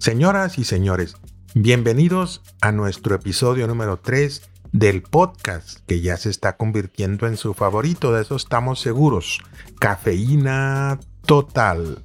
Señoras 0.00 0.58
y 0.58 0.64
señores, 0.64 1.14
bienvenidos 1.52 2.40
a 2.62 2.72
nuestro 2.72 3.14
episodio 3.14 3.66
número 3.66 3.98
3 3.98 4.40
del 4.72 5.02
podcast 5.02 5.80
que 5.86 6.00
ya 6.00 6.16
se 6.16 6.30
está 6.30 6.56
convirtiendo 6.56 7.26
en 7.26 7.36
su 7.36 7.52
favorito, 7.52 8.10
de 8.10 8.22
eso 8.22 8.34
estamos 8.34 8.80
seguros. 8.80 9.40
Cafeína 9.78 10.98
total. 11.26 12.02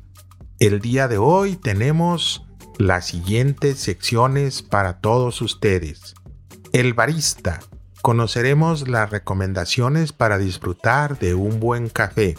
El 0.60 0.82
día 0.82 1.08
de 1.08 1.18
hoy 1.18 1.56
tenemos 1.56 2.46
las 2.78 3.06
siguientes 3.06 3.80
secciones 3.80 4.62
para 4.62 5.00
todos 5.00 5.42
ustedes. 5.42 6.16
El 6.74 6.96
barista. 6.96 7.62
Conoceremos 8.02 8.90
las 8.90 9.10
recomendaciones 9.10 10.12
para 10.12 10.38
disfrutar 10.38 11.18
de 11.18 11.34
un 11.34 11.62
buen 11.62 11.88
café. 11.88 12.36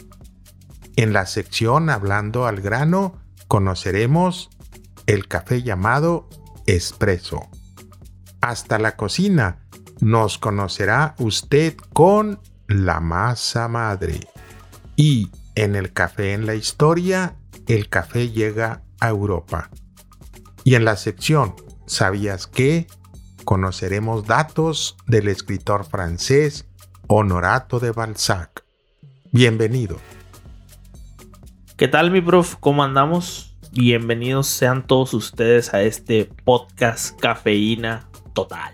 En 0.96 1.14
la 1.14 1.24
sección 1.24 1.88
Hablando 1.88 2.44
al 2.44 2.60
grano, 2.60 3.14
conoceremos 3.48 4.50
el 5.06 5.28
café 5.28 5.62
llamado 5.62 6.28
espresso. 6.66 7.48
Hasta 8.40 8.78
la 8.78 8.96
cocina 8.96 9.66
nos 10.00 10.38
conocerá 10.38 11.14
usted 11.18 11.76
con 11.92 12.40
la 12.68 13.00
masa 13.00 13.68
madre. 13.68 14.20
Y 14.96 15.30
en 15.54 15.76
el 15.76 15.92
café 15.92 16.32
en 16.32 16.46
la 16.46 16.54
historia, 16.54 17.36
el 17.66 17.88
café 17.88 18.30
llega 18.30 18.82
a 19.00 19.08
Europa. 19.08 19.70
Y 20.64 20.74
en 20.74 20.84
la 20.84 20.96
sección 20.96 21.54
¿Sabías 21.86 22.48
qué? 22.48 22.88
conoceremos 23.44 24.26
datos 24.26 24.96
del 25.06 25.28
escritor 25.28 25.84
francés 25.84 26.66
Honorato 27.06 27.78
de 27.78 27.92
Balzac. 27.92 28.64
Bienvenido. 29.30 29.98
¿Qué 31.76 31.86
tal 31.86 32.10
mi 32.10 32.20
prof? 32.20 32.56
¿Cómo 32.58 32.82
andamos? 32.82 33.45
Bienvenidos 33.78 34.46
sean 34.46 34.86
todos 34.86 35.12
ustedes 35.12 35.74
a 35.74 35.82
este 35.82 36.30
podcast 36.44 37.20
Cafeína 37.20 38.08
Total. 38.32 38.72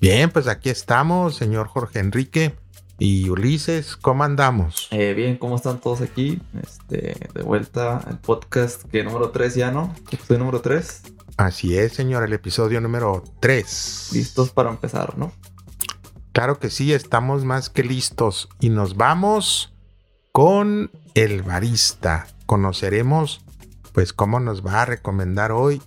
Bien, 0.00 0.30
pues 0.30 0.48
aquí 0.48 0.68
estamos, 0.68 1.36
señor 1.36 1.68
Jorge 1.68 2.00
Enrique 2.00 2.56
y 2.98 3.28
Ulises, 3.28 3.94
¿cómo 3.94 4.24
andamos? 4.24 4.88
Eh, 4.90 5.14
bien, 5.14 5.36
¿cómo 5.36 5.54
están 5.54 5.78
todos 5.78 6.00
aquí? 6.00 6.40
Este, 6.60 7.14
de 7.32 7.42
vuelta 7.44 7.98
al 7.98 8.18
podcast 8.18 8.82
que 8.90 9.04
número 9.04 9.30
3 9.30 9.54
ya, 9.54 9.70
¿no? 9.70 9.94
Episodio 10.10 10.40
número 10.40 10.60
3. 10.60 11.02
Así 11.36 11.78
es, 11.78 11.92
señor, 11.92 12.24
el 12.24 12.32
episodio 12.32 12.80
número 12.80 13.22
3. 13.38 14.10
Listos 14.12 14.50
para 14.50 14.70
empezar, 14.70 15.16
¿no? 15.18 15.30
Claro 16.32 16.58
que 16.58 16.70
sí, 16.70 16.92
estamos 16.92 17.44
más 17.44 17.70
que 17.70 17.84
listos 17.84 18.48
y 18.58 18.70
nos 18.70 18.96
vamos 18.96 19.72
con 20.32 20.90
el 21.14 21.44
barista. 21.44 22.26
Conoceremos 22.46 23.44
pues 23.92 24.12
cómo 24.12 24.40
nos 24.40 24.64
va 24.64 24.82
a 24.82 24.86
recomendar 24.86 25.52
hoy 25.52 25.82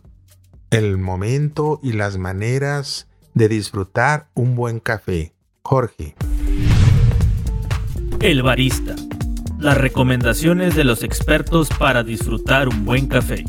el 0.70 0.98
momento 0.98 1.80
y 1.84 1.94
las 1.94 2.18
maneras 2.18 3.08
de 3.34 3.48
disfrutar 3.48 4.30
un 4.34 4.56
buen 4.56 4.80
café. 4.80 5.34
Jorge. 5.62 6.16
El 8.20 8.44
barista. 8.44 8.96
Las 9.60 9.78
recomendaciones 9.78 10.76
de 10.76 10.84
los 10.84 11.04
expertos 11.04 11.70
para 11.78 12.04
disfrutar 12.04 12.68
un 12.68 12.86
buen 12.86 13.08
café. 13.08 13.46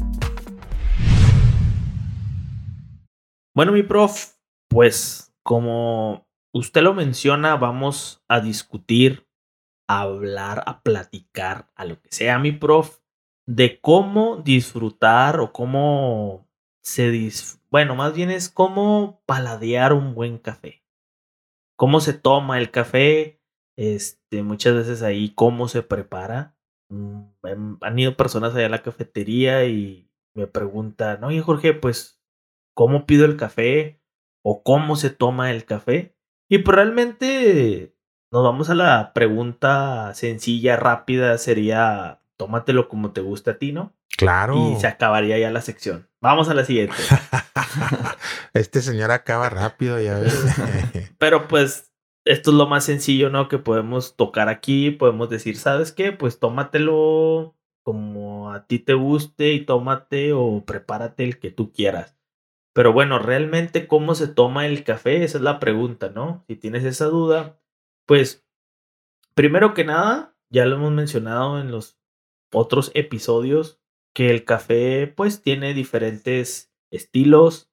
Bueno, 3.55 3.73
mi 3.73 3.83
prof, 3.83 4.35
pues 4.69 5.33
como 5.43 6.27
usted 6.53 6.83
lo 6.83 6.95
menciona, 6.95 7.57
vamos 7.57 8.23
a 8.29 8.41
discutir 8.41 9.29
hablar, 9.89 10.63
a 10.67 10.83
platicar, 10.83 11.71
a 11.75 11.85
lo 11.85 12.01
que 12.01 12.09
sea, 12.11 12.39
mi 12.39 12.53
prof, 12.53 12.99
de 13.47 13.81
cómo 13.81 14.37
disfrutar 14.39 15.41
o 15.41 15.53
cómo 15.53 16.49
se 16.83 17.11
dis... 17.11 17.61
Bueno, 17.71 17.97
más 17.97 18.15
bien 18.15 18.31
es 18.31 18.49
cómo 18.49 19.23
paladear 19.27 19.93
un 19.93 20.15
buen 20.15 20.39
café. 20.39 20.85
Cómo 21.77 22.01
se 22.01 22.13
toma 22.13 22.59
el 22.59 22.71
café, 22.71 23.41
este, 23.77 24.43
muchas 24.43 24.75
veces 24.75 25.03
ahí 25.03 25.35
cómo 25.35 25.69
se 25.69 25.83
prepara. 25.83 26.57
Mm, 26.89 27.23
em, 27.45 27.79
han 27.81 27.99
ido 27.99 28.17
personas 28.17 28.55
allá 28.55 28.67
a 28.67 28.71
la 28.71 28.83
cafetería 28.83 29.67
y 29.67 30.11
me 30.35 30.47
preguntan, 30.47 31.25
oye 31.25 31.41
Jorge, 31.41 31.75
pues, 31.75 32.23
¿cómo 32.75 33.07
pido 33.07 33.25
el 33.25 33.37
café? 33.37 34.01
¿O 34.43 34.63
cómo 34.63 34.97
se 34.97 35.11
toma 35.11 35.51
el 35.51 35.65
café? 35.65 36.17
Y 36.49 36.59
pues 36.59 36.77
realmente 36.77 37.97
nos 38.31 38.45
vamos 38.45 38.71
a 38.71 38.75
la 38.75 39.13
pregunta 39.15 40.13
sencilla, 40.15 40.77
rápida, 40.77 41.39
sería 41.39 42.21
tómatelo 42.37 42.89
como 42.89 43.13
te 43.13 43.21
gusta 43.21 43.53
a 43.53 43.59
ti, 43.59 43.73
¿no? 43.73 43.95
Claro. 44.17 44.73
Y 44.73 44.81
se 44.81 44.87
acabaría 44.87 45.39
ya 45.39 45.51
la 45.51 45.61
sección. 45.61 46.09
Vamos 46.21 46.49
a 46.49 46.55
la 46.55 46.65
siguiente. 46.65 46.95
este 48.55 48.81
señor 48.81 49.11
acaba 49.11 49.51
rápido, 49.51 50.01
ya 50.01 50.19
ves. 50.19 50.35
Pero 51.19 51.49
pues 51.49 51.93
esto 52.25 52.51
es 52.51 52.57
lo 52.57 52.67
más 52.67 52.85
sencillo, 52.85 53.31
¿no? 53.31 53.49
Que 53.49 53.59
podemos 53.59 54.17
tocar 54.17 54.49
aquí, 54.49 54.91
podemos 54.91 55.29
decir, 55.31 55.57
¿sabes 55.57 55.93
qué? 55.93 56.13
Pues 56.13 56.39
tómatelo 56.39 57.57
como 57.83 58.53
a 58.53 58.67
ti 58.67 58.79
te 58.79 58.95
guste 58.95 59.53
y 59.53 59.65
tómate 59.65 60.33
o 60.33 60.65
prepárate 60.65 61.25
el 61.25 61.39
que 61.39 61.51
tú 61.51 61.73
quieras. 61.73 62.17
Pero 62.73 62.93
bueno, 62.93 63.19
realmente 63.19 63.87
cómo 63.87 64.15
se 64.15 64.27
toma 64.27 64.67
el 64.67 64.83
café, 64.83 65.23
esa 65.23 65.39
es 65.39 65.45
la 65.45 65.61
pregunta, 65.61 66.11
¿no? 66.11 66.45
Si 66.49 66.57
tienes 66.57 66.83
esa 66.85 67.05
duda, 67.07 67.61
pues, 68.07 68.45
primero 69.35 69.75
que 69.75 69.85
nada, 69.85 70.35
ya 70.51 70.67
lo 70.67 70.77
hemos 70.77 70.93
mencionado 70.93 71.61
en 71.61 71.71
los 71.71 71.99
otros 72.55 72.91
episodios, 72.95 73.81
que 74.15 74.31
el 74.31 74.45
café 74.45 75.07
pues 75.07 75.43
tiene 75.43 75.75
diferentes 75.75 76.73
estilos, 76.91 77.71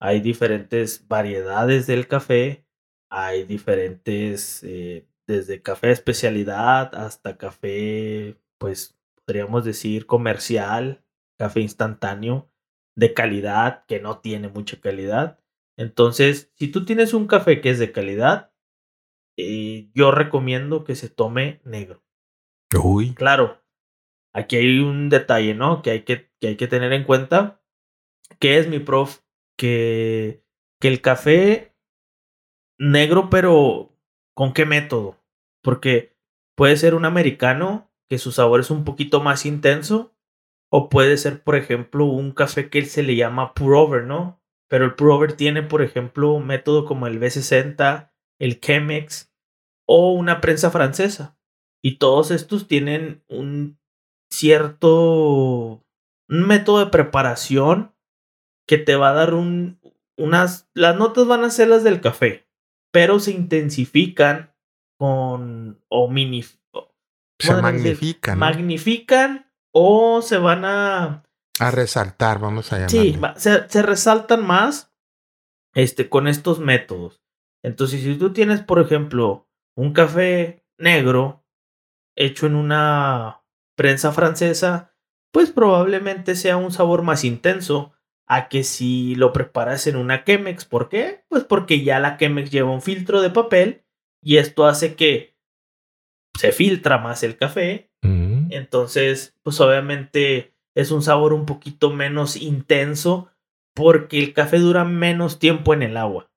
hay 0.00 0.20
diferentes 0.20 1.06
variedades 1.08 1.86
del 1.86 2.08
café, 2.08 2.66
hay 3.10 3.44
diferentes, 3.44 4.62
eh, 4.64 5.06
desde 5.26 5.62
café 5.62 5.88
de 5.88 5.92
especialidad 5.94 6.94
hasta 6.94 7.36
café, 7.36 8.38
pues 8.58 8.98
podríamos 9.24 9.64
decir 9.64 10.06
comercial, 10.06 11.04
café 11.38 11.60
instantáneo, 11.60 12.50
de 12.96 13.12
calidad, 13.12 13.84
que 13.86 14.00
no 14.00 14.20
tiene 14.20 14.48
mucha 14.48 14.80
calidad. 14.80 15.38
Entonces, 15.76 16.50
si 16.54 16.68
tú 16.68 16.84
tienes 16.84 17.12
un 17.12 17.26
café 17.26 17.60
que 17.60 17.70
es 17.70 17.78
de 17.78 17.92
calidad, 17.92 18.52
eh, 19.36 19.90
yo 19.94 20.10
recomiendo 20.10 20.84
que 20.84 20.94
se 20.94 21.10
tome 21.10 21.60
negro. 21.64 22.02
Uy. 22.82 23.14
Claro, 23.14 23.62
aquí 24.36 24.56
hay 24.56 24.78
un 24.80 25.08
detalle, 25.08 25.54
¿no? 25.54 25.82
Que 25.82 25.90
hay 25.90 26.02
que, 26.02 26.30
que, 26.40 26.48
hay 26.48 26.56
que 26.56 26.68
tener 26.68 26.92
en 26.92 27.04
cuenta. 27.04 27.62
Que 28.38 28.58
es 28.58 28.68
mi 28.68 28.78
prof? 28.78 29.20
Que, 29.56 30.44
que 30.80 30.88
el 30.88 31.00
café 31.00 31.74
negro, 32.78 33.30
pero 33.30 33.96
¿con 34.34 34.52
qué 34.52 34.66
método? 34.66 35.18
Porque 35.62 36.16
puede 36.54 36.76
ser 36.76 36.94
un 36.94 37.06
americano 37.06 37.90
que 38.08 38.18
su 38.18 38.32
sabor 38.32 38.60
es 38.60 38.70
un 38.70 38.84
poquito 38.84 39.20
más 39.20 39.46
intenso. 39.46 40.14
O 40.70 40.88
puede 40.88 41.16
ser, 41.16 41.42
por 41.42 41.56
ejemplo, 41.56 42.04
un 42.04 42.32
café 42.32 42.68
que 42.68 42.84
se 42.84 43.02
le 43.02 43.16
llama 43.16 43.54
pour 43.54 43.74
over, 43.74 44.04
¿no? 44.04 44.42
Pero 44.68 44.84
el 44.84 44.94
pour 44.94 45.10
over 45.10 45.32
tiene, 45.32 45.62
por 45.62 45.80
ejemplo, 45.80 46.32
un 46.32 46.46
método 46.46 46.84
como 46.84 47.06
el 47.06 47.20
B60 47.20 48.10
el 48.38 48.60
Chemex 48.60 49.32
o 49.86 50.12
una 50.12 50.40
prensa 50.40 50.70
francesa. 50.70 51.38
Y 51.82 51.98
todos 51.98 52.30
estos 52.30 52.66
tienen 52.66 53.24
un 53.28 53.78
cierto 54.36 55.84
un 56.28 56.46
método 56.46 56.80
de 56.80 56.90
preparación 56.90 57.94
que 58.66 58.78
te 58.78 58.96
va 58.96 59.10
a 59.10 59.14
dar 59.14 59.34
un, 59.34 59.80
unas... 60.16 60.68
Las 60.74 60.96
notas 60.96 61.26
van 61.26 61.44
a 61.44 61.50
ser 61.50 61.68
las 61.68 61.84
del 61.84 62.00
café, 62.00 62.48
pero 62.92 63.20
se 63.20 63.30
intensifican 63.30 64.54
con... 64.98 65.82
o 65.88 66.10
mini... 66.10 66.44
Se 67.38 67.54
magnifican. 67.54 68.38
Magnifican 68.38 69.52
o 69.72 70.22
se 70.22 70.38
van 70.38 70.64
a... 70.64 71.22
A 71.58 71.70
resaltar, 71.70 72.38
vamos 72.38 72.72
a 72.72 72.76
llamar. 72.76 72.90
Sí, 72.90 73.18
se, 73.36 73.68
se 73.68 73.82
resaltan 73.82 74.44
más 74.46 74.94
este, 75.74 76.08
con 76.08 76.28
estos 76.28 76.58
métodos. 76.58 77.22
Entonces, 77.62 78.02
si 78.02 78.16
tú 78.16 78.32
tienes, 78.32 78.62
por 78.62 78.80
ejemplo, 78.80 79.48
un 79.76 79.92
café 79.92 80.64
negro 80.78 81.44
hecho 82.16 82.46
en 82.46 82.54
una 82.54 83.42
prensa 83.76 84.12
francesa, 84.12 84.92
pues 85.30 85.50
probablemente 85.50 86.34
sea 86.34 86.56
un 86.56 86.72
sabor 86.72 87.02
más 87.02 87.24
intenso 87.24 87.92
a 88.26 88.48
que 88.48 88.64
si 88.64 89.14
lo 89.14 89.32
preparas 89.32 89.86
en 89.86 89.96
una 89.96 90.24
Chemex. 90.24 90.64
¿Por 90.64 90.88
qué? 90.88 91.24
Pues 91.28 91.44
porque 91.44 91.82
ya 91.82 92.00
la 92.00 92.16
Chemex 92.16 92.50
lleva 92.50 92.72
un 92.72 92.82
filtro 92.82 93.22
de 93.22 93.30
papel 93.30 93.84
y 94.20 94.38
esto 94.38 94.66
hace 94.66 94.94
que 94.94 95.36
se 96.36 96.52
filtra 96.52 96.98
más 96.98 97.22
el 97.22 97.36
café. 97.36 97.90
Mm. 98.02 98.48
Entonces, 98.50 99.36
pues 99.42 99.60
obviamente 99.60 100.54
es 100.74 100.90
un 100.90 101.02
sabor 101.02 101.32
un 101.32 101.46
poquito 101.46 101.90
menos 101.90 102.36
intenso 102.36 103.30
porque 103.74 104.18
el 104.18 104.32
café 104.32 104.58
dura 104.58 104.84
menos 104.84 105.38
tiempo 105.38 105.74
en 105.74 105.82
el 105.82 105.96
agua. 105.96 106.30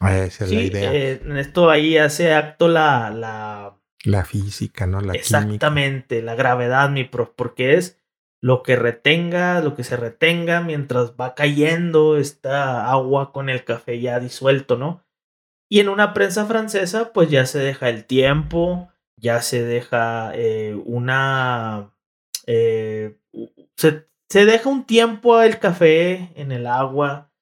Ah, 0.00 0.18
esa 0.18 0.44
es 0.44 0.52
la 0.52 0.62
idea. 0.62 0.92
Eh, 0.92 1.20
en 1.24 1.36
esto 1.36 1.70
ahí 1.70 1.96
hace 1.96 2.32
acto 2.32 2.68
la, 2.68 3.10
la... 3.10 3.75
La 4.06 4.24
física, 4.24 4.86
¿no? 4.86 5.00
La 5.00 5.14
Exactamente, 5.14 6.22
la 6.22 6.36
gravedad, 6.36 6.88
mi 6.90 7.04
prof, 7.04 7.30
porque 7.34 7.74
es 7.74 7.98
lo 8.40 8.62
que 8.62 8.76
retenga, 8.76 9.60
lo 9.60 9.74
que 9.74 9.82
se 9.82 9.96
retenga 9.96 10.60
mientras 10.60 11.14
va 11.20 11.34
cayendo 11.34 12.16
esta 12.16 12.88
agua 12.88 13.32
con 13.32 13.48
el 13.48 13.64
café 13.64 14.00
ya 14.00 14.20
disuelto, 14.20 14.76
¿no? 14.76 15.02
Y 15.68 15.80
en 15.80 15.88
una 15.88 16.14
prensa 16.14 16.46
francesa, 16.46 17.12
pues 17.12 17.30
ya 17.30 17.46
se 17.46 17.58
deja 17.58 17.88
el 17.88 18.04
tiempo, 18.04 18.88
ya 19.16 19.42
se 19.42 19.64
deja 19.64 20.30
eh, 20.34 20.80
una... 20.84 21.92
Eh, 22.46 23.18
se, 23.76 24.06
se 24.28 24.44
deja 24.44 24.68
un 24.68 24.84
tiempo 24.84 25.42
el 25.42 25.58
café 25.58 26.30
en 26.36 26.52
el 26.52 26.68
agua 26.68 27.32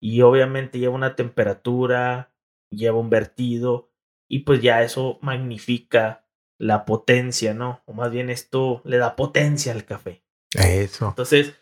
y 0.00 0.20
obviamente 0.22 0.78
lleva 0.78 0.94
una 0.94 1.16
temperatura, 1.16 2.32
lleva 2.70 2.98
un 2.98 3.10
vertido 3.10 3.91
y 4.32 4.40
pues 4.40 4.62
ya 4.62 4.82
eso 4.82 5.18
magnifica 5.20 6.26
la 6.58 6.86
potencia, 6.86 7.52
¿no? 7.52 7.82
O 7.84 7.92
más 7.92 8.10
bien 8.10 8.30
esto 8.30 8.80
le 8.86 8.96
da 8.96 9.14
potencia 9.14 9.72
al 9.72 9.84
café. 9.84 10.24
Eso. 10.54 11.08
Entonces, 11.08 11.54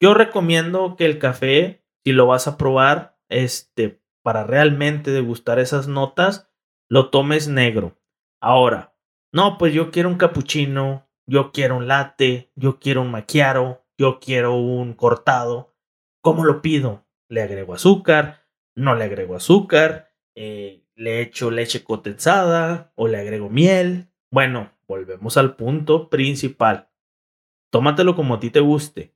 yo 0.00 0.14
recomiendo 0.14 0.96
que 0.96 1.04
el 1.04 1.18
café, 1.18 1.84
si 2.02 2.12
lo 2.12 2.26
vas 2.26 2.48
a 2.48 2.56
probar, 2.56 3.18
este, 3.28 4.02
para 4.22 4.44
realmente 4.44 5.10
degustar 5.10 5.58
esas 5.58 5.86
notas, 5.86 6.50
lo 6.88 7.10
tomes 7.10 7.48
negro. 7.48 8.00
Ahora, 8.40 8.96
no, 9.30 9.58
pues 9.58 9.74
yo 9.74 9.90
quiero 9.90 10.08
un 10.08 10.16
cappuccino, 10.16 11.06
yo 11.26 11.52
quiero 11.52 11.76
un 11.76 11.88
latte, 11.88 12.50
yo 12.54 12.80
quiero 12.80 13.02
un 13.02 13.10
macchiato, 13.10 13.84
yo 13.98 14.18
quiero 14.18 14.54
un 14.54 14.94
cortado. 14.94 15.76
¿Cómo 16.22 16.44
lo 16.44 16.62
pido? 16.62 17.04
Le 17.28 17.42
agrego 17.42 17.74
azúcar, 17.74 18.46
no 18.74 18.94
le 18.94 19.04
agrego 19.04 19.36
azúcar, 19.36 20.10
eh, 20.34 20.83
le 20.96 21.20
echo 21.20 21.50
leche 21.50 21.84
condensada 21.84 22.92
o 22.94 23.08
le 23.08 23.18
agrego 23.18 23.48
miel. 23.48 24.08
Bueno, 24.30 24.72
volvemos 24.86 25.36
al 25.36 25.56
punto 25.56 26.08
principal. 26.08 26.90
Tómatelo 27.70 28.14
como 28.14 28.34
a 28.34 28.40
ti 28.40 28.50
te 28.50 28.60
guste. 28.60 29.14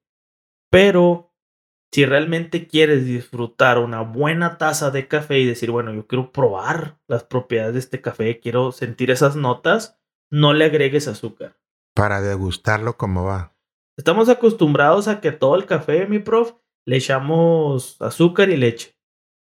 Pero 0.70 1.32
si 1.92 2.04
realmente 2.04 2.66
quieres 2.66 3.06
disfrutar 3.06 3.78
una 3.78 4.02
buena 4.02 4.58
taza 4.58 4.90
de 4.90 5.08
café 5.08 5.38
y 5.38 5.46
decir, 5.46 5.70
bueno, 5.70 5.94
yo 5.94 6.06
quiero 6.06 6.32
probar 6.32 6.98
las 7.06 7.24
propiedades 7.24 7.74
de 7.74 7.80
este 7.80 8.00
café, 8.00 8.40
quiero 8.40 8.72
sentir 8.72 9.10
esas 9.10 9.36
notas, 9.36 9.98
no 10.30 10.52
le 10.52 10.66
agregues 10.66 11.08
azúcar. 11.08 11.56
Para 11.94 12.20
degustarlo 12.20 12.96
como 12.96 13.24
va. 13.24 13.54
Estamos 13.96 14.28
acostumbrados 14.28 15.08
a 15.08 15.20
que 15.20 15.32
todo 15.32 15.56
el 15.56 15.66
café, 15.66 16.06
mi 16.06 16.18
prof, 16.18 16.52
le 16.84 16.96
echamos 16.96 18.00
azúcar 18.00 18.50
y 18.50 18.56
leche. 18.56 18.96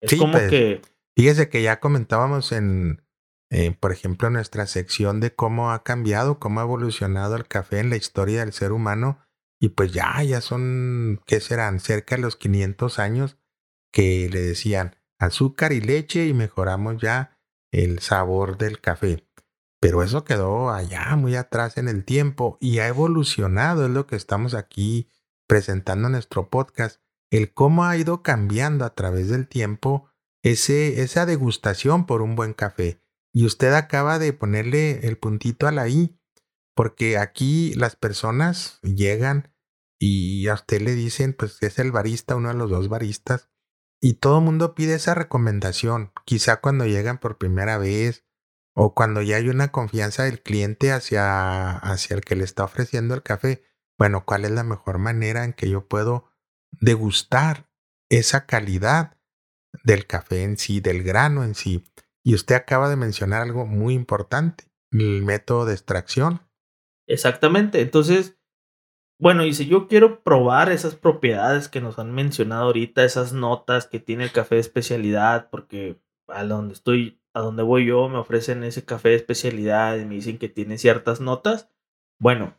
Es 0.02 0.12
Sí, 0.12 0.18
como 0.18 0.34
pues, 0.34 0.50
que 0.50 0.82
Fíjese 1.16 1.50
que 1.50 1.62
ya 1.62 1.80
comentábamos 1.80 2.52
en, 2.52 3.04
eh, 3.50 3.76
por 3.80 3.92
ejemplo, 3.92 4.30
nuestra 4.30 4.66
sección 4.66 5.20
de 5.20 5.36
cómo 5.36 5.72
ha 5.72 5.84
cambiado, 5.84 6.40
cómo 6.40 6.60
ha 6.60 6.64
evolucionado 6.64 7.36
el 7.36 7.48
café 7.48 7.80
en 7.80 7.90
la 7.90 7.98
historia 7.98 8.40
del 8.40 8.54
ser 8.54 8.72
humano. 8.72 9.20
Y 9.60 9.70
pues 9.70 9.94
ya, 9.94 10.22
ya 10.24 10.42
son, 10.42 11.22
¿qué 11.26 11.40
serán? 11.40 11.80
Cerca 11.80 12.16
de 12.16 12.22
los 12.22 12.36
500 12.36 13.00
años 13.00 13.38
que 13.92 14.28
le 14.30 14.42
decían 14.42 14.96
azúcar 15.20 15.72
y 15.72 15.82
leche 15.82 16.26
y 16.26 16.34
mejoramos 16.34 17.02
ya 17.02 17.38
el 17.72 18.00
sabor 18.00 18.58
del 18.58 18.82
café. 18.82 19.28
Pero 19.80 20.02
eso 20.02 20.24
quedó 20.24 20.72
allá, 20.72 21.16
muy 21.16 21.36
atrás 21.36 21.78
en 21.78 21.88
el 21.88 22.06
tiempo 22.06 22.58
y 22.60 22.80
ha 22.80 22.88
evolucionado, 22.88 23.86
es 23.86 23.92
lo 23.92 24.08
que 24.08 24.16
estamos 24.16 24.54
aquí 24.54 25.10
presentando 25.48 26.08
en 26.08 26.14
nuestro 26.14 26.50
podcast, 26.50 27.02
el 27.32 27.54
cómo 27.54 27.84
ha 27.86 27.98
ido 27.98 28.24
cambiando 28.24 28.86
a 28.86 28.96
través 28.96 29.30
del 29.30 29.48
tiempo 29.48 30.10
ese, 30.44 31.02
esa 31.02 31.26
degustación 31.26 32.06
por 32.06 32.22
un 32.22 32.36
buen 32.36 32.54
café. 32.54 33.02
Y 33.34 33.46
usted 33.46 33.74
acaba 33.74 34.20
de 34.20 34.34
ponerle 34.34 35.08
el 35.08 35.18
puntito 35.18 35.68
a 35.68 35.72
la 35.72 35.88
I, 35.88 36.20
porque 36.76 37.18
aquí 37.18 37.74
las 37.76 37.96
personas 37.96 38.80
llegan 38.84 39.52
y 40.00 40.48
a 40.50 40.54
usted 40.54 40.82
le 40.82 40.94
dicen, 40.94 41.34
pues 41.34 41.58
es 41.62 41.80
el 41.80 41.92
barista, 41.92 42.36
uno 42.36 42.50
de 42.50 42.56
los 42.56 42.70
dos 42.70 42.90
baristas, 42.90 43.50
y 44.02 44.16
todo 44.16 44.40
el 44.40 44.44
mundo 44.44 44.76
pide 44.76 44.96
esa 44.96 45.16
recomendación, 45.16 46.12
quizá 46.26 46.60
cuando 46.60 46.86
llegan 46.86 47.20
por 47.20 47.38
primera 47.38 47.78
vez 47.78 48.26
o 48.76 48.94
cuando 48.94 49.22
ya 49.22 49.38
hay 49.38 49.48
una 49.48 49.72
confianza 49.72 50.24
del 50.24 50.42
cliente 50.42 50.92
hacia, 50.92 51.72
hacia 51.78 52.16
el 52.16 52.22
que 52.22 52.36
le 52.36 52.44
está 52.44 52.66
ofreciendo 52.66 53.16
el 53.16 53.24
café. 53.24 53.64
Bueno, 53.98 54.26
¿cuál 54.26 54.44
es 54.44 54.52
la 54.52 54.64
mejor 54.64 54.98
manera 54.98 55.46
en 55.46 55.54
que 55.54 55.70
yo 55.70 55.88
puedo 55.88 56.30
degustar 56.82 57.70
esa 58.10 58.46
calidad 58.46 59.18
del 59.84 60.06
café 60.06 60.44
en 60.44 60.58
sí, 60.58 60.80
del 60.80 61.04
grano 61.04 61.44
en 61.44 61.56
sí? 61.56 61.84
Y 62.24 62.36
usted 62.36 62.56
acaba 62.56 62.90
de 62.90 62.96
mencionar 62.96 63.42
algo 63.42 63.66
muy 63.66 63.94
importante, 63.94 64.66
el 64.92 65.24
método 65.24 65.66
de 65.66 65.74
extracción. 65.74 66.42
Exactamente. 67.08 67.82
Entonces, 67.82 68.38
bueno, 69.20 69.44
dice, 69.44 69.66
yo 69.66 69.88
quiero 69.88 70.24
probar 70.24 70.72
esas 70.72 70.96
propiedades 70.96 71.70
que 71.70 71.82
nos 71.82 72.00
han 72.00 72.14
mencionado 72.14 72.64
ahorita, 72.64 73.04
esas 73.04 73.34
notas 73.34 73.88
que 73.88 74.00
tiene 74.00 74.26
el 74.26 74.32
café 74.32 74.56
de 74.56 74.62
especialidad, 74.62 75.50
porque 75.50 76.02
a 76.28 76.44
donde 76.44 76.74
estoy, 76.74 77.22
a 77.34 77.42
donde 77.42 77.64
voy 77.64 77.86
yo, 77.86 78.10
me 78.10 78.18
ofrecen 78.18 78.64
ese 78.64 78.86
café 78.86 79.10
de 79.10 79.16
especialidad 79.16 79.98
y 79.98 80.06
me 80.06 80.16
dicen 80.16 80.38
que 80.38 80.50
tiene 80.50 80.78
ciertas 80.78 81.22
notas. 81.22 81.70
Bueno, 82.20 82.56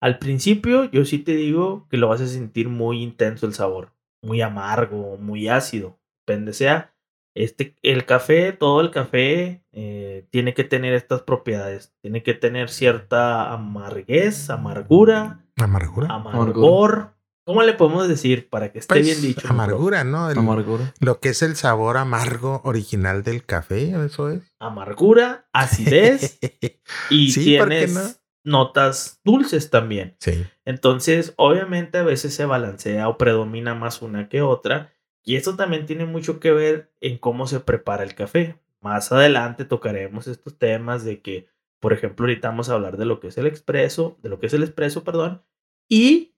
al 0.00 0.18
principio 0.18 0.84
yo 0.84 1.04
sí 1.04 1.18
te 1.18 1.34
digo 1.34 1.86
que 1.88 1.96
lo 1.96 2.08
vas 2.08 2.20
a 2.20 2.26
sentir 2.26 2.68
muy 2.68 3.02
intenso 3.02 3.46
el 3.46 3.54
sabor, 3.54 3.92
muy 4.22 4.40
amargo, 4.40 5.16
muy 5.18 5.48
ácido, 5.48 5.98
depende 6.28 6.52
sea. 6.52 6.94
Este, 7.34 7.76
el 7.82 8.04
café, 8.04 8.52
todo 8.52 8.80
el 8.80 8.90
café 8.90 9.62
eh, 9.72 10.26
tiene 10.30 10.54
que 10.54 10.64
tener 10.64 10.92
estas 10.94 11.22
propiedades. 11.22 11.94
Tiene 12.02 12.22
que 12.22 12.34
tener 12.34 12.68
cierta 12.68 13.52
amarguez, 13.52 14.50
amargura, 14.50 15.44
Amargura. 15.56 16.08
amargor. 16.12 17.14
¿Cómo 17.46 17.62
le 17.62 17.72
podemos 17.72 18.08
decir 18.08 18.50
para 18.50 18.72
que 18.72 18.80
esté 18.80 18.94
Pues, 18.96 19.06
bien 19.06 19.22
dicho? 19.22 19.48
amargura, 19.48 20.04
¿no? 20.04 20.30
El- 20.30 20.38
Amargura. 20.38 20.92
lo 21.00 21.18
que 21.20 21.30
es 21.30 21.40
el 21.42 21.56
sabor 21.56 21.96
amargo 21.96 22.60
original 22.64 23.22
del 23.22 23.44
café, 23.44 23.94
eso 24.04 24.30
es. 24.30 24.42
Amargura, 24.58 25.48
acidez 25.54 26.38
y 27.10 27.30
Sí, 27.32 27.56
¿por 27.56 27.68
qué 27.70 27.86
tienes 27.86 28.20
notas 28.44 29.20
dulces 29.24 29.70
también. 29.70 30.16
sí. 30.20 30.44
Entonces, 30.66 31.32
obviamente 31.36 31.96
a 31.98 32.02
veces 32.02 32.34
se 32.34 32.44
balancea 32.44 33.08
o 33.08 33.16
predomina 33.16 33.74
más 33.74 34.02
una 34.02 34.28
que 34.28 34.42
otra. 34.42 34.92
Y 35.24 35.36
eso 35.36 35.56
también 35.56 35.86
tiene 35.86 36.04
mucho 36.04 36.40
que 36.40 36.52
ver 36.52 36.92
en 37.00 37.18
cómo 37.18 37.46
se 37.46 37.60
prepara 37.60 38.02
el 38.04 38.14
café. 38.14 38.58
Más 38.80 39.12
adelante 39.12 39.64
tocaremos 39.64 40.26
estos 40.26 40.58
temas 40.58 41.04
de 41.04 41.20
que, 41.20 41.48
por 41.80 41.92
ejemplo, 41.92 42.24
ahorita 42.24 42.48
vamos 42.48 42.68
a 42.68 42.74
hablar 42.74 42.96
de 42.96 43.04
lo 43.04 43.20
que 43.20 43.28
es 43.28 43.38
el 43.38 43.46
expreso, 43.46 44.18
de 44.22 44.28
lo 44.28 44.38
que 44.38 44.46
es 44.46 44.54
el 44.54 44.62
expreso, 44.62 45.04
perdón, 45.04 45.42
y 45.88 46.34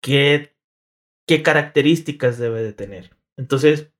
qué, 0.00 0.56
qué 1.26 1.42
características 1.42 2.38
debe 2.38 2.62
de 2.62 2.72
tener. 2.72 3.16
Entonces, 3.36 3.92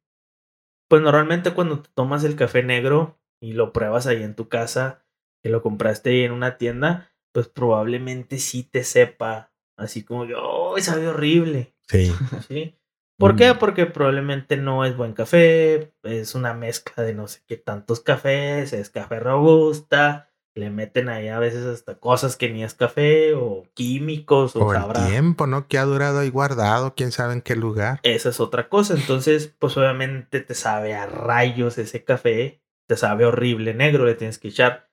pues 0.89 1.03
normalmente 1.03 1.55
cuando 1.55 1.81
te 1.81 1.91
tomas 1.95 2.25
el 2.25 2.37
café 2.37 2.63
negro 2.63 3.19
y 3.41 3.55
lo 3.55 3.73
pruebas 3.73 4.07
ahí 4.07 4.23
en 4.23 4.37
tu 4.37 4.49
casa, 4.49 5.05
que 5.43 5.49
lo 5.49 5.63
compraste 5.63 6.11
ahí 6.11 6.21
en 6.23 6.33
una 6.33 6.59
tienda, 6.59 7.11
pues 7.33 7.49
probablemente 7.49 8.39
sí 8.39 8.63
te 8.63 8.85
sepa 8.85 9.53
así 9.77 10.05
como 10.05 10.27
que, 10.27 10.35
¡oh, 10.37 10.79
sabe 10.79 11.09
horrible! 11.09 11.75
Sí. 11.89 12.13
¿Sí? 12.47 12.79
¿Por 13.19 13.37
qué? 13.37 13.55
Porque 13.55 13.87
probablemente 13.87 14.57
no 14.57 14.85
es 14.85 14.97
buen 14.97 15.13
café, 15.13 15.93
es 16.03 16.35
una 16.35 16.55
mezcla 16.55 17.05
de 17.05 17.15
no 17.15 17.29
sé 17.29 17.41
qué 17.47 17.57
tantos 17.57 18.01
cafés, 18.01 18.73
es 18.73 18.91
café 18.91 19.21
robusta, 19.21 20.33
le 20.55 20.71
meten 20.71 21.09
ahí 21.09 21.29
a 21.29 21.39
veces 21.39 21.65
hasta 21.65 21.99
cosas 21.99 22.37
que 22.37 22.51
ni 22.51 22.63
es 22.63 22.75
café 22.75 23.35
o 23.35 23.65
químicos 23.75 24.55
o, 24.57 24.67
O 24.67 24.75
el 24.75 24.93
tiempo, 25.09 25.47
¿no? 25.47 25.67
Que 25.67 25.79
ha 25.79 25.85
durado 25.85 26.19
ahí 26.19 26.31
guardado, 26.31 26.95
quién 26.95 27.13
sabe 27.13 27.33
en 27.35 27.43
qué 27.43 27.57
lugar. 27.57 28.01
Esa 28.03 28.29
es 28.29 28.41
otra 28.41 28.69
cosa. 28.69 28.95
Entonces, 28.95 29.55
pues 29.59 29.77
obviamente 29.77 30.41
te 30.41 30.55
sabe 30.55 30.95
a 30.95 31.07
rayos 31.07 31.79
ese 31.79 32.05
café, 32.05 32.63
te 32.87 32.97
sabe 32.97 33.25
horrible 33.25 33.73
negro, 33.73 34.05
le 34.05 34.15
tienes 34.15 34.39
que 34.39 34.49
echar 34.49 34.91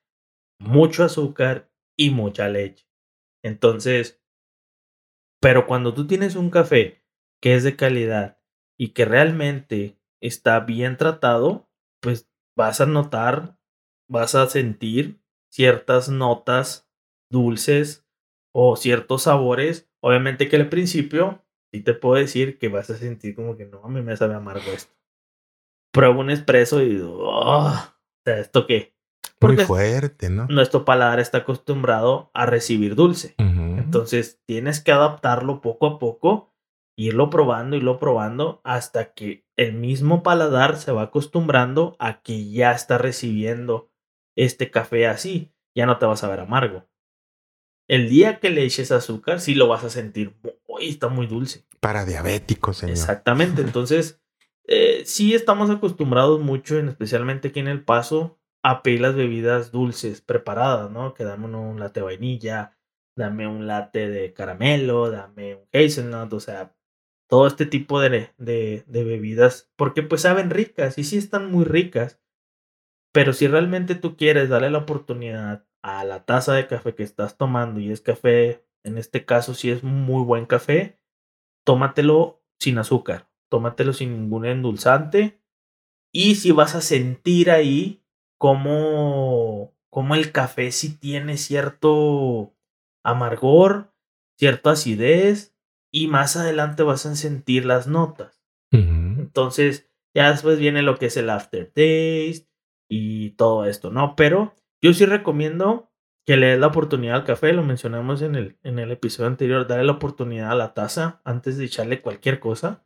mucho 0.58 1.04
azúcar 1.04 1.70
y 1.96 2.10
mucha 2.10 2.48
leche. 2.48 2.86
Entonces, 3.42 4.22
pero 5.40 5.66
cuando 5.66 5.92
tú 5.94 6.06
tienes 6.06 6.36
un 6.36 6.50
café 6.50 6.99
que 7.40 7.54
es 7.54 7.64
de 7.64 7.76
calidad 7.76 8.38
y 8.78 8.88
que 8.88 9.04
realmente 9.04 9.98
está 10.20 10.60
bien 10.60 10.96
tratado, 10.96 11.68
pues 12.00 12.30
vas 12.56 12.80
a 12.80 12.86
notar, 12.86 13.58
vas 14.08 14.34
a 14.34 14.46
sentir 14.46 15.20
ciertas 15.50 16.08
notas 16.08 16.88
dulces 17.30 18.06
o 18.52 18.76
ciertos 18.76 19.22
sabores. 19.22 19.90
Obviamente 20.00 20.48
que 20.48 20.56
al 20.56 20.68
principio 20.68 21.44
sí 21.72 21.80
te 21.82 21.94
puedo 21.94 22.16
decir 22.16 22.58
que 22.58 22.68
vas 22.68 22.90
a 22.90 22.96
sentir 22.96 23.34
como 23.34 23.56
que 23.56 23.66
no, 23.66 23.82
a 23.84 23.88
mí 23.88 24.02
me 24.02 24.16
sabe 24.16 24.34
amargo 24.34 24.70
esto. 24.72 24.94
Pruebo 25.92 26.20
un 26.20 26.30
espresso 26.30 26.80
y 26.82 26.90
digo, 26.90 27.18
"Oh, 27.20 27.72
¿esto 28.24 28.66
qué? 28.66 28.94
Muy 29.40 29.56
fuerte, 29.56 30.28
¿no? 30.28 30.46
nuestro 30.48 30.84
paladar 30.84 31.18
está 31.18 31.38
acostumbrado 31.38 32.30
a 32.34 32.44
recibir 32.44 32.94
dulce. 32.94 33.34
Entonces 33.38 34.38
tienes 34.46 34.80
que 34.82 34.92
adaptarlo 34.92 35.62
poco 35.62 35.86
a 35.86 35.98
poco, 35.98 36.49
irlo 37.06 37.30
probando, 37.30 37.76
irlo 37.76 37.98
probando 37.98 38.60
hasta 38.64 39.12
que 39.12 39.46
el 39.56 39.74
mismo 39.74 40.22
paladar 40.22 40.76
se 40.76 40.92
va 40.92 41.02
acostumbrando 41.02 41.96
a 41.98 42.22
que 42.22 42.50
ya 42.50 42.72
está 42.72 42.98
recibiendo 42.98 43.90
este 44.36 44.70
café 44.70 45.06
así. 45.06 45.52
Ya 45.74 45.86
no 45.86 45.98
te 45.98 46.06
vas 46.06 46.24
a 46.24 46.28
ver 46.28 46.40
amargo. 46.40 46.86
El 47.88 48.08
día 48.08 48.38
que 48.38 48.50
le 48.50 48.64
eches 48.64 48.92
azúcar, 48.92 49.40
sí 49.40 49.54
lo 49.54 49.68
vas 49.68 49.84
a 49.84 49.90
sentir. 49.90 50.36
Uy, 50.66 50.88
está 50.88 51.08
muy 51.08 51.26
dulce. 51.26 51.64
Para 51.80 52.04
diabéticos, 52.04 52.78
señor. 52.78 52.96
Exactamente. 52.96 53.62
Entonces, 53.62 54.20
eh, 54.64 55.02
sí 55.04 55.34
estamos 55.34 55.70
acostumbrados 55.70 56.40
mucho, 56.40 56.78
en, 56.78 56.88
especialmente 56.88 57.48
aquí 57.48 57.60
en 57.60 57.68
El 57.68 57.82
Paso, 57.82 58.38
a 58.62 58.82
pedir 58.82 59.00
las 59.00 59.14
bebidas 59.14 59.72
dulces 59.72 60.20
preparadas, 60.20 60.90
¿no? 60.90 61.14
Que 61.14 61.24
dame 61.24 61.46
un 61.46 61.80
latte 61.80 62.00
de 62.00 62.04
vainilla, 62.04 62.78
dame 63.16 63.46
un 63.46 63.66
latte 63.66 64.08
de 64.08 64.32
caramelo, 64.32 65.10
dame 65.10 65.56
un 65.56 65.68
hazelnut, 65.72 66.32
o 66.32 66.40
sea, 66.40 66.74
todo 67.30 67.46
este 67.46 67.64
tipo 67.64 68.00
de, 68.00 68.32
de, 68.38 68.84
bebidas, 68.88 69.70
porque 69.76 70.02
pues 70.02 70.22
saben 70.22 70.50
ricas 70.50 70.98
y 70.98 71.04
sí 71.04 71.16
están 71.16 71.50
muy 71.52 71.64
ricas, 71.64 72.20
pero 73.12 73.32
si 73.32 73.46
realmente 73.46 73.94
tú 73.94 74.16
quieres 74.16 74.48
darle 74.48 74.68
la 74.68 74.78
oportunidad 74.78 75.64
a 75.80 76.02
la 76.04 76.24
taza 76.26 76.54
de 76.54 76.66
café 76.66 76.96
que 76.96 77.04
estás 77.04 77.38
tomando 77.38 77.78
y 77.78 77.92
es 77.92 78.00
café, 78.00 78.66
en 78.82 78.98
este 78.98 79.24
caso 79.24 79.54
si 79.54 79.70
es 79.70 79.84
muy 79.84 80.24
buen 80.24 80.44
café, 80.44 80.98
tómatelo 81.64 82.42
sin 82.58 82.78
azúcar, 82.78 83.30
tómatelo 83.48 83.92
sin 83.92 84.12
ningún 84.12 84.44
endulzante 84.44 85.40
y 86.12 86.34
si 86.34 86.50
vas 86.50 86.74
a 86.74 86.80
sentir 86.80 87.52
ahí 87.52 88.02
como, 88.38 89.72
como 89.88 90.16
el 90.16 90.32
café 90.32 90.72
si 90.72 90.96
tiene 90.96 91.36
cierto 91.36 92.56
amargor, 93.04 93.94
cierta 94.36 94.72
acidez 94.72 95.54
y 95.92 96.08
más 96.08 96.36
adelante 96.36 96.82
vas 96.82 97.06
a 97.06 97.14
sentir 97.14 97.64
las 97.64 97.86
notas. 97.86 98.40
Entonces, 98.72 99.90
ya 100.14 100.30
después 100.30 100.58
viene 100.58 100.82
lo 100.82 100.96
que 100.96 101.06
es 101.06 101.16
el 101.16 101.30
aftertaste 101.30 102.46
y 102.88 103.30
todo 103.30 103.64
esto, 103.64 103.90
¿no? 103.90 104.16
Pero 104.16 104.54
yo 104.80 104.92
sí 104.92 105.06
recomiendo 105.06 105.90
que 106.26 106.36
le 106.36 106.46
des 106.46 106.58
la 106.58 106.68
oportunidad 106.68 107.16
al 107.16 107.24
café, 107.24 107.52
lo 107.52 107.62
mencionamos 107.62 108.22
en 108.22 108.34
el, 108.34 108.58
en 108.62 108.78
el 108.78 108.90
episodio 108.92 109.28
anterior, 109.28 109.66
darle 109.66 109.84
la 109.84 109.92
oportunidad 109.92 110.52
a 110.52 110.56
la 110.56 110.74
taza 110.74 111.20
antes 111.24 111.58
de 111.58 111.64
echarle 111.64 112.02
cualquier 112.02 112.40
cosa. 112.40 112.84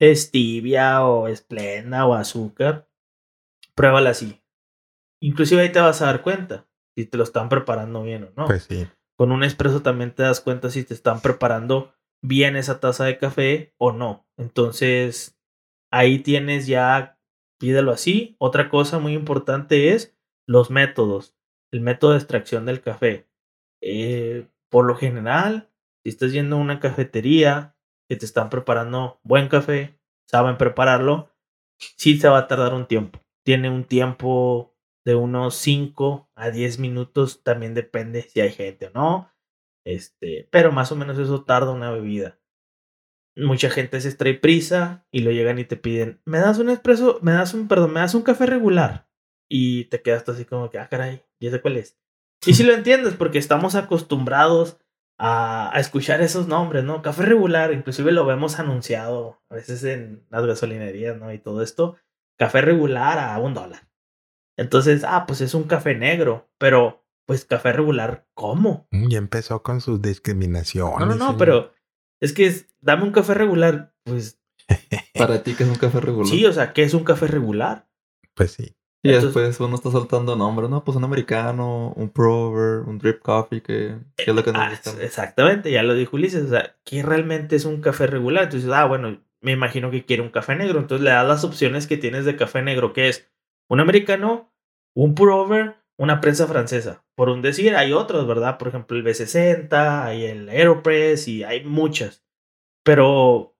Stevia 0.00 1.04
o 1.04 1.28
esplenda 1.28 2.06
o 2.06 2.14
azúcar. 2.14 2.88
Pruébala 3.74 4.10
así. 4.10 4.40
Inclusive 5.20 5.62
ahí 5.62 5.72
te 5.72 5.80
vas 5.80 6.00
a 6.02 6.06
dar 6.06 6.22
cuenta 6.22 6.66
si 6.96 7.04
te 7.04 7.16
lo 7.16 7.24
están 7.24 7.48
preparando 7.48 8.02
bien 8.02 8.24
o 8.24 8.32
no. 8.36 8.46
Pues 8.46 8.64
sí. 8.64 8.86
Con 9.16 9.32
un 9.32 9.44
espresso 9.44 9.82
también 9.82 10.14
te 10.14 10.22
das 10.22 10.40
cuenta 10.40 10.70
si 10.70 10.84
te 10.84 10.94
están 10.94 11.20
preparando 11.20 11.92
bien 12.22 12.56
esa 12.56 12.80
taza 12.80 13.04
de 13.04 13.18
café 13.18 13.74
o 13.78 13.92
no. 13.92 14.26
Entonces, 14.36 15.38
ahí 15.90 16.18
tienes 16.20 16.66
ya, 16.66 17.18
pídelo 17.58 17.92
así. 17.92 18.36
Otra 18.38 18.68
cosa 18.68 18.98
muy 18.98 19.14
importante 19.14 19.92
es 19.92 20.16
los 20.46 20.70
métodos. 20.70 21.36
El 21.72 21.80
método 21.80 22.12
de 22.12 22.18
extracción 22.18 22.66
del 22.66 22.80
café. 22.80 23.28
Eh, 23.80 24.48
por 24.70 24.86
lo 24.86 24.94
general, 24.94 25.70
si 26.02 26.10
estás 26.10 26.32
yendo 26.32 26.56
a 26.56 26.60
una 26.60 26.80
cafetería 26.80 27.76
que 28.08 28.16
te 28.16 28.26
están 28.26 28.50
preparando 28.50 29.20
buen 29.22 29.48
café, 29.48 29.98
saben 30.26 30.56
prepararlo, 30.56 31.30
sí 31.78 32.18
se 32.18 32.28
va 32.28 32.38
a 32.38 32.48
tardar 32.48 32.74
un 32.74 32.86
tiempo. 32.86 33.20
Tiene 33.44 33.70
un 33.70 33.84
tiempo 33.84 34.74
de 35.04 35.14
unos 35.14 35.54
5 35.56 36.30
a 36.34 36.50
10 36.50 36.78
minutos, 36.78 37.42
también 37.42 37.74
depende 37.74 38.22
si 38.22 38.40
hay 38.40 38.50
gente 38.50 38.88
o 38.88 38.90
no. 38.90 39.32
Este, 39.84 40.48
pero 40.50 40.72
más 40.72 40.92
o 40.92 40.96
menos 40.96 41.18
eso 41.18 41.44
tarda 41.44 41.72
una 41.72 41.90
bebida. 41.90 42.38
Mucha 43.36 43.70
gente 43.70 44.00
se 44.00 44.12
trae 44.14 44.34
prisa 44.34 45.06
y 45.10 45.20
lo 45.20 45.30
llegan 45.30 45.58
y 45.58 45.64
te 45.64 45.76
piden, 45.76 46.20
"¿Me 46.24 46.38
das 46.38 46.58
un 46.58 46.68
espresso? 46.68 47.18
¿Me 47.22 47.32
das 47.32 47.54
un, 47.54 47.68
perdón, 47.68 47.92
me 47.92 48.00
das 48.00 48.14
un 48.14 48.22
café 48.22 48.46
regular?" 48.46 49.08
Y 49.48 49.84
te 49.86 50.02
quedas 50.02 50.28
así 50.28 50.44
como 50.44 50.70
que, 50.70 50.78
"Ah, 50.78 50.88
caray, 50.88 51.24
¿y 51.38 51.50
sé 51.50 51.60
cuál 51.60 51.76
es?" 51.76 51.98
Y 52.46 52.54
si 52.54 52.64
lo 52.64 52.72
entiendes 52.74 53.14
porque 53.14 53.38
estamos 53.38 53.74
acostumbrados 53.74 54.78
a, 55.18 55.74
a, 55.76 55.80
escuchar 55.80 56.22
esos 56.22 56.48
nombres, 56.48 56.84
¿no? 56.84 57.02
Café 57.02 57.24
regular, 57.24 57.72
inclusive 57.72 58.12
lo 58.12 58.24
vemos 58.26 58.58
anunciado 58.58 59.42
a 59.50 59.56
veces 59.56 59.84
en 59.84 60.24
las 60.30 60.46
gasolinerías, 60.46 61.18
¿no? 61.18 61.32
Y 61.32 61.38
todo 61.38 61.62
esto, 61.62 61.96
café 62.38 62.62
regular 62.62 63.18
a 63.18 63.38
un 63.38 63.54
dólar. 63.54 63.90
Entonces, 64.56 65.04
ah, 65.04 65.24
pues 65.26 65.40
es 65.40 65.54
un 65.54 65.64
café 65.64 65.94
negro, 65.94 66.50
pero 66.58 66.99
pues 67.30 67.44
café 67.44 67.72
regular, 67.72 68.26
¿cómo? 68.34 68.88
Y 68.90 69.14
empezó 69.14 69.62
con 69.62 69.80
sus 69.80 70.02
discriminaciones. 70.02 70.98
No, 70.98 71.14
no, 71.14 71.14
no, 71.14 71.36
pero 71.38 71.72
es 72.18 72.32
que 72.32 72.46
es, 72.46 72.66
dame 72.80 73.04
un 73.04 73.12
café 73.12 73.34
regular, 73.34 73.94
pues. 74.02 74.40
Para 75.14 75.44
ti, 75.44 75.54
¿qué 75.54 75.62
es 75.62 75.68
un 75.68 75.76
café 75.76 76.00
regular? 76.00 76.26
Sí, 76.26 76.44
o 76.44 76.52
sea, 76.52 76.72
¿qué 76.72 76.82
es 76.82 76.92
un 76.92 77.04
café 77.04 77.28
regular? 77.28 77.86
Pues 78.34 78.50
sí. 78.50 78.74
Y 79.04 79.10
Entonces, 79.10 79.32
después 79.32 79.60
uno 79.60 79.76
está 79.76 79.92
soltando 79.92 80.34
nombres, 80.34 80.70
¿no? 80.70 80.82
Pues 80.82 80.96
un 80.96 81.04
americano, 81.04 81.92
un 81.94 82.10
prover, 82.10 82.80
un 82.80 82.98
drip 82.98 83.20
coffee, 83.20 83.62
que, 83.62 83.94
que 84.16 84.24
es 84.26 84.34
lo 84.34 84.42
que 84.42 84.50
nos 84.50 84.60
ah, 84.60 84.72
Exactamente, 85.00 85.70
ya 85.70 85.84
lo 85.84 85.94
dijo 85.94 86.16
Ulises. 86.16 86.46
O 86.46 86.48
sea, 86.48 86.74
¿qué 86.82 87.04
realmente 87.04 87.54
es 87.54 87.64
un 87.64 87.80
café 87.80 88.08
regular? 88.08 88.42
Entonces, 88.42 88.68
ah, 88.72 88.86
bueno, 88.86 89.22
me 89.40 89.52
imagino 89.52 89.92
que 89.92 90.04
quiere 90.04 90.24
un 90.24 90.30
café 90.30 90.56
negro. 90.56 90.80
Entonces 90.80 91.04
le 91.04 91.10
das 91.10 91.28
las 91.28 91.44
opciones 91.44 91.86
que 91.86 91.96
tienes 91.96 92.24
de 92.24 92.34
café 92.34 92.60
negro, 92.60 92.92
que 92.92 93.08
es 93.08 93.30
un 93.68 93.78
americano, 93.78 94.52
un 94.94 95.14
pour-over, 95.14 95.79
una 96.00 96.22
prensa 96.22 96.46
francesa. 96.46 97.04
Por 97.14 97.28
un 97.28 97.42
decir, 97.42 97.76
hay 97.76 97.92
otros, 97.92 98.26
¿verdad? 98.26 98.56
Por 98.56 98.68
ejemplo, 98.68 98.96
el 98.96 99.04
B60, 99.04 100.04
hay 100.04 100.24
el 100.24 100.48
Aeropress 100.48 101.28
y 101.28 101.44
hay 101.44 101.62
muchas. 101.62 102.24
Pero, 102.82 103.54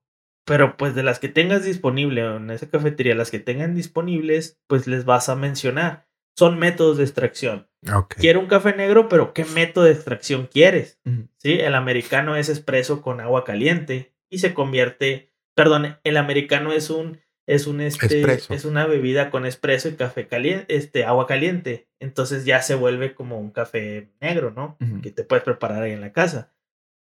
pero 0.47 0.79
pues 0.79 0.95
de 0.95 1.03
las 1.03 1.19
que 1.19 1.29
tengas 1.29 1.67
disponible 1.67 2.23
en 2.23 2.51
esa 2.51 2.71
cafetería, 2.71 3.15
las 3.15 3.31
que 3.31 3.41
tengan 3.41 3.75
disponibles, 3.75 4.59
pues 4.69 4.87
les 4.87 5.05
vas 5.05 5.29
a 5.29 5.37
mencionar. 5.37 6.09
Son 6.35 6.59
métodos 6.59 6.97
de 6.97 7.05
extracción. 7.05 7.69
Quiero 8.17 8.41
un 8.41 8.47
café 8.47 8.75
negro, 8.75 9.11
pero 9.11 9.35
¿qué 9.35 9.45
método 9.45 9.85
de 9.85 9.93
extracción 9.93 10.47
quieres? 10.47 10.99
¿Sí? 11.37 11.61
El 11.61 11.75
americano 11.75 12.37
es 12.37 12.49
expreso 12.49 13.03
con 13.03 13.21
agua 13.21 13.45
caliente 13.45 14.15
y 14.31 14.39
se 14.39 14.55
convierte, 14.55 15.31
perdón, 15.55 15.99
el 16.05 16.17
americano 16.17 16.73
es 16.73 16.89
un 16.89 17.21
es 17.47 17.67
un 17.67 17.83
este 17.83 18.23
es 18.49 18.65
una 18.65 18.87
bebida 18.87 19.29
con 19.31 19.45
espresso 19.45 19.91
y 19.91 19.97
café 19.97 20.27
caliente, 20.27 20.75
este 20.75 21.05
agua 21.05 21.27
caliente. 21.27 21.90
Entonces 22.01 22.45
ya 22.45 22.63
se 22.63 22.75
vuelve 22.75 23.15
como 23.15 23.39
un 23.39 23.51
café 23.51 24.11
negro, 24.21 24.51
¿no? 24.51 24.77
Que 25.03 25.11
te 25.11 25.23
puedes 25.23 25.45
preparar 25.45 25.83
ahí 25.83 25.93
en 25.93 26.01
la 26.01 26.13
casa. 26.13 26.53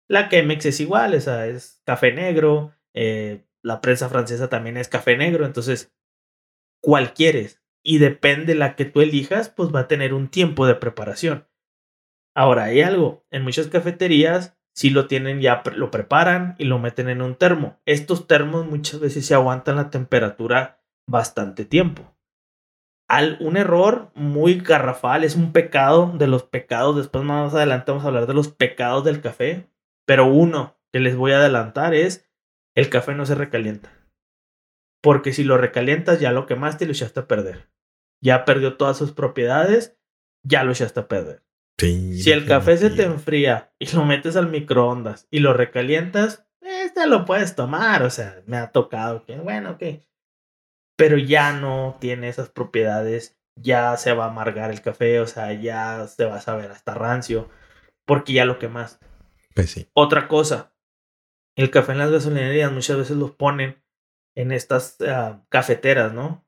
La 0.09 0.29
Chemex 0.29 0.67
es 0.67 0.81
igual, 0.81 1.15
o 1.15 1.21
sea, 1.21 1.47
es 1.47 1.81
café 1.85 2.13
negro. 2.13 2.75
Eh, 2.95 3.45
la 3.63 3.81
prensa 3.81 4.09
francesa 4.09 4.49
también 4.49 4.77
es 4.77 4.89
café 4.89 5.17
negro. 5.17 5.47
Entonces, 5.47 5.93
¿cuál 6.83 7.15
quieres? 7.15 7.63
Y 7.83 7.99
depende 7.99 8.55
la 8.55 8.75
que 8.75 8.85
tú 8.85 9.01
elijas, 9.01 9.49
pues 9.49 9.73
va 9.73 9.81
a 9.81 9.89
tener 9.89 10.13
un 10.13 10.29
tiempo 10.29 10.67
de 10.67 10.75
preparación. 10.75 11.47
Ahora, 12.35 12.65
hay 12.65 12.83
algo. 12.83 13.25
En 13.31 13.45
muchas 13.45 13.69
cafeterías 13.69 14.59
si 14.79 14.91
lo 14.91 15.09
tienen 15.09 15.41
ya, 15.41 15.65
lo 15.75 15.91
preparan 15.91 16.55
y 16.57 16.63
lo 16.63 16.79
meten 16.79 17.09
en 17.09 17.21
un 17.21 17.35
termo. 17.35 17.81
Estos 17.85 18.29
termos 18.29 18.65
muchas 18.65 19.01
veces 19.01 19.27
se 19.27 19.35
aguantan 19.35 19.75
la 19.75 19.91
temperatura 19.91 20.85
bastante 21.05 21.65
tiempo. 21.65 22.15
Al, 23.09 23.39
un 23.41 23.57
error 23.57 24.11
muy 24.15 24.61
garrafal, 24.61 25.25
es 25.25 25.35
un 25.35 25.53
pecado 25.53 26.13
de 26.17 26.27
los 26.27 26.43
pecados, 26.43 26.97
después 26.97 27.25
más 27.25 27.55
adelante 27.55 27.91
vamos 27.91 28.05
a 28.05 28.09
hablar 28.09 28.27
de 28.27 28.35
los 28.35 28.49
pecados 28.49 29.05
del 29.05 29.23
café, 29.23 29.71
pero 30.07 30.27
uno 30.27 30.79
que 30.93 31.01
les 31.01 31.17
voy 31.17 31.33
a 31.33 31.39
adelantar 31.39 31.95
es 31.95 32.29
el 32.75 32.91
café 32.91 33.15
no 33.15 33.25
se 33.25 33.35
recalienta. 33.35 33.91
Porque 35.03 35.33
si 35.33 35.43
lo 35.43 35.57
recalientas 35.57 36.21
ya 36.21 36.33
lo 36.33 36.47
quemaste 36.47 36.85
y 36.85 36.87
lo 36.89 36.93
echaste 36.93 37.21
a 37.21 37.29
perder. 37.29 37.71
Ya 38.21 38.45
perdió 38.45 38.77
todas 38.77 38.97
sus 38.97 39.13
propiedades, 39.13 39.97
ya 40.43 40.65
lo 40.65 40.73
echaste 40.73 41.01
a 41.01 41.09
perder 41.09 41.49
si 41.79 42.33
el 42.33 42.45
café 42.47 42.77
se 42.77 42.91
te 42.91 43.05
enfría 43.05 43.73
y 43.79 43.87
lo 43.95 44.05
metes 44.05 44.35
al 44.37 44.49
microondas 44.49 45.29
y 45.31 45.39
lo 45.39 45.53
recalientas, 45.53 46.45
este 46.61 47.07
lo 47.07 47.25
puedes 47.25 47.55
tomar. 47.55 48.03
O 48.03 48.11
sea, 48.11 48.43
me 48.47 48.57
ha 48.57 48.73
tocado 48.73 49.25
que, 49.25 49.37
bueno, 49.37 49.73
ok. 49.73 49.83
Pero 50.99 51.17
ya 51.17 51.53
no 51.53 51.97
tiene 52.01 52.29
esas 52.29 52.51
propiedades. 52.51 53.39
Ya 53.55 53.97
se 53.97 54.13
va 54.13 54.25
a 54.25 54.31
amargar 54.31 54.73
el 54.73 54.83
café. 54.83 55.21
O 55.21 55.27
sea, 55.27 55.53
ya 55.53 56.07
se 56.09 56.25
va 56.25 56.37
a 56.37 56.41
saber 56.41 56.73
hasta 56.73 56.95
rancio. 56.95 57.49
Porque 58.05 58.33
ya 58.33 58.45
lo 58.45 58.59
quemaste. 58.59 59.07
Pues 59.55 59.71
sí. 59.71 59.89
Otra 59.95 60.27
cosa. 60.27 60.75
El 61.57 61.71
café 61.71 61.93
en 61.93 61.99
las 61.99 62.11
gasolinerías 62.11 62.73
muchas 62.73 62.97
veces 62.97 63.17
los 63.17 63.31
ponen 63.31 63.83
en 64.35 64.53
estas 64.53 64.97
uh, 65.01 65.41
cafeteras, 65.49 66.13
¿no? 66.13 66.45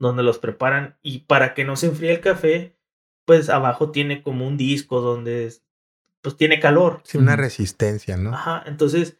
Donde 0.00 0.24
los 0.24 0.38
preparan. 0.38 0.98
Y 1.00 1.20
para 1.20 1.54
que 1.54 1.64
no 1.64 1.76
se 1.76 1.86
enfríe 1.86 2.12
el 2.12 2.20
café, 2.20 2.76
pues 3.24 3.50
abajo 3.50 3.92
tiene 3.92 4.22
como 4.22 4.46
un 4.46 4.56
disco 4.56 5.00
donde 5.00 5.52
pues 6.22 6.36
tiene 6.36 6.60
calor. 6.60 7.02
Sí, 7.04 7.18
una 7.18 7.36
resistencia, 7.36 8.16
¿no? 8.16 8.34
Ajá, 8.34 8.62
entonces, 8.66 9.18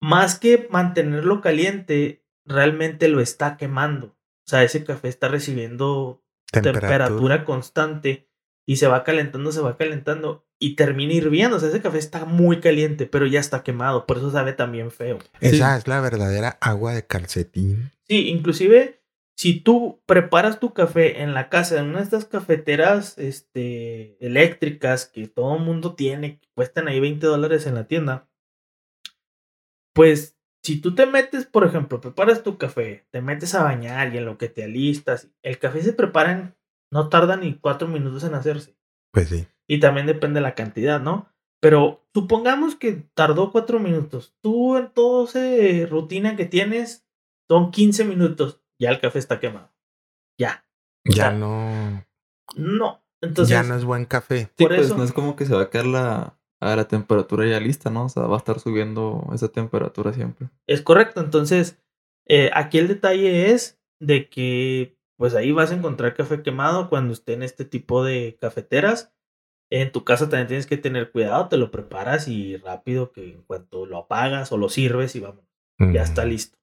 más 0.00 0.38
que 0.38 0.66
mantenerlo 0.70 1.40
caliente, 1.40 2.24
realmente 2.48 3.08
lo 3.08 3.20
está 3.20 3.56
quemando. 3.56 4.06
O 4.08 4.50
sea, 4.50 4.62
ese 4.64 4.84
café 4.84 5.08
está 5.08 5.28
recibiendo 5.28 6.24
temperatura, 6.50 7.44
constante 7.44 8.28
y 8.66 8.76
se 8.76 8.86
va 8.86 9.04
calentando, 9.04 9.52
se 9.52 9.60
va 9.60 9.76
calentando 9.76 10.46
y 10.58 10.74
termina 10.74 11.12
hirviendo. 11.12 11.56
O 11.56 11.60
sea, 11.60 11.68
ese 11.68 11.82
café 11.82 11.98
está 11.98 12.24
muy 12.24 12.60
caliente, 12.60 13.06
pero 13.06 13.26
ya 13.26 13.40
está 13.40 13.62
quemado, 13.62 14.06
por 14.06 14.18
eso 14.18 14.30
sabe 14.30 14.54
también 14.54 14.90
feo. 14.90 15.18
Esa 15.40 15.76
es 15.76 15.86
la 15.86 16.00
verdadera 16.00 16.58
agua 16.60 16.94
de 16.94 17.06
calcetín. 17.06 17.90
Sí, 18.08 18.28
inclusive 18.28 18.98
si 19.38 19.60
tú 19.60 20.02
preparas 20.04 20.58
tu 20.58 20.74
café 20.74 21.22
en 21.22 21.32
la 21.32 21.48
casa, 21.48 21.78
en 21.78 21.86
una 21.86 21.98
de 21.98 22.04
estas 22.04 22.24
cafeteras 22.24 23.16
este, 23.18 24.16
eléctricas 24.24 25.06
que 25.06 25.28
todo 25.28 25.56
el 25.56 25.62
mundo 25.62 25.94
tiene, 25.94 26.40
que 26.40 26.48
cuestan 26.54 26.88
ahí 26.88 26.98
20 26.98 27.24
dólares 27.24 27.66
en 27.66 27.76
la 27.76 27.86
tienda, 27.86 28.28
pues 29.92 30.37
si 30.62 30.80
tú 30.80 30.94
te 30.94 31.06
metes, 31.06 31.46
por 31.46 31.64
ejemplo, 31.64 32.00
preparas 32.00 32.42
tu 32.42 32.58
café, 32.58 33.06
te 33.10 33.20
metes 33.22 33.54
a 33.54 33.62
bañar 33.62 34.12
y 34.14 34.18
en 34.18 34.24
lo 34.26 34.38
que 34.38 34.48
te 34.48 34.64
alistas, 34.64 35.28
el 35.42 35.58
café 35.58 35.82
se 35.82 35.92
prepara 35.92 36.32
en, 36.32 36.54
no 36.92 37.08
tarda 37.08 37.36
ni 37.36 37.54
cuatro 37.54 37.88
minutos 37.88 38.24
en 38.24 38.34
hacerse. 38.34 38.76
Pues 39.12 39.28
sí. 39.28 39.46
Y 39.68 39.80
también 39.80 40.06
depende 40.06 40.38
de 40.40 40.42
la 40.42 40.54
cantidad, 40.54 41.00
¿no? 41.00 41.28
Pero 41.60 42.06
supongamos 42.14 42.76
que 42.76 42.92
tardó 43.14 43.50
cuatro 43.52 43.80
minutos. 43.80 44.34
Tú 44.42 44.76
en 44.76 44.90
toda 44.92 45.24
esa 45.24 45.86
rutina 45.90 46.36
que 46.36 46.46
tienes 46.46 47.06
son 47.50 47.70
15 47.70 48.04
minutos. 48.04 48.60
Ya 48.80 48.90
el 48.90 49.00
café 49.00 49.18
está 49.18 49.40
quemado. 49.40 49.70
Ya. 50.38 50.64
O 51.08 51.12
Ya 51.12 51.24
sea, 51.24 51.32
no. 51.32 52.06
No. 52.56 53.02
Entonces, 53.20 53.50
ya 53.50 53.64
no 53.64 53.74
es 53.74 53.84
buen 53.84 54.04
café. 54.04 54.50
Sí, 54.56 54.64
Por 54.64 54.68
pues 54.68 54.86
eso- 54.86 54.96
no 54.96 55.02
es 55.02 55.12
como 55.12 55.34
que 55.34 55.46
se 55.46 55.54
va 55.54 55.62
a 55.62 55.70
quedar 55.70 55.86
la, 55.86 56.37
a 56.60 56.74
la 56.76 56.88
temperatura 56.88 57.46
ya 57.46 57.60
lista, 57.60 57.90
¿no? 57.90 58.06
O 58.06 58.08
sea, 58.08 58.24
va 58.24 58.34
a 58.36 58.38
estar 58.38 58.58
subiendo 58.60 59.24
esa 59.32 59.48
temperatura 59.48 60.12
siempre. 60.12 60.48
es 60.66 60.82
correcto. 60.82 61.20
Entonces, 61.20 61.80
eh, 62.26 62.50
aquí 62.54 62.78
el 62.78 62.88
detalle 62.88 63.50
es 63.52 63.80
de 64.00 64.28
que, 64.28 64.96
pues 65.16 65.34
ahí 65.34 65.52
vas 65.52 65.70
a 65.70 65.74
encontrar 65.74 66.14
café 66.14 66.42
quemado 66.42 66.88
cuando 66.88 67.12
esté 67.12 67.32
en 67.34 67.42
este 67.42 67.64
tipo 67.64 68.04
de 68.04 68.36
cafeteras. 68.40 69.12
En 69.70 69.92
tu 69.92 70.02
casa 70.04 70.28
también 70.28 70.46
tienes 70.48 70.66
que 70.66 70.76
tener 70.78 71.10
cuidado, 71.10 71.48
te 71.48 71.58
lo 71.58 71.70
preparas 71.70 72.26
y 72.28 72.56
rápido 72.56 73.12
que 73.12 73.32
en 73.34 73.42
cuanto 73.42 73.84
lo 73.86 73.98
apagas 73.98 74.50
o 74.52 74.56
lo 74.56 74.68
sirves 74.68 75.14
y 75.16 75.20
vamos. 75.20 75.44
ya 75.92 76.02
está 76.02 76.24
Mm. 76.24 76.28
listo. 76.28 76.58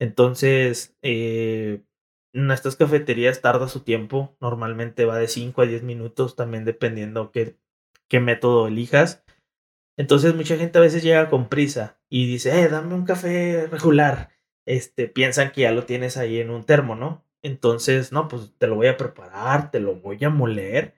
Entonces, 0.00 0.96
eh, 1.02 1.82
en 2.34 2.50
estas 2.50 2.76
cafeterías 2.76 3.40
tarda 3.40 3.68
su 3.68 3.80
tiempo, 3.80 4.36
normalmente 4.40 5.04
va 5.06 5.16
de 5.18 5.28
5 5.28 5.62
a 5.62 5.66
10 5.66 5.82
minutos, 5.82 6.36
también 6.36 6.64
dependiendo 6.64 7.30
qué, 7.32 7.56
qué 8.08 8.20
método 8.20 8.68
elijas. 8.68 9.24
Entonces, 9.98 10.34
mucha 10.34 10.56
gente 10.56 10.78
a 10.78 10.80
veces 10.80 11.02
llega 11.02 11.28
con 11.28 11.48
prisa 11.48 11.98
y 12.08 12.26
dice, 12.26 12.62
eh, 12.62 12.68
dame 12.68 12.94
un 12.94 13.04
café 13.04 13.66
regular. 13.66 14.30
Este, 14.64 15.08
piensan 15.08 15.50
que 15.50 15.62
ya 15.62 15.72
lo 15.72 15.84
tienes 15.84 16.16
ahí 16.16 16.40
en 16.40 16.50
un 16.50 16.64
termo, 16.64 16.94
¿no? 16.94 17.24
Entonces, 17.42 18.12
no, 18.12 18.28
pues 18.28 18.52
te 18.58 18.68
lo 18.68 18.76
voy 18.76 18.86
a 18.86 18.96
preparar, 18.96 19.70
te 19.70 19.80
lo 19.80 19.96
voy 19.96 20.22
a 20.24 20.30
moler. 20.30 20.94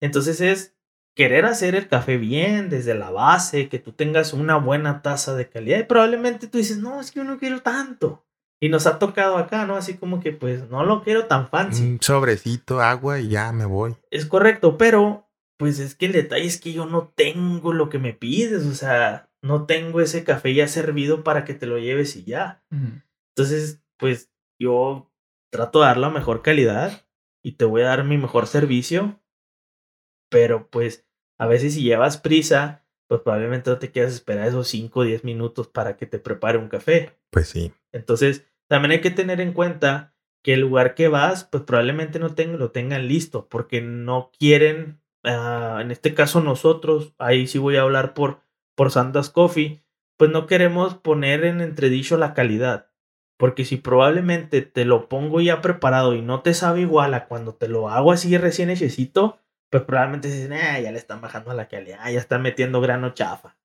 Entonces 0.00 0.40
es 0.40 0.74
querer 1.14 1.46
hacer 1.46 1.74
el 1.74 1.88
café 1.88 2.18
bien 2.18 2.68
desde 2.68 2.94
la 2.94 3.10
base, 3.10 3.68
que 3.68 3.78
tú 3.78 3.92
tengas 3.92 4.32
una 4.32 4.56
buena 4.56 5.00
taza 5.00 5.34
de 5.34 5.48
calidad. 5.48 5.78
Y 5.78 5.84
probablemente 5.84 6.46
tú 6.46 6.58
dices, 6.58 6.78
no, 6.78 7.00
es 7.00 7.10
que 7.10 7.20
yo 7.20 7.24
no 7.24 7.38
quiero 7.38 7.62
tanto. 7.62 8.24
Y 8.60 8.68
nos 8.68 8.86
ha 8.86 8.98
tocado 8.98 9.36
acá, 9.36 9.66
¿no? 9.66 9.76
Así 9.76 9.94
como 9.94 10.20
que, 10.20 10.32
pues, 10.32 10.68
no 10.68 10.84
lo 10.84 11.02
quiero 11.02 11.26
tan 11.26 11.48
fancy. 11.48 11.82
Un 11.82 11.98
sobrecito, 12.00 12.80
agua 12.80 13.20
y 13.20 13.28
ya 13.28 13.52
me 13.52 13.64
voy. 13.64 13.94
Es 14.10 14.26
correcto, 14.26 14.78
pero, 14.78 15.23
pues 15.58 15.78
es 15.78 15.94
que 15.94 16.06
el 16.06 16.12
detalle 16.12 16.46
es 16.46 16.60
que 16.60 16.72
yo 16.72 16.86
no 16.86 17.08
tengo 17.14 17.72
lo 17.72 17.88
que 17.88 17.98
me 17.98 18.12
pides. 18.12 18.64
O 18.66 18.74
sea, 18.74 19.30
no 19.42 19.66
tengo 19.66 20.00
ese 20.00 20.24
café 20.24 20.54
ya 20.54 20.68
servido 20.68 21.22
para 21.24 21.44
que 21.44 21.54
te 21.54 21.66
lo 21.66 21.78
lleves 21.78 22.16
y 22.16 22.24
ya. 22.24 22.64
Entonces, 23.36 23.82
pues 23.98 24.30
yo 24.58 25.12
trato 25.50 25.80
de 25.80 25.86
dar 25.86 25.96
la 25.98 26.10
mejor 26.10 26.42
calidad 26.42 27.06
y 27.42 27.52
te 27.52 27.64
voy 27.64 27.82
a 27.82 27.86
dar 27.86 28.04
mi 28.04 28.16
mejor 28.18 28.46
servicio. 28.46 29.20
Pero 30.30 30.68
pues 30.70 31.06
a 31.38 31.46
veces 31.46 31.74
si 31.74 31.82
llevas 31.82 32.18
prisa, 32.18 32.84
pues 33.08 33.20
probablemente 33.20 33.70
no 33.70 33.78
te 33.78 33.90
quieras 33.90 34.12
esperar 34.14 34.48
esos 34.48 34.68
5 34.68 35.00
o 35.00 35.04
10 35.04 35.24
minutos 35.24 35.68
para 35.68 35.96
que 35.96 36.06
te 36.06 36.18
prepare 36.18 36.58
un 36.58 36.68
café. 36.68 37.18
Pues 37.30 37.48
sí. 37.48 37.72
Entonces, 37.92 38.46
también 38.68 38.92
hay 38.92 39.00
que 39.00 39.10
tener 39.10 39.40
en 39.40 39.52
cuenta 39.52 40.14
que 40.42 40.54
el 40.54 40.60
lugar 40.60 40.94
que 40.94 41.08
vas, 41.08 41.44
pues 41.44 41.62
probablemente 41.64 42.18
no 42.18 42.34
ten- 42.34 42.58
lo 42.58 42.70
tengan 42.70 43.08
listo, 43.08 43.48
porque 43.48 43.80
no 43.80 44.30
quieren, 44.38 45.00
ah, 45.24 45.78
en 45.80 45.90
este 45.90 46.14
caso 46.14 46.40
nosotros, 46.40 47.14
ahí 47.18 47.46
sí 47.46 47.58
voy 47.58 47.76
a 47.76 47.82
hablar 47.82 48.14
por, 48.14 48.40
por 48.74 48.90
Santa's 48.90 49.30
Coffee, 49.30 49.82
pues 50.16 50.30
no 50.30 50.46
queremos 50.46 50.94
poner 50.94 51.44
en 51.44 51.60
entredicho 51.60 52.16
la 52.16 52.34
calidad. 52.34 52.90
Porque 53.36 53.64
si 53.64 53.76
probablemente 53.76 54.62
te 54.62 54.84
lo 54.84 55.08
pongo 55.08 55.40
ya 55.40 55.60
preparado 55.60 56.14
y 56.14 56.22
no 56.22 56.42
te 56.42 56.54
sabe 56.54 56.82
igual 56.82 57.14
a 57.14 57.26
cuando 57.26 57.54
te 57.54 57.68
lo 57.68 57.88
hago 57.88 58.12
así 58.12 58.38
recién 58.38 58.70
hechecito, 58.70 59.40
pues 59.70 59.82
probablemente 59.82 60.28
dicen, 60.28 60.52
ya 60.52 60.92
le 60.92 60.98
están 60.98 61.20
bajando 61.20 61.52
la 61.52 61.68
calidad, 61.68 62.08
ya 62.10 62.20
están 62.20 62.42
metiendo 62.42 62.80
grano 62.80 63.12
chafa. 63.12 63.56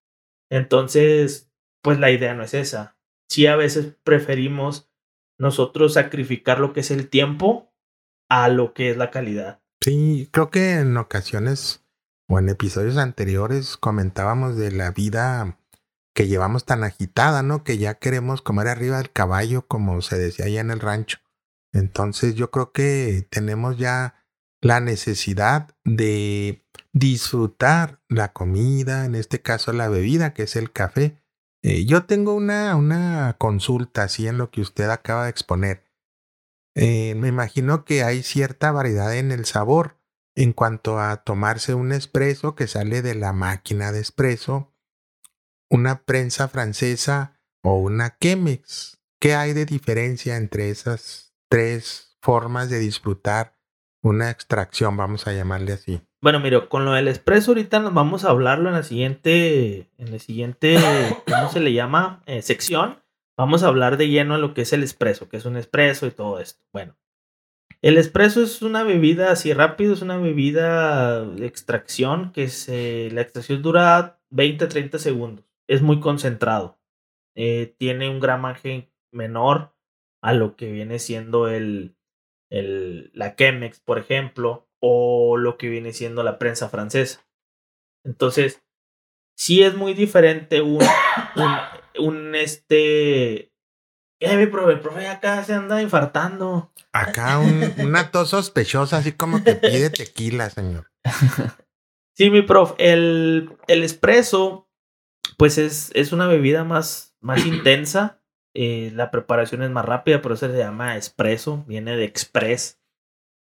Entonces, 0.50 1.52
pues 1.84 2.00
la 2.00 2.10
idea 2.10 2.34
no 2.34 2.43
es 2.43 2.56
esa. 2.56 2.98
Sí, 3.30 3.45
a 3.45 3.56
veces 3.56 3.95
preferimos 4.04 4.89
nosotros 5.38 5.93
sacrificar 5.93 6.60
lo 6.60 6.74
que 6.74 6.80
es 6.80 6.89
el 6.89 7.10
tiempo 7.10 7.72
a 8.28 8.50
lo 8.50 8.74
que 8.74 8.89
es 8.89 8.98
la 8.98 9.12
calidad. 9.12 9.59
Sí, 9.82 10.28
creo 10.32 10.50
que 10.50 10.74
en 10.80 10.98
ocasiones 10.98 11.86
o 12.28 12.38
en 12.38 12.50
episodios 12.50 12.98
anteriores 12.98 13.78
comentábamos 13.78 14.58
de 14.58 14.72
la 14.72 14.92
vida 14.92 15.58
que 16.13 16.28
llevamos 16.28 16.65
tan 16.65 16.84
agitada, 16.84 17.44
¿no? 17.44 17.63
Que 17.63 17.78
ya 17.78 17.96
queremos 17.96 18.42
comer 18.42 18.68
arriba 18.68 18.98
del 18.98 19.12
caballo, 19.12 19.68
como 19.68 20.02
se 20.02 20.18
decía 20.18 20.46
allá 20.46 20.60
en 20.60 20.72
el 20.72 20.82
rancho. 20.82 21.20
Entonces 21.72 22.36
yo 22.36 22.52
creo 22.52 22.74
que 22.74 23.26
tenemos 23.30 23.78
ya 23.78 24.26
la 24.62 24.82
necesidad 24.82 25.70
de 25.86 26.65
disfrutar 26.92 28.02
la 28.10 28.34
comida, 28.34 29.06
en 29.06 29.15
este 29.15 29.42
caso 29.42 29.72
la 29.72 29.88
bebida, 29.88 30.34
que 30.34 30.44
es 30.44 30.58
el 30.58 30.74
café. 30.74 31.22
Eh, 31.63 31.86
yo 31.86 32.06
tengo 32.06 32.34
una, 32.34 32.76
una 32.76 33.38
consulta 33.38 34.04
así 34.04 34.28
en 34.28 34.38
lo 34.38 34.52
que 34.52 34.60
usted 34.60 34.89
acaba 34.89 35.24
de 35.24 35.30
exponer. 35.30 35.88
Eh, 36.82 37.13
me 37.15 37.28
imagino 37.28 37.84
que 37.84 38.04
hay 38.04 38.24
cierta 38.24 38.72
variedad 38.72 39.13
en 39.13 39.34
el 39.34 39.44
sabor 39.44 39.98
en 40.34 40.54
cuanto 40.54 40.98
a 40.98 41.18
tomarse 41.26 41.74
un 41.74 41.92
espresso 41.92 42.56
que 42.56 42.68
sale 42.68 43.02
de 43.02 43.15
la 43.15 43.34
máquina 43.34 43.92
de 43.92 44.00
espresso, 44.00 44.74
una 45.70 46.04
prensa 46.06 46.48
francesa 46.48 47.38
o 47.63 47.76
una 47.76 48.18
Chemex. 48.18 49.02
¿Qué 49.20 49.36
hay 49.36 49.52
de 49.52 49.65
diferencia 49.65 50.38
entre 50.38 50.70
esas 50.70 51.36
tres 51.50 52.18
formas 52.22 52.70
de 52.70 52.80
disfrutar 52.80 53.58
una 54.02 54.30
extracción, 54.30 54.96
vamos 54.96 55.28
a 55.28 55.34
llamarle 55.34 55.74
así? 55.74 56.02
Bueno, 56.22 56.39
mira, 56.39 56.70
con 56.70 56.86
lo 56.86 56.94
del 56.94 57.10
expreso 57.10 57.52
ahorita 57.52 57.82
nos 57.82 57.94
vamos 57.94 58.24
a 58.24 58.30
hablarlo 58.30 58.70
en 58.70 58.76
la 58.76 58.84
siguiente, 58.84 59.89
en 59.98 60.12
la 60.12 60.20
siguiente, 60.20 60.78
¿cómo 61.28 61.52
se 61.52 61.60
le 61.60 61.74
llama? 61.74 62.24
Eh, 62.26 62.42
sección. 62.42 63.00
Vamos 63.39 63.63
a 63.63 63.69
hablar 63.69 63.95
de 63.95 64.10
lleno 64.10 64.34
de 64.34 64.41
lo 64.41 64.54
que 64.54 64.63
es 64.63 64.73
el 64.73 64.84
expreso, 64.84 65.30
que 65.30 65.38
es 65.38 65.45
un 65.45 65.56
expreso 65.56 66.06
y 66.06 66.12
todo 66.12 66.41
esto. 66.41 66.62
Bueno, 66.73 66.97
el 67.82 67.97
expreso 67.97 68.43
es 68.43 68.62
una 68.62 68.84
bebida 68.84 69.32
así 69.32 69.54
rápido, 69.54 69.93
es 69.93 70.02
una 70.02 70.17
bebida 70.17 71.23
de 71.23 71.45
extracción 71.45 72.34
que 72.34 72.49
la 73.13 73.21
extracción 73.21 73.62
dura 73.62 74.19
20-30 74.32 74.97
segundos. 74.97 75.45
Es 75.69 75.82
muy 75.82 76.02
concentrado. 76.02 76.82
Eh, 77.34 77.73
tiene 77.78 78.10
un 78.10 78.19
gramaje 78.19 78.91
menor 79.13 79.73
a 80.21 80.34
lo 80.34 80.58
que 80.58 80.69
viene 80.69 80.99
siendo 80.99 81.47
el, 81.47 81.95
el, 82.52 83.10
la 83.13 83.38
Chemex, 83.38 83.80
por 83.80 83.99
ejemplo, 83.99 84.67
o 84.82 85.38
lo 85.38 85.58
que 85.58 85.69
viene 85.69 85.93
siendo 85.93 86.23
la 86.23 86.39
prensa 86.39 86.67
francesa. 86.67 87.25
Entonces, 88.04 88.65
sí 89.39 89.63
es 89.63 89.73
muy 89.75 89.93
diferente 89.93 90.62
un, 90.62 90.84
un, 91.36 92.06
un 92.06 92.36
este... 92.36 93.54
Eh, 94.21 94.36
mi 94.36 94.47
profe, 94.47 94.73
el 94.73 94.82
profe 94.82 95.08
acá 95.08 95.41
se 95.45 95.54
anda 95.54 95.82
infartando. 95.82 96.73
Acá 96.91 97.39
un- 97.39 97.73
una 97.80 98.12
tos 98.12 98.32
sospechosa, 98.32 98.97
así 98.97 99.13
como 99.13 99.41
que 99.43 99.56
pide 99.56 99.89
tequila, 99.89 100.49
señor. 100.49 100.91
Sí, 102.17 102.30
mi 102.30 102.41
prof, 102.41 102.73
el, 102.80 103.49
el 103.69 103.82
espresso, 103.82 104.69
pues 105.38 105.58
es, 105.58 105.89
es 105.93 106.12
una 106.12 106.28
bebida 106.28 106.65
más, 106.65 107.15
más 107.21 107.45
intensa. 107.45 108.21
eh, 108.54 108.91
la 108.93 109.10
preparación 109.10 109.63
es 109.63 109.69
más 109.69 109.86
rápida, 109.86 110.21
por 110.21 110.34
eso 110.34 110.52
se 110.52 110.58
llama 110.58 110.97
espresso, 110.97 111.63
viene 111.65 111.95
de 111.95 112.04
express. 112.04 112.78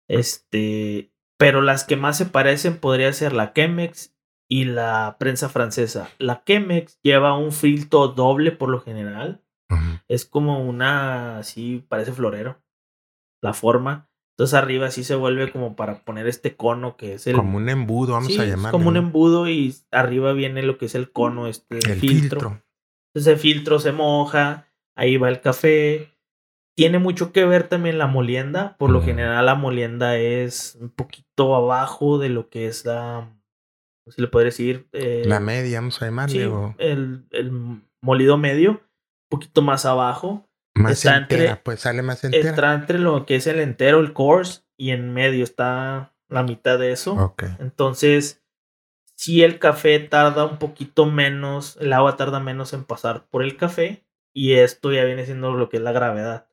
Este, 0.08 1.12
pero 1.38 1.60
las 1.60 1.84
que 1.84 1.96
más 1.96 2.16
se 2.16 2.24
parecen 2.26 2.78
podría 2.78 3.12
ser 3.12 3.34
la 3.34 3.52
Chemex 3.52 4.11
y 4.54 4.64
la 4.66 5.16
prensa 5.18 5.48
francesa. 5.48 6.10
La 6.18 6.42
Chemex 6.44 6.98
lleva 7.02 7.38
un 7.38 7.52
filtro 7.52 8.08
doble 8.08 8.52
por 8.52 8.68
lo 8.68 8.80
general. 8.80 9.42
Es 10.08 10.26
como 10.26 10.62
una, 10.62 11.38
así 11.38 11.82
parece 11.88 12.12
florero, 12.12 12.60
la 13.40 13.54
forma. 13.54 14.10
Entonces 14.36 14.52
arriba 14.52 14.90
sí 14.90 15.04
se 15.04 15.14
vuelve 15.14 15.50
como 15.50 15.74
para 15.74 16.04
poner 16.04 16.26
este 16.26 16.54
cono 16.54 16.98
que 16.98 17.14
es 17.14 17.26
el... 17.26 17.36
Como 17.36 17.56
un 17.56 17.70
embudo, 17.70 18.12
vamos 18.12 18.28
Sí, 18.34 18.38
a 18.38 18.44
es 18.44 18.50
llamarlo. 18.50 18.72
como 18.78 18.90
un 18.90 18.98
embudo 18.98 19.48
y 19.48 19.74
arriba 19.90 20.34
viene 20.34 20.62
lo 20.62 20.76
que 20.76 20.84
es 20.84 20.94
el 20.94 21.10
cono, 21.12 21.46
este 21.46 21.76
El 21.78 21.98
filtro. 22.00 22.40
filtro. 22.40 22.62
Entonces 23.14 23.32
el 23.32 23.38
filtro 23.38 23.78
se 23.78 23.92
moja, 23.92 24.66
ahí 24.94 25.16
va 25.16 25.30
el 25.30 25.40
café. 25.40 26.12
Tiene 26.76 26.98
mucho 26.98 27.32
que 27.32 27.46
ver 27.46 27.68
también 27.68 27.96
la 27.96 28.06
molienda. 28.06 28.76
Por 28.76 28.90
lo 28.90 29.02
general 29.02 29.46
la 29.46 29.54
molienda 29.54 30.18
es 30.18 30.76
un 30.78 30.90
poquito 30.90 31.54
abajo 31.54 32.18
de 32.18 32.28
lo 32.28 32.50
que 32.50 32.66
es 32.66 32.84
la... 32.84 33.30
¿Cómo 34.04 34.12
se 34.12 34.20
le 34.22 34.28
podría 34.28 34.46
decir? 34.46 34.88
Eh, 34.92 35.22
La 35.26 35.40
media, 35.40 35.78
vamos 35.80 36.00
a 36.02 36.06
llamarle. 36.06 36.32
Sí, 36.38 36.44
o- 36.44 36.74
el, 36.78 37.24
el 37.30 37.52
molido 38.02 38.36
medio, 38.36 38.70
un 38.72 38.80
poquito 39.30 39.62
más 39.62 39.84
abajo. 39.86 40.48
Más 40.74 40.92
Está 40.92 41.16
entera, 41.18 41.42
entre- 41.42 41.56
pues 41.62 41.80
sale 41.80 42.02
más 42.02 42.24
entera. 42.24 42.48
Está 42.50 42.74
entre 42.74 42.98
lo 42.98 43.26
que 43.26 43.36
es 43.36 43.46
el 43.46 43.60
entero, 43.60 44.00
el 44.00 44.12
course, 44.12 44.62
y 44.78 44.90
en 44.90 45.12
medio 45.12 45.44
está 45.44 46.14
la 46.28 46.42
mitad 46.42 46.78
de 46.78 46.92
eso. 46.92 47.12
Ok. 47.14 47.44
Entonces, 47.60 48.42
si 49.14 49.42
el 49.42 49.58
café 49.58 49.98
tarda 50.00 50.46
un 50.46 50.58
poquito 50.58 51.06
menos, 51.06 51.76
el 51.80 51.92
agua 51.92 52.16
tarda 52.16 52.40
menos 52.40 52.72
en 52.72 52.84
pasar 52.84 53.26
por 53.28 53.42
el 53.42 53.56
café, 53.56 54.04
y 54.34 54.54
esto 54.54 54.90
ya 54.92 55.04
viene 55.04 55.26
siendo 55.26 55.52
lo 55.52 55.68
que 55.68 55.76
es 55.76 55.82
la 55.82 55.92
gravedad. 55.92 56.48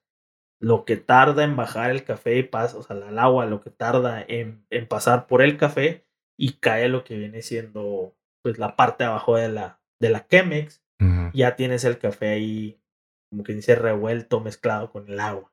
Lo 0.61 0.83
que 0.83 0.97
tarda 0.97 1.45
en 1.45 1.55
bajar 1.55 1.89
el 1.91 2.03
café 2.03 2.37
y 2.37 2.43
pasa, 2.43 2.77
o 2.77 2.83
sea, 2.83 2.97
el 2.97 3.17
agua, 3.17 3.45
lo 3.45 3.61
que 3.61 3.69
tarda 3.69 4.21
en, 4.27 4.65
en 4.69 4.85
pasar 4.87 5.25
por 5.27 5.41
el 5.41 5.55
café 5.55 6.05
y 6.39 6.53
cae 6.53 6.87
lo 6.87 7.03
que 7.03 7.17
viene 7.17 7.41
siendo 7.41 8.15
pues 8.41 8.57
la 8.57 8.77
parte 8.77 9.03
de 9.03 9.09
abajo 9.09 9.35
de 9.35 9.49
la, 9.49 9.81
de 9.99 10.09
la 10.09 10.25
Chemex, 10.25 10.81
Ujú, 11.01 11.31
ya 11.33 11.57
tienes 11.57 11.83
el 11.83 11.99
café 11.99 12.29
ahí, 12.29 12.81
como 13.29 13.43
que 13.43 13.53
dice, 13.53 13.75
revuelto, 13.75 14.39
mezclado 14.39 14.89
con 14.89 15.09
el 15.09 15.19
agua. 15.19 15.51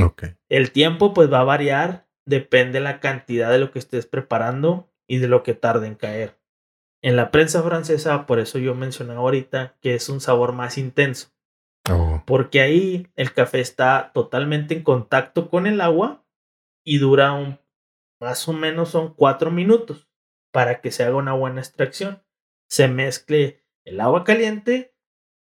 Ok. 0.00 0.26
El 0.48 0.70
tiempo 0.70 1.12
pues 1.14 1.32
va 1.32 1.40
a 1.40 1.44
variar, 1.44 2.06
depende 2.24 2.78
la 2.78 3.00
cantidad 3.00 3.50
de 3.50 3.58
lo 3.58 3.72
que 3.72 3.80
estés 3.80 4.06
preparando 4.06 4.88
y 5.08 5.18
de 5.18 5.26
lo 5.26 5.42
que 5.42 5.54
tarde 5.54 5.88
en 5.88 5.96
caer. 5.96 6.38
En 7.02 7.16
la 7.16 7.32
prensa 7.32 7.62
francesa, 7.64 8.26
por 8.26 8.38
eso 8.38 8.60
yo 8.60 8.76
mencionaba 8.76 9.20
ahorita 9.20 9.76
que 9.80 9.96
es 9.96 10.08
un 10.08 10.20
sabor 10.20 10.52
más 10.52 10.78
intenso, 10.78 11.34
Oh, 11.90 12.22
porque 12.26 12.60
ahí 12.60 13.08
el 13.16 13.32
café 13.32 13.58
está 13.60 14.12
totalmente 14.12 14.74
en 14.74 14.84
contacto 14.84 15.48
con 15.48 15.66
el 15.66 15.80
agua 15.80 16.24
y 16.84 16.98
dura 16.98 17.32
un, 17.32 17.58
más 18.20 18.46
o 18.48 18.52
menos 18.52 18.90
son 18.90 19.14
cuatro 19.14 19.50
minutos 19.50 20.09
para 20.52 20.80
que 20.80 20.90
se 20.90 21.04
haga 21.04 21.16
una 21.16 21.32
buena 21.32 21.60
extracción. 21.60 22.22
Se 22.68 22.88
mezcle 22.88 23.64
el 23.84 24.00
agua 24.00 24.24
caliente 24.24 24.94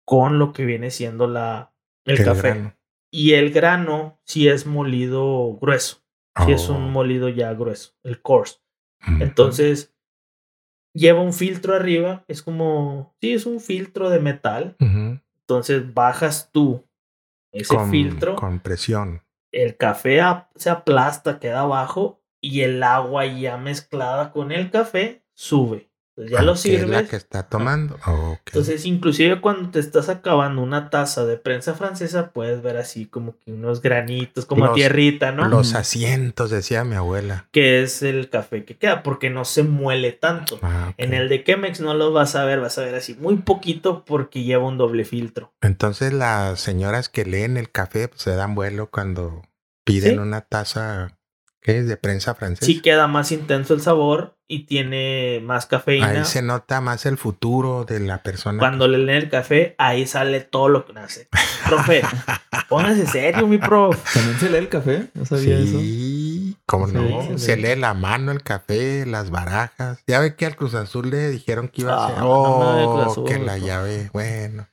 con 0.05 0.39
lo 0.39 0.53
que 0.53 0.65
viene 0.65 0.91
siendo 0.91 1.27
la, 1.27 1.73
el, 2.05 2.19
el 2.19 2.25
café. 2.25 2.49
grano. 2.49 2.75
Y 3.11 3.33
el 3.33 3.51
grano 3.51 4.19
sí 4.23 4.47
es 4.47 4.65
molido 4.65 5.57
grueso. 5.59 6.03
Sí 6.45 6.51
es 6.53 6.69
Oh, 6.69 6.75
un 6.75 6.91
molido 6.91 7.27
ya 7.27 7.53
grueso, 7.53 7.95
el 8.03 8.21
coarse. 8.21 8.59
Entonces, 9.19 9.93
lleva 10.93 11.21
un 11.21 11.33
filtro 11.33 11.75
arriba. 11.75 12.23
Es 12.27 12.41
como, 12.43 13.15
sí, 13.19 13.33
es 13.33 13.45
un 13.45 13.59
filtro 13.59 14.09
de 14.09 14.19
metal. 14.19 14.75
Entonces, 14.79 15.93
bajas 15.93 16.49
tú 16.51 16.87
ese 17.51 17.75
con, 17.75 17.89
filtro. 17.89 18.35
Con 18.35 18.59
presión. 18.59 19.23
El 19.51 19.75
café 19.77 20.21
se 20.55 20.69
aplasta, 20.69 21.39
queda 21.39 21.61
abajo. 21.61 22.18
Y 22.41 22.61
el 22.61 22.81
agua 22.83 23.25
ya 23.25 23.57
mezclada 23.57 24.31
con 24.31 24.51
el 24.51 24.71
café 24.71 25.23
sube. 25.33 25.87
Entonces, 26.17 26.37
ya 26.37 26.41
lo 26.43 26.51
Ah, 26.51 26.55
que 26.61 26.75
es 26.75 26.81
la 26.81 26.87
sirves. 26.97 27.09
que 27.11 27.15
está 27.15 27.43
tomando. 27.43 27.95
Ok. 28.05 28.39
Entonces, 28.47 28.85
inclusive 28.85 29.39
cuando 29.39 29.69
te 29.71 29.79
estás 29.79 30.09
acabando 30.09 30.61
una 30.61 30.89
taza 30.89 31.25
de 31.25 31.37
prensa 31.37 31.75
francesa, 31.75 32.31
puedes 32.31 32.61
ver 32.61 32.75
así 32.75 33.05
como 33.05 33.37
que 33.39 33.53
unos 33.53 33.81
granitos, 33.81 34.45
como 34.45 34.65
Los- 34.65 34.75
tierrita, 34.75 35.31
¿no? 35.31 35.47
Los 35.47 35.75
asientos, 35.75 36.49
decía 36.49 36.83
mi 36.83 36.95
abuela. 36.95 37.47
que 37.53 37.81
es 37.83 38.01
el 38.03 38.29
café 38.29 38.65
que 38.65 38.75
queda, 38.77 39.01
porque 39.01 39.29
no 39.29 39.45
se 39.45 39.63
muele 39.63 40.11
tanto. 40.11 40.59
Ah. 40.61 40.93
En 40.97 41.13
el 41.13 41.29
de 41.29 41.41
Chemex 41.41 41.79
no 41.79 41.93
lo 41.93 42.11
vas 42.11 42.35
a 42.35 42.43
ver, 42.43 42.59
vas 42.59 42.77
a 42.77 42.81
ver 42.83 42.95
así 42.95 43.13
muy 43.15 43.37
poquito 43.37 44.03
porque 44.03 44.43
lleva 44.43 44.65
un 44.67 44.77
doble 44.77 45.05
filtro. 45.05 45.53
Entonces 45.61 46.11
las 46.11 46.59
señoras 46.59 47.07
que 47.07 47.23
leen 47.23 47.55
el 47.55 47.71
café 47.71 48.09
pues, 48.09 48.21
se 48.23 48.35
dan 48.35 48.55
vuelo 48.55 48.89
cuando 48.91 49.41
piden 49.85 50.15
Sí. 50.15 50.17
una 50.17 50.41
taza 50.41 51.17
¿qué 51.61 51.79
es? 51.79 51.87
de 51.87 51.97
prensa 51.97 52.35
francesa. 52.35 52.65
Sí 52.65 52.81
queda 52.81 53.07
más 53.07 53.31
intenso 53.31 53.73
el 53.73 53.81
sabor 53.81 54.37
y 54.47 54.65
tiene 54.65 55.41
más 55.43 55.65
cafeína. 55.67 56.07
Ahí 56.09 56.25
se 56.25 56.41
nota 56.41 56.81
más 56.81 57.05
el 57.05 57.17
futuro 57.17 57.85
de 57.85 57.99
la 57.99 58.23
persona. 58.23 58.59
Cuando 58.59 58.87
le 58.87 58.97
leen 58.97 59.23
el 59.23 59.29
café, 59.29 59.75
ahí 59.77 60.07
sale 60.07 60.39
todo 60.41 60.69
lo 60.69 60.85
que 60.85 60.93
nace. 60.93 61.27
Profe, 61.67 62.01
póngase 62.69 63.05
serio, 63.05 63.45
mi 63.47 63.57
prof. 63.59 63.95
¿También 64.13 64.39
se 64.39 64.49
lee 64.49 64.57
el 64.57 64.69
café? 64.69 65.09
No 65.13 65.25
sabía 65.25 65.57
eso. 65.59 65.77
Sí, 65.79 66.57
cómo 66.65 66.87
Sí, 66.87 66.93
no. 66.93 67.21
se 67.37 67.37
Se 67.37 67.55
lee. 67.57 67.75
lee 67.75 67.75
la 67.81 67.93
mano, 67.93 68.31
el 68.31 68.41
café, 68.41 69.05
las 69.05 69.29
barajas. 69.29 70.03
Ya 70.07 70.19
ve 70.19 70.35
que 70.35 70.45
al 70.47 70.55
Cruz 70.55 70.73
Azul 70.73 71.09
le 71.11 71.29
dijeron 71.29 71.67
que 71.67 71.81
iba 71.81 71.93
a 71.93 72.05
Ah, 72.07 72.09
ser. 72.09 72.17
Oh, 72.23 73.01
Azul, 73.11 73.25
que 73.27 73.37
la 73.37 73.57
llave. 73.59 74.09
Bueno, 74.13 74.67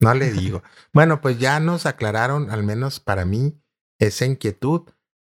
no 0.00 0.14
le 0.14 0.30
digo. 0.32 0.62
bueno, 0.94 1.20
pues 1.20 1.38
ya 1.38 1.60
nos 1.60 1.84
aclararon, 1.84 2.50
al 2.50 2.62
menos 2.62 3.00
para 3.00 3.24
mí, 3.26 3.60
esa 3.98 4.24
inquietud 4.24 4.82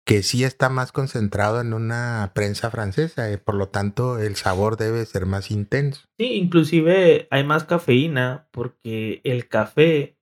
que 0.05 0.23
sí 0.23 0.43
está 0.43 0.69
más 0.69 0.91
concentrado 0.91 1.61
en 1.61 1.73
una 1.73 2.31
prensa 2.33 2.71
francesa. 2.71 3.31
eh, 3.31 3.37
por 3.37 3.55
lo 3.55 3.69
tanto, 3.69 4.19
el 4.19 4.35
sabor 4.35 4.77
debe 4.77 5.05
ser 5.05 5.25
más 5.25 5.51
intenso. 5.51 6.01
Sí, 6.17 6.33
inclusive 6.33 7.27
hay 7.31 7.43
más 7.43 7.63
cafeína 7.65 8.47
porque 8.51 9.21
el 9.23 9.47
café, 9.47 10.17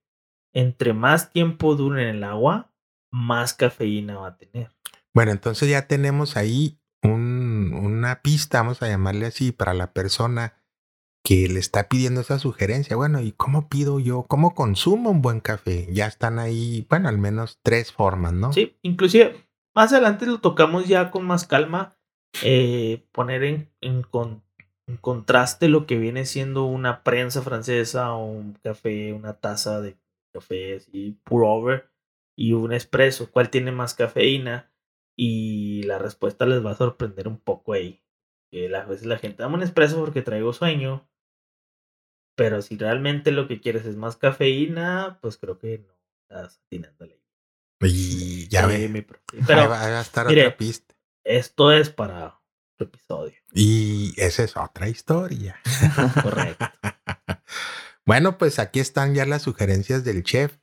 entre 0.52 0.92
más 0.92 1.32
tiempo 1.32 1.76
dure 1.76 2.02
en 2.08 2.16
el 2.16 2.24
agua, 2.24 2.72
más 3.10 3.54
cafeína 3.54 4.18
va 4.18 4.28
a 4.28 4.36
tener. 4.36 4.70
Bueno, 5.14 5.32
entonces 5.32 5.68
ya 5.68 5.86
tenemos 5.88 6.36
ahí 6.36 6.78
un- 7.02 7.72
una 7.74 8.20
pista, 8.22 8.58
vamos 8.60 8.82
a 8.82 8.88
llamarle 8.88 9.26
así, 9.26 9.50
para 9.52 9.74
la 9.74 9.92
persona 9.92 10.54
que 11.24 11.48
le 11.48 11.58
está 11.58 11.88
pidiendo 11.88 12.20
esa 12.20 12.38
sugerencia. 12.38 12.96
Bueno, 12.96 13.20
¿y 13.20 13.32
cómo 13.32 13.68
pido 13.68 13.98
yo? 14.00 14.24
¿Cómo 14.28 14.54
consumo 14.54 15.10
un 15.10 15.20
buen 15.22 15.40
café? 15.40 15.88
Ya 15.92 16.06
están 16.06 16.38
ahí, 16.38 16.86
bueno, 16.88 17.08
al 17.08 17.18
menos 17.18 17.58
tres 17.62 17.92
formas, 17.92 18.32
¿no? 18.32 18.52
Sí, 18.52 18.78
inclusive 18.82 19.49
más 19.74 19.92
adelante 19.92 20.26
lo 20.26 20.40
tocamos 20.40 20.86
ya 20.88 21.10
con 21.10 21.24
más 21.26 21.46
calma, 21.46 21.96
eh, 22.44 23.06
poner 23.12 23.44
en, 23.44 23.70
en 23.80 24.02
con- 24.02 24.42
contraste 25.00 25.68
lo 25.68 25.86
que 25.86 25.96
viene 25.98 26.24
siendo 26.26 26.64
una 26.64 27.02
prensa 27.04 27.42
francesa 27.42 28.12
o 28.14 28.24
un 28.26 28.54
café, 28.54 29.12
una 29.12 29.34
taza 29.38 29.80
de 29.80 29.96
café 30.32 30.76
así, 30.76 31.18
pour 31.24 31.44
over 31.44 31.90
y 32.36 32.52
un 32.54 32.72
espresso, 32.72 33.30
cuál 33.30 33.50
tiene 33.50 33.72
más 33.72 33.94
cafeína 33.94 34.72
y 35.16 35.82
la 35.84 35.98
respuesta 35.98 36.46
les 36.46 36.64
va 36.64 36.72
a 36.72 36.76
sorprender 36.76 37.28
un 37.28 37.38
poco 37.38 37.72
ahí. 37.72 38.02
Que 38.50 38.74
a 38.74 38.84
veces 38.84 39.06
la 39.06 39.18
gente 39.18 39.42
dame 39.42 39.56
un 39.56 39.62
espresso 39.62 39.98
porque 40.00 40.22
traigo 40.22 40.52
sueño, 40.52 41.08
pero 42.34 42.60
si 42.62 42.76
realmente 42.76 43.30
lo 43.30 43.46
que 43.46 43.60
quieres 43.60 43.86
es 43.86 43.96
más 43.96 44.16
cafeína, 44.16 45.18
pues 45.22 45.36
creo 45.36 45.58
que 45.58 45.78
no 45.78 45.92
estás 46.28 46.60
atinándole. 46.66 47.19
Y 47.80 48.48
ya 48.48 48.66
ve, 48.66 48.88
mi 48.88 48.98
ahí 49.00 49.06
Pero 49.46 49.68
va, 49.68 49.82
ahí 49.82 49.92
va 49.92 49.98
a 49.98 50.02
estar 50.02 50.26
mire. 50.26 50.46
otra 50.46 50.56
pista. 50.56 50.94
esto 51.24 51.72
es 51.72 51.90
para 51.90 52.26
otro 52.74 52.86
episodio. 52.88 53.34
Y 53.52 54.12
esa 54.16 54.42
es 54.44 54.56
otra 54.56 54.88
historia. 54.88 55.58
Correcto. 56.22 56.66
bueno, 58.06 58.38
pues 58.38 58.58
aquí 58.58 58.80
están 58.80 59.14
ya 59.14 59.24
las 59.26 59.42
sugerencias 59.42 60.04
del 60.04 60.22
chef. 60.22 60.56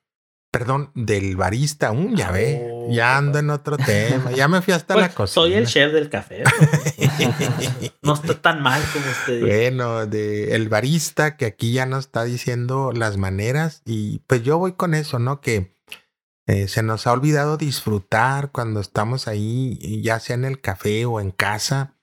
Perdón, 0.49 0.91
del 0.95 1.36
barista. 1.36 1.91
Mm, 1.91 2.15
ya 2.15 2.32
ve, 2.32 2.62
Oh, 2.71 2.88
ya 2.89 3.17
ando 3.17 3.38
en 3.39 3.49
otro 3.49 3.77
tema. 3.77 4.32
Ya 4.32 4.47
me 4.47 4.62
fui 4.62 4.73
hasta 4.73 4.93
Pues, 4.93 5.08
la 5.08 5.13
cocina. 5.13 5.34
soy 5.34 5.53
el 5.53 5.67
chef 5.67 5.91
del 5.91 6.10
café. 6.10 6.43
¿no? 6.43 6.51
No 8.01 8.13
está 8.13 8.41
tan 8.41 8.62
mal 8.62 8.82
como 8.93 9.06
usted 9.12 9.34
dice. 9.41 9.45
Bueno, 9.45 10.06
de 10.06 10.56
el 10.56 10.69
barista 10.69 11.36
que 11.36 11.45
aquí 11.45 11.73
ya 11.73 11.86
nos 11.86 12.06
está 12.06 12.23
diciendo 12.23 12.91
las 12.93 13.17
maneras 13.17 13.82
y 13.86 14.19
pues 14.27 14.43
yo 14.43 14.58
voy 14.58 14.73
con 14.73 14.93
eso, 14.93 15.19
¿no? 15.19 15.41
Que 15.41 15.75
eh, 16.47 16.69
se 16.69 16.81
nos 16.81 17.07
ha 17.07 17.12
olvidado 17.12 17.57
disfrutar 17.57 18.51
cuando 18.51 18.79
estamos 18.79 19.27
ahí, 19.27 20.01
ya 20.01 20.19
sea 20.21 20.36
en 20.36 20.45
el 20.45 20.62
café 20.62 21.05
o 21.05 21.19
en 21.19 21.31
casa, 21.31 21.97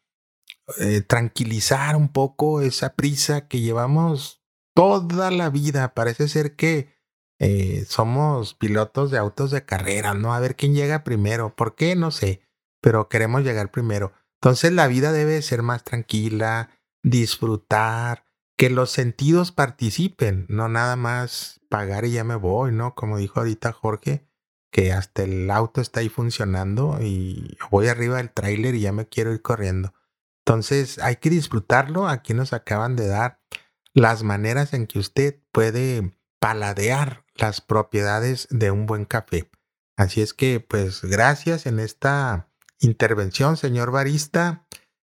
eh, 0.79 1.01
tranquilizar 1.01 1.97
un 1.97 2.09
poco 2.09 2.61
esa 2.61 2.95
prisa 2.95 3.49
que 3.49 3.61
llevamos 3.61 4.43
toda 4.75 5.31
la 5.31 5.49
vida. 5.49 5.95
Parece 5.95 6.29
ser 6.29 6.57
que 6.57 6.95
eh, 7.39 7.87
somos 7.89 8.55
pilotos 8.55 9.11
de 9.11 9.19
autos 9.19 9.51
de 9.51 9.65
carrera, 9.65 10.13
¿no? 10.13 10.35
A 10.35 10.41
ver 10.41 10.57
quién 10.57 10.75
llega 10.75 11.05
primero. 11.05 11.57
¿Por 11.57 11.75
qué? 11.75 11.97
No 11.97 12.11
sé, 12.11 12.43
pero 12.83 13.09
queremos 13.09 13.45
llegar 13.45 13.71
primero. 13.71 14.13
Entonces 14.43 14.73
la 14.73 14.89
vida 14.89 15.13
debe 15.13 15.41
ser 15.41 15.63
más 15.63 15.85
tranquila, 15.85 16.69
disfrutar, 17.03 18.27
que 18.57 18.71
los 18.71 18.91
sentidos 18.91 19.53
participen, 19.53 20.47
no 20.49 20.69
nada 20.69 20.97
más 20.97 21.61
pagar 21.69 22.05
y 22.05 22.13
ya 22.13 22.25
me 22.25 22.37
voy, 22.37 22.73
¿no? 22.73 22.95
Como 22.95 23.17
dijo 23.17 23.41
ahorita 23.41 23.73
Jorge, 23.73 24.29
que 24.75 24.93
hasta 24.93 25.23
el 25.23 25.49
auto 25.53 25.81
está 25.81 26.01
ahí 26.01 26.09
funcionando 26.09 26.99
y 27.01 27.57
voy 27.71 27.87
arriba 27.87 28.17
del 28.17 28.33
tráiler 28.33 28.75
y 28.75 28.81
ya 28.81 28.91
me 28.91 29.07
quiero 29.07 29.33
ir 29.33 29.41
corriendo. 29.41 29.95
Entonces 30.45 30.99
hay 30.99 31.15
que 31.17 31.31
disfrutarlo. 31.31 32.09
Aquí 32.09 32.35
nos 32.35 32.53
acaban 32.53 32.97
de 32.97 33.07
dar 33.07 33.41
las 33.93 34.25
maneras 34.25 34.75
en 34.75 34.89
que 34.89 34.99
usted 34.99 35.39
puede 35.53 36.19
paladear 36.41 37.25
las 37.37 37.61
propiedades 37.61 38.49
de 38.51 38.73
un 38.73 38.87
buen 38.87 39.05
café. 39.05 39.49
Así 39.97 40.21
es 40.23 40.35
que, 40.35 40.59
pues, 40.59 41.03
gracias 41.05 41.67
en 41.67 41.79
esta 41.79 42.49
intervención, 42.81 43.57
señor 43.57 43.93
barista. 43.93 44.67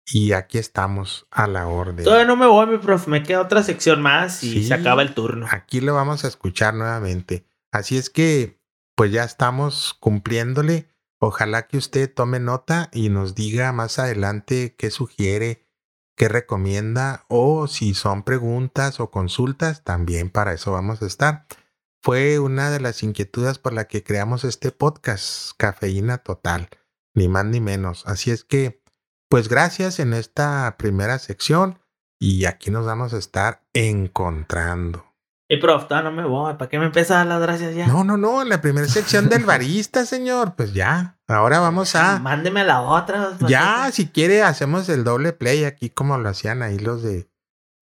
Y 0.04 0.32
aquí 0.32 0.58
estamos 0.58 1.28
a 1.30 1.46
la 1.46 1.68
orden. 1.68 2.02
Todavía 2.04 2.26
no 2.26 2.34
me 2.34 2.46
voy, 2.46 2.66
mi 2.66 2.78
profe. 2.78 3.08
Me 3.08 3.22
queda 3.22 3.40
otra 3.42 3.62
sección 3.62 4.02
más 4.02 4.42
y 4.42 4.54
Sí. 4.54 4.64
se 4.64 4.74
acaba 4.74 5.02
el 5.02 5.14
turno. 5.14 5.46
Aquí 5.52 5.80
lo 5.80 5.94
vamos 5.94 6.24
a 6.24 6.28
escuchar 6.28 6.74
nuevamente. 6.74 7.46
Así 7.70 7.96
es 7.96 8.10
que, 8.10 8.60
pues 8.94 9.12
ya 9.12 9.24
estamos 9.24 9.94
cumpliéndole. 10.00 10.88
Ojalá 11.18 11.68
que 11.68 11.78
usted 11.78 12.12
tome 12.12 12.40
nota 12.40 12.88
y 12.92 13.08
nos 13.08 13.34
diga 13.34 13.72
más 13.72 13.98
adelante 13.98 14.74
qué 14.76 14.90
sugiere, 14.90 15.68
qué 16.16 16.28
recomienda 16.28 17.24
o 17.28 17.68
si 17.68 17.94
son 17.94 18.22
preguntas 18.24 19.00
o 19.00 19.10
consultas, 19.10 19.84
también 19.84 20.30
para 20.30 20.52
eso 20.52 20.72
vamos 20.72 21.02
a 21.02 21.06
estar. 21.06 21.46
fue 22.04 22.40
una 22.40 22.70
de 22.70 22.80
las 22.80 23.04
inquietudes 23.04 23.60
por 23.60 23.72
la 23.72 23.86
que 23.86 24.02
creamos 24.02 24.42
este 24.42 24.72
podcast, 24.72 25.52
Cafeína 25.56 26.18
Total, 26.18 26.68
ni 27.14 27.28
más 27.28 27.44
ni 27.44 27.60
menos. 27.60 28.04
Así 28.06 28.32
es 28.32 28.42
que, 28.42 28.82
pues 29.28 29.48
gracias 29.48 30.00
en 30.00 30.12
esta 30.12 30.74
primera 30.78 31.20
sección 31.20 31.78
y 32.18 32.46
aquí 32.46 32.72
nos 32.72 32.86
vamos 32.86 33.14
a 33.14 33.18
estar 33.18 33.62
encontrando. 33.72 35.11
Y 35.52 35.58
prof, 35.58 35.84
no 35.90 36.10
me 36.10 36.24
voy, 36.24 36.54
¿para 36.54 36.70
qué 36.70 36.78
me 36.78 36.86
empiezas 36.86 37.10
a 37.10 37.16
dar 37.16 37.26
las 37.26 37.42
gracias 37.42 37.74
ya? 37.74 37.86
No, 37.86 38.04
no, 38.04 38.16
no, 38.16 38.42
la 38.42 38.62
primera 38.62 38.88
sección 38.88 39.28
del 39.28 39.44
barista, 39.44 40.06
señor. 40.06 40.54
Pues 40.56 40.72
ya, 40.72 41.18
ahora 41.28 41.58
vamos 41.58 41.94
a. 41.94 42.18
Mándeme 42.20 42.62
a 42.62 42.64
la 42.64 42.80
otra. 42.80 43.36
Ya, 43.46 43.90
si 43.92 44.08
quiere, 44.08 44.42
hacemos 44.42 44.88
el 44.88 45.04
doble 45.04 45.34
play 45.34 45.64
aquí 45.64 45.90
como 45.90 46.16
lo 46.16 46.30
hacían 46.30 46.62
ahí 46.62 46.78
los 46.78 47.02
de 47.02 47.28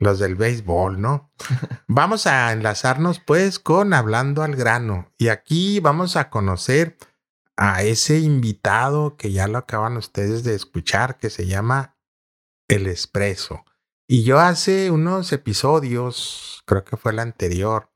los 0.00 0.18
del 0.18 0.34
béisbol, 0.34 1.00
¿no? 1.00 1.30
vamos 1.86 2.26
a 2.26 2.50
enlazarnos 2.50 3.20
pues 3.20 3.60
con 3.60 3.94
Hablando 3.94 4.42
al 4.42 4.56
grano. 4.56 5.12
Y 5.16 5.28
aquí 5.28 5.78
vamos 5.78 6.16
a 6.16 6.28
conocer 6.28 6.96
a 7.56 7.84
ese 7.84 8.18
invitado 8.18 9.16
que 9.16 9.30
ya 9.30 9.46
lo 9.46 9.58
acaban 9.58 9.96
ustedes 9.96 10.42
de 10.42 10.56
escuchar, 10.56 11.18
que 11.18 11.30
se 11.30 11.46
llama 11.46 11.96
El 12.66 12.88
Espresso. 12.88 13.64
Y 14.12 14.24
yo 14.24 14.40
hace 14.40 14.90
unos 14.90 15.32
episodios, 15.32 16.64
creo 16.66 16.82
que 16.82 16.96
fue 16.96 17.12
el 17.12 17.20
anterior, 17.20 17.92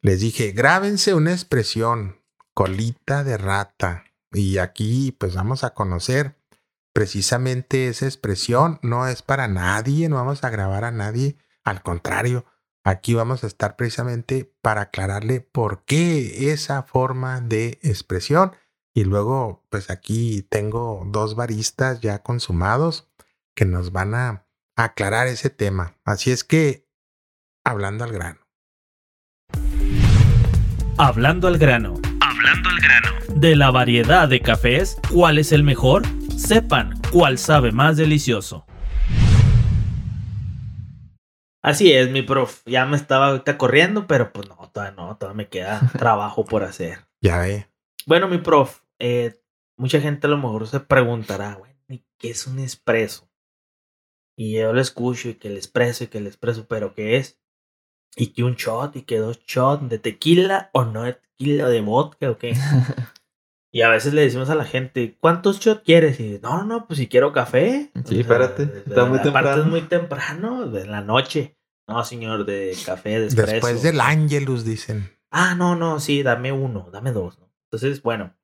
les 0.00 0.20
dije, 0.20 0.52
grábense 0.52 1.12
una 1.12 1.32
expresión, 1.32 2.22
colita 2.54 3.24
de 3.24 3.36
rata. 3.36 4.04
Y 4.30 4.58
aquí 4.58 5.10
pues 5.10 5.34
vamos 5.34 5.64
a 5.64 5.74
conocer 5.74 6.36
precisamente 6.92 7.88
esa 7.88 8.06
expresión. 8.06 8.78
No 8.82 9.08
es 9.08 9.22
para 9.22 9.48
nadie, 9.48 10.08
no 10.08 10.14
vamos 10.14 10.44
a 10.44 10.50
grabar 10.50 10.84
a 10.84 10.92
nadie. 10.92 11.36
Al 11.64 11.82
contrario, 11.82 12.44
aquí 12.84 13.14
vamos 13.14 13.42
a 13.42 13.48
estar 13.48 13.74
precisamente 13.74 14.48
para 14.62 14.82
aclararle 14.82 15.40
por 15.40 15.84
qué 15.84 16.52
esa 16.52 16.84
forma 16.84 17.40
de 17.40 17.80
expresión. 17.82 18.52
Y 18.94 19.02
luego 19.02 19.64
pues 19.68 19.90
aquí 19.90 20.46
tengo 20.48 21.02
dos 21.08 21.34
baristas 21.34 22.02
ya 22.02 22.22
consumados 22.22 23.08
que 23.56 23.64
nos 23.64 23.90
van 23.90 24.14
a 24.14 24.45
aclarar 24.76 25.26
ese 25.26 25.50
tema. 25.50 25.96
Así 26.04 26.30
es 26.30 26.44
que, 26.44 26.86
hablando 27.64 28.04
al 28.04 28.12
grano. 28.12 28.40
Hablando 30.98 31.48
al 31.48 31.58
grano. 31.58 31.94
Hablando 32.20 32.68
al 32.68 32.78
grano. 32.80 33.10
De 33.34 33.56
la 33.56 33.70
variedad 33.70 34.28
de 34.28 34.40
cafés, 34.40 34.98
¿cuál 35.12 35.38
es 35.38 35.52
el 35.52 35.62
mejor? 35.62 36.02
Sepan 36.36 37.00
cuál 37.10 37.38
sabe 37.38 37.72
más 37.72 37.96
delicioso. 37.96 38.66
Así 41.62 41.92
es, 41.92 42.10
mi 42.10 42.22
prof. 42.22 42.62
Ya 42.66 42.86
me 42.86 42.96
estaba 42.96 43.28
ahorita 43.28 43.58
corriendo, 43.58 44.06
pero 44.06 44.32
pues 44.32 44.48
no, 44.48 44.56
todavía 44.72 44.94
no, 44.94 45.16
todavía 45.16 45.36
me 45.36 45.48
queda 45.48 45.80
trabajo 45.98 46.44
por 46.44 46.62
hacer. 46.62 47.00
Ya 47.20 47.38
ve. 47.38 47.66
Bueno, 48.06 48.28
mi 48.28 48.38
prof, 48.38 48.82
eh, 48.98 49.40
mucha 49.76 50.00
gente 50.00 50.28
a 50.28 50.30
lo 50.30 50.36
mejor 50.36 50.68
se 50.68 50.80
preguntará, 50.80 51.54
güey, 51.54 51.72
¿qué 52.18 52.30
es 52.30 52.46
un 52.46 52.60
espresso? 52.60 53.28
Y 54.36 54.52
yo 54.52 54.72
lo 54.72 54.80
escucho 54.80 55.30
y 55.30 55.34
que 55.34 55.48
el 55.48 55.56
expreso 55.56 56.04
y 56.04 56.06
que 56.08 56.18
el 56.18 56.26
expreso, 56.26 56.66
pero 56.68 56.94
¿qué 56.94 57.16
es? 57.16 57.40
Y 58.16 58.28
que 58.28 58.44
un 58.44 58.54
shot 58.54 58.96
y 58.96 59.02
que 59.02 59.18
dos 59.18 59.40
shots 59.46 59.88
de 59.88 59.98
tequila 59.98 60.70
o 60.72 60.84
no 60.84 61.04
de 61.04 61.14
tequila 61.14 61.68
de 61.68 61.80
vodka 61.80 62.30
o 62.30 62.38
qué. 62.38 62.54
y 63.72 63.82
a 63.82 63.88
veces 63.88 64.12
le 64.12 64.22
decimos 64.22 64.50
a 64.50 64.54
la 64.54 64.64
gente, 64.64 65.16
¿cuántos 65.20 65.58
shots 65.60 65.82
quieres? 65.84 66.20
Y 66.20 66.38
no, 66.42 66.58
no, 66.58 66.64
no, 66.64 66.86
pues 66.86 66.98
si 66.98 67.08
quiero 67.08 67.32
café. 67.32 67.90
Sí, 68.04 68.20
espérate, 68.20 68.64
está 68.86 69.06
muy 69.06 69.20
temprano. 69.20 69.62
es 69.62 69.66
muy 69.66 69.82
temprano, 69.82 70.68
de 70.68 70.86
la 70.86 71.00
noche. 71.00 71.56
No, 71.88 72.04
señor, 72.04 72.44
de 72.44 72.76
café, 72.84 73.20
de 73.20 73.26
espresso. 73.28 73.52
Después 73.52 73.82
del 73.82 74.00
Angelus, 74.00 74.64
dicen. 74.64 75.10
Ah, 75.30 75.54
no, 75.54 75.76
no, 75.76 76.00
sí, 76.00 76.22
dame 76.22 76.52
uno, 76.52 76.90
dame 76.92 77.12
dos. 77.12 77.38
¿no? 77.38 77.50
Entonces, 77.70 78.02
bueno, 78.02 78.34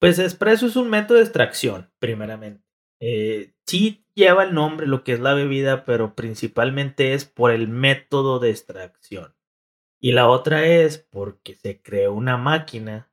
pues 0.00 0.18
espresso 0.18 0.66
es 0.66 0.76
un 0.76 0.88
método 0.88 1.18
de 1.18 1.24
extracción, 1.24 1.90
primeramente. 1.98 2.64
Eh, 3.00 3.54
sí 3.68 4.04
lleva 4.14 4.44
el 4.44 4.54
nombre, 4.54 4.86
lo 4.86 5.04
que 5.04 5.12
es 5.12 5.20
la 5.20 5.34
bebida, 5.34 5.84
pero 5.84 6.14
principalmente 6.14 7.14
es 7.14 7.24
por 7.24 7.52
el 7.52 7.68
método 7.68 8.38
de 8.38 8.50
extracción. 8.50 9.34
Y 10.00 10.12
la 10.12 10.28
otra 10.28 10.64
es 10.64 10.98
porque 10.98 11.54
se 11.54 11.80
creó 11.80 12.14
una 12.14 12.36
máquina, 12.36 13.10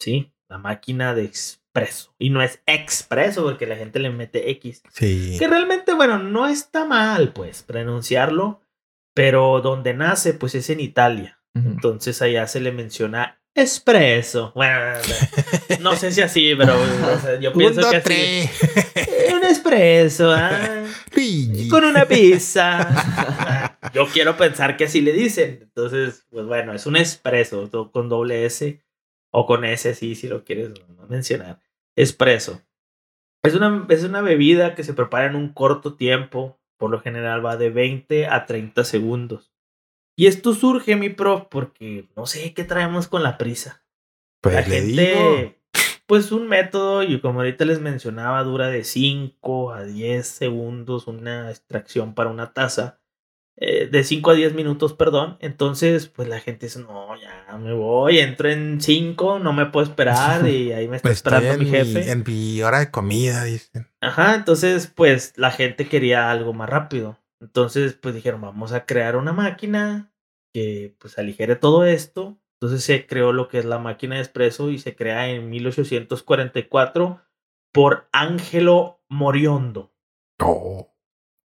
¿sí? 0.00 0.32
La 0.48 0.58
máquina 0.58 1.14
de 1.14 1.24
expreso. 1.24 2.14
Y 2.18 2.30
no 2.30 2.42
es 2.42 2.62
expreso 2.66 3.42
porque 3.42 3.66
la 3.66 3.76
gente 3.76 3.98
le 3.98 4.10
mete 4.10 4.50
X. 4.50 4.82
Sí. 4.90 5.36
Que 5.38 5.48
realmente, 5.48 5.92
bueno, 5.94 6.18
no 6.18 6.46
está 6.46 6.84
mal, 6.84 7.32
pues, 7.32 7.62
pronunciarlo. 7.62 8.60
Pero 9.14 9.60
donde 9.60 9.92
nace, 9.92 10.32
pues 10.32 10.54
es 10.54 10.70
en 10.70 10.80
Italia. 10.80 11.38
Entonces 11.54 12.22
allá 12.22 12.46
se 12.46 12.60
le 12.60 12.72
menciona 12.72 13.42
espresso. 13.54 14.52
Bueno, 14.54 14.98
no 15.80 15.96
sé 15.96 16.12
si 16.12 16.22
así, 16.22 16.54
pero 16.56 16.74
yo 17.40 17.52
pienso 17.54 17.90
que 17.90 17.96
así. 17.96 18.50
Espresso, 19.52 20.32
¿ah? 20.32 20.84
con 21.70 21.84
una 21.84 22.06
pizza. 22.06 23.78
yo 23.94 24.06
quiero 24.06 24.36
pensar 24.36 24.76
que 24.76 24.84
así 24.84 25.00
le 25.00 25.12
dicen. 25.12 25.60
Entonces, 25.62 26.26
pues 26.30 26.46
bueno, 26.46 26.72
es 26.72 26.86
un 26.86 26.96
espresso 26.96 27.70
con 27.92 28.08
doble 28.08 28.44
S 28.46 28.82
o 29.30 29.46
con 29.46 29.64
S, 29.64 29.94
sí, 29.94 30.14
si 30.14 30.28
lo 30.28 30.44
quieres 30.44 30.72
mencionar. 31.08 31.60
Espresso. 31.96 32.62
Es 33.42 33.54
una, 33.54 33.86
es 33.88 34.04
una 34.04 34.20
bebida 34.20 34.74
que 34.74 34.84
se 34.84 34.94
prepara 34.94 35.26
en 35.26 35.36
un 35.36 35.52
corto 35.52 35.94
tiempo. 35.94 36.58
Por 36.78 36.90
lo 36.90 37.00
general 37.00 37.44
va 37.44 37.56
de 37.56 37.70
20 37.70 38.26
a 38.26 38.46
30 38.46 38.84
segundos. 38.84 39.52
Y 40.16 40.26
esto 40.26 40.52
surge, 40.52 40.96
mi 40.96 41.08
prof, 41.08 41.44
porque 41.50 42.08
no 42.16 42.26
sé 42.26 42.52
qué 42.54 42.64
traemos 42.64 43.08
con 43.08 43.22
la 43.22 43.38
prisa. 43.38 43.84
Pues 44.40 44.54
la 44.54 44.60
le 44.62 44.80
gente, 44.80 45.14
digo. 45.14 45.54
Pues 46.12 46.30
un 46.30 46.46
método, 46.46 47.02
y 47.02 47.18
como 47.22 47.40
ahorita 47.40 47.64
les 47.64 47.80
mencionaba, 47.80 48.42
dura 48.42 48.68
de 48.68 48.84
5 48.84 49.72
a 49.72 49.84
10 49.84 50.26
segundos 50.26 51.06
una 51.06 51.48
extracción 51.48 52.12
para 52.12 52.28
una 52.28 52.52
taza. 52.52 53.00
Eh, 53.56 53.86
de 53.86 54.04
5 54.04 54.30
a 54.30 54.34
10 54.34 54.52
minutos, 54.52 54.92
perdón. 54.92 55.38
Entonces, 55.40 56.08
pues 56.08 56.28
la 56.28 56.38
gente 56.38 56.66
dice, 56.66 56.80
no, 56.80 57.18
ya 57.18 57.56
me 57.56 57.72
voy, 57.72 58.18
entro 58.18 58.50
en 58.50 58.82
5, 58.82 59.38
no 59.38 59.54
me 59.54 59.64
puedo 59.64 59.86
esperar 59.86 60.46
y 60.46 60.74
ahí 60.74 60.86
me 60.86 60.96
está 60.98 61.08
Pues 61.08 61.16
estoy 61.16 61.32
esperando 61.38 61.62
en 61.62 61.70
mi 61.70 61.78
jefe. 61.78 62.04
Mi, 62.04 62.10
en 62.10 62.24
mi 62.26 62.62
hora 62.62 62.80
de 62.80 62.90
comida, 62.90 63.44
dicen. 63.44 63.88
Ajá, 64.02 64.34
entonces 64.34 64.88
pues 64.94 65.32
la 65.36 65.50
gente 65.50 65.88
quería 65.88 66.30
algo 66.30 66.52
más 66.52 66.68
rápido. 66.68 67.16
Entonces 67.40 67.94
pues 67.94 68.14
dijeron, 68.14 68.42
vamos 68.42 68.74
a 68.74 68.84
crear 68.84 69.16
una 69.16 69.32
máquina 69.32 70.12
que 70.52 70.94
pues 70.98 71.16
aligere 71.16 71.56
todo 71.56 71.86
esto. 71.86 72.36
Entonces 72.62 72.84
se 72.84 73.08
creó 73.08 73.32
lo 73.32 73.48
que 73.48 73.58
es 73.58 73.64
la 73.64 73.80
máquina 73.80 74.14
de 74.14 74.20
expreso 74.20 74.70
y 74.70 74.78
se 74.78 74.94
crea 74.94 75.28
en 75.28 75.50
1844 75.50 77.20
por 77.72 78.08
Angelo 78.12 79.00
Moriondo. 79.08 79.92
Oh, 80.38 80.94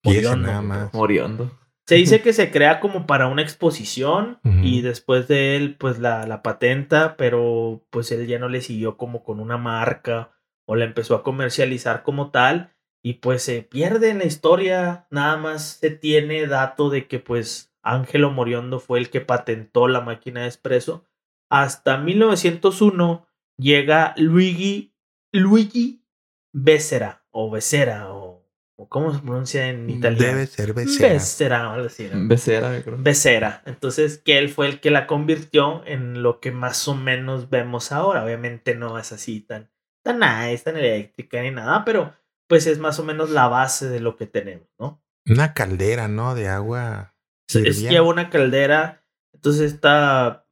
Moriondo, 0.03 0.47
nada 0.47 0.63
más. 0.63 0.95
Moriondo. 0.95 1.51
Se 1.87 1.97
dice 1.97 2.23
que 2.23 2.33
se 2.33 2.51
crea 2.51 2.81
como 2.81 3.07
para 3.07 3.27
una 3.27 3.43
exposición 3.43 4.41
y 4.63 4.81
después 4.81 5.29
de 5.29 5.57
él 5.57 5.77
pues 5.77 5.99
la, 5.99 6.27
la 6.27 6.43
patenta, 6.43 7.19
pero 7.19 7.85
pues 7.91 8.11
él 8.11 8.27
ya 8.27 8.39
no 8.39 8.49
le 8.49 8.63
siguió 8.63 8.97
como 8.97 9.23
con 9.23 9.39
una 9.39 9.59
marca 9.59 10.33
o 10.65 10.77
la 10.77 10.87
empezó 10.87 11.15
a 11.15 11.23
comercializar 11.23 12.05
como 12.05 12.31
tal 12.31 12.73
y 13.03 13.15
pues 13.15 13.43
se 13.43 13.61
pierde 13.61 14.09
en 14.09 14.17
la 14.17 14.25
historia, 14.25 15.07
nada 15.11 15.37
más 15.37 15.75
se 15.79 15.91
tiene 15.91 16.47
dato 16.47 16.89
de 16.89 17.07
que 17.07 17.19
pues 17.19 17.72
Ángelo 17.83 18.31
Moriondo 18.31 18.81
fue 18.81 18.99
el 18.99 19.11
que 19.11 19.21
patentó 19.21 19.89
la 19.89 20.01
máquina 20.01 20.43
de 20.43 20.47
expreso. 20.47 21.05
Hasta 21.51 21.99
1901 21.99 23.27
llega 23.59 24.15
Luigi, 24.17 24.95
Luigi 25.33 26.05
Becerra 26.53 27.25
o 27.31 27.51
Becerra 27.51 28.13
o, 28.13 28.47
o 28.77 28.89
cómo 28.89 29.13
se 29.13 29.21
pronuncia 29.21 29.69
en 29.69 29.89
italiano. 29.91 30.35
Debe 30.35 30.47
ser 30.47 30.75
becerra. 30.75 31.13
Becerra, 31.15 31.69
o 31.69 31.73
algo 31.73 31.87
así, 31.87 32.09
¿no? 32.13 32.29
Becerra, 32.29 32.77
yo 32.77 32.85
creo. 32.85 32.97
Becerra. 32.99 33.63
Entonces, 33.67 34.19
que 34.19 34.39
él 34.39 34.49
fue 34.49 34.67
el 34.67 34.81
que 34.81 34.91
la 34.91 35.07
convirtió 35.07 35.85
en 35.87 36.23
lo 36.23 36.41
que 36.41 36.53
más 36.53 36.87
o 36.89 36.95
menos 36.95 37.51
vemos 37.51 37.93
ahora. 37.93 38.25
Obviamente 38.25 38.75
no 38.75 38.99
es 38.99 39.13
así 39.13 39.41
tan, 39.41 39.71
tan 40.03 40.21
nice, 40.21 40.65
tan 40.65 40.77
eléctrica 40.77 41.43
ni 41.43 41.51
nada, 41.51 41.85
pero 41.85 42.15
pues 42.47 42.67
es 42.67 42.79
más 42.79 42.99
o 42.99 43.05
menos 43.05 43.31
la 43.31 43.49
base 43.49 43.89
de 43.89 44.01
lo 44.01 44.17
que 44.17 44.27
tenemos, 44.27 44.69
¿no? 44.79 45.03
Una 45.27 45.55
caldera, 45.55 46.09
¿no? 46.09 46.35
De 46.35 46.49
agua. 46.49 47.12
Es, 47.55 47.81
lleva 47.81 48.07
una 48.07 48.31
caldera, 48.31 49.05
entonces 49.33 49.73
esta 49.73 50.47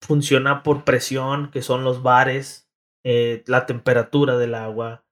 funciona 0.00 0.62
por 0.62 0.84
presión, 0.84 1.50
que 1.50 1.62
son 1.62 1.84
los 1.84 2.02
bares, 2.02 2.68
eh, 3.04 3.42
la 3.46 3.66
temperatura 3.66 4.36
del 4.36 4.54
agua 4.54 5.06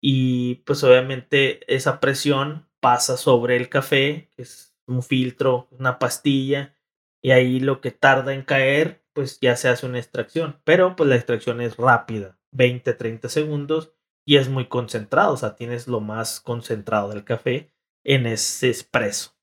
y 0.00 0.56
pues 0.66 0.82
obviamente 0.82 1.60
esa 1.72 2.00
presión 2.00 2.66
pasa 2.80 3.16
sobre 3.16 3.56
el 3.56 3.68
café, 3.68 4.30
que 4.34 4.42
es 4.42 4.74
un 4.86 5.02
filtro, 5.02 5.68
una 5.78 5.98
pastilla, 5.98 6.74
y 7.22 7.32
ahí 7.32 7.60
lo 7.60 7.80
que 7.80 7.90
tarda 7.90 8.32
en 8.32 8.42
caer, 8.42 9.04
pues 9.12 9.38
ya 9.40 9.56
se 9.56 9.68
hace 9.68 9.86
una 9.86 9.98
extracción, 9.98 10.60
pero 10.64 10.96
pues 10.96 11.08
la 11.08 11.16
extracción 11.16 11.60
es 11.60 11.76
rápida, 11.76 12.38
20, 12.52 12.94
30 12.94 13.28
segundos 13.28 13.92
y 14.24 14.36
es 14.36 14.48
muy 14.48 14.66
concentrado, 14.66 15.34
o 15.34 15.36
sea, 15.36 15.56
tienes 15.56 15.86
lo 15.86 16.00
más 16.00 16.40
concentrado 16.40 17.10
del 17.10 17.24
café 17.24 17.72
en 18.04 18.26
ese 18.26 18.68
expreso. 18.68 19.34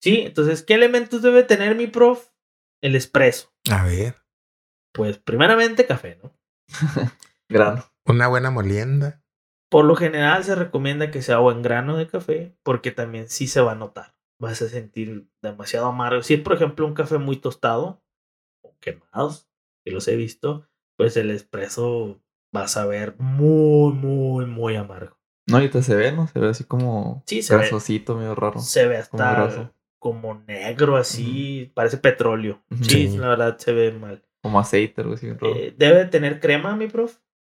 Sí, 0.00 0.20
entonces, 0.26 0.62
¿qué 0.62 0.74
elementos 0.74 1.22
debe 1.22 1.42
tener 1.42 1.74
mi 1.74 1.86
prof? 1.86 2.28
el 2.80 2.94
espresso? 2.94 3.52
A 3.70 3.84
ver, 3.84 4.14
Pues 4.92 5.18
primeramente 5.18 5.84
café, 5.86 6.18
¿no? 6.22 6.32
Grano. 7.48 7.84
una 8.06 8.28
buena 8.28 8.50
molienda. 8.50 9.22
Por 9.70 9.84
lo 9.84 9.96
general 9.96 10.44
se 10.44 10.54
recomienda 10.54 11.10
que 11.10 11.20
sea 11.22 11.38
buen 11.38 11.60
grano 11.62 11.96
de 11.96 12.06
café 12.06 12.56
porque 12.62 12.90
también 12.92 13.28
sí 13.28 13.48
se 13.48 13.60
va 13.60 13.72
a 13.72 13.76
notar. 13.76 14.14
Vas 14.40 14.62
a 14.62 14.68
sentir 14.68 15.28
demasiado 15.42 15.86
amargo. 15.86 16.22
Si 16.22 16.34
es, 16.34 16.40
por 16.40 16.54
ejemplo, 16.54 16.86
un 16.86 16.94
café 16.94 17.18
muy 17.18 17.36
tostado 17.36 18.02
o 18.62 18.76
quemados, 18.78 19.48
que 19.84 19.90
los 19.92 20.06
he 20.08 20.14
visto, 20.16 20.68
pues 20.96 21.16
el 21.16 21.30
espresso 21.32 22.22
vas 22.52 22.76
a 22.76 22.86
ver 22.86 23.16
muy, 23.18 23.92
muy, 23.92 24.46
muy 24.46 24.76
amargo. 24.76 25.18
No, 25.48 25.56
ahorita 25.56 25.82
se 25.82 25.96
ve, 25.96 26.12
¿no? 26.12 26.28
Se 26.28 26.38
ve 26.38 26.48
así 26.50 26.64
como 26.64 27.22
Sí, 27.26 27.42
se 27.42 27.54
ve. 27.54 27.62
grasosito, 27.62 28.14
medio 28.14 28.34
raro. 28.36 28.60
Se 28.60 28.86
ve 28.86 28.98
hasta. 28.98 29.72
Como 29.98 30.34
negro 30.46 30.96
así, 30.96 31.70
parece 31.74 31.98
petróleo. 31.98 32.62
Sí, 32.82 33.08
Sí. 33.08 33.18
la 33.18 33.28
verdad 33.28 33.58
se 33.58 33.72
ve 33.72 33.92
mal. 33.92 34.24
Como 34.42 34.60
aceite, 34.60 35.00
algo 35.02 35.14
así. 35.14 35.28
Eh, 35.42 35.74
debe 35.76 36.04
tener 36.06 36.40
crema, 36.40 36.76
mi 36.76 36.86
prof. 36.88 37.18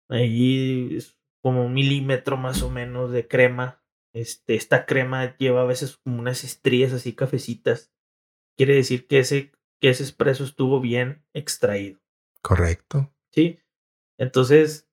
Ahí 0.09 0.97
es 0.97 1.19
como 1.43 1.67
un 1.67 1.75
milímetro 1.75 2.37
más 2.37 2.63
o 2.63 2.71
menos 2.71 3.11
de 3.11 3.27
crema. 3.27 3.83
Este, 4.15 4.55
esta 4.55 4.87
crema 4.87 5.37
lleva 5.37 5.63
a 5.63 5.67
veces 5.67 5.97
como 5.99 6.19
unas 6.21 6.45
estrías 6.45 6.93
así 6.93 7.15
cafecitas. 7.15 7.93
Quiere 8.57 8.75
decir 8.75 9.07
que 9.07 9.19
ese, 9.21 9.53
que 9.81 9.91
ese 9.91 10.03
espresso 10.05 10.45
estuvo 10.45 10.81
bien 10.81 11.25
extraído. 11.35 12.01
Correcto. 12.43 13.13
¿Sí? 13.33 13.61
Entonces, 14.19 14.89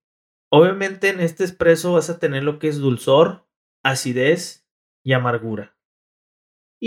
obviamente 0.52 1.10
en 1.10 1.20
este 1.20 1.44
espresso 1.44 1.94
vas 1.94 2.10
a 2.10 2.20
tener 2.20 2.44
lo 2.44 2.60
que 2.60 2.68
es 2.68 2.78
dulzor, 2.78 3.48
acidez 3.84 4.68
y 5.04 5.14
amargura. 5.14 5.75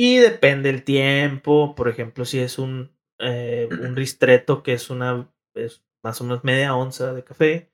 Y 0.01 0.19
depende 0.19 0.71
el 0.71 0.85
tiempo. 0.85 1.75
Por 1.75 1.89
ejemplo, 1.89 2.25
si 2.25 2.39
es 2.39 2.61
un, 2.61 2.93
eh, 3.19 3.69
un 3.69 3.97
ristretto 3.97 4.63
que 4.63 4.73
es 4.75 4.91
una 4.91 5.29
es 5.55 5.83
más 6.05 6.21
o 6.21 6.25
menos 6.25 6.45
media 6.45 6.77
onza 6.77 7.13
de 7.13 7.25
café, 7.25 7.73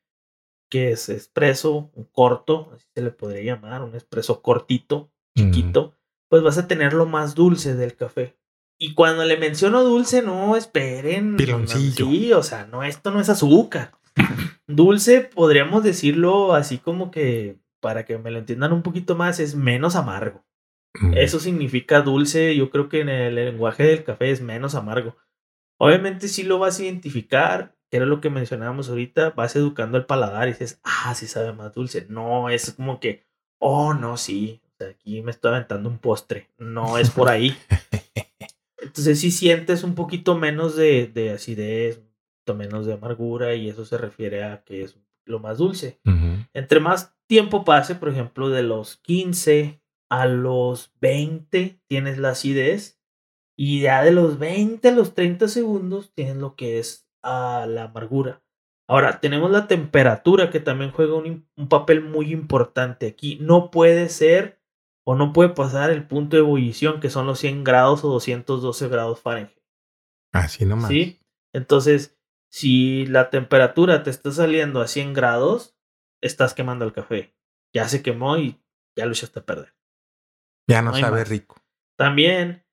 que 0.71 0.93
es 0.93 1.11
espresso, 1.11 1.91
un 1.93 2.05
corto, 2.05 2.71
así 2.75 2.87
se 2.95 3.03
le 3.03 3.11
podría 3.11 3.55
llamar, 3.55 3.83
un 3.83 3.95
espresso 3.95 4.41
cortito, 4.41 5.13
chiquito, 5.37 5.99
pues 6.31 6.43
vas 6.43 6.57
a 6.57 6.67
tener 6.67 6.95
lo 6.95 7.05
más 7.05 7.35
dulce 7.35 7.75
del 7.75 7.95
café. 7.95 8.39
Y 8.79 8.95
cuando 8.95 9.27
le 9.27 9.37
menciono 9.37 9.85
dulce, 9.85 10.23
no 10.23 10.57
esperen. 10.57 11.37
Piloncillo. 11.37 12.07
Sí, 12.07 12.33
o 12.33 12.43
sea, 12.43 12.65
no, 12.65 12.85
esto 12.85 13.11
no 13.11 13.21
es 13.21 13.29
azúcar. 13.29 13.93
Dulce, 14.67 15.21
podríamos 15.21 15.85
decirlo 15.85 16.55
así 16.55 16.79
como 16.79 17.11
que, 17.11 17.61
para 17.81 18.07
que 18.07 18.17
me 18.17 18.31
lo 18.31 18.39
entiendan 18.39 18.73
un 18.73 18.83
poquito 18.83 19.15
más, 19.15 19.41
es 19.41 19.55
menos 19.55 19.95
amargo. 19.95 20.43
Mm. 21.01 21.15
Eso 21.15 21.41
significa 21.41 22.03
dulce, 22.03 22.55
yo 22.57 22.71
creo 22.71 22.89
que 22.89 23.01
en 23.01 23.09
el 23.09 23.35
lenguaje 23.35 23.85
del 23.85 24.05
café 24.05 24.31
es 24.31 24.41
menos 24.41 24.75
amargo. 24.75 25.17
Obviamente 25.79 26.29
sí 26.29 26.45
lo 26.45 26.59
vas 26.59 26.79
a 26.79 26.85
identificar, 26.85 27.77
que 27.91 27.97
era 27.97 28.07
lo 28.07 28.21
que 28.21 28.31
mencionábamos 28.31 28.89
ahorita, 28.89 29.31
vas 29.31 29.57
educando 29.57 29.99
el 29.99 30.07
paladar 30.07 30.49
y 30.49 30.53
dices, 30.53 30.81
ah, 30.85 31.15
sí 31.15 31.27
sabe 31.27 31.53
más 31.53 31.75
dulce. 31.75 32.07
No, 32.09 32.49
es 32.49 32.73
como 32.73 33.01
que, 33.01 33.27
oh, 33.59 33.93
no, 33.95 34.17
sí, 34.17 34.61
aquí 34.81 35.23
me 35.23 35.33
estoy 35.33 35.53
aventando 35.53 35.89
un 35.89 35.99
postre. 35.99 36.51
No 36.59 36.99
es 36.99 37.11
por 37.11 37.29
ahí. 37.29 37.57
Entonces 38.79 39.19
sí 39.19 39.31
sientes 39.31 39.83
un 39.83 39.95
poquito 39.95 40.37
menos 40.37 40.77
de, 40.77 41.09
de 41.09 41.31
acidez, 41.33 41.99
un 41.99 42.05
poquito 42.05 42.55
menos 42.55 42.87
de 42.87 42.93
amargura 42.93 43.55
y 43.55 43.69
eso 43.69 43.85
se 43.85 43.99
refiere 43.99 44.45
a 44.45 44.63
que 44.63 44.85
es 44.85 44.99
lo 45.25 45.41
más 45.41 45.59
dulce. 45.59 45.99
Ujú. 46.05 46.45
Entre 46.53 46.81
más 46.81 47.17
tiempo 47.27 47.65
pase, 47.65 47.95
por 47.95 48.11
ejemplo, 48.11 48.51
de 48.51 48.63
los 48.63 48.97
15 48.99 49.81
a 50.11 50.27
los 50.27 50.93
20 51.01 51.81
tienes 51.89 52.19
la 52.19 52.31
acidez 52.31 53.01
y 53.57 53.81
ya 53.81 54.03
de 54.03 54.13
los 54.13 54.39
20 54.39 54.89
a 54.89 54.93
los 54.93 55.15
30 55.15 55.49
segundos 55.49 56.13
tienes 56.15 56.37
lo 56.37 56.57
que 56.57 56.79
es 56.79 57.09
ah, 57.23 57.67
la 57.69 57.85
amargura. 57.85 58.43
Ahora, 58.87 59.21
tenemos 59.21 59.51
la 59.51 59.67
temperatura 59.67 60.51
que 60.51 60.61
también 60.61 60.91
juega 60.91 61.15
un 61.15 61.69
papel 61.69 62.03
muy 62.03 62.33
importante 62.33 63.07
aquí. 63.07 63.39
No 63.41 63.71
puede 63.71 64.11
ser 64.11 64.61
o 65.07 65.15
no 65.15 65.33
puede 65.33 65.51
pasar 65.51 65.91
el 65.91 66.07
punto 66.07 66.37
de 66.37 66.43
ebullición 66.43 67.01
que 67.01 67.11
son 67.11 67.27
los 67.27 67.39
100 67.39 67.65
grados 67.65 68.05
o 68.05 68.09
212 68.09 68.89
grados 68.89 69.21
Fahrenheit. 69.21 69.59
Así 70.33 70.65
nomás. 70.67 70.89
¿Sí? 70.89 71.21
Entonces, 71.55 72.19
si 72.51 73.07
la 73.07 73.31
temperatura 73.31 74.03
te 74.03 74.11
está 74.11 74.33
saliendo 74.33 74.81
a 74.81 74.89
100 74.89 75.15
grados, 75.15 75.77
estás 76.21 76.55
quemando 76.55 76.85
el 76.85 76.93
café. 76.93 77.35
Ya 77.73 77.89
se 77.89 78.03
quemó 78.03 78.37
y 78.37 78.61
ya 78.97 79.07
lo 79.07 79.13
echaste 79.13 79.41
a 79.41 79.45
perder. 79.45 79.75
Ya 80.67 80.83
no, 80.83 80.95
sabe 80.95 81.21
más. 81.21 81.29
rico. 81.29 81.57
También, 81.97 82.65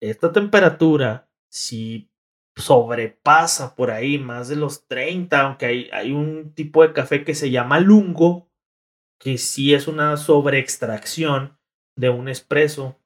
esta 0.00 0.32
temperatura, 0.32 1.28
si 1.50 2.10
sobrepasa 2.56 3.74
por 3.74 3.90
ahí 3.90 4.18
más 4.18 4.48
de 4.48 4.56
los 4.56 4.86
30, 4.86 5.40
aunque 5.40 5.66
hay, 5.66 5.90
hay 5.92 6.12
un 6.12 6.54
tipo 6.54 6.82
de 6.82 6.92
café 6.92 7.24
que 7.24 7.34
se 7.34 7.50
llama 7.50 7.80
lungo, 7.80 8.48
que 9.18 9.38
sí 9.38 9.74
es 9.74 9.88
una 9.88 10.16
sobreextracción 10.16 11.58
de 11.96 12.10
un 12.10 12.28
espresso. 12.28 12.98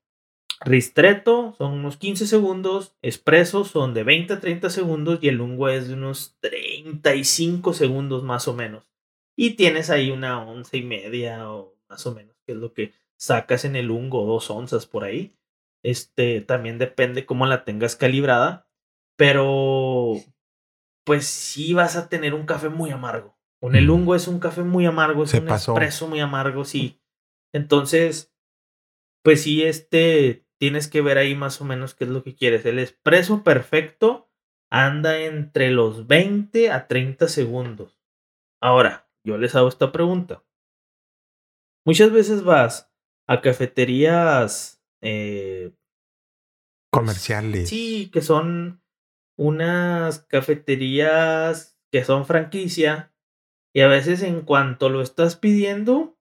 Ristretto 0.63 1.55
son 1.57 1.73
unos 1.73 1.97
15 1.97 2.27
segundos, 2.27 2.95
espresso 3.03 3.65
son 3.65 3.95
de 3.95 4.05
20 4.05 4.35
a 4.35 4.41
30 4.41 4.69
segundos 4.71 5.19
y 5.23 5.29
el 5.29 5.37
lungo 5.37 5.69
es 5.69 5.89
de 5.89 5.95
unos 5.95 6.37
35 6.41 7.73
segundos 7.73 8.23
más 8.23 8.47
o 8.47 8.55
menos. 8.55 8.85
Y 9.37 9.53
tienes 9.53 9.89
ahí 9.89 10.11
una 10.11 10.43
once 10.43 10.77
y 10.77 10.83
media 10.83 11.51
o 11.51 11.75
más 11.89 12.07
o 12.07 12.15
menos, 12.15 12.37
que 12.45 12.53
es 12.53 12.59
lo 12.59 12.75
que 12.75 12.93
sacas 13.21 13.65
en 13.67 13.77
el 13.77 13.87
lungo, 13.87 14.25
dos 14.25 14.51
onzas 14.51 14.87
por 14.87 15.05
ahí. 15.05 15.37
Este 15.85 16.41
también 16.41 16.79
depende 16.79 17.27
cómo 17.27 17.47
la 17.47 17.65
tengas 17.65 17.95
calibrada, 17.97 18.67
pero 19.17 20.15
pues 21.05 21.27
sí 21.27 21.75
vas 21.75 21.97
a 21.97 22.09
tener 22.09 22.35
un 22.35 22.47
café 22.47 22.69
muy 22.71 22.91
amargo. 22.91 23.39
Con 23.61 23.77
el 23.77 23.85
Mm. 23.85 23.89
lungo 23.89 24.15
es 24.15 24.27
un 24.29 24.41
café 24.41 24.63
muy 24.63 24.87
amargo, 24.87 25.25
es 25.25 25.31
Se 25.31 25.41
un 25.41 25.47
pasó. 25.47 25.73
espresso 25.73 26.09
muy 26.09 26.21
amargo, 26.21 26.65
sí. 26.65 27.01
Entonces, 27.53 28.33
pues 29.23 29.43
sí, 29.43 29.63
este 29.63 30.47
tienes 30.59 30.89
que 30.89 31.01
ver 31.03 31.19
ahí 31.19 31.35
más 31.35 31.61
o 31.61 31.65
menos 31.65 31.95
qué 31.95 32.05
es 32.05 32.11
lo 32.11 32.23
que 32.23 32.35
quieres. 32.35 32.65
El 32.67 32.79
espresso 32.79 33.43
perfecto 33.43 34.31
anda 34.71 35.19
entre 35.21 35.71
los 35.71 36.07
20 36.07 36.71
a 36.71 36.87
30 36.87 37.29
segundos. 37.29 37.99
Ahora, 38.63 39.11
yo 39.25 39.37
les 39.39 39.55
hago 39.57 39.69
esta 39.69 39.91
pregunta. 39.93 40.45
Muchas 41.87 42.13
veces 42.13 42.45
vas 42.45 42.90
a 43.31 43.41
cafeterías 43.41 44.83
eh, 45.03 45.73
Comerciales. 46.91 47.69
Sí, 47.69 48.11
que 48.13 48.23
son 48.23 48.83
unas 49.39 50.19
cafeterías 50.19 51.79
que 51.93 52.03
son 52.03 52.27
franquicia 52.27 53.15
y 53.73 53.83
a 53.83 53.87
veces 53.87 54.25
en 54.25 54.41
cuanto 54.41 54.89
lo 54.89 55.01
estás 55.01 55.37
pidiendo, 55.37 56.19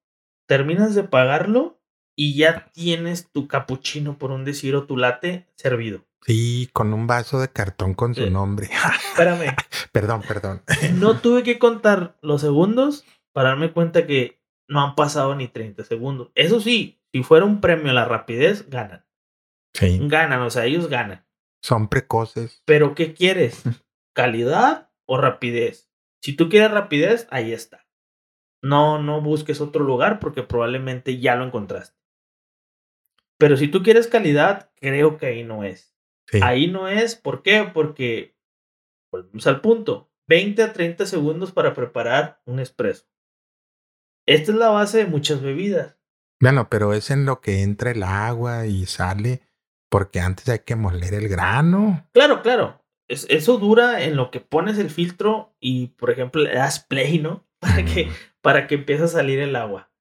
terminas 0.47 0.93
de 0.93 1.03
pagarlo 1.03 1.81
y 2.15 2.35
ya 2.35 2.69
tienes 2.73 3.31
tu 3.31 3.47
capuchino, 3.47 4.19
por 4.19 4.29
un 4.29 4.45
decir, 4.45 4.75
o 4.75 4.85
tu 4.85 4.95
latte 4.95 5.47
servido. 5.55 6.05
Sí, 6.21 6.69
con 6.73 6.93
un 6.93 7.07
vaso 7.07 7.39
de 7.39 7.49
cartón 7.49 7.95
con 7.95 8.13
su 8.13 8.29
nombre. 8.29 8.69
Espérame, 9.09 9.55
perdón, 9.91 10.21
perdón. 10.27 10.61
no 10.93 11.17
tuve 11.21 11.41
que 11.41 11.57
contar 11.57 12.19
los 12.21 12.41
segundos 12.41 13.03
para 13.33 13.49
darme 13.49 13.73
cuenta 13.73 14.05
que 14.05 14.39
no 14.67 14.81
han 14.81 14.93
pasado 14.93 15.33
ni 15.33 15.47
30 15.47 15.83
segundos. 15.83 16.29
Eso 16.35 16.61
sí, 16.61 16.98
si 17.13 17.23
fuera 17.23 17.45
un 17.45 17.61
premio 17.61 17.91
a 17.91 17.93
la 17.93 18.05
rapidez, 18.05 18.69
ganan. 18.69 19.05
Sí, 19.73 19.99
Ganan, 20.01 20.41
o 20.41 20.49
sea, 20.49 20.65
ellos 20.65 20.87
ganan. 20.89 21.25
son 21.61 21.89
precoces. 21.89 22.63
Pero 22.65 22.95
¿qué 22.95 23.13
quieres? 23.13 23.63
¿Calidad 24.15 24.91
o 25.05 25.17
rapidez? 25.17 25.89
Si 26.21 26.35
tú 26.35 26.49
quieres 26.49 26.71
rapidez, 26.71 27.27
ahí 27.31 27.53
está. 27.53 27.87
No, 28.61 29.01
no 29.01 29.21
busques 29.21 29.61
otro 29.61 29.83
lugar 29.85 30.19
porque 30.19 30.43
probablemente 30.43 31.19
ya 31.19 31.35
lo 31.35 31.45
encontraste. 31.45 31.97
Pero 33.37 33.55
si 33.55 33.69
tú 33.69 33.83
quieres 33.83 34.07
calidad, 34.07 34.71
creo 34.75 35.17
que 35.17 35.27
ahí 35.27 35.43
no 35.43 35.63
es. 35.63 35.95
Sí. 36.27 36.39
Ahí 36.43 36.67
no 36.67 36.87
es, 36.89 37.15
¿por 37.15 37.41
qué? 37.41 37.69
Porque, 37.73 38.37
volvemos 39.11 39.47
al 39.47 39.61
punto, 39.61 40.11
20 40.27 40.61
a 40.61 40.73
30 40.73 41.05
segundos 41.05 41.51
para 41.53 41.73
preparar 41.73 42.41
un 42.45 42.59
espresso. 42.59 43.07
Esta 44.27 44.51
es 44.51 44.57
la 44.57 44.69
base 44.69 44.97
de 44.99 45.05
muchas 45.05 45.41
bebidas. 45.41 45.98
Bueno, 46.41 46.69
pero 46.69 46.93
es 46.93 47.11
en 47.11 47.25
lo 47.25 47.41
que 47.41 47.63
entra 47.63 47.91
el 47.91 48.03
agua 48.03 48.65
y 48.65 48.85
sale, 48.85 49.41
porque 49.89 50.19
antes 50.19 50.47
hay 50.49 50.59
que 50.59 50.75
moler 50.75 51.13
el 51.13 51.27
grano. 51.27 52.07
Claro, 52.13 52.41
claro. 52.41 52.81
Es- 53.07 53.27
eso 53.29 53.57
dura 53.57 54.03
en 54.03 54.15
lo 54.15 54.31
que 54.31 54.39
pones 54.39 54.77
el 54.77 54.89
filtro 54.89 55.53
y, 55.59 55.87
por 55.87 56.11
ejemplo, 56.11 56.41
le 56.43 56.53
das 56.53 56.79
play, 56.79 57.19
¿no? 57.19 57.45
Para 57.61 57.85
que, 57.85 58.09
para 58.41 58.67
que 58.67 58.75
empiece 58.75 59.03
a 59.03 59.07
salir 59.07 59.39
el 59.39 59.55
agua. 59.55 59.91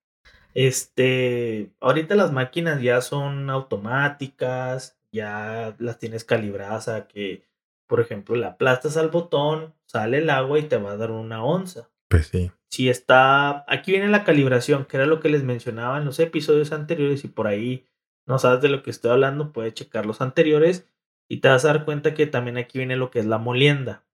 Este, 0.54 1.72
ahorita 1.80 2.14
las 2.14 2.32
máquinas 2.32 2.80
ya 2.82 3.00
son 3.00 3.50
automáticas, 3.50 4.98
ya 5.12 5.74
las 5.78 5.98
tienes 5.98 6.24
calibradas 6.24 6.88
a 6.88 7.08
que, 7.08 7.44
por 7.88 8.00
ejemplo, 8.00 8.36
le 8.36 8.46
aplastas 8.46 8.96
al 8.96 9.08
botón, 9.10 9.74
sale 9.86 10.18
el 10.18 10.30
agua 10.30 10.58
y 10.58 10.62
te 10.62 10.76
va 10.76 10.92
a 10.92 10.96
dar 10.96 11.10
una 11.10 11.42
onza. 11.44 11.90
Pues 12.08 12.28
sí. 12.28 12.50
Si 12.70 12.88
está, 12.88 13.64
aquí 13.66 13.92
viene 13.92 14.08
la 14.08 14.24
calibración, 14.24 14.84
que 14.84 14.96
era 14.96 15.06
lo 15.06 15.20
que 15.20 15.28
les 15.28 15.42
mencionaba 15.42 15.98
en 15.98 16.04
los 16.04 16.18
episodios 16.18 16.72
anteriores 16.72 17.24
y 17.24 17.28
por 17.28 17.46
ahí 17.46 17.86
no 18.26 18.38
sabes 18.38 18.60
de 18.60 18.68
lo 18.68 18.82
que 18.82 18.90
estoy 18.90 19.10
hablando, 19.10 19.52
puedes 19.52 19.74
checar 19.74 20.04
los 20.04 20.20
anteriores. 20.20 20.86
Y 21.30 21.40
te 21.40 21.48
vas 21.48 21.64
a 21.64 21.68
dar 21.68 21.84
cuenta 21.84 22.14
que 22.14 22.26
también 22.26 22.56
aquí 22.56 22.78
viene 22.78 22.96
lo 22.96 23.10
que 23.10 23.18
es 23.18 23.26
la 23.26 23.38
molienda. 23.38 24.06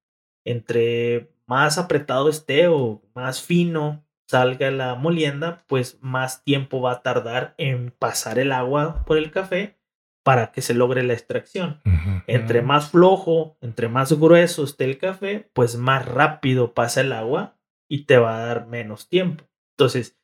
Entre 0.45 1.31
más 1.47 1.79
apretado 1.79 2.29
esté 2.29 2.69
o 2.69 3.03
más 3.15 3.43
fino 3.43 4.05
salga 4.27 4.71
la 4.71 4.95
molienda, 4.95 5.65
pues 5.67 5.99
más 6.01 6.45
tiempo 6.45 6.81
va 6.81 6.93
a 6.93 7.03
tardar 7.03 7.55
en 7.59 7.91
pasar 7.91 8.39
el 8.39 8.53
agua 8.53 9.05
por 9.05 9.19
el 9.19 9.31
café 9.31 9.79
para 10.25 10.53
que 10.53 10.63
se 10.63 10.75
logre 10.75 11.03
la 11.03 11.13
extracción. 11.13 11.83
Entre 12.27 12.63
más 12.63 12.91
flojo, 12.91 13.59
entre 13.61 13.89
más 13.89 14.13
grueso 14.19 14.65
esté 14.65 14.85
el 14.85 14.99
café, 14.99 15.51
pues 15.53 15.77
más 15.77 16.07
rápido 16.07 16.73
pasa 16.73 17.03
el 17.03 17.13
agua 17.13 17.57
y 17.95 18.07
te 18.07 18.19
va 18.19 18.39
a 18.39 18.47
dar 18.47 18.67
menos 18.67 19.09
tiempo. 19.09 19.49
Entonces, 19.79 20.19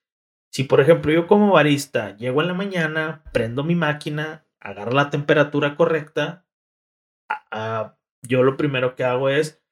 si 0.52 0.64
por 0.64 0.80
ejemplo 0.80 1.12
yo 1.12 1.28
como 1.28 1.52
barista 1.52 2.16
llego 2.16 2.40
en 2.40 2.48
la 2.48 2.54
mañana, 2.54 3.22
prendo 3.32 3.62
mi 3.62 3.76
máquina, 3.76 4.44
agarro 4.58 4.90
la 4.90 5.08
temperatura 5.08 5.76
correcta, 5.76 6.48
yo 8.26 8.42
lo 8.42 8.56
primero 8.56 8.96
que 8.96 9.04
hago 9.04 9.28
es 9.28 9.62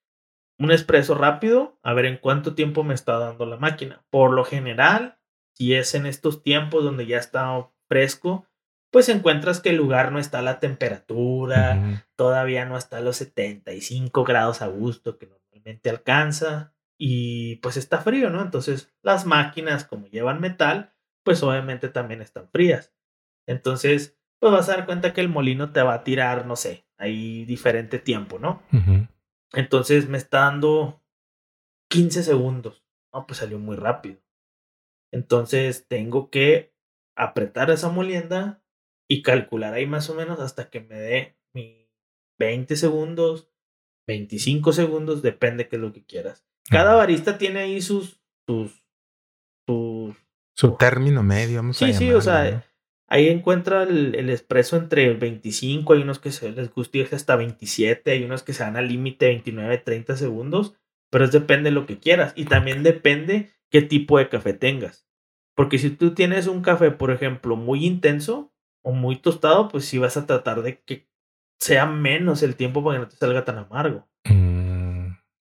un 0.60 0.70
espresso 0.70 1.16
rápido, 1.16 1.76
a 1.82 1.92
ver 1.92 2.06
en 2.06 2.18
cuánto 2.18 2.54
tiempo 2.54 2.84
me 2.84 2.94
está 2.94 3.18
dando 3.18 3.46
la 3.46 3.56
máquina. 3.56 4.04
Por 4.10 4.32
lo 4.32 4.44
general, 4.44 5.18
si 5.56 5.74
es 5.74 5.96
en 5.96 6.06
estos 6.06 6.44
tiempos 6.44 6.84
donde 6.84 7.04
ya 7.04 7.18
está 7.18 7.68
fresco, 7.88 8.46
pues 8.92 9.08
encuentras 9.08 9.60
que 9.60 9.70
el 9.70 9.76
lugar 9.76 10.12
no 10.12 10.20
está 10.20 10.38
a 10.38 10.42
la 10.42 10.60
temperatura, 10.60 12.06
todavía 12.14 12.64
no 12.64 12.76
está 12.76 12.98
a 12.98 13.00
los 13.00 13.16
75 13.16 14.22
grados 14.22 14.62
a 14.62 14.68
gusto 14.68 15.18
que 15.18 15.26
normalmente 15.26 15.90
alcanza 15.90 16.77
y 16.98 17.56
pues 17.56 17.76
está 17.76 17.98
frío, 17.98 18.28
¿no? 18.28 18.42
Entonces 18.42 18.92
las 19.02 19.24
máquinas 19.24 19.84
como 19.84 20.08
llevan 20.08 20.40
metal, 20.40 20.92
pues 21.22 21.42
obviamente 21.42 21.88
también 21.88 22.20
están 22.20 22.48
frías. 22.50 22.92
Entonces, 23.46 24.18
pues 24.40 24.52
vas 24.52 24.68
a 24.68 24.76
dar 24.76 24.86
cuenta 24.86 25.12
que 25.14 25.20
el 25.20 25.28
molino 25.28 25.72
te 25.72 25.82
va 25.82 25.94
a 25.94 26.04
tirar, 26.04 26.44
no 26.46 26.56
sé, 26.56 26.86
ahí 26.98 27.44
diferente 27.44 27.98
tiempo, 27.98 28.38
¿no? 28.38 28.62
Entonces 29.52 30.08
me 30.08 30.18
está 30.18 30.40
dando 30.40 31.02
15 31.88 32.22
segundos. 32.22 32.84
No, 33.12 33.26
pues 33.26 33.38
salió 33.38 33.58
muy 33.58 33.76
rápido. 33.76 34.20
Entonces 35.12 35.86
tengo 35.88 36.30
que 36.30 36.74
apretar 37.16 37.70
esa 37.70 37.88
molienda 37.88 38.62
y 39.08 39.22
calcular 39.22 39.74
ahí 39.74 39.86
más 39.86 40.10
o 40.10 40.14
menos 40.14 40.40
hasta 40.40 40.68
que 40.68 40.80
me 40.80 40.96
dé 40.96 41.38
mi 41.54 41.90
20 42.38 42.76
segundos, 42.76 43.50
25 44.06 44.72
segundos, 44.72 45.22
depende 45.22 45.68
qué 45.68 45.76
es 45.76 45.82
lo 45.82 45.92
que 45.92 46.04
quieras. 46.04 46.47
Cada 46.70 46.94
barista 46.94 47.38
tiene 47.38 47.60
ahí 47.60 47.80
sus, 47.80 48.20
sus, 48.46 48.84
sus 49.66 50.16
su 50.54 50.76
término 50.76 51.22
medio, 51.22 51.58
vamos 51.58 51.76
sí, 51.76 51.92
Sí, 51.92 52.10
o 52.12 52.20
sea, 52.20 52.64
ahí 53.06 53.28
encuentra 53.28 53.84
el, 53.84 54.14
el 54.16 54.28
expreso 54.28 54.76
entre 54.76 55.14
25, 55.14 55.92
hay 55.92 56.02
unos 56.02 56.18
que 56.18 56.32
se 56.32 56.50
les 56.50 56.72
gusta 56.72 56.98
irse 56.98 57.14
hasta 57.14 57.36
27, 57.36 58.10
hay 58.10 58.24
unos 58.24 58.42
que 58.42 58.52
se 58.52 58.64
dan 58.64 58.76
al 58.76 58.88
límite 58.88 59.26
29, 59.26 59.78
30 59.78 60.16
segundos, 60.16 60.74
pero 61.10 61.24
es 61.24 61.32
depende 61.32 61.70
de 61.70 61.74
lo 61.74 61.86
que 61.86 61.98
quieras 61.98 62.32
y 62.34 62.44
también 62.44 62.82
depende 62.82 63.50
qué 63.70 63.82
tipo 63.82 64.18
de 64.18 64.28
café 64.28 64.52
tengas. 64.52 65.06
Porque 65.54 65.78
si 65.78 65.90
tú 65.90 66.14
tienes 66.14 66.46
un 66.46 66.62
café, 66.62 66.90
por 66.90 67.10
ejemplo, 67.10 67.56
muy 67.56 67.84
intenso 67.84 68.52
o 68.82 68.92
muy 68.92 69.16
tostado, 69.16 69.68
pues 69.68 69.84
sí 69.84 69.98
vas 69.98 70.16
a 70.16 70.26
tratar 70.26 70.62
de 70.62 70.80
que 70.80 71.08
sea 71.58 71.86
menos 71.86 72.42
el 72.42 72.56
tiempo 72.56 72.82
para 72.84 72.96
que 72.96 73.04
no 73.04 73.08
te 73.08 73.16
salga 73.16 73.44
tan 73.44 73.58
amargo. 73.58 74.08
Mm, 74.24 74.77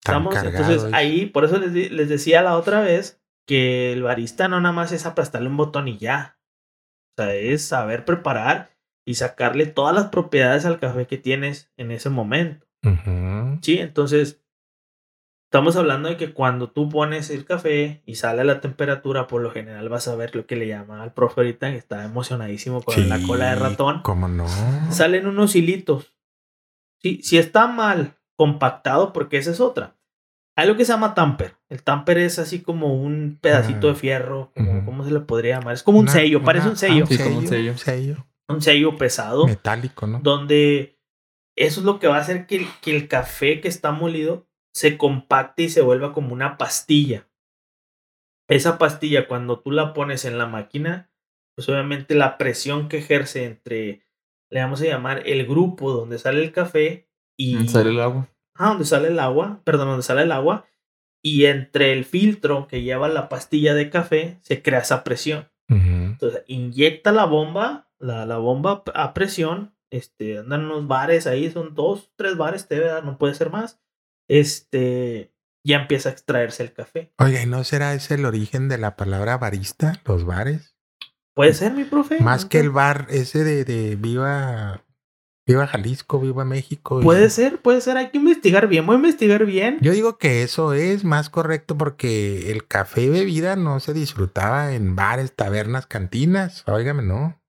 Estamos, 0.09 0.35
entonces 0.37 0.93
ahí, 0.93 1.27
por 1.27 1.45
eso 1.45 1.59
les, 1.59 1.93
les 1.93 2.09
decía 2.09 2.43
la 2.43 2.57
otra 2.57 2.81
vez 2.81 3.21
que 3.47 3.93
el 3.93 4.03
barista 4.03 4.49
no 4.49 4.61
nada 4.61 4.75
más 4.75 4.93
es 4.93 5.07
aplastarle 5.07 5.49
un 5.49 5.57
botón 5.57 5.89
y 5.89 5.99
ya. 5.99 6.39
O 7.17 7.23
sea, 7.23 7.35
es 7.35 7.65
saber 7.67 8.05
preparar 8.05 8.71
y 9.07 9.15
sacarle 9.15 9.67
todas 9.67 9.95
las 9.95 10.09
propiedades 10.09 10.67
al 10.67 10.79
café 10.79 11.07
que 11.07 11.17
tienes 11.17 11.73
en 11.77 11.91
ese 11.91 12.11
momento. 12.11 12.67
Sí, 13.63 13.79
entonces 13.79 14.41
estamos 15.51 15.77
hablando 15.77 16.11
de 16.11 16.17
que 16.17 16.33
cuando 16.35 16.71
tú 16.71 16.91
pones 16.91 17.31
el 17.31 17.47
café 17.47 18.03
y 18.05 18.17
sale 18.17 18.43
a 18.43 18.45
la 18.45 18.61
temperatura, 18.61 19.27
por 19.27 19.41
lo 19.41 19.51
general 19.51 19.89
vas 19.89 20.09
a 20.09 20.15
ver 20.15 20.37
lo 20.37 20.47
que 20.47 20.57
le 20.57 20.69
llama 20.69 21.03
al 21.03 21.15
profe 21.15 21.41
ahorita, 21.41 21.71
que 21.71 21.79
está 21.79 22.05
emocionadísimo 22.05 22.83
con 22.83 23.09
la 23.09 23.21
cola 23.23 23.51
de 23.51 23.57
ratón. 23.57 24.03
¿Cómo 24.03 24.29
no? 24.29 24.47
Salen 24.91 25.27
unos 25.27 25.57
hilitos. 25.57 26.15
Sí, 27.01 27.21
si 27.23 27.39
está 27.39 27.67
mal 27.67 28.15
compactado, 28.37 29.13
porque 29.13 29.39
esa 29.39 29.51
es 29.51 29.61
otra. 29.61 29.97
Hay 30.59 30.67
lo 30.67 30.77
que 30.77 30.85
se 30.85 30.93
llama 30.93 31.15
tamper. 31.15 31.55
El 31.69 31.85
tamper 31.85 32.19
es 32.19 32.41
así 32.41 32.63
como 32.63 32.93
un 32.93 33.39
pedacito 33.41 33.87
de 33.87 33.93
ah, 33.93 33.97
fierro, 33.97 34.53
¿cómo 34.85 35.05
se 35.05 35.13
le 35.13 35.21
podría 35.21 35.61
llamar? 35.61 35.75
Es 35.75 35.85
como 35.85 36.01
un 36.01 36.09
sello, 36.09 36.43
parece 36.43 36.69
un 36.69 36.77
sello. 36.77 37.07
sí, 37.07 37.17
como 37.17 37.39
un 37.39 37.47
sello. 37.47 38.27
Un 38.49 38.61
sello 38.61 38.97
pesado. 38.97 39.47
Metálico, 39.47 40.09
¿no? 40.09 40.19
Donde 40.19 40.99
eso 41.55 41.79
es 41.79 41.87
lo 41.87 42.01
que 42.01 42.09
va 42.09 42.17
a 42.17 42.23
hacer 42.23 42.49
que, 42.49 42.67
que 42.83 42.97
el 42.97 43.07
café 43.07 43.61
que 43.61 43.69
está 43.69 43.93
molido 43.93 44.49
se 44.75 44.99
compacte 44.99 45.63
y 45.63 45.69
se 45.69 45.81
vuelva 45.81 46.13
como 46.13 46.33
una 46.33 46.59
pastilla. 46.59 47.29
Esa 48.49 48.79
pastilla, 48.79 49.29
cuando 49.29 49.61
tú 49.61 49.71
la 49.71 49.95
pones 49.95 50.25
en 50.25 50.39
la 50.39 50.47
máquina, 50.47 51.09
pues 51.55 51.69
obviamente 51.69 52.17
la 52.17 52.37
presión 52.37 52.89
que 52.89 52.99
ejerce 52.99 53.45
entre, 53.45 54.09
le 54.51 54.61
vamos 54.61 54.83
a 54.83 54.87
llamar 54.87 55.23
el 55.25 55.47
grupo 55.47 55.93
donde 55.93 56.19
sale 56.19 56.43
el 56.43 56.51
café 56.51 57.09
y... 57.37 57.69
Sale 57.69 57.91
el 57.91 58.01
agua 58.01 58.29
ah, 58.59 58.69
donde 58.69 58.85
sale 58.85 59.09
el 59.09 59.19
agua, 59.19 59.63
perdón, 59.65 59.89
donde 59.89 60.03
sale 60.03 60.23
el 60.23 60.33
agua, 60.33 60.67
y 61.23 61.47
entre 61.47 61.93
el 61.93 62.05
filtro 62.05 62.69
que 62.69 62.83
lleva 62.83 63.09
la 63.09 63.29
pastilla 63.29 63.75
de 63.75 63.91
café 63.91 64.39
se 64.43 64.63
crea 64.63 64.81
esa 64.81 65.05
presión. 65.05 65.49
Entonces, 65.71 66.43
inyecta 66.47 67.13
la 67.13 67.27
bomba, 67.27 67.91
la, 67.99 68.25
la, 68.25 68.39
bomba 68.39 68.83
a 68.95 69.13
presión, 69.13 69.75
este, 69.91 70.39
andan 70.39 70.65
unos 70.65 70.89
bares 70.89 71.27
ahí, 71.27 71.51
son 71.51 71.75
dos, 71.75 72.11
tres 72.17 72.37
bares, 72.37 72.67
te 72.67 72.81
no 73.03 73.19
puede 73.19 73.35
ser 73.35 73.51
más. 73.51 73.79
Este, 74.29 75.33
ya 75.63 75.77
empieza 75.77 76.09
a 76.09 76.13
extraerse 76.13 76.63
el 76.63 76.73
café. 76.73 77.13
Oye, 77.19 77.45
¿no 77.47 77.65
será 77.65 77.95
ese 77.95 78.15
el 78.15 78.25
origen 78.25 78.69
de 78.69 78.79
la 78.79 78.97
palabra 78.97 79.37
barista, 79.37 80.01
los 80.07 80.25
bares? 80.25 80.75
Puede 81.35 81.53
ser, 81.53 81.73
mi 81.73 81.85
profe. 81.85 82.19
Más 82.21 82.47
que 82.47 82.59
el 82.61 82.71
bar 82.71 83.07
ese 83.11 83.45
de, 83.45 83.65
de 83.65 83.97
Viva 83.97 84.85
Viva 85.49 85.67
Jalisco, 85.67 86.21
viva 86.21 86.45
México. 86.45 87.01
Puede 87.01 87.31
ser, 87.31 87.63
puede 87.63 87.81
ser. 87.81 87.97
Hay 87.97 88.11
que 88.11 88.19
investigar 88.19 88.69
bien. 88.69 88.85
Voy 88.85 88.97
a 88.97 88.99
investigar 88.99 89.47
bien. 89.47 89.79
Yo 89.81 89.93
digo 89.93 90.19
que 90.19 90.43
eso 90.43 90.75
es 90.75 91.05
más 91.05 91.31
correcto 91.31 91.79
porque 91.79 92.53
el 92.53 92.67
café 92.67 93.05
y 93.05 93.09
bebida 93.09 93.57
no 93.57 93.81
se 93.81 93.95
disfrutaba 93.95 94.75
en 94.75 94.95
bares, 94.95 95.35
tabernas, 95.35 95.87
cantinas. 95.87 96.69
Óigame, 96.69 97.03
¿no? 97.03 97.41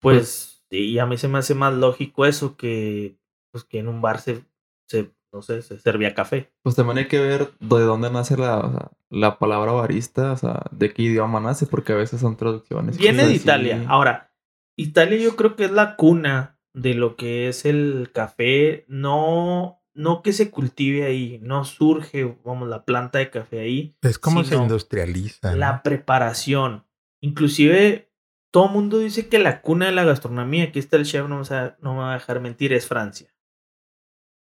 Pues, 0.00 0.64
sí, 0.68 0.98
a 0.98 1.06
mí 1.06 1.16
se 1.16 1.28
me 1.28 1.38
hace 1.38 1.54
más 1.54 1.74
lógico 1.74 2.26
eso 2.26 2.56
que, 2.56 3.16
pues, 3.52 3.62
que 3.62 3.78
en 3.78 3.86
un 3.86 4.02
bar 4.02 4.20
se, 4.20 4.44
se 4.88 5.12
no 5.32 5.42
sé, 5.42 5.62
se 5.62 5.78
servía 5.78 6.12
café. 6.12 6.52
Pues 6.64 6.74
también 6.74 6.98
hay 6.98 7.06
que 7.06 7.20
ver 7.20 7.52
de 7.60 7.80
dónde 7.82 8.10
nace 8.10 8.36
la, 8.36 8.90
la 9.10 9.38
palabra 9.38 9.70
barista, 9.70 10.32
o 10.32 10.36
sea, 10.36 10.64
de 10.72 10.92
qué 10.92 11.02
idioma 11.02 11.38
nace, 11.38 11.66
porque 11.66 11.92
a 11.92 11.96
veces 11.96 12.20
son 12.20 12.36
traducciones. 12.36 12.98
Viene 12.98 13.28
de 13.28 13.34
Italia. 13.34 13.84
Ahora, 13.86 14.32
Italia 14.76 15.18
yo 15.18 15.36
creo 15.36 15.54
que 15.54 15.66
es 15.66 15.70
la 15.70 15.94
cuna 15.94 16.55
de 16.76 16.92
lo 16.92 17.16
que 17.16 17.48
es 17.48 17.64
el 17.64 18.10
café, 18.12 18.84
no, 18.86 19.82
no 19.94 20.22
que 20.22 20.34
se 20.34 20.50
cultive 20.50 21.06
ahí, 21.06 21.40
no 21.42 21.64
surge, 21.64 22.36
vamos, 22.44 22.68
la 22.68 22.84
planta 22.84 23.18
de 23.18 23.30
café 23.30 23.60
ahí. 23.60 23.96
Es 24.02 24.18
como 24.18 24.44
se 24.44 24.56
industrializa. 24.56 25.56
La 25.56 25.82
preparación. 25.82 26.84
Inclusive, 27.22 28.12
todo 28.50 28.66
el 28.66 28.72
mundo 28.72 28.98
dice 28.98 29.28
que 29.28 29.38
la 29.38 29.62
cuna 29.62 29.86
de 29.86 29.92
la 29.92 30.04
gastronomía, 30.04 30.64
aquí 30.64 30.78
está 30.78 30.98
el 30.98 31.06
chef, 31.06 31.26
no 31.26 31.40
me, 31.40 31.44
no 31.80 31.94
me 31.94 32.00
va 32.00 32.10
a 32.10 32.18
dejar 32.18 32.40
mentir, 32.40 32.74
es 32.74 32.86
Francia. 32.86 33.34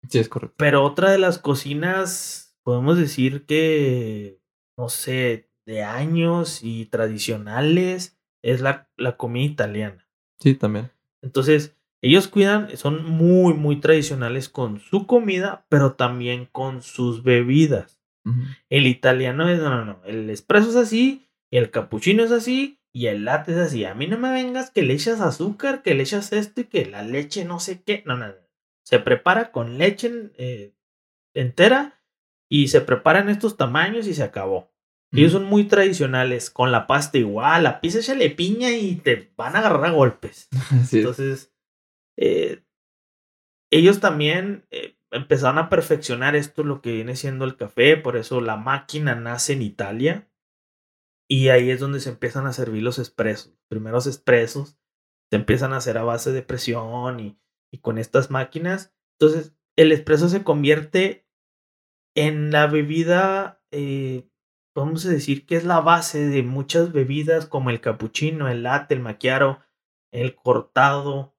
Sí, 0.08 0.18
es 0.18 0.30
correcto. 0.30 0.56
Pero 0.56 0.84
otra 0.84 1.10
de 1.10 1.18
las 1.18 1.38
cocinas, 1.38 2.56
podemos 2.62 2.96
decir 2.96 3.44
que, 3.44 4.40
no 4.78 4.88
sé, 4.88 5.50
de 5.66 5.82
años 5.82 6.60
y 6.62 6.86
tradicionales, 6.86 8.18
es 8.40 8.62
la, 8.62 8.90
la 8.96 9.18
comida 9.18 9.44
italiana. 9.44 10.08
Sí, 10.40 10.54
también. 10.54 10.90
Entonces, 11.20 11.76
ellos 12.02 12.28
cuidan, 12.28 12.76
son 12.76 13.04
muy, 13.04 13.54
muy 13.54 13.80
tradicionales 13.80 14.48
con 14.48 14.80
su 14.80 15.06
comida, 15.06 15.64
pero 15.68 15.94
también 15.94 16.46
con 16.50 16.82
sus 16.82 17.22
bebidas. 17.22 18.00
El 18.68 18.86
italiano 18.86 19.48
es, 19.48 19.58
no, 19.58 19.70
no, 19.70 19.84
no, 19.84 20.00
el 20.04 20.30
espresso 20.30 20.70
es 20.70 20.76
así, 20.76 21.28
el 21.50 21.70
cappuccino 21.70 22.22
es 22.22 22.30
así, 22.30 22.80
y 22.92 23.06
el 23.06 23.24
latte 23.24 23.52
es 23.52 23.58
así. 23.58 23.84
A 23.84 23.94
mí 23.94 24.06
no 24.06 24.18
me 24.18 24.30
vengas 24.30 24.70
que 24.70 24.82
le 24.82 24.94
echas 24.94 25.20
azúcar, 25.20 25.82
que 25.82 25.94
le 25.94 26.02
echas 26.02 26.32
esto 26.32 26.60
y 26.60 26.64
que 26.64 26.86
la 26.86 27.02
leche 27.02 27.44
no 27.44 27.58
sé 27.58 27.82
qué. 27.82 28.02
No, 28.06 28.16
no, 28.16 28.28
no. 28.28 28.34
Se 28.84 28.98
prepara 28.98 29.50
con 29.50 29.78
leche 29.78 30.30
eh, 30.36 30.74
entera 31.34 32.02
y 32.50 32.68
se 32.68 32.80
prepara 32.80 33.20
en 33.20 33.30
estos 33.30 33.56
tamaños 33.56 34.06
y 34.06 34.14
se 34.14 34.22
acabó. 34.22 34.70
Ellos 35.14 35.32
son 35.32 35.44
muy 35.44 35.64
tradicionales, 35.64 36.48
con 36.48 36.72
la 36.72 36.86
pasta 36.86 37.18
igual, 37.18 37.64
la 37.64 37.82
pizza 37.82 37.98
échale 37.98 38.30
piña 38.30 38.70
y 38.70 38.96
te 38.96 39.30
van 39.36 39.56
a 39.56 39.58
agarrar 39.58 39.84
a 39.84 39.90
golpes. 39.90 40.48
Entonces, 40.92 41.51
eh, 42.16 42.64
ellos 43.70 44.00
también 44.00 44.66
eh, 44.70 44.96
empezaron 45.10 45.58
a 45.58 45.68
perfeccionar 45.68 46.36
esto, 46.36 46.62
lo 46.62 46.82
que 46.82 46.92
viene 46.92 47.16
siendo 47.16 47.44
el 47.44 47.56
café, 47.56 47.96
por 47.96 48.16
eso 48.16 48.40
la 48.40 48.56
máquina 48.56 49.14
nace 49.14 49.54
en 49.54 49.62
Italia. 49.62 50.28
Y 51.28 51.48
ahí 51.48 51.70
es 51.70 51.80
donde 51.80 52.00
se 52.00 52.10
empiezan 52.10 52.46
a 52.46 52.52
servir 52.52 52.82
los 52.82 52.98
expresos. 52.98 53.56
Primeros 53.68 54.06
expresos 54.06 54.78
se 55.30 55.36
empiezan 55.36 55.72
a 55.72 55.78
hacer 55.78 55.96
a 55.96 56.02
base 56.02 56.32
de 56.32 56.42
presión 56.42 57.20
y 57.20 57.78
con 57.80 57.96
estas 57.96 58.30
máquinas. 58.30 58.94
Entonces, 59.18 59.54
el 59.76 59.92
espresso 59.92 60.28
se 60.28 60.44
convierte 60.44 61.26
en 62.14 62.50
la 62.50 62.66
bebida, 62.66 63.62
eh, 63.70 64.28
vamos 64.74 65.06
a 65.06 65.10
decir 65.10 65.46
que 65.46 65.56
es 65.56 65.64
la 65.64 65.80
base 65.80 66.26
de 66.26 66.42
muchas 66.42 66.92
bebidas 66.92 67.46
como 67.46 67.70
el 67.70 67.80
cappuccino, 67.80 68.48
el 68.48 68.62
latte, 68.62 68.94
el 68.94 69.00
macchiato, 69.00 69.60
el 70.12 70.34
cortado. 70.34 71.34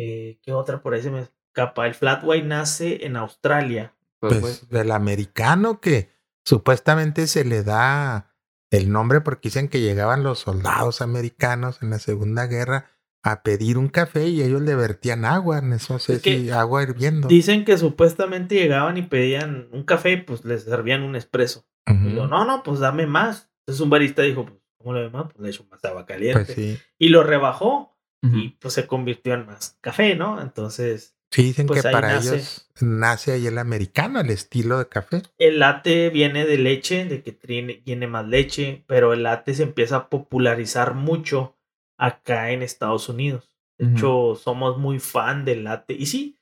Eh, 0.00 0.38
¿Qué 0.42 0.52
otra 0.52 0.80
por 0.80 0.94
ahí 0.94 1.02
se 1.02 1.10
me 1.10 1.22
escapa? 1.22 1.88
El 1.88 1.94
flat 1.94 2.22
white 2.22 2.46
nace 2.46 3.04
en 3.04 3.16
Australia. 3.16 3.96
Pues, 4.20 4.38
Pues 4.38 4.68
güey, 4.68 4.82
el 4.82 4.92
americano 4.92 5.80
que 5.80 6.08
supuestamente 6.44 7.26
se 7.26 7.44
le 7.44 7.64
da 7.64 8.36
el 8.70 8.92
nombre 8.92 9.20
porque 9.22 9.48
dicen 9.48 9.66
que 9.66 9.80
llegaban 9.80 10.22
los 10.22 10.38
soldados 10.38 11.02
americanos 11.02 11.82
en 11.82 11.90
la 11.90 11.98
Segunda 11.98 12.46
Guerra 12.46 12.86
a 13.24 13.42
pedir 13.42 13.76
un 13.76 13.88
café 13.88 14.28
y 14.28 14.40
ellos 14.40 14.62
le 14.62 14.76
vertían 14.76 15.24
agua, 15.24 15.58
en 15.58 15.72
eso 15.72 15.98
sé 15.98 16.14
Es 16.14 16.22
que 16.22 16.38
si 16.38 16.50
agua 16.50 16.84
hirviendo. 16.84 17.26
Dicen 17.26 17.64
que 17.64 17.76
supuestamente 17.76 18.54
llegaban 18.54 18.96
y 18.98 19.02
pedían 19.02 19.68
un 19.72 19.82
café, 19.82 20.16
pues 20.18 20.44
les 20.44 20.62
servían 20.62 21.02
un 21.02 21.16
espresso. 21.16 21.66
Y 21.88 22.10
lo, 22.10 22.28
no, 22.28 22.44
no, 22.44 22.62
pues 22.62 22.78
dame 22.78 23.06
más. 23.06 23.50
Entonces 23.62 23.80
un 23.80 23.90
barista 23.90 24.22
dijo, 24.22 24.44
pues, 24.46 24.60
¿cómo 24.76 24.92
le 24.92 25.00
doy 25.00 25.10
más? 25.10 25.24
Pues 25.24 25.40
le 25.40 25.48
echo 25.48 25.66
más 25.68 25.84
agua 25.84 26.06
caliente. 26.06 26.44
Pues 26.44 26.54
sí. 26.54 26.78
Y 26.98 27.08
lo 27.08 27.24
rebajó 27.24 27.97
y 28.22 28.50
pues 28.50 28.74
se 28.74 28.86
convirtió 28.86 29.34
en 29.34 29.46
más 29.46 29.78
café, 29.80 30.14
¿no? 30.16 30.40
Entonces 30.40 31.14
Sí, 31.30 31.42
dicen 31.42 31.66
Pues 31.66 31.82
que 31.82 31.90
para 31.90 32.14
nace. 32.14 32.36
ellos 32.36 32.70
nace 32.80 33.32
ahí 33.32 33.46
el 33.46 33.58
americano, 33.58 34.18
el 34.20 34.30
estilo 34.30 34.78
de 34.78 34.88
café. 34.88 35.22
el 35.38 35.58
latte 35.58 36.08
viene 36.10 36.46
de 36.46 36.56
leche, 36.58 37.04
de 37.04 37.22
que 37.22 37.32
tiene, 37.32 37.74
tiene 37.74 38.06
más 38.06 38.26
leche, 38.26 38.82
pero 38.86 39.12
el 39.12 39.22
latte 39.24 39.54
se 39.54 39.62
empieza 39.64 39.96
a 39.96 40.08
popularizar 40.08 40.94
mucho 40.94 41.54
acá 41.98 42.50
en 42.50 42.62
Estados 42.62 43.08
Unidos. 43.08 43.56
De 43.78 43.92
hecho, 43.92 44.34
somos 44.42 44.78
muy 44.78 44.98
fan 44.98 45.44
del 45.44 45.64
latte. 45.64 45.94
Y 45.94 46.06
sí, 46.06 46.38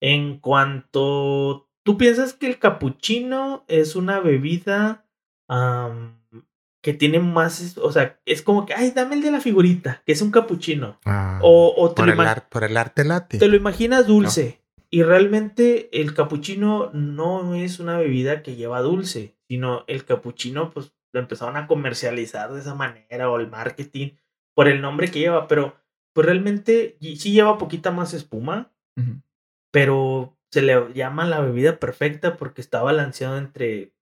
en 0.00 0.40
cuanto 0.40 1.68
tú 1.84 1.96
piensas 1.98 2.32
que 2.32 2.46
el 2.48 2.58
cappuccino 2.58 3.64
es 3.68 3.94
una 3.94 4.20
bebida 4.20 5.06
que 6.82 6.94
tiene 6.94 7.18
más, 7.20 7.76
o 7.78 7.92
sea, 7.92 8.18
es 8.24 8.42
como 8.42 8.64
que, 8.66 8.74
ay, 8.74 8.90
dame 8.92 9.14
el 9.16 9.22
de 9.22 9.30
la 9.30 9.40
figurita, 9.40 10.02
que 10.06 10.12
es 10.12 10.22
un 10.22 10.30
cappuccino. 10.30 10.98
Ah, 11.04 11.38
O, 11.42 11.74
o 11.76 11.90
te, 11.90 11.96
por, 11.96 12.06
lo 12.06 12.12
el 12.12 12.18
ima- 12.18 12.30
ar- 12.30 12.48
por 12.48 12.64
el 12.64 12.76
arte 12.76 13.04
late. 13.04 13.38
te 13.38 13.48
lo 13.48 13.56
imaginas 13.56 14.06
dulce. 14.06 14.62
Y 14.92 15.02
realmente 15.02 16.00
el 16.00 16.14
cappuccino 16.14 16.90
no 16.92 17.54
es 17.54 17.78
una 17.80 17.96
bebida 17.98 18.42
que 18.42 18.56
lleva 18.56 18.80
dulce, 18.80 19.36
sino 19.46 19.84
el 19.86 20.04
cappuccino, 20.04 20.70
pues 20.70 20.92
lo 21.12 21.20
empezaron 21.20 21.56
a 21.56 21.66
comercializar 21.66 22.52
de 22.52 22.60
esa 22.60 22.74
manera 22.74 23.30
o 23.30 23.38
el 23.38 23.48
marketing 23.48 24.10
por 24.54 24.66
el 24.68 24.80
nombre 24.80 25.10
que 25.10 25.20
lleva, 25.20 25.46
pero 25.48 25.76
pues 26.12 26.26
realmente 26.26 26.96
sí 27.00 27.30
lleva 27.32 27.56
poquita 27.58 27.90
más 27.92 28.14
espuma, 28.14 28.72
pero 29.70 30.36
se 30.50 30.62
le 30.62 30.92
llama 30.94 31.24
la 31.26 31.40
bebida 31.40 31.78
perfecta 31.78 32.36
porque 32.36 32.60
está 32.60 32.82
balanceado 32.82 33.38
entre 33.38 33.92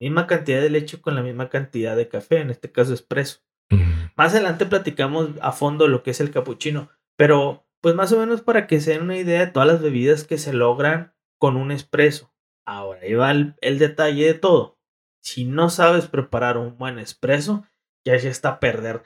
misma 0.00 0.26
cantidad 0.26 0.60
de 0.60 0.70
leche 0.70 1.00
con 1.00 1.14
la 1.14 1.22
misma 1.22 1.48
cantidad 1.48 1.96
de 1.96 2.08
café, 2.08 2.40
en 2.40 2.50
este 2.50 2.70
caso 2.70 2.92
espresso. 2.94 3.40
Mm. 3.70 4.10
Más 4.16 4.32
adelante 4.32 4.66
platicamos 4.66 5.30
a 5.40 5.52
fondo 5.52 5.88
lo 5.88 6.02
que 6.02 6.10
es 6.10 6.20
el 6.20 6.30
cappuccino, 6.30 6.90
pero 7.16 7.66
pues 7.80 7.94
más 7.94 8.12
o 8.12 8.18
menos 8.18 8.42
para 8.42 8.66
que 8.66 8.80
se 8.80 8.92
den 8.92 9.02
una 9.02 9.16
idea 9.16 9.40
de 9.40 9.52
todas 9.52 9.68
las 9.68 9.82
bebidas 9.82 10.24
que 10.24 10.38
se 10.38 10.52
logran 10.52 11.14
con 11.38 11.56
un 11.56 11.70
espresso. 11.70 12.32
Ahora, 12.66 13.00
ahí 13.02 13.14
va 13.14 13.30
el, 13.30 13.56
el 13.60 13.78
detalle 13.78 14.24
de 14.26 14.34
todo. 14.34 14.78
Si 15.22 15.44
no 15.44 15.68
sabes 15.70 16.06
preparar 16.06 16.56
un 16.56 16.78
buen 16.78 16.98
espresso, 16.98 17.64
ya 18.04 18.16
ya 18.16 18.30
está 18.30 18.48
a 18.50 18.60
perder 18.60 19.04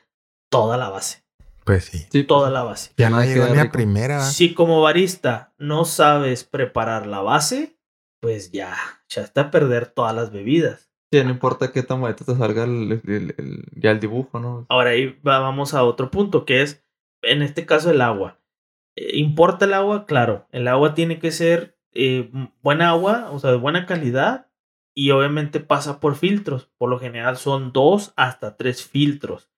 toda 0.51 0.77
la 0.77 0.91
base. 0.91 1.25
Pues 1.65 1.85
sí. 1.85 2.07
Sí, 2.11 2.25
Toda 2.25 2.49
pues, 2.49 2.53
la 2.53 2.63
base. 2.63 2.93
Ya 2.97 3.11
no 3.11 3.23
llegó 3.23 3.45
a 3.45 3.49
rico. 3.49 3.73
primera. 3.73 4.23
Si 4.23 4.55
como 4.55 4.81
barista 4.81 5.53
no 5.59 5.85
sabes 5.85 6.45
preparar 6.45 7.07
la 7.07 7.21
base, 7.21 7.78
pues 8.21 8.51
ya, 8.53 8.77
ya 9.09 9.23
está 9.23 9.43
a 9.43 9.51
perder 9.51 9.87
todas 9.87 10.15
las 10.15 10.33
bebidas. 10.33 10.91
sí, 11.13 11.23
no 11.25 11.31
importa 11.31 11.73
qué 11.73 11.83
tan 11.83 12.01
bonito 12.01 12.25
te 12.25 12.35
salga 12.35 12.65
el, 12.65 13.01
el- 13.07 13.35
el- 13.39 13.65
ya 13.77 13.91
el 13.93 14.01
dibujo, 14.01 14.39
¿no? 14.41 14.67
Ahora 14.69 14.91
ahí 14.91 15.19
va- 15.27 15.39
vamos 15.41 15.73
a 15.75 15.85
otro 15.85 16.11
punto, 16.11 16.45
que 16.45 16.63
es, 16.63 16.85
en 17.23 17.43
este 17.43 17.65
caso, 17.67 17.91
el 17.91 18.01
agua. 18.03 18.41
Eh, 18.97 19.17
¿Importa 19.19 19.65
el 19.65 19.75
agua? 19.75 20.05
Claro, 20.07 20.47
el 20.53 20.69
agua 20.69 20.95
tiene 20.95 21.19
que 21.19 21.31
ser 21.31 21.79
eh, 21.95 22.31
buena 22.63 22.91
agua, 22.91 23.31
o 23.33 23.39
sea, 23.39 23.51
de 23.51 23.57
buena 23.57 23.87
calidad, 23.87 24.51
y 24.95 25.11
obviamente 25.13 25.61
pasa 25.61 25.99
por 26.01 26.15
filtros. 26.17 26.71
Por 26.77 26.91
lo 26.91 26.99
general 26.99 27.37
son 27.39 27.73
dos 27.73 28.13
hasta 28.17 28.57
tres 28.57 28.85
filtros. 28.85 29.51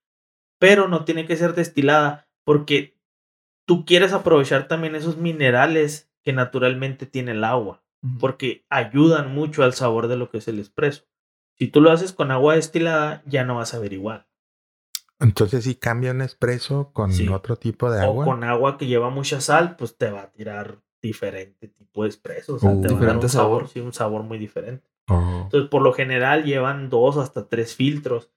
Pero 0.59 0.87
no 0.87 1.03
tiene 1.03 1.25
que 1.25 1.35
ser 1.35 1.53
destilada, 1.55 2.29
porque 2.45 2.97
tú 3.67 3.83
quieres 3.85 4.13
aprovechar 4.13 4.67
también 4.67 4.95
esos 4.95 5.17
minerales 5.17 6.11
que 6.23 6.31
naturalmente 6.33 7.05
tiene 7.05 7.31
el 7.31 7.43
agua. 7.43 7.83
Porque 8.19 8.65
ayudan 8.69 9.33
mucho 9.33 9.63
al 9.63 9.73
sabor 9.73 10.07
de 10.07 10.17
lo 10.17 10.29
que 10.29 10.39
es 10.39 10.47
el 10.47 10.59
espresso. 10.59 11.03
Si 11.57 11.67
tú 11.67 11.81
lo 11.81 11.91
haces 11.91 12.13
con 12.13 12.31
agua 12.31 12.55
destilada, 12.55 13.21
ya 13.25 13.43
no 13.45 13.55
vas 13.55 13.73
a 13.73 13.79
ver 13.79 13.93
igual. 13.93 14.25
Entonces, 15.19 15.63
si 15.65 15.75
cambia 15.75 16.11
un 16.11 16.21
espresso 16.21 16.91
con 16.93 17.13
Sí. 17.13 17.27
otro 17.27 17.55
tipo 17.55 17.91
de 17.91 17.99
O 17.99 18.03
agua. 18.03 18.25
con 18.25 18.43
agua 18.43 18.77
que 18.77 18.87
lleva 18.87 19.09
mucha 19.11 19.39
sal, 19.39 19.75
pues 19.75 19.95
te 19.97 20.09
va 20.09 20.23
a 20.23 20.31
tirar 20.31 20.79
diferente 21.01 21.67
tipo 21.67 22.03
de 22.03 22.09
espresso. 22.09 22.55
O 22.55 22.59
sea, 22.59 22.71
Uh. 22.71 22.81
te 22.81 22.87
va 22.93 22.99
a 23.01 23.05
dar 23.05 23.17
un 23.17 23.29
sabor, 23.29 23.29
sabor. 23.61 23.67
sí, 23.69 23.79
un 23.79 23.93
sabor 23.93 24.23
muy 24.23 24.39
diferente. 24.39 24.87
Oh. 25.07 25.41
Entonces, 25.43 25.69
por 25.69 25.83
lo 25.83 25.93
general, 25.93 26.43
llevan 26.43 26.89
dos 26.89 27.17
hasta 27.17 27.47
tres 27.47 27.75
filtros. 27.75 28.31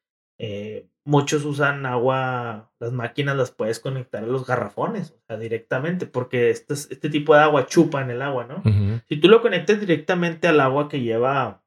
Eh, 0.47 0.89
muchos 1.05 1.45
usan 1.45 1.87
agua, 1.87 2.71
las 2.79 2.93
máquinas 2.93 3.37
las 3.37 3.51
puedes 3.51 3.81
conectar 3.81 4.23
a 4.25 4.27
los 4.27 4.47
garrafones, 4.47 5.13
o 5.13 5.21
sea, 5.27 5.37
directamente, 5.39 6.07
porque 6.07 6.51
este, 6.51 6.75
es- 6.75 6.91
este 6.91 7.09
tipo 7.09 7.35
de 7.35 7.41
agua 7.41 7.67
chupa 7.67 8.03
en 8.03 8.11
el 8.11 8.21
agua, 8.23 8.45
¿no? 8.47 8.57
Ujú. 8.59 9.01
Si 9.09 9.17
tú 9.19 9.29
lo 9.29 9.41
conectas 9.41 9.81
directamente 9.81 10.49
al 10.49 10.61
agua 10.61 10.89
que 10.89 11.01
lleva, 11.01 11.63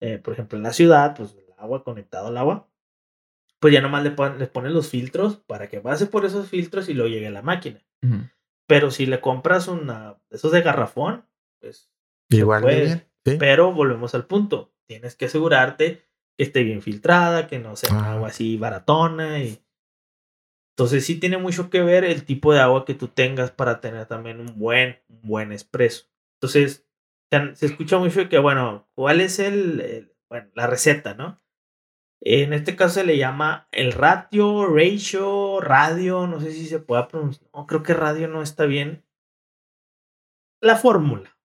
eh, 0.00 0.18
por 0.18 0.34
ejemplo, 0.34 0.56
en 0.58 0.62
la 0.64 0.72
ciudad, 0.72 1.16
pues 1.16 1.34
el 1.34 1.52
agua 1.58 1.82
conectado 1.82 2.28
al 2.28 2.36
agua, 2.36 2.68
pues 3.58 3.74
ya 3.74 3.80
nomás 3.80 4.02
le, 4.04 4.10
pon- 4.12 4.38
le 4.38 4.46
pones 4.46 4.72
los 4.72 4.88
filtros 4.88 5.36
para 5.36 5.68
que 5.68 5.80
pase 5.80 6.06
por 6.06 6.24
esos 6.24 6.48
filtros 6.48 6.88
y 6.88 6.94
luego 6.94 7.10
llegue 7.10 7.26
a 7.26 7.30
la 7.32 7.42
máquina. 7.42 7.80
Pero 8.66 8.90
si 8.90 9.06
le 9.06 9.20
compras 9.20 9.66
una, 9.68 10.16
esos 10.30 10.52
de 10.52 10.62
garrafón, 10.62 11.24
pues, 11.60 11.90
Igual 12.30 12.60
de 12.62 12.66
puede. 12.66 12.84
bien. 12.84 13.06
¿sí? 13.26 13.36
Pero 13.38 13.72
volvemos 13.72 14.14
al 14.14 14.26
punto. 14.26 14.72
Tienes 14.86 15.14
que 15.16 15.26
asegurarte 15.26 16.02
que 16.40 16.44
esté 16.44 16.62
bien 16.62 16.80
filtrada, 16.80 17.46
que 17.46 17.58
no 17.58 17.76
sea 17.76 17.90
Ah. 17.92 18.12
agua 18.14 18.28
así 18.28 18.56
baratona. 18.56 19.40
Y... 19.40 19.62
Entonces 20.74 21.04
sí 21.04 21.20
tiene 21.20 21.36
mucho 21.36 21.68
que 21.68 21.82
ver 21.82 22.02
el 22.04 22.24
tipo 22.24 22.54
de 22.54 22.60
agua 22.60 22.86
que 22.86 22.94
tú 22.94 23.08
tengas 23.08 23.50
para 23.50 23.82
tener 23.82 24.06
también 24.06 24.40
un 24.40 24.58
buen, 24.58 24.98
un 25.08 25.20
buen 25.22 25.52
espresso. 25.52 26.06
Entonces, 26.40 26.86
se 27.30 27.54
se 27.56 27.66
escucha 27.66 27.98
mucho 27.98 28.26
que, 28.30 28.38
bueno, 28.38 28.88
¿cuál 28.94 29.20
es 29.20 29.38
el, 29.38 29.80
el- 29.82 30.16
bueno, 30.30 30.48
la 30.54 30.66
receta, 30.66 31.12
no? 31.12 31.42
En 32.22 32.52
este 32.54 32.74
caso 32.76 32.94
se 32.94 33.04
le 33.04 33.18
llama 33.18 33.68
el 33.72 33.92
ratio, 33.92 34.66
ratio, 34.66 35.60
radio, 35.60 36.26
no 36.26 36.40
sé 36.40 36.52
si 36.52 36.66
se 36.66 36.78
pueda 36.78 37.08
pronunciar. 37.08 37.50
No, 37.54 37.66
creo 37.66 37.82
que 37.82 37.92
radio 37.94 38.28
no 38.28 38.40
está 38.42 38.64
bien. 38.64 39.04
La 40.62 40.76
fórmula. 40.76 41.36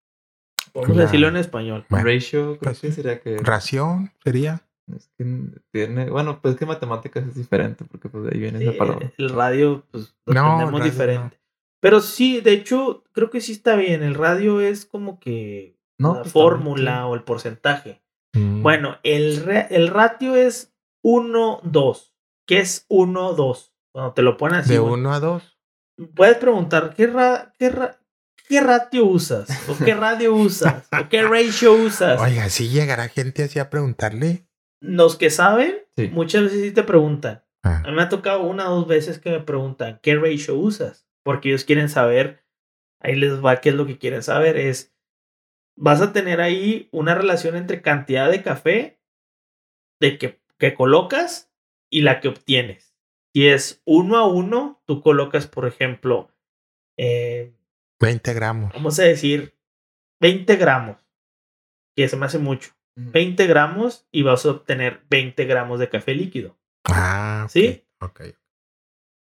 Vamos 0.73 0.97
a 0.97 1.01
decirlo 1.01 1.29
en 1.29 1.37
español. 1.37 1.85
Bueno, 1.89 2.05
Ratio, 2.05 2.57
creo 2.57 2.59
pues 2.59 2.79
que 2.81 2.91
sería 2.91 3.19
que. 3.21 3.37
Ración 3.37 4.11
sería. 4.23 4.64
Es 4.93 5.09
que 5.17 5.25
tiene. 5.71 6.09
Bueno, 6.09 6.39
pues 6.41 6.55
que 6.55 6.65
matemáticas 6.65 7.25
es 7.27 7.35
diferente, 7.35 7.85
porque 7.85 8.07
pues 8.09 8.23
de 8.25 8.31
ahí 8.33 8.39
viene 8.39 8.59
Sí, 8.59 8.67
esa 8.67 8.77
palabra. 8.77 9.11
el 9.17 9.29
radio, 9.29 9.85
pues 9.91 10.15
lo 10.25 10.33
No, 10.33 10.69
radio 10.71 10.83
diferente. 10.83 11.39
Pero 11.81 12.01
sí, 12.01 12.41
de 12.41 12.51
hecho, 12.53 13.03
creo 13.11 13.29
que 13.29 13.41
sí 13.41 13.51
está 13.51 13.75
bien. 13.75 14.03
El 14.03 14.15
radio 14.15 14.59
es 14.61 14.85
como 14.85 15.19
que 15.19 15.77
No, 15.99 16.15
la 16.15 16.21
pues, 16.21 16.33
fórmula 16.33 17.07
o 17.07 17.15
el 17.15 17.23
porcentaje. 17.23 18.01
Mm. 18.33 18.61
Bueno, 18.61 18.97
el, 19.03 19.43
re- 19.43 19.67
el 19.71 19.87
ratio 19.87 20.35
es 20.35 20.73
1, 21.03 21.61
2. 21.63 22.13
¿Qué 22.47 22.59
es 22.59 22.85
1, 22.89 23.33
2? 23.33 23.73
Cuando 23.93 24.13
te 24.13 24.21
lo 24.21 24.37
ponen 24.37 24.59
así. 24.59 24.73
de 24.73 24.79
bueno, 24.79 24.95
uno 24.95 25.13
a 25.13 25.19
dos. 25.19 25.57
Puedes 26.15 26.37
preguntar, 26.37 26.93
¿qué, 26.95 27.07
ra- 27.07 27.53
qué, 27.57 27.69
ra- 27.69 27.99
qué 28.49 28.59
ratio 28.61 29.05
usas? 29.05 29.47
¿O 29.69 29.77
qué 29.83 29.95
radio 29.95 30.33
usas? 30.35 30.87
¿O 30.91 31.07
qué 31.09 31.23
ratio 31.23 31.73
usas? 31.73 32.19
Oiga, 32.21 32.49
si 32.49 32.67
llegará 32.69 33.07
gente 33.09 33.43
así 33.43 33.57
a 33.59 33.69
preguntarle. 33.69 34.45
Los 34.87 35.17
que 35.17 35.29
saben, 35.29 35.77
Sí. 35.97 36.09
muchas 36.09 36.43
veces 36.43 36.61
sí 36.61 36.71
te 36.71 36.83
preguntan. 36.83 37.43
Ah, 37.63 37.81
A 37.85 37.89
mí 37.89 37.95
me 37.95 38.01
ha 38.03 38.09
tocado 38.09 38.43
una 38.43 38.69
o 38.69 38.75
dos 38.75 38.87
veces 38.87 39.17
que 39.19 39.31
me 39.31 39.39
preguntan 39.39 39.99
qué 40.03 40.15
ratio 40.15 40.55
usas, 40.55 41.07
porque 41.23 41.49
ellos 41.49 41.63
quieren 41.63 41.89
saber, 41.89 42.43
ahí 42.99 43.15
les 43.15 43.43
va 43.43 43.61
qué 43.61 43.69
es 43.69 43.75
lo 43.75 43.85
que 43.87 43.97
quieren 43.97 44.21
saber, 44.21 44.57
es, 44.57 44.93
vas 45.75 46.01
a 46.01 46.13
tener 46.13 46.41
ahí 46.41 46.89
una 46.91 47.15
relación 47.15 47.55
entre 47.55 47.81
cantidad 47.81 48.29
de 48.29 48.43
café 48.43 48.99
de 49.99 50.17
que, 50.17 50.41
que 50.59 50.73
colocas 50.75 51.51
y 51.89 52.01
la 52.01 52.19
que 52.19 52.27
obtienes. 52.27 52.93
Si 53.33 53.47
es 53.47 53.81
uno 53.85 54.17
a 54.17 54.27
uno, 54.27 54.81
tú 54.85 55.01
colocas, 55.01 55.47
por 55.47 55.65
ejemplo, 55.65 56.29
eh, 56.97 57.53
20 57.99 58.33
gramos. 58.33 58.71
vamos 58.73 58.99
a 58.99 59.03
decir 59.03 59.57
20 60.21 60.55
gramos, 60.57 61.03
que 61.95 62.07
se 62.07 62.15
me 62.17 62.25
hace 62.27 62.37
mucho. 62.37 62.74
20 62.95 63.45
gramos 63.47 64.07
y 64.11 64.23
vas 64.23 64.45
a 64.45 64.51
obtener 64.51 65.01
20 65.09 65.45
gramos 65.45 65.79
de 65.79 65.89
café 65.89 66.15
líquido. 66.15 66.57
Ah, 66.85 67.43
ok, 67.45 67.51
¿Sí? 67.51 67.83
Ok. 67.99 68.21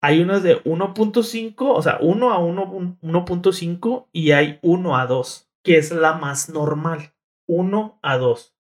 Hay 0.03 0.23
unos 0.23 0.43
de 0.43 0.63
1.5, 0.65 1.55
o 1.59 1.83
sea, 1.83 1.99
1 2.01 2.33
a 2.33 2.39
1.5 2.39 4.09
y 4.13 4.31
hay 4.33 4.59
1 4.63 4.97
a 4.97 5.07
2, 5.07 5.51
que 5.63 5.77
es 5.77 5.93
la 5.93 6.15
más 6.15 6.49
normal. 6.49 7.15
1 7.47 7.99
a 8.03 8.17
2. 8.17 8.57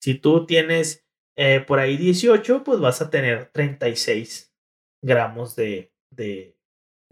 Si 0.00 0.14
tú 0.14 0.46
tienes 0.46 1.06
eh, 1.36 1.60
por 1.60 1.78
ahí 1.78 1.96
18, 1.96 2.64
pues 2.64 2.80
vas 2.80 3.02
a 3.02 3.10
tener 3.10 3.50
36 3.52 4.54
gramos 5.02 5.54
de... 5.56 5.92
de 6.10 6.56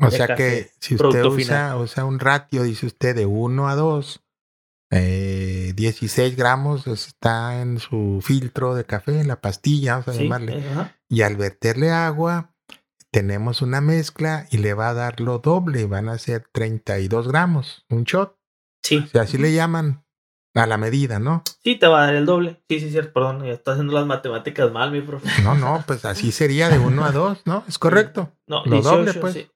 o 0.01 0.07
de 0.07 0.16
sea 0.16 0.28
café, 0.28 0.43
que 0.43 0.70
si 0.78 0.95
usted 0.95 1.11
producto 1.11 1.30
usa, 1.30 1.76
usa 1.76 2.05
un 2.05 2.20
ratio, 2.20 2.62
dice 2.62 2.86
usted, 2.86 3.16
de 3.16 3.26
1 3.26 3.68
a 3.68 3.74
2, 3.74 4.24
eh, 4.91 5.72
16 5.76 6.36
gramos 6.36 6.86
está 6.86 7.61
en 7.61 7.78
su 7.78 8.20
filtro 8.22 8.74
de 8.74 8.84
café, 8.84 9.20
en 9.20 9.28
la 9.28 9.41
pastilla, 9.41 9.93
vamos 9.95 10.09
a 10.09 10.12
Sí, 10.14 10.22
llamarle. 10.24 10.64
ajá. 10.70 10.97
Y 11.09 11.22
al 11.22 11.36
verterle 11.36 11.91
agua, 11.91 12.55
tenemos 13.11 13.62
una 13.62 13.80
mezcla 13.80 14.47
y 14.51 14.59
le 14.59 14.74
va 14.74 14.91
a 14.91 14.95
dar 14.95 15.20
lo 15.20 15.39
doble, 15.39 15.86
van 15.86 16.09
a 16.09 16.18
ser 16.18 16.47
32 16.53 17.28
gramos, 17.28 17.84
un 17.89 18.05
shot. 18.05 18.36
Sí. 18.82 18.99
O 18.99 19.07
sea, 19.07 19.22
así 19.22 19.39
le 19.39 19.53
llaman 19.53 20.05
a 20.55 20.66
la 20.66 20.76
medida, 20.78 21.18
¿no? 21.18 21.43
Sí, 21.62 21.76
te 21.76 21.86
va 21.86 22.03
a 22.03 22.07
dar 22.07 22.14
el 22.16 22.26
doble. 22.26 22.62
Sí, 22.68 22.80
sí, 22.80 22.91
cierto. 22.91 23.12
Perdón, 23.12 23.45
ya 23.45 23.53
estoy 23.53 23.72
haciendo 23.72 23.93
las 23.93 24.07
matemáticas 24.07 24.72
mal, 24.72 24.91
mi 24.91 25.01
profe. 25.03 25.28
No, 25.43 25.55
no, 25.55 25.84
pues 25.86 26.05
así 26.05 26.32
sería 26.32 26.68
de 26.68 26.78
1 26.78 27.05
a 27.05 27.12
2, 27.12 27.43
¿no? 27.47 27.64
Es 27.68 27.78
correcto. 27.78 28.32
No, 28.47 28.64
Lo 28.64 28.72
18, 28.80 28.97
doble, 28.97 29.14
pues. 29.14 29.34
sí. 29.34 29.51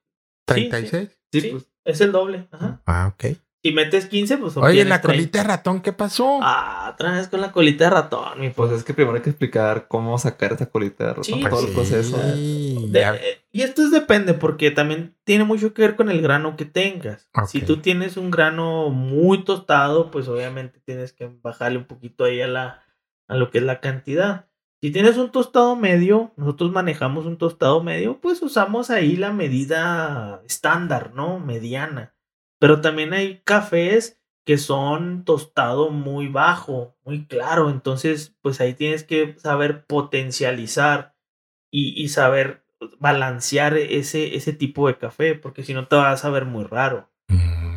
36. 0.45 1.09
Sí, 1.31 1.41
Sí, 1.41 1.47
pues. 1.49 1.67
es 1.85 2.01
el 2.01 2.11
doble. 2.11 2.47
Ajá. 2.51 2.81
Ah, 2.85 3.13
ok. 3.13 3.37
Si 3.65 3.71
metes 3.71 4.07
15, 4.07 4.37
pues 4.39 4.57
Oye, 4.57 4.83
la 4.83 4.99
30. 4.99 5.07
colita 5.07 5.37
de 5.37 5.43
ratón, 5.45 5.79
¿qué 5.81 5.93
pasó? 5.93 6.39
Ah, 6.41 6.91
otra 6.93 7.13
vez 7.13 7.29
con 7.29 7.39
la 7.39 7.53
colita 7.53 7.85
de 7.85 7.89
ratón, 7.91 8.41
mi 8.41 8.49
Pues 8.49 8.73
es 8.73 8.83
que 8.83 8.93
primero 8.93 9.15
hay 9.15 9.21
que 9.21 9.29
explicar 9.29 9.87
cómo 9.87 10.17
sacar 10.17 10.51
esa 10.51 10.65
colita 10.69 11.05
de 11.05 11.09
ratón, 11.11 11.23
Sí, 11.23 11.45
todo 11.49 11.65
el 11.67 11.73
proceso. 11.73 12.17
Sí, 12.35 12.87
De- 12.89 12.99
ya- 12.99 13.15
eh, 13.15 13.45
y 13.53 13.61
esto 13.61 13.81
es 13.83 13.91
depende, 13.91 14.33
porque 14.33 14.69
también 14.71 15.15
tiene 15.23 15.45
mucho 15.45 15.73
que 15.73 15.81
ver 15.83 15.95
con 15.95 16.09
el 16.09 16.21
grano 16.21 16.57
que 16.57 16.65
tengas. 16.65 17.29
Si 17.47 17.61
tú 17.61 17.77
tienes 17.77 18.17
un 18.17 18.31
grano 18.31 18.89
muy 18.89 19.45
tostado, 19.45 20.11
pues 20.11 20.27
obviamente 20.27 20.81
tienes 20.83 21.13
que 21.13 21.31
bajarle 21.41 21.77
un 21.77 21.85
poquito 21.85 22.25
ahí 22.25 22.41
a, 22.41 22.47
la, 22.47 22.83
a 23.29 23.35
lo 23.37 23.49
que 23.49 23.59
es 23.59 23.63
la 23.63 23.79
cantidad. 23.79 24.47
Si 24.81 24.91
tienes 24.91 25.15
un 25.15 25.31
tostado 25.31 25.77
medio, 25.77 26.33
nosotros 26.35 26.69
manejamos 26.73 27.25
un 27.25 27.37
tostado 27.37 27.81
medio, 27.81 28.19
pues 28.19 28.41
usamos 28.41 28.89
ahí 28.89 29.15
la 29.15 29.31
medida 29.31 30.41
estándar, 30.45 31.13
¿no? 31.13 31.39
Mediana. 31.39 32.13
Pero 32.63 32.79
también 32.79 33.11
hay 33.11 33.41
cafés 33.43 34.21
que 34.45 34.57
son 34.57 35.25
tostado 35.25 35.89
muy 35.89 36.29
bajo, 36.29 36.95
muy 37.03 37.25
claro. 37.27 37.69
Entonces, 37.69 38.37
pues 38.41 38.61
ahí 38.61 38.73
tienes 38.73 39.03
que 39.03 39.37
saber 39.37 39.85
potencializar 39.85 41.13
y, 41.69 42.01
y 42.01 42.07
saber 42.07 42.63
balancear 43.01 43.75
ese, 43.75 44.37
ese 44.37 44.53
tipo 44.53 44.87
de 44.87 44.97
café, 44.97 45.35
porque 45.35 45.63
si 45.63 45.73
no 45.73 45.89
te 45.89 45.97
va 45.97 46.11
a 46.11 46.15
saber 46.15 46.45
muy 46.45 46.63
raro. 46.63 47.11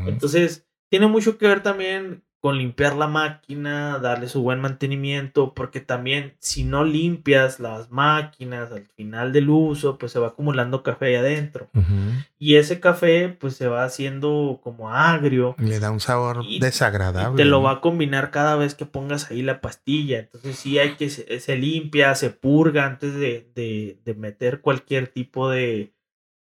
Entonces, 0.07 0.69
tiene 0.89 1.09
mucho 1.09 1.37
que 1.37 1.49
ver 1.49 1.65
también 1.65 2.25
con 2.41 2.59
limpiar 2.59 2.95
la 2.95 3.09
máquina, 3.09 3.99
darle 3.99 4.29
su 4.29 4.43
buen 4.43 4.61
mantenimiento, 4.61 5.53
porque 5.55 5.81
también 5.81 6.35
si 6.39 6.63
no 6.65 6.85
limpias 6.85 7.59
las 7.59 7.91
máquinas 7.91 8.71
al 8.71 8.87
final 8.95 9.33
del 9.33 9.51
uso, 9.51 9.99
pues 9.99 10.13
se 10.13 10.19
va 10.21 10.29
acumulando 10.29 10.83
café 10.83 11.07
ahí 11.07 11.15
adentro. 11.17 11.69
Y 12.39 12.57
ese 12.57 12.79
café 12.79 13.29
pues 13.31 13.57
se 13.57 13.67
va 13.67 13.85
haciendo 13.85 14.61
como 14.63 14.91
agrio. 14.93 15.57
Le 15.59 15.81
da 15.81 15.91
un 15.91 15.99
sabor 16.01 16.45
Y- 16.47 16.61
desagradable. 16.61 17.33
Y 17.35 17.37
te 17.37 17.45
lo 17.47 17.63
va 17.63 17.73
a 17.73 17.81
combinar 17.81 18.31
cada 18.31 18.55
vez 18.57 18.75
que 18.75 18.87
pongas 18.87 19.31
ahí 19.31 19.43
la 19.43 19.61
pastilla. 19.61 20.19
Entonces 20.21 20.57
sí 20.57 20.79
hay 20.79 20.95
que 20.97 21.11
se, 21.11 21.41
se 21.41 21.57
limpia, 21.57 22.15
se 22.15 22.31
purga 22.31 22.85
antes 22.87 23.15
de, 23.15 23.51
de, 23.55 23.99
de 24.05 24.15
meter 24.15 24.61
cualquier 24.61 25.09
tipo 25.09 25.49
de, 25.51 25.95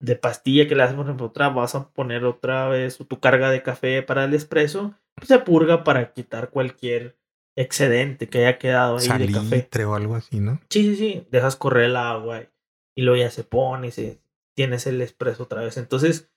de 0.00 0.16
pastilla 0.16 0.66
que 0.68 0.74
le 0.74 0.82
haces, 0.82 0.96
por 0.96 1.06
ejemplo, 1.06 1.26
otra, 1.26 1.48
vas 1.48 1.74
a 1.74 1.88
poner 1.90 2.24
otra 2.24 2.68
vez 2.68 2.98
tu 3.08 3.18
carga 3.20 3.50
de 3.50 3.62
café 3.62 4.02
para 4.02 4.24
el 4.24 4.34
espresso, 4.34 4.94
se 5.22 5.38
purga 5.38 5.84
para 5.84 6.12
quitar 6.12 6.50
cualquier 6.50 7.16
excedente 7.56 8.28
que 8.28 8.38
haya 8.38 8.58
quedado 8.58 8.98
ahí 8.98 9.08
de 9.08 9.32
café. 9.32 9.48
Salitre 9.48 9.84
o 9.84 9.94
algo 9.94 10.14
así, 10.14 10.40
¿no? 10.40 10.60
Sí, 10.68 10.82
sí, 10.82 10.96
sí, 10.96 11.26
dejas 11.30 11.56
correr 11.56 11.84
el 11.84 11.96
agua 11.96 12.42
y, 12.42 12.48
y 12.96 13.02
luego 13.02 13.22
ya 13.22 13.30
se 13.30 13.44
pone 13.44 13.88
y 13.88 13.90
se, 13.90 14.20
tienes 14.54 14.86
el 14.86 15.00
espresso 15.00 15.44
otra 15.44 15.62
vez. 15.62 15.76
Entonces, 15.76 16.30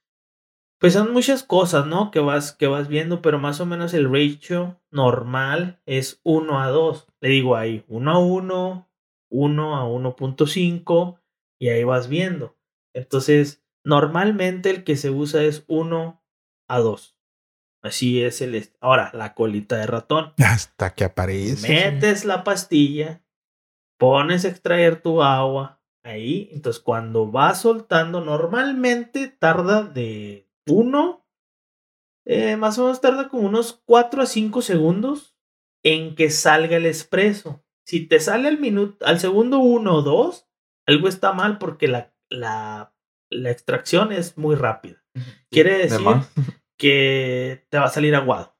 pues 0.79 0.93
son 0.93 1.11
muchas 1.11 1.43
cosas, 1.43 1.87
¿no? 1.87 2.11
Que 2.11 2.19
vas, 2.19 2.53
que 2.53 2.67
vas 2.67 2.87
viendo, 2.87 3.21
pero 3.21 3.39
más 3.39 3.59
o 3.59 3.65
menos 3.65 3.93
el 3.93 4.11
ratio 4.11 4.79
normal 4.91 5.81
es 5.85 6.21
1 6.23 6.61
a 6.61 6.69
2. 6.69 7.07
Le 7.19 7.29
digo 7.29 7.55
ahí, 7.55 7.83
1 7.87 8.11
a 8.11 8.19
1, 8.19 8.89
1 9.29 9.75
a 9.75 9.85
1.5 9.85 11.19
y 11.59 11.69
ahí 11.69 11.83
vas 11.83 12.07
viendo. 12.07 12.55
Entonces, 12.93 13.63
normalmente 13.83 14.69
el 14.69 14.83
que 14.83 14.95
se 14.95 15.09
usa 15.09 15.43
es 15.43 15.65
1 15.67 16.23
a 16.67 16.79
2. 16.79 17.18
Así 17.81 18.21
es 18.21 18.41
el... 18.41 18.69
Ahora, 18.81 19.11
la 19.13 19.33
colita 19.33 19.77
de 19.77 19.87
ratón. 19.87 20.33
Hasta 20.43 20.93
que 20.93 21.05
aparece. 21.05 21.67
Metes 21.67 22.25
la 22.25 22.43
pastilla, 22.43 23.23
pones 23.97 24.45
a 24.45 24.49
extraer 24.49 25.01
tu 25.01 25.23
agua 25.23 25.81
ahí. 26.03 26.49
Entonces, 26.51 26.81
cuando 26.81 27.31
va 27.31 27.55
soltando, 27.55 28.21
normalmente 28.21 29.27
tarda 29.27 29.83
de 29.83 30.47
uno, 30.67 31.25
eh, 32.25 32.57
más 32.57 32.77
o 32.77 32.83
menos 32.83 33.01
tarda 33.01 33.29
como 33.29 33.47
unos 33.47 33.81
4 33.85 34.21
a 34.21 34.25
5 34.25 34.61
segundos 34.61 35.37
en 35.83 36.15
que 36.15 36.29
salga 36.29 36.77
el 36.77 36.85
expreso. 36.85 37.63
Si 37.85 38.05
te 38.05 38.19
sale 38.19 38.47
al 38.49 38.59
minuto, 38.59 39.03
al 39.05 39.19
segundo 39.19 39.59
uno 39.59 39.95
o 39.95 40.01
dos, 40.01 40.47
algo 40.85 41.07
está 41.07 41.33
mal 41.33 41.57
porque 41.57 41.87
la, 41.87 42.13
la, 42.29 42.93
la 43.29 43.49
extracción 43.49 44.11
es 44.11 44.37
muy 44.37 44.55
rápida. 44.55 45.03
Quiere 45.49 45.73
De 45.73 45.77
decir. 45.83 46.05
que 46.79 47.65
te 47.69 47.77
va 47.77 47.85
a 47.85 47.89
salir 47.89 48.15
aguado. 48.15 48.55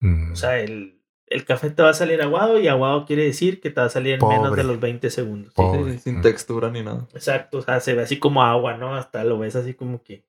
Mm. 0.00 0.32
O 0.32 0.36
sea, 0.36 0.60
el, 0.60 1.00
el 1.26 1.44
café 1.44 1.70
te 1.70 1.82
va 1.82 1.88
a 1.90 1.94
salir 1.94 2.20
aguado 2.22 2.60
y 2.60 2.68
aguado 2.68 3.06
quiere 3.06 3.24
decir 3.24 3.60
que 3.60 3.70
te 3.70 3.80
va 3.80 3.86
a 3.86 3.90
salir 3.90 4.18
en 4.20 4.28
menos 4.28 4.54
de 4.54 4.62
los 4.64 4.78
20 4.78 5.10
segundos. 5.10 5.54
Pobre. 5.54 5.94
Sí, 5.94 5.98
sin 5.98 6.20
textura 6.20 6.70
ni 6.70 6.82
nada. 6.82 7.08
Exacto, 7.14 7.58
o 7.58 7.62
sea, 7.62 7.80
se 7.80 7.94
ve 7.94 8.02
así 8.02 8.18
como 8.18 8.42
agua, 8.42 8.76
¿no? 8.76 8.94
Hasta 8.94 9.24
lo 9.24 9.38
ves 9.38 9.56
así 9.56 9.74
como 9.74 10.02
que... 10.02 10.24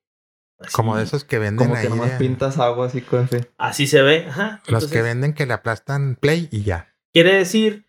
así- 0.59 0.73
Como 0.73 0.95
de 0.95 1.03
esos 1.03 1.25
que 1.25 1.37
venden 1.39 1.67
Como 1.67 1.75
ahí. 1.77 1.83
que 1.83 1.89
nomás 1.89 2.11
de- 2.13 2.17
pintas 2.17 2.57
agua 2.57 2.87
así 2.87 3.01
con 3.01 3.23
café. 3.23 3.51
Así 3.57 3.85
se 3.87 4.01
ve, 4.01 4.25
ajá. 4.29 4.61
los 4.67 4.87
que 4.89 5.01
venden 5.01 5.33
que 5.33 5.45
le 5.45 5.53
aplastan 5.53 6.15
play 6.19 6.47
y 6.51 6.63
ya. 6.63 6.95
Quiere 7.13 7.35
decir 7.35 7.87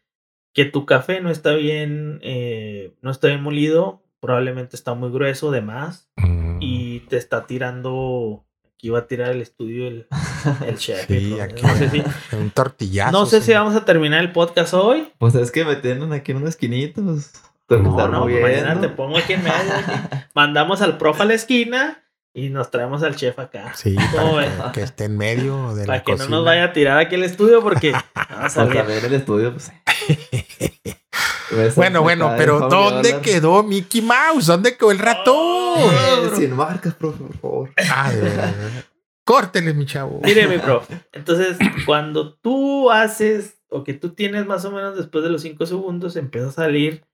que 0.53 0.65
tu 0.65 0.85
café 0.85 1.21
no 1.21 1.31
está 1.31 1.53
bien, 1.55 2.19
eh, 2.23 2.95
no 3.03 3.11
está 3.11 3.29
bien 3.29 3.43
molido, 3.43 4.03
probablemente 4.21 4.75
está 4.77 4.95
muy 4.95 5.11
grueso 5.13 5.51
de 5.53 5.61
más 5.63 6.11
Mm. 6.17 6.59
y 6.61 7.01
te 7.01 7.17
está 7.19 7.47
tirando... 7.47 8.47
Va 8.91 9.01
a 9.01 9.07
tirar 9.07 9.31
el 9.31 9.41
estudio 9.41 9.87
el, 9.89 10.07
el 10.67 10.77
chef. 10.79 11.07
Sí, 11.07 11.35
¿no? 11.37 11.43
aquí. 11.43 11.63
No 11.63 11.75
sé 11.77 11.91
si, 11.91 12.03
Un 12.37 12.51
tortillazo. 12.51 13.13
no 13.13 13.27
sé 13.27 13.41
si 13.41 13.53
vamos 13.53 13.75
a 13.75 13.85
terminar 13.85 14.21
el 14.21 14.33
podcast 14.33 14.75
hoy. 14.75 15.09
Pues 15.19 15.35
es 15.35 15.51
que 15.51 15.65
me 15.65 15.77
tienen 15.77 16.13
aquí 16.13 16.33
en 16.33 16.39
una 16.39 16.49
esquinita. 16.49 17.01
Pues, 17.03 17.33
No, 17.69 17.79
No, 17.79 18.09
no, 18.09 18.23
pues 18.25 18.43
mañana 18.43 18.81
te 18.81 18.89
pongo 18.89 19.17
aquí 19.19 19.33
en 19.35 19.43
medio. 19.45 19.55
aquí. 19.57 20.17
Mandamos 20.35 20.83
al 20.83 20.99
profe 20.99 21.23
a 21.23 21.27
la 21.27 21.35
esquina 21.35 22.03
y 22.35 22.51
nos 22.51 22.71
traemos 22.71 23.03
al 23.03 23.15
chef 23.17 23.39
acá. 23.39 23.73
Sí, 23.75 23.95
que, 23.97 24.73
que 24.73 24.83
esté 24.83 25.05
en 25.05 25.17
medio 25.17 25.75
de 25.75 25.87
Para 25.87 25.99
la 25.99 26.05
que 26.05 26.13
cocina. 26.13 26.29
no 26.31 26.37
nos 26.37 26.45
vaya 26.45 26.65
a 26.65 26.73
tirar 26.73 26.99
aquí 26.99 27.15
el 27.15 27.23
estudio 27.25 27.63
porque 27.63 27.93
vamos 28.31 28.57
a 28.59 28.67
Pues 28.67 28.87
ver 28.87 29.05
el 29.05 29.15
estudio, 29.15 29.53
pues. 29.53 29.73
Ves 31.51 31.77
Bueno, 31.77 32.03
bueno, 32.03 32.35
pero 32.37 32.69
¿dónde 32.69 33.21
quedó 33.21 33.63
Mickey 33.63 34.03
Mouse? 34.03 34.47
¿Dónde 34.47 34.77
quedó 34.77 34.91
el 34.91 34.99
ratón? 34.99 35.64
Eh, 35.77 36.31
Sin 36.37 36.55
marcas, 36.57 36.95
profe, 36.95 37.23
por 37.25 37.37
favor. 37.39 37.71
Ah, 37.95 38.11
de 38.13 38.21
verdad. 38.21 38.55
Córtele, 39.25 39.73
mi 39.75 39.87
chavo. 39.87 40.21
Mire, 40.23 40.47
mi 40.49 40.59
profe. 40.59 41.01
Entonces, 41.13 41.57
cuando 41.87 42.35
tú 42.35 42.91
haces 42.91 43.59
o 43.71 43.83
que 43.83 43.95
tú 43.95 44.11
tienes 44.11 44.47
más 44.47 44.65
o 44.65 44.71
menos 44.71 44.97
después 44.97 45.25
de 45.25 45.31
los 45.31 45.43
5 45.43 45.65
segundos, 45.67 46.17
empieza 46.17 46.49
a 46.49 46.53
salir 46.53 47.05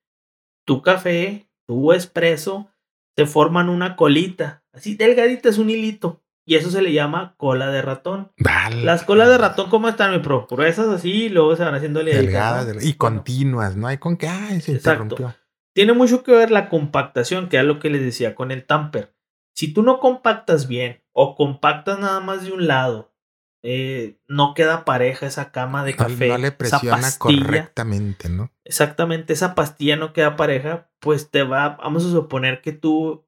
tu 0.65 0.81
café, 0.81 1.49
tu 1.67 1.93
espresso, 1.93 2.69
se 3.15 3.25
forman 3.25 3.69
una 3.69 3.95
colita. 3.95 4.63
Así 4.73 4.95
delgadita 4.95 5.49
es 5.49 5.57
un 5.57 5.69
hilito. 5.69 6.21
Y 6.45 6.55
eso 6.55 6.69
se 6.71 6.81
le 6.81 6.91
llama 6.91 7.35
cola 7.37 7.69
de 7.69 7.81
ratón. 7.81 8.31
Vale. 8.37 8.83
Las 8.83 9.03
colas 9.03 9.29
de 9.29 9.37
ratón, 9.37 9.69
¿cómo 9.69 9.87
están, 9.87 10.11
mi 10.11 10.19
pro? 10.19 10.47
Gruesas 10.49 10.87
así 10.87 11.25
y 11.25 11.29
luego 11.29 11.55
se 11.55 11.63
van 11.63 11.75
haciendo 11.75 11.99
delgaditas, 11.99 12.25
Delgadas 12.65 12.75
¿no? 12.75 12.81
y 12.89 12.93
continuas, 12.95 13.75
¿no? 13.77 13.87
Hay 13.87 13.99
con 13.99 14.17
que, 14.17 14.27
ay, 14.27 14.59
se 14.59 14.73
Exacto. 14.73 15.03
interrumpió. 15.03 15.35
Tiene 15.73 15.93
mucho 15.93 16.23
que 16.23 16.31
ver 16.31 16.51
la 16.51 16.69
compactación, 16.69 17.49
que 17.49 17.57
es 17.57 17.63
lo 17.63 17.79
que 17.79 17.89
les 17.89 18.01
decía 18.01 18.35
con 18.35 18.51
el 18.51 18.65
tamper. 18.65 19.15
Si 19.55 19.73
tú 19.73 19.83
no 19.83 19.99
compactas 19.99 20.67
bien 20.67 21.03
o 21.13 21.35
compactas 21.35 21.99
nada 21.99 22.19
más 22.19 22.43
de 22.43 22.51
un 22.51 22.67
lado, 22.67 23.13
eh, 23.63 24.19
no 24.27 24.53
queda 24.53 24.85
pareja 24.85 25.27
esa 25.27 25.51
cama 25.51 25.83
de 25.83 25.95
café. 25.95 26.29
no 26.29 26.37
le 26.37 26.47
esa 26.47 26.57
presiona 26.57 26.97
pastilla. 26.97 27.43
correctamente, 27.43 28.29
¿no? 28.29 28.51
Exactamente, 28.63 29.33
esa 29.33 29.53
pastilla 29.53 29.97
no 29.97 30.13
queda 30.13 30.35
pareja, 30.35 30.89
pues 30.99 31.29
te 31.29 31.43
va, 31.43 31.77
vamos 31.77 32.05
a 32.05 32.11
suponer 32.11 32.61
que 32.61 32.71
tú 32.71 33.27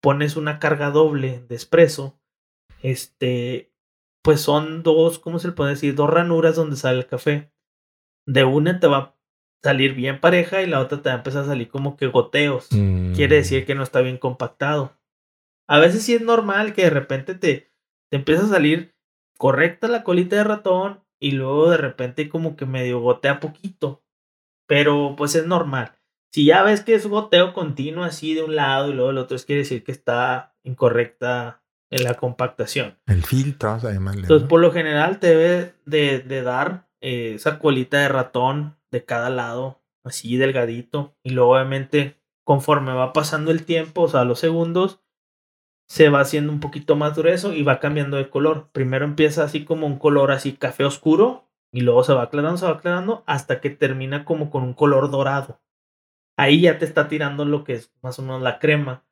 pones 0.00 0.36
una 0.36 0.58
carga 0.58 0.90
doble 0.90 1.44
de 1.48 1.54
espresso, 1.54 2.18
este, 2.82 3.72
pues 4.22 4.40
son 4.40 4.82
dos, 4.82 5.18
¿cómo 5.18 5.38
se 5.38 5.48
le 5.48 5.54
puede 5.54 5.70
decir? 5.70 5.94
Dos 5.94 6.08
ranuras 6.08 6.56
donde 6.56 6.76
sale 6.76 6.98
el 6.98 7.06
café. 7.06 7.52
De 8.26 8.44
una 8.44 8.80
te 8.80 8.86
va 8.86 9.16
salir 9.62 9.94
bien 9.94 10.20
pareja 10.20 10.62
y 10.62 10.66
la 10.66 10.80
otra 10.80 11.02
te 11.02 11.08
va 11.08 11.14
a 11.14 11.18
empezar 11.18 11.44
a 11.44 11.46
salir 11.46 11.68
como 11.68 11.96
que 11.96 12.08
goteos. 12.08 12.68
Mm. 12.70 13.14
Quiere 13.14 13.36
decir 13.36 13.64
que 13.64 13.74
no 13.74 13.82
está 13.82 14.00
bien 14.00 14.18
compactado. 14.18 14.98
A 15.68 15.78
veces 15.78 16.02
sí 16.02 16.14
es 16.14 16.22
normal 16.22 16.74
que 16.74 16.82
de 16.82 16.90
repente 16.90 17.34
te, 17.34 17.70
te 18.10 18.16
empieza 18.16 18.44
a 18.44 18.48
salir 18.48 18.94
correcta 19.38 19.88
la 19.88 20.02
colita 20.02 20.36
de 20.36 20.44
ratón 20.44 21.04
y 21.20 21.32
luego 21.32 21.70
de 21.70 21.76
repente 21.76 22.28
como 22.28 22.56
que 22.56 22.66
medio 22.66 23.00
gotea 23.00 23.40
poquito. 23.40 24.02
Pero 24.66 25.14
pues 25.16 25.34
es 25.34 25.46
normal. 25.46 25.92
Si 26.32 26.46
ya 26.46 26.62
ves 26.62 26.80
que 26.80 26.94
es 26.94 27.06
goteo 27.06 27.52
continuo 27.52 28.04
así 28.04 28.34
de 28.34 28.42
un 28.42 28.56
lado 28.56 28.90
y 28.90 28.94
luego 28.94 29.08
del 29.08 29.18
otro, 29.18 29.36
es 29.36 29.44
quiere 29.44 29.60
decir 29.60 29.84
que 29.84 29.92
está 29.92 30.54
incorrecta 30.62 31.62
en 31.90 32.04
la 32.04 32.14
compactación. 32.14 32.98
El 33.06 33.22
filtro, 33.22 33.68
vamos 33.68 33.84
a 33.84 33.92
llamarle. 33.92 34.22
Entonces, 34.22 34.48
por 34.48 34.60
lo 34.60 34.72
general 34.72 35.18
te 35.18 35.26
debe 35.28 35.74
de, 35.84 36.20
de 36.20 36.42
dar 36.42 36.88
eh, 37.00 37.34
esa 37.34 37.58
colita 37.58 37.98
de 37.98 38.08
ratón 38.08 38.76
de 38.92 39.04
cada 39.04 39.30
lado, 39.30 39.80
así 40.04 40.36
delgadito. 40.36 41.16
Y 41.24 41.30
luego, 41.30 41.52
obviamente, 41.52 42.20
conforme 42.44 42.92
va 42.92 43.12
pasando 43.12 43.50
el 43.50 43.64
tiempo, 43.64 44.02
o 44.02 44.08
sea, 44.08 44.24
los 44.24 44.38
segundos, 44.38 45.00
se 45.88 46.08
va 46.08 46.20
haciendo 46.20 46.52
un 46.52 46.60
poquito 46.60 46.94
más 46.96 47.16
grueso 47.16 47.52
y 47.52 47.62
va 47.62 47.80
cambiando 47.80 48.16
de 48.16 48.30
color. 48.30 48.70
Primero 48.72 49.04
empieza 49.04 49.44
así 49.44 49.64
como 49.64 49.86
un 49.86 49.98
color 49.98 50.30
así 50.30 50.52
café 50.52 50.84
oscuro 50.84 51.50
y 51.72 51.80
luego 51.80 52.04
se 52.04 52.14
va 52.14 52.22
aclarando, 52.22 52.58
se 52.58 52.66
va 52.66 52.72
aclarando 52.72 53.24
hasta 53.26 53.60
que 53.60 53.70
termina 53.70 54.24
como 54.24 54.50
con 54.50 54.62
un 54.62 54.74
color 54.74 55.10
dorado. 55.10 55.60
Ahí 56.38 56.62
ya 56.62 56.78
te 56.78 56.84
está 56.84 57.08
tirando 57.08 57.44
lo 57.44 57.64
que 57.64 57.74
es 57.74 57.92
más 58.02 58.18
o 58.18 58.22
menos 58.22 58.42
la 58.42 58.58
crema 58.58 59.04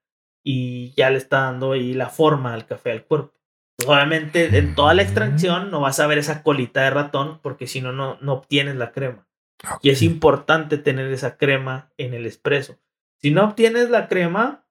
y 0.42 0.92
ya 0.94 1.10
le 1.10 1.18
está 1.18 1.42
dando 1.42 1.72
ahí 1.72 1.92
la 1.92 2.08
forma 2.08 2.54
al 2.54 2.66
café 2.66 2.92
al 2.92 3.04
cuerpo. 3.04 3.34
Pues, 3.76 3.88
obviamente 3.88 4.56
en 4.56 4.74
toda 4.74 4.94
la 4.94 5.02
extracción 5.02 5.70
no 5.70 5.80
vas 5.80 6.00
a 6.00 6.06
ver 6.06 6.18
esa 6.18 6.42
colita 6.42 6.82
de 6.82 6.90
ratón 6.90 7.40
porque 7.42 7.66
si 7.66 7.80
no 7.80 7.92
no 7.92 8.32
obtienes 8.32 8.76
la 8.76 8.92
crema. 8.92 9.29
Y 9.82 9.90
es 9.90 10.02
importante 10.02 10.78
tener 10.78 11.10
esa 11.12 11.36
crema 11.36 11.92
en 11.96 12.14
el 12.14 12.26
espresso. 12.26 12.78
Si 13.18 13.30
no 13.30 13.44
obtienes 13.44 13.90
la 13.90 14.08
crema, 14.08 14.66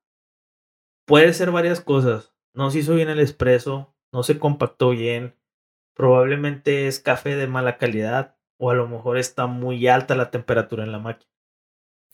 puede 1.05 1.33
ser 1.33 1.51
varias 1.51 1.81
cosas. 1.81 2.33
No 2.53 2.71
se 2.71 2.79
hizo 2.79 2.95
bien 2.95 3.09
el 3.09 3.19
espresso, 3.19 3.95
no 4.11 4.23
se 4.23 4.39
compactó 4.39 4.89
bien, 4.91 5.35
probablemente 5.93 6.87
es 6.87 6.99
café 6.99 7.35
de 7.35 7.47
mala 7.47 7.77
calidad 7.77 8.37
o 8.57 8.71
a 8.71 8.73
lo 8.73 8.87
mejor 8.87 9.17
está 9.17 9.47
muy 9.47 9.87
alta 9.87 10.15
la 10.15 10.31
temperatura 10.31 10.83
en 10.83 10.91
la 10.91 10.99
máquina. 10.99 11.31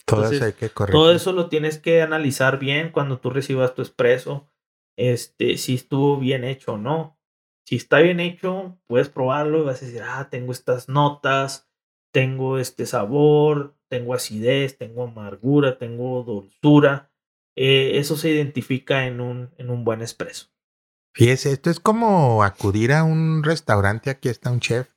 Todo 0.06 0.22
entonces, 0.22 0.38
eso 0.38 0.46
hay 0.46 0.54
que 0.54 0.70
corregir. 0.70 0.94
Todo 0.94 1.12
eso 1.12 1.32
lo 1.32 1.50
tienes 1.50 1.80
que 1.80 2.02
analizar 2.02 2.60
bien 2.60 2.92
cuando 2.92 3.20
tú 3.20 3.30
recibas 3.30 3.74
tu 3.74 3.82
espresso, 3.82 4.50
este, 4.98 5.58
si 5.58 5.76
estuvo 5.76 6.18
bien 6.18 6.44
hecho 6.44 6.74
o 6.74 6.78
no. 6.78 7.18
Si 7.66 7.78
está 7.78 8.00
bien 8.00 8.20
hecho, 8.20 8.78
puedes 8.86 9.10
probarlo 9.10 9.60
y 9.60 9.66
vas 9.66 9.82
a 9.82 9.86
decir, 9.86 10.04
ah, 10.04 10.30
tengo 10.30 10.52
estas 10.52 10.88
notas, 10.88 11.68
tengo 12.16 12.60
este 12.60 12.86
sabor, 12.86 13.76
tengo 13.90 14.14
acidez, 14.14 14.78
tengo 14.78 15.04
amargura, 15.04 15.78
tengo 15.78 16.24
dulzura. 16.24 17.12
Eh, 17.58 18.00
eso 18.00 18.16
se 18.16 18.30
identifica 18.30 19.06
en 19.06 19.20
un, 19.20 19.50
en 19.58 19.70
un 19.70 19.84
buen 19.84 20.02
espresso. 20.02 20.48
Fíjese, 21.14 21.52
esto 21.52 21.70
es 21.70 21.82
como 21.82 22.42
acudir 22.46 22.94
a 22.94 23.04
un 23.04 23.44
restaurante. 23.44 24.10
Aquí 24.10 24.30
está 24.30 24.50
un 24.50 24.62
chef 24.62 24.88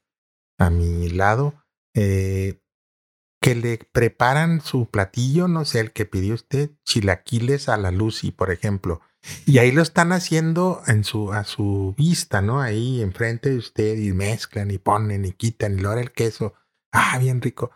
a 0.60 0.70
mi 0.70 1.08
lado 1.08 1.54
eh, 1.92 2.60
que 3.42 3.56
le 3.56 3.80
preparan 3.90 4.60
su 4.60 4.88
platillo, 4.88 5.48
no 5.48 5.64
sé, 5.64 5.80
el 5.80 5.90
que 5.90 6.06
pidió 6.06 6.34
usted, 6.34 6.70
chilaquiles 6.84 7.68
a 7.68 7.78
la 7.78 7.90
Lucy, 7.90 8.30
por 8.30 8.52
ejemplo. 8.52 9.00
Y 9.44 9.58
ahí 9.58 9.72
lo 9.72 9.82
están 9.82 10.12
haciendo 10.12 10.82
en 10.86 11.02
su, 11.02 11.32
a 11.32 11.42
su 11.42 11.96
vista, 11.98 12.42
¿no? 12.42 12.60
Ahí 12.60 13.02
enfrente 13.02 13.50
de 13.50 13.56
usted 13.56 13.98
y 13.98 14.12
mezclan 14.12 14.70
y 14.70 14.78
ponen 14.78 15.24
y 15.24 15.32
quitan 15.32 15.80
y 15.80 15.82
luego 15.82 15.98
el 15.98 16.12
queso. 16.12 16.54
Ah, 16.92 17.18
bien 17.18 17.40
rico. 17.40 17.70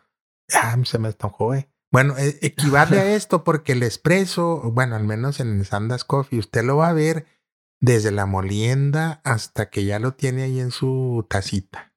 Ah, 0.53 0.77
se 0.85 0.99
me 0.99 1.09
estonjó, 1.09 1.55
eh. 1.55 1.69
Bueno, 1.91 2.17
eh, 2.17 2.39
equivale 2.43 2.99
a 2.99 3.15
esto 3.15 3.45
porque 3.45 3.73
el 3.73 3.83
espresso, 3.83 4.61
bueno, 4.73 4.97
al 4.97 5.05
menos 5.05 5.41
en 5.41 5.59
el 5.59 5.67
Sandas 5.67 6.05
Coffee, 6.05 6.39
usted 6.39 6.65
lo 6.65 6.79
va 6.79 6.89
a 6.89 6.95
ver 6.95 7.27
desde 7.81 8.11
la 8.13 8.27
molienda 8.27 9.21
hasta 9.25 9.69
que 9.69 9.85
ya 9.85 9.99
lo 9.99 10.13
tiene 10.15 10.45
ahí 10.45 10.61
en 10.61 10.71
su 10.71 11.27
tacita. 11.29 11.93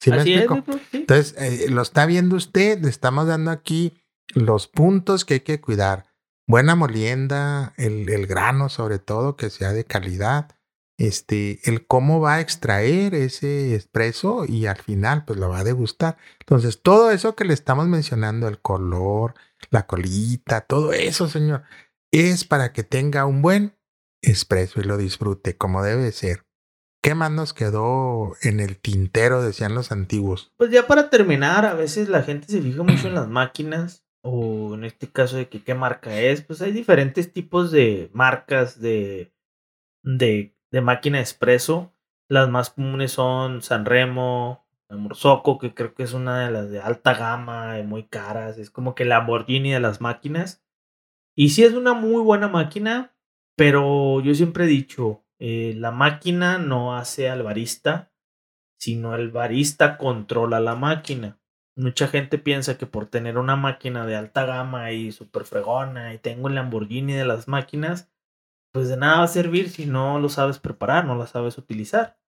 ¿Sí 0.00 0.10
me 0.10 0.18
Así 0.18 0.34
explico? 0.34 0.64
Sí. 0.90 0.98
Entonces, 0.98 1.34
eh, 1.38 1.70
lo 1.70 1.82
está 1.82 2.06
viendo 2.06 2.36
usted, 2.36 2.80
le 2.82 2.88
estamos 2.88 3.26
dando 3.26 3.50
aquí 3.50 4.00
los 4.34 4.68
puntos 4.68 5.24
que 5.24 5.34
hay 5.34 5.40
que 5.40 5.60
cuidar. 5.60 6.06
Buena 6.46 6.74
molienda, 6.74 7.74
el, 7.76 8.08
el 8.08 8.26
grano 8.26 8.68
sobre 8.68 8.98
todo, 8.98 9.36
que 9.36 9.50
sea 9.50 9.72
de 9.72 9.84
calidad. 9.84 10.57
Este, 10.98 11.60
el 11.64 11.86
cómo 11.86 12.20
va 12.20 12.34
a 12.34 12.40
extraer 12.40 13.14
ese 13.14 13.74
espresso 13.76 14.44
y 14.46 14.66
al 14.66 14.78
final 14.78 15.24
pues 15.24 15.38
lo 15.38 15.48
va 15.48 15.60
a 15.60 15.64
degustar. 15.64 16.16
Entonces, 16.40 16.82
todo 16.82 17.12
eso 17.12 17.36
que 17.36 17.44
le 17.44 17.54
estamos 17.54 17.86
mencionando, 17.86 18.48
el 18.48 18.60
color, 18.60 19.34
la 19.70 19.86
colita, 19.86 20.62
todo 20.62 20.92
eso, 20.92 21.28
señor, 21.28 21.62
es 22.12 22.44
para 22.44 22.72
que 22.72 22.82
tenga 22.82 23.26
un 23.26 23.42
buen 23.42 23.78
espresso 24.22 24.80
y 24.80 24.84
lo 24.84 24.96
disfrute 24.96 25.56
como 25.56 25.82
debe 25.82 26.10
ser. 26.12 26.44
¿Qué 27.02 27.14
más 27.14 27.30
nos 27.30 27.54
quedó 27.54 28.34
en 28.42 28.58
el 28.58 28.76
tintero, 28.78 29.42
decían 29.42 29.74
los 29.74 29.92
antiguos? 29.92 30.52
Pues 30.56 30.70
ya 30.70 30.86
para 30.86 31.10
terminar, 31.10 31.64
a 31.64 31.74
veces 31.74 32.08
la 32.08 32.22
gente 32.22 32.48
se 32.48 32.60
fija 32.60 32.82
mucho 32.82 33.06
en 33.08 33.14
las 33.14 33.28
máquinas 33.28 34.04
o 34.22 34.74
en 34.74 34.84
este 34.84 35.10
caso 35.10 35.36
de 35.36 35.48
que 35.48 35.62
qué 35.62 35.74
marca 35.74 36.18
es. 36.20 36.42
Pues 36.42 36.60
hay 36.60 36.72
diferentes 36.72 37.32
tipos 37.32 37.70
de 37.70 38.10
marcas 38.12 38.80
de, 38.80 39.32
de, 40.02 40.57
de 40.70 40.80
máquina 40.80 41.20
expreso. 41.20 41.92
Las 42.28 42.48
más 42.48 42.70
comunes 42.70 43.12
son 43.12 43.62
Sanremo, 43.62 44.66
Morsoco, 44.90 45.58
que 45.58 45.74
creo 45.74 45.94
que 45.94 46.02
es 46.02 46.12
una 46.12 46.44
de 46.44 46.50
las 46.50 46.70
de 46.70 46.80
alta 46.80 47.14
gama 47.14 47.78
y 47.78 47.82
muy 47.82 48.04
caras. 48.04 48.58
Es 48.58 48.70
como 48.70 48.94
que 48.94 49.04
la 49.04 49.18
Lamborghini 49.18 49.72
de 49.72 49.80
las 49.80 50.00
máquinas. 50.00 50.62
Y 51.34 51.50
sí 51.50 51.64
es 51.64 51.74
una 51.74 51.94
muy 51.94 52.22
buena 52.22 52.48
máquina, 52.48 53.14
pero 53.56 54.20
yo 54.20 54.34
siempre 54.34 54.64
he 54.64 54.68
dicho, 54.68 55.24
eh, 55.38 55.74
la 55.76 55.90
máquina 55.90 56.58
no 56.58 56.96
hace 56.96 57.30
al 57.30 57.42
barista, 57.42 58.12
sino 58.78 59.14
el 59.14 59.30
barista 59.30 59.98
controla 59.98 60.60
la 60.60 60.74
máquina. 60.74 61.38
Mucha 61.76 62.08
gente 62.08 62.38
piensa 62.38 62.76
que 62.76 62.86
por 62.86 63.06
tener 63.06 63.38
una 63.38 63.54
máquina 63.54 64.04
de 64.04 64.16
alta 64.16 64.44
gama 64.46 64.90
y 64.90 65.12
super 65.12 65.44
fregona 65.44 66.12
y 66.12 66.18
tengo 66.18 66.48
el 66.48 66.56
Lamborghini 66.56 67.12
de 67.12 67.24
las 67.24 67.46
máquinas, 67.46 68.10
pues 68.72 68.88
de 68.88 68.96
nada 68.96 69.18
va 69.18 69.24
a 69.24 69.28
servir 69.28 69.70
si 69.70 69.86
no 69.86 70.18
lo 70.20 70.28
sabes 70.28 70.58
preparar, 70.58 71.04
no 71.06 71.16
la 71.16 71.26
sabes 71.26 71.58
utilizar. 71.58 72.18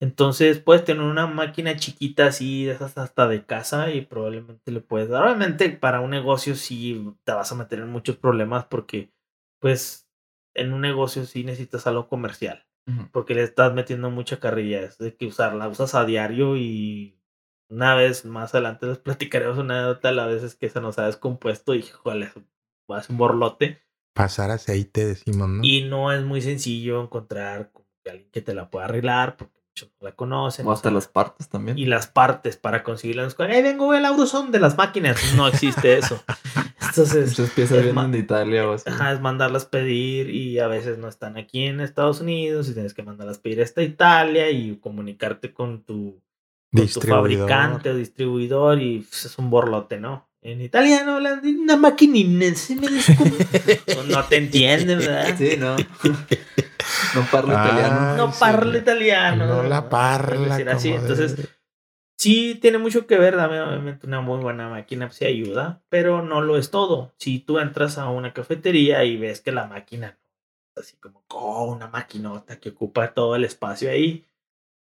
Entonces 0.00 0.58
puedes 0.58 0.84
tener 0.84 1.02
una 1.02 1.26
máquina 1.26 1.76
chiquita 1.76 2.26
así, 2.26 2.68
hasta 2.70 3.28
de 3.28 3.46
casa 3.46 3.90
y 3.92 4.02
probablemente 4.02 4.72
le 4.72 4.80
puedes 4.80 5.08
dar. 5.08 5.24
Obviamente 5.24 5.70
para 5.70 6.00
un 6.00 6.10
negocio 6.10 6.56
sí 6.56 7.14
te 7.24 7.32
vas 7.32 7.52
a 7.52 7.54
meter 7.54 7.80
en 7.80 7.90
muchos 7.90 8.16
problemas 8.16 8.64
porque 8.66 9.12
pues 9.60 10.08
en 10.54 10.72
un 10.72 10.80
negocio 10.80 11.24
sí 11.24 11.44
necesitas 11.44 11.86
algo 11.86 12.08
comercial 12.08 12.66
porque 13.12 13.34
le 13.34 13.42
estás 13.42 13.72
metiendo 13.74 14.10
mucha 14.10 14.40
carrilla. 14.40 14.80
Es 14.82 14.98
de 14.98 15.16
que 15.16 15.26
usarla, 15.26 15.68
usas 15.68 15.94
a 15.94 16.04
diario 16.04 16.56
y 16.56 17.18
una 17.68 17.94
vez 17.94 18.24
más 18.24 18.54
adelante 18.54 18.86
les 18.86 18.98
platicaremos 18.98 19.58
una 19.58 19.78
anécdota 19.78 20.08
a 20.10 20.12
las 20.12 20.28
veces 20.28 20.54
que 20.54 20.68
se 20.68 20.80
nos 20.80 20.98
ha 20.98 21.06
descompuesto 21.06 21.74
y 21.74 21.84
a 21.84 23.02
ser 23.02 23.10
un 23.10 23.18
borlote. 23.18 23.82
Pasar 24.14 24.50
aceite, 24.50 25.06
decimos, 25.06 25.48
¿no? 25.48 25.64
Y 25.64 25.84
no 25.84 26.12
es 26.12 26.22
muy 26.22 26.42
sencillo 26.42 27.02
encontrar 27.02 27.70
alguien 28.10 28.30
que 28.30 28.42
te 28.42 28.54
la 28.54 28.68
pueda 28.68 28.86
arreglar 28.86 29.36
porque 29.36 29.60
muchos 29.68 29.90
no 30.00 30.08
la 30.08 30.14
conocen. 30.14 30.66
O 30.66 30.70
o 30.70 30.72
hasta 30.72 30.88
sea, 30.88 30.94
las 30.94 31.08
partes 31.08 31.48
también. 31.48 31.78
y 31.78 31.86
las 31.86 32.06
partes 32.06 32.56
para 32.56 32.82
conseguirlas. 32.82 33.36
¡Eh, 33.38 33.62
vengo 33.62 33.94
el 33.94 34.04
Auroson 34.04 34.50
de 34.50 34.60
las 34.60 34.76
máquinas! 34.76 35.18
No 35.36 35.48
existe 35.48 35.96
eso. 35.98 36.22
Entonces, 36.80 37.30
Muchas 37.30 37.50
piezas 37.50 37.78
es 37.78 37.84
vienen 37.84 38.12
de 38.12 38.18
Italia 38.18 38.68
o 38.68 38.74
así. 38.74 38.84
Ajá, 38.90 39.12
es 39.12 39.20
mandarlas 39.20 39.64
pedir 39.64 40.28
y 40.28 40.58
a 40.58 40.66
veces 40.66 40.98
no 40.98 41.08
están 41.08 41.38
aquí 41.38 41.64
en 41.64 41.80
Estados 41.80 42.20
Unidos 42.20 42.68
y 42.68 42.74
tienes 42.74 42.92
que 42.92 43.02
mandarlas 43.02 43.38
pedir 43.38 43.62
hasta 43.62 43.82
Italia 43.82 44.50
y 44.50 44.76
comunicarte 44.76 45.54
con 45.54 45.84
tu, 45.84 46.20
con 46.70 46.86
tu 46.86 47.00
fabricante 47.00 47.90
o 47.90 47.94
distribuidor 47.94 48.78
y 48.80 48.98
pues, 49.00 49.24
es 49.24 49.38
un 49.38 49.48
borlote, 49.48 50.00
¿no? 50.00 50.28
En 50.42 50.60
italiano 50.60 51.14
hablan 51.14 51.40
de 51.40 51.50
una 51.50 51.76
maquinina, 51.76 52.52
se 52.56 52.74
me 52.74 52.88
descom- 52.88 54.06
no, 54.08 54.24
te 54.24 54.36
entienden, 54.38 54.98
¿verdad? 54.98 55.36
Sí, 55.38 55.56
no. 55.56 55.76
no 55.76 57.26
parlo 57.30 57.54
Ah, 57.56 57.64
italiano. 57.68 58.16
No 58.16 58.32
sí. 58.32 58.78
italiano. 58.78 59.46
No 59.46 59.62
la 59.62 59.88
parla. 59.88 60.56
decir 60.56 60.68
así, 60.68 60.88
como 60.90 61.00
Entonces, 61.00 61.48
sí 62.18 62.58
tiene 62.60 62.78
mucho 62.78 63.06
que 63.06 63.18
ver, 63.18 63.36
dame 63.36 63.60
obviamente 63.60 64.06
una 64.06 64.20
muy 64.20 64.40
buena 64.40 64.68
máquina 64.68 65.06
pues, 65.06 65.18
sí 65.18 65.26
ayuda, 65.26 65.82
pero 65.88 66.22
no 66.22 66.40
lo 66.40 66.56
es 66.58 66.70
todo. 66.70 67.12
Si 67.18 67.38
tú 67.38 67.58
entras 67.60 67.98
a 67.98 68.08
una 68.10 68.32
cafetería 68.32 69.04
y 69.04 69.16
ves 69.16 69.40
que 69.40 69.52
la 69.52 69.66
máquina 69.68 70.18
es 70.74 70.82
así 70.84 70.96
como 70.96 71.22
oh, 71.28 71.66
una 71.72 71.86
maquinota 71.86 72.58
que 72.58 72.70
ocupa 72.70 73.14
todo 73.14 73.36
el 73.36 73.44
espacio 73.44 73.90
ahí, 73.90 74.24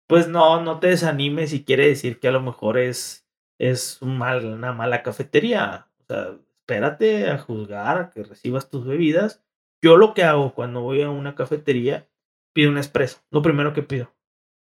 pues 0.09 0.27
no, 0.29 0.61
no 0.63 0.81
te 0.81 0.89
desanimes 0.89 1.53
y 1.53 1.63
quiere 1.65 1.87
decir 1.87 2.19
que 2.19 2.29
a 2.29 2.33
lo 2.33 2.43
mejor 2.43 2.77
es, 2.79 3.24
es 3.59 4.01
un 4.03 4.19
mal, 4.19 4.45
una 4.45 4.73
mala 4.73 5.03
cafetería. 5.03 5.89
O 6.01 6.05
sea, 6.05 6.37
espérate 6.61 7.31
a 7.31 7.39
juzgar, 7.39 7.99
a 7.99 8.11
que 8.11 8.23
recibas 8.23 8.71
tus 8.71 8.85
bebidas. 8.87 9.43
Yo 9.83 9.97
lo 9.97 10.15
que 10.15 10.25
hago 10.25 10.55
cuando 10.55 10.81
voy 10.81 11.03
a 11.03 11.11
una 11.11 11.35
cafetería, 11.35 12.09
pido 12.55 12.71
un 12.71 12.79
espresso. 12.79 13.21
Lo 13.31 13.43
primero 13.43 13.73
que 13.73 13.83
pido. 13.83 14.15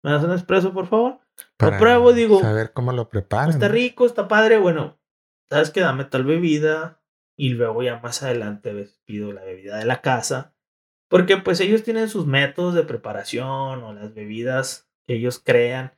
¿Me 0.02 0.12
das 0.12 0.22
un 0.24 0.32
espresso, 0.32 0.72
por 0.72 0.86
favor? 0.86 1.20
Para 1.56 1.78
pruebo, 1.78 2.12
digo, 2.12 2.40
Saber 2.40 2.72
cómo 2.72 2.92
lo 2.92 3.08
preparan. 3.08 3.50
Está 3.50 3.68
rico, 3.68 4.06
está 4.06 4.28
padre. 4.28 4.58
Bueno, 4.58 4.98
sabes 5.50 5.70
que 5.70 5.80
dame 5.80 6.04
tal 6.04 6.24
bebida 6.24 7.02
y 7.36 7.50
luego 7.50 7.82
ya 7.82 7.98
más 8.00 8.22
adelante 8.22 8.72
ves, 8.72 9.00
pido 9.04 9.32
la 9.32 9.42
bebida 9.42 9.78
de 9.78 9.84
la 9.84 10.00
casa. 10.00 10.54
Porque 11.08 11.36
pues 11.36 11.60
ellos 11.60 11.82
tienen 11.82 12.08
sus 12.08 12.26
métodos 12.26 12.74
de 12.74 12.84
preparación 12.84 13.82
o 13.82 13.92
las 13.92 14.14
bebidas 14.14 14.88
que 15.06 15.14
ellos 15.14 15.40
crean. 15.44 15.92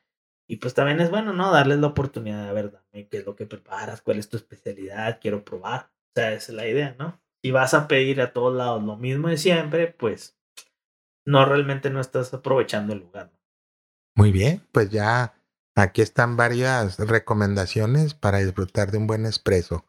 Y 0.52 0.56
pues 0.56 0.74
también 0.74 1.00
es 1.00 1.08
bueno, 1.08 1.32
¿no? 1.32 1.50
Darles 1.50 1.78
la 1.78 1.86
oportunidad 1.86 2.46
de 2.46 2.52
ver, 2.52 2.70
dame 2.72 3.08
qué 3.08 3.16
es 3.16 3.24
lo 3.24 3.34
que 3.34 3.46
preparas, 3.46 4.02
cuál 4.02 4.18
es 4.18 4.28
tu 4.28 4.36
especialidad, 4.36 5.18
quiero 5.18 5.46
probar. 5.46 5.90
O 6.10 6.12
sea, 6.14 6.34
esa 6.34 6.52
es 6.52 6.56
la 6.56 6.68
idea, 6.68 6.94
¿no? 6.98 7.18
Si 7.42 7.50
vas 7.50 7.72
a 7.72 7.88
pedir 7.88 8.20
a 8.20 8.34
todos 8.34 8.54
lados 8.54 8.82
lo 8.82 8.98
mismo 8.98 9.28
de 9.28 9.38
siempre, 9.38 9.86
pues 9.86 10.36
no 11.26 11.46
realmente 11.46 11.88
no 11.88 12.02
estás 12.02 12.34
aprovechando 12.34 12.92
el 12.92 12.98
lugar. 12.98 13.30
¿no? 13.32 13.38
Muy 14.14 14.30
bien, 14.30 14.62
pues 14.72 14.90
ya 14.90 15.32
aquí 15.74 16.02
están 16.02 16.36
varias 16.36 16.98
recomendaciones 16.98 18.12
para 18.12 18.40
disfrutar 18.40 18.90
de 18.90 18.98
un 18.98 19.06
buen 19.06 19.24
espresso. 19.24 19.86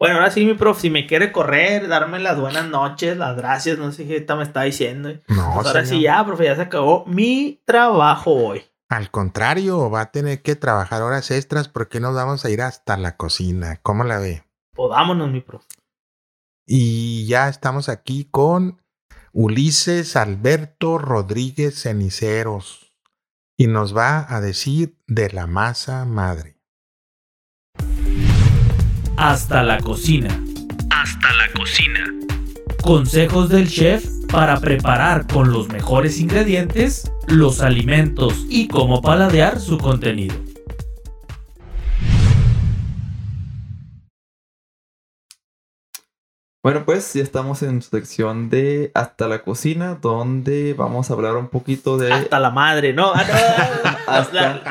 Bueno, 0.00 0.16
ahora 0.16 0.32
sí, 0.32 0.44
mi 0.44 0.54
prof, 0.54 0.80
si 0.80 0.90
me 0.90 1.06
quiere 1.06 1.30
correr, 1.30 1.86
darme 1.86 2.18
las 2.18 2.40
buenas 2.40 2.66
noches, 2.66 3.16
las 3.16 3.36
gracias, 3.36 3.78
no 3.78 3.92
sé 3.92 4.04
qué 4.04 4.26
me 4.34 4.42
está 4.42 4.62
diciendo. 4.62 5.10
No, 5.28 5.52
Pues 5.54 5.68
ahora 5.68 5.84
señor. 5.84 5.86
sí, 5.86 6.00
ya, 6.02 6.26
profe, 6.26 6.44
ya 6.46 6.56
se 6.56 6.62
acabó 6.62 7.06
mi 7.06 7.62
trabajo 7.64 8.32
hoy. 8.32 8.64
Al 8.94 9.10
contrario, 9.10 9.90
va 9.90 10.02
a 10.02 10.10
tener 10.12 10.40
que 10.42 10.54
trabajar 10.54 11.02
horas 11.02 11.32
extras 11.32 11.68
porque 11.68 11.98
nos 11.98 12.14
vamos 12.14 12.44
a 12.44 12.50
ir 12.50 12.62
hasta 12.62 12.96
la 12.96 13.16
cocina. 13.16 13.80
¿Cómo 13.82 14.04
la 14.04 14.20
ve? 14.20 14.44
Pues 14.72 14.88
vámonos, 14.88 15.32
mi 15.32 15.40
prof. 15.40 15.64
Y 16.64 17.26
ya 17.26 17.48
estamos 17.48 17.88
aquí 17.88 18.28
con 18.30 18.80
Ulises 19.32 20.14
Alberto 20.14 20.98
Rodríguez 20.98 21.82
Ceniceros 21.82 22.96
y 23.56 23.66
nos 23.66 23.96
va 23.96 24.32
a 24.32 24.40
decir 24.40 24.96
de 25.08 25.28
la 25.30 25.48
masa 25.48 26.04
madre. 26.04 26.60
Hasta 29.16 29.64
la 29.64 29.80
cocina. 29.80 30.28
Hasta 30.92 31.32
la 31.32 31.52
cocina. 31.52 32.14
Consejos 32.80 33.48
del 33.48 33.68
chef 33.68 34.13
para 34.34 34.58
preparar 34.58 35.28
con 35.28 35.52
los 35.52 35.68
mejores 35.68 36.18
ingredientes 36.18 37.08
los 37.28 37.60
alimentos 37.60 38.46
y 38.50 38.66
cómo 38.66 39.00
paladear 39.00 39.60
su 39.60 39.78
contenido. 39.78 40.34
Bueno, 46.64 46.86
pues 46.86 47.12
ya 47.12 47.22
estamos 47.22 47.62
en 47.62 47.82
su 47.82 47.90
sección 47.90 48.48
de 48.48 48.90
Hasta 48.94 49.28
la 49.28 49.42
cocina, 49.42 49.98
donde 50.00 50.72
vamos 50.72 51.10
a 51.10 51.12
hablar 51.12 51.36
un 51.36 51.48
poquito 51.48 51.98
de 51.98 52.10
Hasta 52.10 52.40
la 52.40 52.48
madre, 52.50 52.94
¿no? 52.94 53.12
Ah, 53.14 53.22
no. 53.28 53.90
Hasta- 54.06 54.62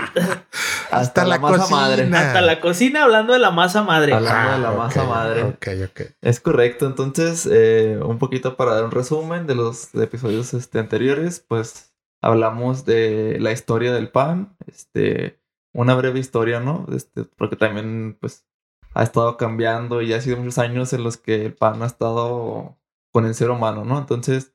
Hasta 0.90 1.24
la 1.26 1.38
masa 1.38 1.58
cocina. 1.60 1.78
madre. 1.80 2.04
Hasta 2.12 2.42
la 2.42 2.60
cocina 2.60 3.04
hablando 3.04 3.34
de 3.34 3.40
la 3.40 3.52
masa 3.52 3.84
madre. 3.84 4.12
Hablando 4.14 4.54
de 4.54 4.58
la 4.60 4.70
Ah, 4.70 4.76
masa 4.76 5.04
madre. 5.04 5.44
Ok, 5.44 5.68
ok. 5.92 6.02
Es 6.22 6.40
correcto, 6.40 6.88
entonces 6.88 7.48
eh, 7.52 8.00
un 8.04 8.18
poquito 8.18 8.58
para 8.58 8.74
dar 8.74 8.86
un 8.86 8.92
resumen 8.92 9.46
de 9.46 9.54
los 9.54 9.94
episodios 9.94 10.54
este, 10.56 10.80
anteriores, 10.80 11.46
pues 11.48 11.94
hablamos 12.24 12.86
de 12.86 13.38
la 13.40 13.52
historia 13.52 13.94
del 13.94 14.10
pan, 14.10 14.56
este, 14.66 15.40
una 15.74 15.94
breve 15.94 16.20
historia, 16.20 16.60
¿no? 16.60 16.88
Este, 16.92 17.24
porque 17.38 17.56
también 17.56 18.18
pues 18.20 18.48
ha 18.94 19.04
estado 19.04 19.38
cambiando 19.38 20.02
y 20.02 20.14
ha 20.14 20.22
sido 20.22 20.38
muchos 20.38 20.58
años 20.58 20.94
en 20.94 21.04
los 21.04 21.18
que 21.18 21.46
el 21.46 21.54
pan 21.54 21.82
ha 21.82 21.88
estado 21.88 22.78
con 23.12 23.26
el 23.26 23.36
ser 23.36 23.50
humano, 23.52 23.86
¿no? 23.86 23.98
Entonces, 24.00 24.54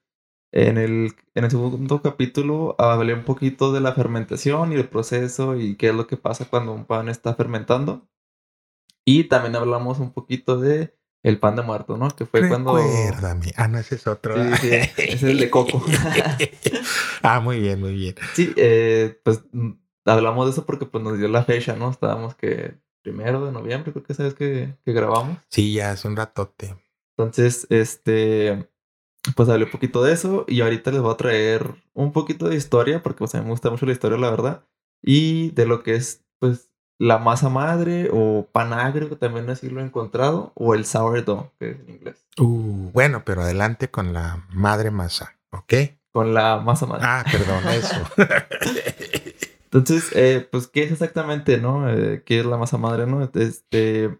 en 0.52 0.78
el, 0.78 1.14
en 1.34 1.44
el 1.44 1.50
segundo 1.50 2.02
capítulo 2.02 2.74
hablé 2.78 3.14
un 3.14 3.24
poquito 3.24 3.72
de 3.72 3.80
la 3.80 3.92
fermentación 3.92 4.72
y 4.72 4.76
el 4.76 4.88
proceso 4.88 5.56
y 5.56 5.76
qué 5.76 5.88
es 5.90 5.94
lo 5.94 6.06
que 6.06 6.16
pasa 6.16 6.46
cuando 6.46 6.72
un 6.72 6.84
pan 6.84 7.08
está 7.08 7.34
fermentando. 7.34 8.08
Y 9.04 9.24
también 9.24 9.56
hablamos 9.56 9.98
un 10.00 10.12
poquito 10.12 10.58
de 10.58 10.94
el 11.22 11.38
pan 11.38 11.56
de 11.56 11.62
muerto, 11.62 11.96
¿no? 11.96 12.08
Que 12.10 12.26
fue 12.26 12.48
cuando... 12.48 12.76
Recuérdame. 12.76 13.52
Ah, 13.56 13.68
no, 13.68 13.78
ese 13.78 13.96
es 13.96 14.06
otro. 14.06 14.36
Sí, 14.36 14.56
sí, 14.60 14.68
ese 14.72 15.12
es 15.14 15.22
el 15.22 15.38
de 15.38 15.50
coco. 15.50 15.84
ah, 17.22 17.40
muy 17.40 17.60
bien, 17.60 17.80
muy 17.80 17.94
bien. 17.94 18.14
Sí, 18.34 18.52
eh, 18.56 19.18
pues 19.24 19.42
mm, 19.52 19.72
hablamos 20.04 20.46
de 20.46 20.52
eso 20.52 20.64
porque 20.64 20.86
pues 20.86 21.02
nos 21.02 21.18
dio 21.18 21.28
la 21.28 21.44
fecha, 21.44 21.74
¿no? 21.74 21.90
Estábamos 21.90 22.34
que 22.34 22.78
primero 23.02 23.44
de 23.44 23.52
noviembre, 23.52 23.92
creo 23.92 24.04
que 24.04 24.14
sabes 24.14 24.34
que, 24.34 24.74
que 24.84 24.92
grabamos. 24.92 25.38
Sí, 25.48 25.74
ya 25.74 25.92
es 25.92 26.04
un 26.04 26.16
ratote. 26.16 26.76
Entonces, 27.16 27.66
este, 27.70 28.68
pues 29.34 29.48
hablé 29.48 29.64
un 29.64 29.70
poquito 29.70 30.02
de 30.02 30.12
eso 30.12 30.44
y 30.46 30.60
ahorita 30.60 30.90
les 30.90 31.00
voy 31.00 31.12
a 31.12 31.16
traer 31.16 31.74
un 31.94 32.12
poquito 32.12 32.48
de 32.48 32.56
historia 32.56 33.02
porque 33.02 33.18
pues 33.18 33.34
a 33.34 33.38
mí 33.38 33.44
me 33.44 33.50
gusta 33.50 33.70
mucho 33.70 33.86
la 33.86 33.92
historia, 33.92 34.18
la 34.18 34.30
verdad. 34.30 34.64
Y 35.02 35.50
de 35.50 35.66
lo 35.66 35.82
que 35.82 35.94
es, 35.94 36.24
pues, 36.38 36.70
la 36.98 37.18
masa 37.18 37.48
madre 37.48 38.10
o 38.12 38.48
pan 38.50 38.72
agrio, 38.72 39.08
que 39.08 39.16
también 39.16 39.48
así 39.50 39.70
lo 39.70 39.80
he 39.80 39.84
encontrado, 39.84 40.52
o 40.54 40.74
el 40.74 40.84
sourdough, 40.84 41.52
que 41.58 41.70
es 41.70 41.80
en 41.80 41.90
inglés. 41.90 42.26
Uh, 42.38 42.90
bueno, 42.92 43.22
pero 43.24 43.42
adelante 43.42 43.88
con 43.88 44.12
la 44.12 44.44
madre 44.50 44.90
masa, 44.90 45.38
¿ok? 45.50 45.74
Con 46.12 46.34
la 46.34 46.58
masa 46.58 46.86
madre. 46.86 47.04
Ah, 47.06 47.24
perdón, 47.30 47.68
eso. 47.68 47.94
Entonces, 49.70 50.10
eh, 50.14 50.48
pues, 50.50 50.66
¿qué 50.66 50.84
es 50.84 50.92
exactamente, 50.92 51.58
no? 51.58 51.90
Eh, 51.90 52.22
¿Qué 52.24 52.40
es 52.40 52.46
la 52.46 52.56
masa 52.56 52.78
madre, 52.78 53.06
no? 53.06 53.22
Este, 53.34 54.18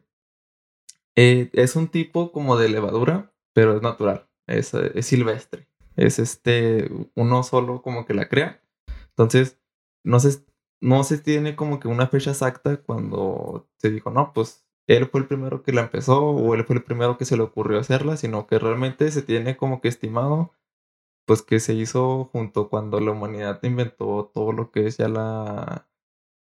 eh, 1.16 1.49
es 1.55 1.74
un 1.74 1.88
tipo 1.88 2.32
como 2.32 2.59
de 2.59 2.68
levadura, 2.68 3.32
pero 3.55 3.74
es 3.74 3.82
natural, 3.82 4.28
es, 4.46 4.74
eh, 4.74 4.92
es 4.94 5.07
silvestre. 5.07 5.66
Es 5.96 6.18
este, 6.18 6.90
uno 7.14 7.42
solo 7.42 7.80
como 7.82 8.05
que 8.05 8.14
la 8.14 8.28
crea. 8.28 8.62
Entonces, 9.11 9.59
no 10.05 10.20
se, 10.20 10.44
no 10.80 11.03
se 11.05 11.18
tiene 11.18 11.57
como 11.57 11.80
que 11.80 11.88
una 11.88 12.09
fecha 12.09 12.30
exacta 12.32 12.76
cuando 12.82 13.68
se 13.78 13.90
dijo, 13.90 14.11
no, 14.11 14.32
pues, 14.34 14.66
él 14.86 15.07
fue 15.07 15.20
el 15.20 15.26
primero 15.26 15.62
que 15.62 15.72
la 15.72 15.82
empezó 15.82 16.22
o 16.24 16.55
él 16.55 16.64
fue 16.64 16.76
el 16.76 16.84
primero 16.84 17.16
que 17.18 17.24
se 17.24 17.36
le 17.38 17.42
ocurrió 17.42 17.78
hacerla, 17.80 18.16
sino 18.18 18.46
que 18.46 18.59
realmente 18.59 19.11
se 19.11 19.22
tiene 19.22 19.57
como 19.57 19.80
que 19.80 19.88
estimado 19.88 20.53
pues 21.28 21.42
que 21.42 21.60
se 21.60 21.74
hizo 21.74 22.24
junto 22.32 22.68
cuando 22.70 22.98
la 22.98 23.12
humanidad 23.12 23.60
inventó 23.62 24.28
todo 24.34 24.50
lo 24.50 24.72
que 24.72 24.88
es 24.88 24.96
ya 24.96 25.08
la, 25.08 25.86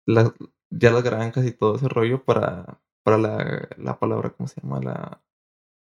la- 0.07 0.35
ya 0.71 0.91
las 0.91 1.03
granjas 1.05 1.47
y 1.47 1.53
todo 1.53 1.77
ese 1.77 1.89
rollo 1.89 2.23
para, 2.25 2.81
para 3.05 3.17
la, 3.17 3.69
la 3.79 3.99
palabra, 3.99 4.31
¿cómo 4.31 4.49
se 4.49 4.61
llama? 4.61 4.81
La 4.81 5.23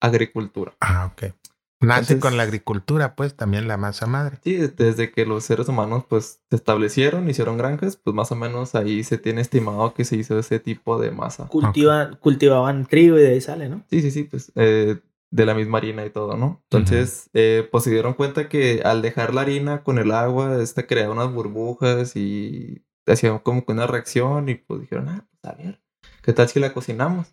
agricultura. 0.00 0.74
Ah, 0.80 1.10
ok. 1.12 1.32
Nace 1.80 2.14
Entonces- 2.14 2.20
con 2.20 2.36
la 2.36 2.42
agricultura, 2.42 3.14
pues, 3.14 3.36
también 3.36 3.68
la 3.68 3.76
masa 3.76 4.06
madre. 4.06 4.38
Sí, 4.42 4.56
desde 4.56 5.12
que 5.12 5.24
los 5.24 5.44
seres 5.44 5.68
humanos 5.68 6.04
pues 6.08 6.40
se 6.50 6.56
establecieron, 6.56 7.30
hicieron 7.30 7.56
granjas, 7.56 7.96
pues 7.96 8.14
más 8.16 8.32
o 8.32 8.34
menos 8.34 8.74
ahí 8.74 9.04
se 9.04 9.16
tiene 9.16 9.42
estimado 9.42 9.94
que 9.94 10.04
se 10.04 10.16
hizo 10.16 10.36
ese 10.38 10.58
tipo 10.58 10.98
de 10.98 11.12
masa. 11.12 11.46
Cultivan, 11.46 12.16
Cultivaban 12.16 12.84
trigo 12.86 13.16
y 13.16 13.22
de 13.22 13.28
ahí 13.28 13.40
sale, 13.40 13.68
¿no? 13.68 13.84
Sí, 13.90 14.02
sí, 14.02 14.10
sí, 14.10 14.24
pues 14.24 14.50
eh, 14.56 14.98
de 15.30 15.46
la 15.46 15.54
misma 15.54 15.78
harina 15.78 16.04
y 16.06 16.10
todo, 16.10 16.36
¿no? 16.36 16.62
Entonces, 16.70 17.30
eh, 17.34 17.68
pues 17.70 17.84
se 17.84 17.90
dieron 17.90 18.14
cuenta 18.14 18.48
que 18.48 18.82
al 18.84 19.02
dejar 19.02 19.34
la 19.34 19.42
harina 19.42 19.82
con 19.82 19.98
el 19.98 20.12
agua, 20.12 20.62
esta 20.62 20.86
creaba 20.86 21.12
unas 21.12 21.32
burbujas 21.32 22.16
y 22.16 22.84
hacía 23.06 23.38
como 23.40 23.64
que 23.64 23.72
una 23.72 23.86
reacción 23.86 24.48
y 24.48 24.54
pues 24.54 24.80
dijeron, 24.80 25.08
ah, 25.08 25.26
pues 25.30 25.52
a 25.52 25.56
ver, 25.56 25.82
¿qué 26.22 26.32
tal 26.32 26.48
si 26.48 26.60
la 26.60 26.72
cocinamos? 26.72 27.30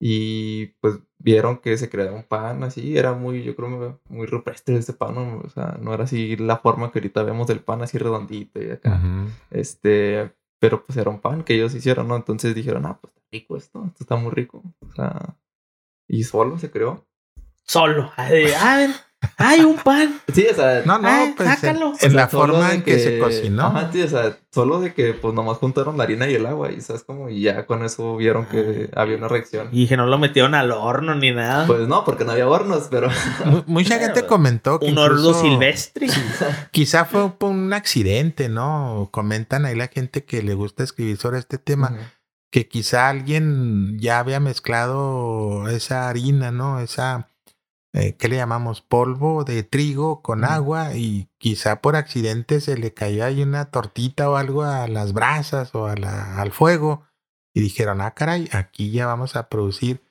Y 0.00 0.66
pues 0.80 0.98
vieron 1.18 1.58
que 1.58 1.76
se 1.78 1.88
creaba 1.88 2.16
un 2.16 2.24
pan 2.24 2.64
así, 2.64 2.96
era 2.96 3.12
muy, 3.12 3.44
yo 3.44 3.54
creo, 3.54 4.00
muy 4.08 4.26
rupestre 4.26 4.76
ese 4.76 4.92
pan, 4.94 5.14
¿no? 5.14 5.38
o 5.44 5.48
sea, 5.50 5.78
no 5.80 5.94
era 5.94 6.04
así 6.04 6.36
la 6.36 6.58
forma 6.58 6.90
que 6.90 6.98
ahorita 6.98 7.22
vemos 7.22 7.46
del 7.46 7.60
pan 7.60 7.82
así 7.82 7.98
redondito 7.98 8.60
y 8.60 8.70
acá. 8.70 8.96
Ujú. 8.96 9.30
Este, 9.50 10.32
pero 10.58 10.84
pues 10.84 10.96
era 10.96 11.10
un 11.10 11.20
pan 11.20 11.44
que 11.44 11.54
ellos 11.54 11.74
hicieron, 11.74 12.08
¿no? 12.08 12.16
Entonces 12.16 12.54
dijeron, 12.54 12.86
ah, 12.86 12.98
pues 13.00 13.12
está 13.14 13.28
rico 13.30 13.56
esto, 13.56 13.84
esto 13.86 13.98
está 14.00 14.16
muy 14.16 14.32
rico. 14.32 14.62
O 14.80 14.92
sea, 14.92 15.36
y 16.12 16.24
solo 16.24 16.58
se 16.58 16.70
creó. 16.70 17.06
Solo. 17.64 18.12
Ay, 18.16 18.46
ay, 18.60 18.94
hay 19.38 19.60
un 19.60 19.76
pan. 19.76 20.20
Sí, 20.34 20.44
o 20.50 20.54
sea, 20.54 20.82
No, 20.84 20.98
no, 20.98 21.08
Ah, 21.08 21.26
pues 21.36 21.48
en, 21.48 21.54
sácalo. 21.54 21.86
en 21.86 21.92
o 21.92 21.96
sea, 21.96 22.10
la 22.10 22.28
forma 22.28 22.74
en 22.74 22.82
que, 22.82 22.98
se 22.98 23.18
cocinó. 23.20 23.66
Ajá, 23.68 23.88
sí, 23.92 24.02
o 24.02 24.08
sea, 24.08 24.36
solo 24.50 24.80
de 24.80 24.92
que 24.92 25.14
pues 25.14 25.32
nomás 25.32 25.58
juntaron 25.58 25.96
la 25.96 26.02
harina 26.04 26.28
y 26.28 26.34
el 26.34 26.44
agua 26.44 26.72
y 26.72 26.80
sabes 26.80 27.04
como 27.04 27.28
y 27.30 27.40
ya 27.42 27.64
con 27.64 27.84
eso 27.84 28.16
vieron 28.16 28.46
que 28.46 28.90
había 28.96 29.16
una 29.16 29.28
reacción. 29.28 29.68
Y 29.72 29.82
dije, 29.82 29.96
no 29.96 30.06
lo 30.06 30.18
metieron 30.18 30.54
al 30.56 30.72
horno 30.72 31.14
ni 31.14 31.30
nada. 31.30 31.66
Pues 31.68 31.86
no, 31.88 32.04
porque 32.04 32.24
no 32.24 32.32
había 32.32 32.48
hornos, 32.48 32.88
pero 32.90 33.08
Mu- 33.46 33.62
Mucha 33.66 33.98
gente 34.00 34.26
comentó 34.26 34.80
que 34.80 34.86
un 34.86 34.98
horno 34.98 35.32
silvestre. 35.34 36.08
quizá 36.72 37.04
fue 37.04 37.22
un, 37.24 37.34
un 37.40 37.72
accidente, 37.72 38.48
¿no? 38.48 39.08
Comentan 39.12 39.64
ahí 39.66 39.76
la 39.76 39.86
gente 39.86 40.24
que 40.24 40.42
le 40.42 40.54
gusta 40.54 40.82
escribir 40.82 41.16
sobre 41.16 41.38
este 41.38 41.58
tema, 41.58 41.96
que 42.52 42.68
quizá 42.68 43.08
alguien 43.08 43.98
ya 43.98 44.18
había 44.18 44.38
mezclado 44.38 45.68
esa 45.68 46.08
harina, 46.08 46.50
¿no? 46.52 46.80
Esa, 46.80 47.30
eh, 47.94 48.14
¿qué 48.18 48.28
le 48.28 48.36
llamamos? 48.36 48.82
Polvo 48.82 49.42
de 49.44 49.62
trigo 49.62 50.20
con 50.22 50.44
agua 50.44 50.94
y 50.94 51.28
quizá 51.38 51.80
por 51.80 51.96
accidente 51.96 52.60
se 52.60 52.76
le 52.76 52.92
cayó 52.92 53.24
ahí 53.24 53.42
una 53.42 53.70
tortita 53.70 54.28
o 54.30 54.36
algo 54.36 54.62
a 54.62 54.86
las 54.86 55.14
brasas 55.14 55.74
o 55.74 55.86
a 55.86 55.96
la- 55.96 56.40
al 56.40 56.52
fuego 56.52 57.04
y 57.54 57.60
dijeron, 57.62 58.00
ah, 58.02 58.12
caray, 58.12 58.48
aquí 58.52 58.90
ya 58.90 59.06
vamos 59.06 59.34
a 59.34 59.48
producir 59.48 60.02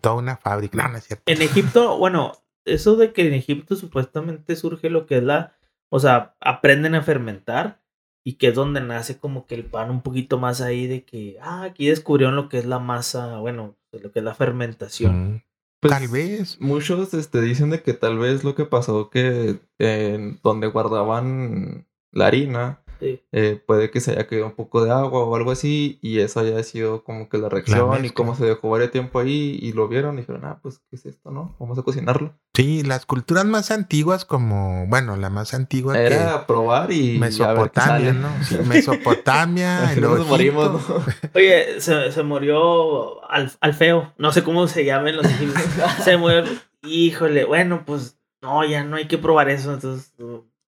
toda 0.00 0.14
una 0.16 0.36
fábrica. 0.36 0.76
No, 0.82 0.88
no 0.90 0.98
es 0.98 1.04
cierto. 1.04 1.24
En 1.26 1.40
Egipto, 1.40 1.96
bueno, 1.96 2.32
eso 2.66 2.96
de 2.96 3.14
que 3.14 3.26
en 3.26 3.32
Egipto 3.32 3.76
supuestamente 3.76 4.56
surge 4.56 4.90
lo 4.90 5.06
que 5.06 5.16
es 5.18 5.22
la, 5.22 5.54
o 5.90 6.00
sea, 6.00 6.36
aprenden 6.40 6.94
a 6.94 7.02
fermentar 7.02 7.80
y 8.28 8.34
que 8.34 8.48
es 8.48 8.54
donde 8.54 8.82
nace 8.82 9.16
como 9.16 9.46
que 9.46 9.54
el 9.54 9.64
pan 9.64 9.90
un 9.90 10.02
poquito 10.02 10.36
más 10.36 10.60
ahí 10.60 10.86
de 10.86 11.02
que, 11.02 11.38
ah, 11.40 11.62
aquí 11.62 11.88
descubrieron 11.88 12.36
lo 12.36 12.50
que 12.50 12.58
es 12.58 12.66
la 12.66 12.78
masa, 12.78 13.38
bueno, 13.38 13.78
lo 13.90 14.12
que 14.12 14.18
es 14.18 14.24
la 14.24 14.34
fermentación. 14.34 15.36
Mm, 15.36 15.42
Pues, 15.80 15.94
Tal 15.94 16.08
vez. 16.08 16.60
Muchos 16.60 17.14
este, 17.14 17.40
dicen 17.40 17.70
de 17.70 17.82
que 17.82 17.94
tal 17.94 18.18
vez 18.18 18.44
lo 18.44 18.54
que 18.54 18.66
pasó 18.66 19.08
que 19.08 19.60
en 19.78 20.40
donde 20.42 20.66
guardaban 20.66 21.86
la 22.12 22.26
harina 22.26 22.82
Sí. 23.00 23.22
eh, 23.32 23.62
puede 23.66 23.90
que 23.90 24.00
se 24.00 24.12
haya 24.12 24.26
quedado 24.26 24.46
un 24.46 24.54
poco 24.56 24.84
de 24.84 24.90
agua 24.90 25.24
o 25.24 25.36
algo 25.36 25.50
así 25.52 25.98
y 26.02 26.18
eso 26.18 26.40
haya 26.40 26.62
sido 26.62 27.04
como 27.04 27.28
que 27.28 27.38
la 27.38 27.48
reacción 27.48 28.04
y 28.04 28.10
como 28.10 28.34
se 28.34 28.44
dejó 28.44 28.70
varios 28.70 28.90
tiempo 28.90 29.20
ahí 29.20 29.58
y 29.62 29.72
lo 29.72 29.86
vieron 29.88 30.16
y 30.16 30.22
dijeron, 30.22 30.44
ah, 30.44 30.58
pues, 30.62 30.80
¿qué 30.90 30.96
es 30.96 31.06
esto, 31.06 31.30
no? 31.30 31.54
Vamos 31.58 31.78
a 31.78 31.82
cocinarlo. 31.82 32.34
Sí, 32.54 32.82
las 32.82 33.06
culturas 33.06 33.44
más 33.44 33.70
antiguas 33.70 34.24
como, 34.24 34.86
bueno, 34.88 35.16
la 35.16 35.30
más 35.30 35.54
antigua 35.54 35.96
Era 35.98 36.46
probar 36.46 36.90
y 36.90 37.16
a 37.16 37.20
ver 37.20 37.30
qué 37.30 37.38
Mesopotamia. 37.38 38.12
¿no? 38.14 38.28
Sí, 38.44 38.56
Mesopotamia, 38.66 39.92
y 39.96 40.00
luego 40.00 40.18
nos 40.18 40.26
morimos. 40.26 40.88
¿no? 40.88 41.02
Oye, 41.34 41.80
se, 41.80 42.10
se 42.10 42.22
murió 42.22 43.24
al, 43.30 43.52
al 43.60 43.74
feo. 43.74 44.12
No 44.18 44.32
sé 44.32 44.42
cómo 44.42 44.66
se 44.66 44.84
llaman 44.84 45.16
los 45.16 45.26
se 46.04 46.16
murió. 46.16 46.44
Híjole, 46.82 47.44
bueno, 47.44 47.84
pues 47.86 48.18
no, 48.42 48.64
ya 48.64 48.84
no 48.84 48.96
hay 48.96 49.06
que 49.08 49.18
probar 49.18 49.48
eso. 49.50 49.74
Entonces, 49.74 50.12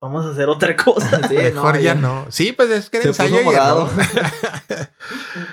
vamos 0.00 0.26
a 0.26 0.30
hacer 0.30 0.48
otra 0.48 0.76
cosa. 0.76 1.20
Sí, 1.28 1.34
Mejor 1.34 1.74
no, 1.74 1.80
ya 1.80 1.94
no. 1.94 2.26
Sí, 2.30 2.52
pues 2.52 2.70
es 2.70 2.90
que 2.90 3.02
Se 3.02 3.08
ensayo 3.08 3.38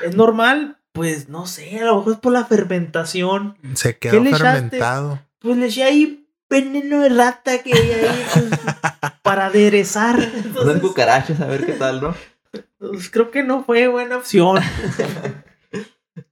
es 0.03 0.15
normal. 0.15 0.77
Pues 0.93 1.29
no 1.29 1.45
sé, 1.45 1.79
a 1.79 1.85
lo 1.85 1.97
mejor 1.97 2.13
es 2.13 2.19
por 2.19 2.33
la 2.33 2.45
fermentación. 2.45 3.57
Se 3.75 3.97
¿Qué 3.97 4.09
quedó 4.09 4.23
echaste? 4.23 4.45
fermentado. 4.45 5.19
Pues 5.39 5.57
le 5.57 5.67
eché 5.67 5.83
ahí 5.83 6.27
veneno 6.49 7.01
de 7.01 7.09
rata 7.09 7.61
que 7.61 7.73
hay 7.73 7.91
ahí 7.91 8.25
pues, 8.33 8.45
para 9.21 9.47
aderezar. 9.47 10.15
Unas 10.15 10.45
Entonces, 10.45 10.81
cucarachas, 10.81 11.39
a 11.41 11.45
ver 11.45 11.65
qué 11.67 11.73
tal, 11.73 12.01
¿no? 12.01 12.15
pues, 12.79 13.11
creo 13.11 13.29
que 13.29 13.43
no 13.43 13.63
fue 13.63 13.87
buena 13.87 14.17
opción. 14.17 14.57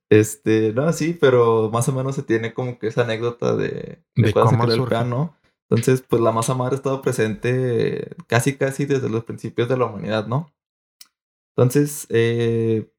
Este, 0.09 0.71
no, 0.73 0.91
sí, 0.93 1.17
pero 1.19 1.69
más 1.71 1.87
o 1.89 1.91
menos 1.91 2.15
se 2.15 2.23
tiene 2.23 2.53
como 2.53 2.79
que 2.79 2.87
esa 2.87 3.01
anécdota 3.01 3.55
de, 3.55 3.99
De 4.15 4.31
cuándo 4.31 4.51
se 4.51 4.55
cómo 4.55 4.63
creó 4.63 4.73
el 4.73 4.79
surge. 4.79 4.95
Entonces, 5.69 6.01
pues 6.07 6.21
la 6.21 6.31
masa 6.31 6.53
madre 6.53 6.75
ha 6.75 6.77
estado 6.77 7.01
presente 7.01 8.15
casi, 8.27 8.57
casi 8.57 8.85
desde 8.85 9.09
los 9.09 9.23
principios 9.25 9.67
de 9.69 9.77
la 9.77 9.85
humanidad, 9.85 10.27
¿no? 10.27 10.53
Entonces, 11.55 12.05
eh, 12.09 12.91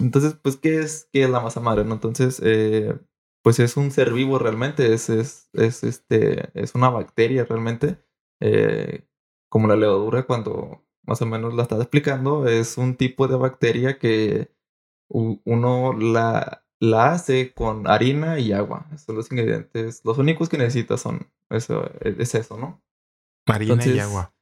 entonces, 0.00 0.34
pues, 0.42 0.56
¿qué 0.56 0.80
es, 0.80 1.08
qué 1.12 1.24
es 1.24 1.30
la 1.30 1.40
masa 1.40 1.60
madre, 1.60 1.84
no? 1.84 1.94
Entonces, 1.94 2.40
eh, 2.44 2.98
pues 3.42 3.60
es 3.60 3.76
un 3.76 3.90
ser 3.92 4.12
vivo 4.12 4.38
realmente, 4.38 4.92
es, 4.92 5.08
es, 5.10 5.48
es, 5.54 5.84
este, 5.84 6.50
es 6.60 6.74
una 6.74 6.90
bacteria 6.90 7.44
realmente, 7.44 7.98
eh, 8.40 9.06
como 9.48 9.68
la 9.68 9.76
levadura 9.76 10.24
cuando 10.24 10.84
más 11.04 11.22
o 11.22 11.26
menos 11.26 11.54
la 11.54 11.62
estaba 11.62 11.82
explicando, 11.82 12.48
es 12.48 12.78
un 12.78 12.96
tipo 12.96 13.28
de 13.28 13.36
bacteria 13.36 13.98
que 13.98 14.50
uno 15.08 15.92
la, 15.94 16.65
la 16.80 17.12
hace 17.12 17.52
con 17.54 17.86
harina 17.88 18.38
y 18.38 18.52
agua. 18.52 18.86
Esos 18.90 19.02
son 19.06 19.16
los 19.16 19.30
ingredientes. 19.32 20.02
Los 20.04 20.18
únicos 20.18 20.48
que 20.48 20.58
necesitas 20.58 21.00
son 21.00 21.28
eso, 21.50 21.90
es 22.00 22.34
eso, 22.34 22.56
¿no? 22.58 22.82
Harina 23.46 23.84
y 23.86 23.98
agua. 23.98 24.32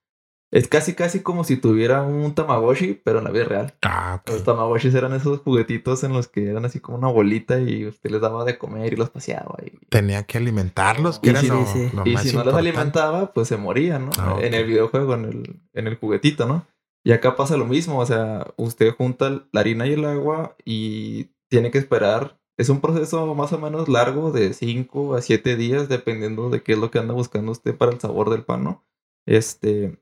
Es 0.50 0.68
casi 0.68 0.94
casi 0.94 1.20
como 1.20 1.42
si 1.42 1.56
tuviera 1.56 2.02
un 2.02 2.32
Tamagotchi, 2.34 2.94
pero 3.04 3.18
en 3.18 3.24
la 3.24 3.30
vida 3.32 3.44
real. 3.44 3.74
Ah, 3.82 4.20
ok. 4.20 4.30
Los 4.30 4.44
Tamagotchis 4.44 4.94
eran 4.94 5.12
esos 5.12 5.40
juguetitos 5.40 6.04
en 6.04 6.12
los 6.12 6.28
que 6.28 6.48
eran 6.48 6.64
así 6.64 6.78
como 6.78 6.96
una 6.96 7.08
bolita 7.08 7.58
y 7.58 7.86
usted 7.86 8.10
les 8.10 8.20
daba 8.20 8.44
de 8.44 8.56
comer 8.56 8.92
y 8.92 8.96
los 8.96 9.10
paseaba. 9.10 9.56
Y, 9.66 9.70
Tenía 9.88 10.22
que 10.22 10.38
alimentarlos, 10.38 11.18
que 11.18 11.26
Y 11.26 11.30
era 11.30 11.40
si- 11.40 11.48
lo, 11.48 11.66
sí. 11.66 11.88
lo 11.92 12.06
y 12.06 12.12
más 12.14 12.22
si 12.22 12.36
no 12.36 12.44
los 12.44 12.54
alimentaba, 12.54 13.32
pues 13.32 13.48
se 13.48 13.56
morían, 13.56 14.06
¿no? 14.06 14.12
Ah, 14.18 14.36
En 14.40 14.54
el 14.54 14.64
videojuego, 14.66 15.14
en 15.14 15.24
el, 15.24 15.60
en 15.72 15.86
el 15.88 15.96
juguetito, 15.96 16.46
¿no? 16.46 16.66
Y 17.02 17.10
acá 17.12 17.34
pasa 17.36 17.56
lo 17.56 17.66
mismo, 17.66 17.98
o 17.98 18.06
sea, 18.06 18.46
usted 18.56 18.94
junta 18.94 19.28
la 19.52 19.60
harina 19.60 19.86
y 19.88 19.92
el 19.94 20.04
agua 20.04 20.56
y 20.64 21.30
tiene 21.54 21.70
que 21.70 21.78
esperar. 21.78 22.40
Es 22.58 22.68
un 22.68 22.80
proceso 22.80 23.34
más 23.34 23.52
o 23.52 23.58
menos 23.58 23.88
largo 23.88 24.30
de 24.32 24.52
5 24.54 25.14
a 25.16 25.22
7 25.22 25.56
días, 25.56 25.88
dependiendo 25.88 26.50
de 26.50 26.62
qué 26.62 26.72
es 26.74 26.78
lo 26.78 26.90
que 26.90 26.98
anda 27.00 27.14
buscando 27.14 27.52
usted 27.52 27.76
para 27.76 27.92
el 27.92 28.00
sabor 28.00 28.30
del 28.30 28.44
pan, 28.44 28.64
¿no? 28.64 28.84
Este. 29.26 29.98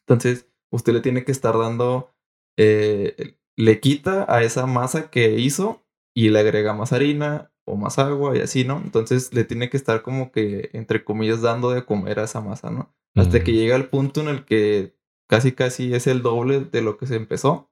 Entonces, 0.00 0.48
usted 0.70 0.92
le 0.94 1.00
tiene 1.00 1.24
que 1.24 1.32
estar 1.32 1.56
dando. 1.58 2.10
eh, 2.58 3.36
le 3.56 3.80
quita 3.80 4.26
a 4.32 4.42
esa 4.42 4.66
masa 4.66 5.10
que 5.10 5.38
hizo 5.38 5.84
y 6.14 6.30
le 6.30 6.40
agrega 6.40 6.74
más 6.74 6.92
harina 6.92 7.52
o 7.66 7.76
más 7.76 7.98
agua 8.00 8.36
y 8.36 8.40
así, 8.40 8.64
¿no? 8.64 8.78
Entonces 8.84 9.32
le 9.34 9.44
tiene 9.44 9.70
que 9.70 9.76
estar 9.76 10.02
como 10.02 10.32
que, 10.32 10.70
entre 10.72 11.04
comillas, 11.04 11.42
dando 11.42 11.70
de 11.70 11.84
comer 11.84 12.18
a 12.20 12.24
esa 12.24 12.40
masa, 12.40 12.70
¿no? 12.70 12.94
Hasta 13.16 13.38
Mm. 13.38 13.42
que 13.44 13.52
llega 13.52 13.76
al 13.76 13.88
punto 13.90 14.20
en 14.22 14.28
el 14.28 14.44
que 14.44 14.96
casi 15.28 15.52
casi 15.52 15.94
es 15.94 16.06
el 16.08 16.22
doble 16.22 16.60
de 16.60 16.82
lo 16.82 16.96
que 16.98 17.06
se 17.06 17.16
empezó. 17.16 17.70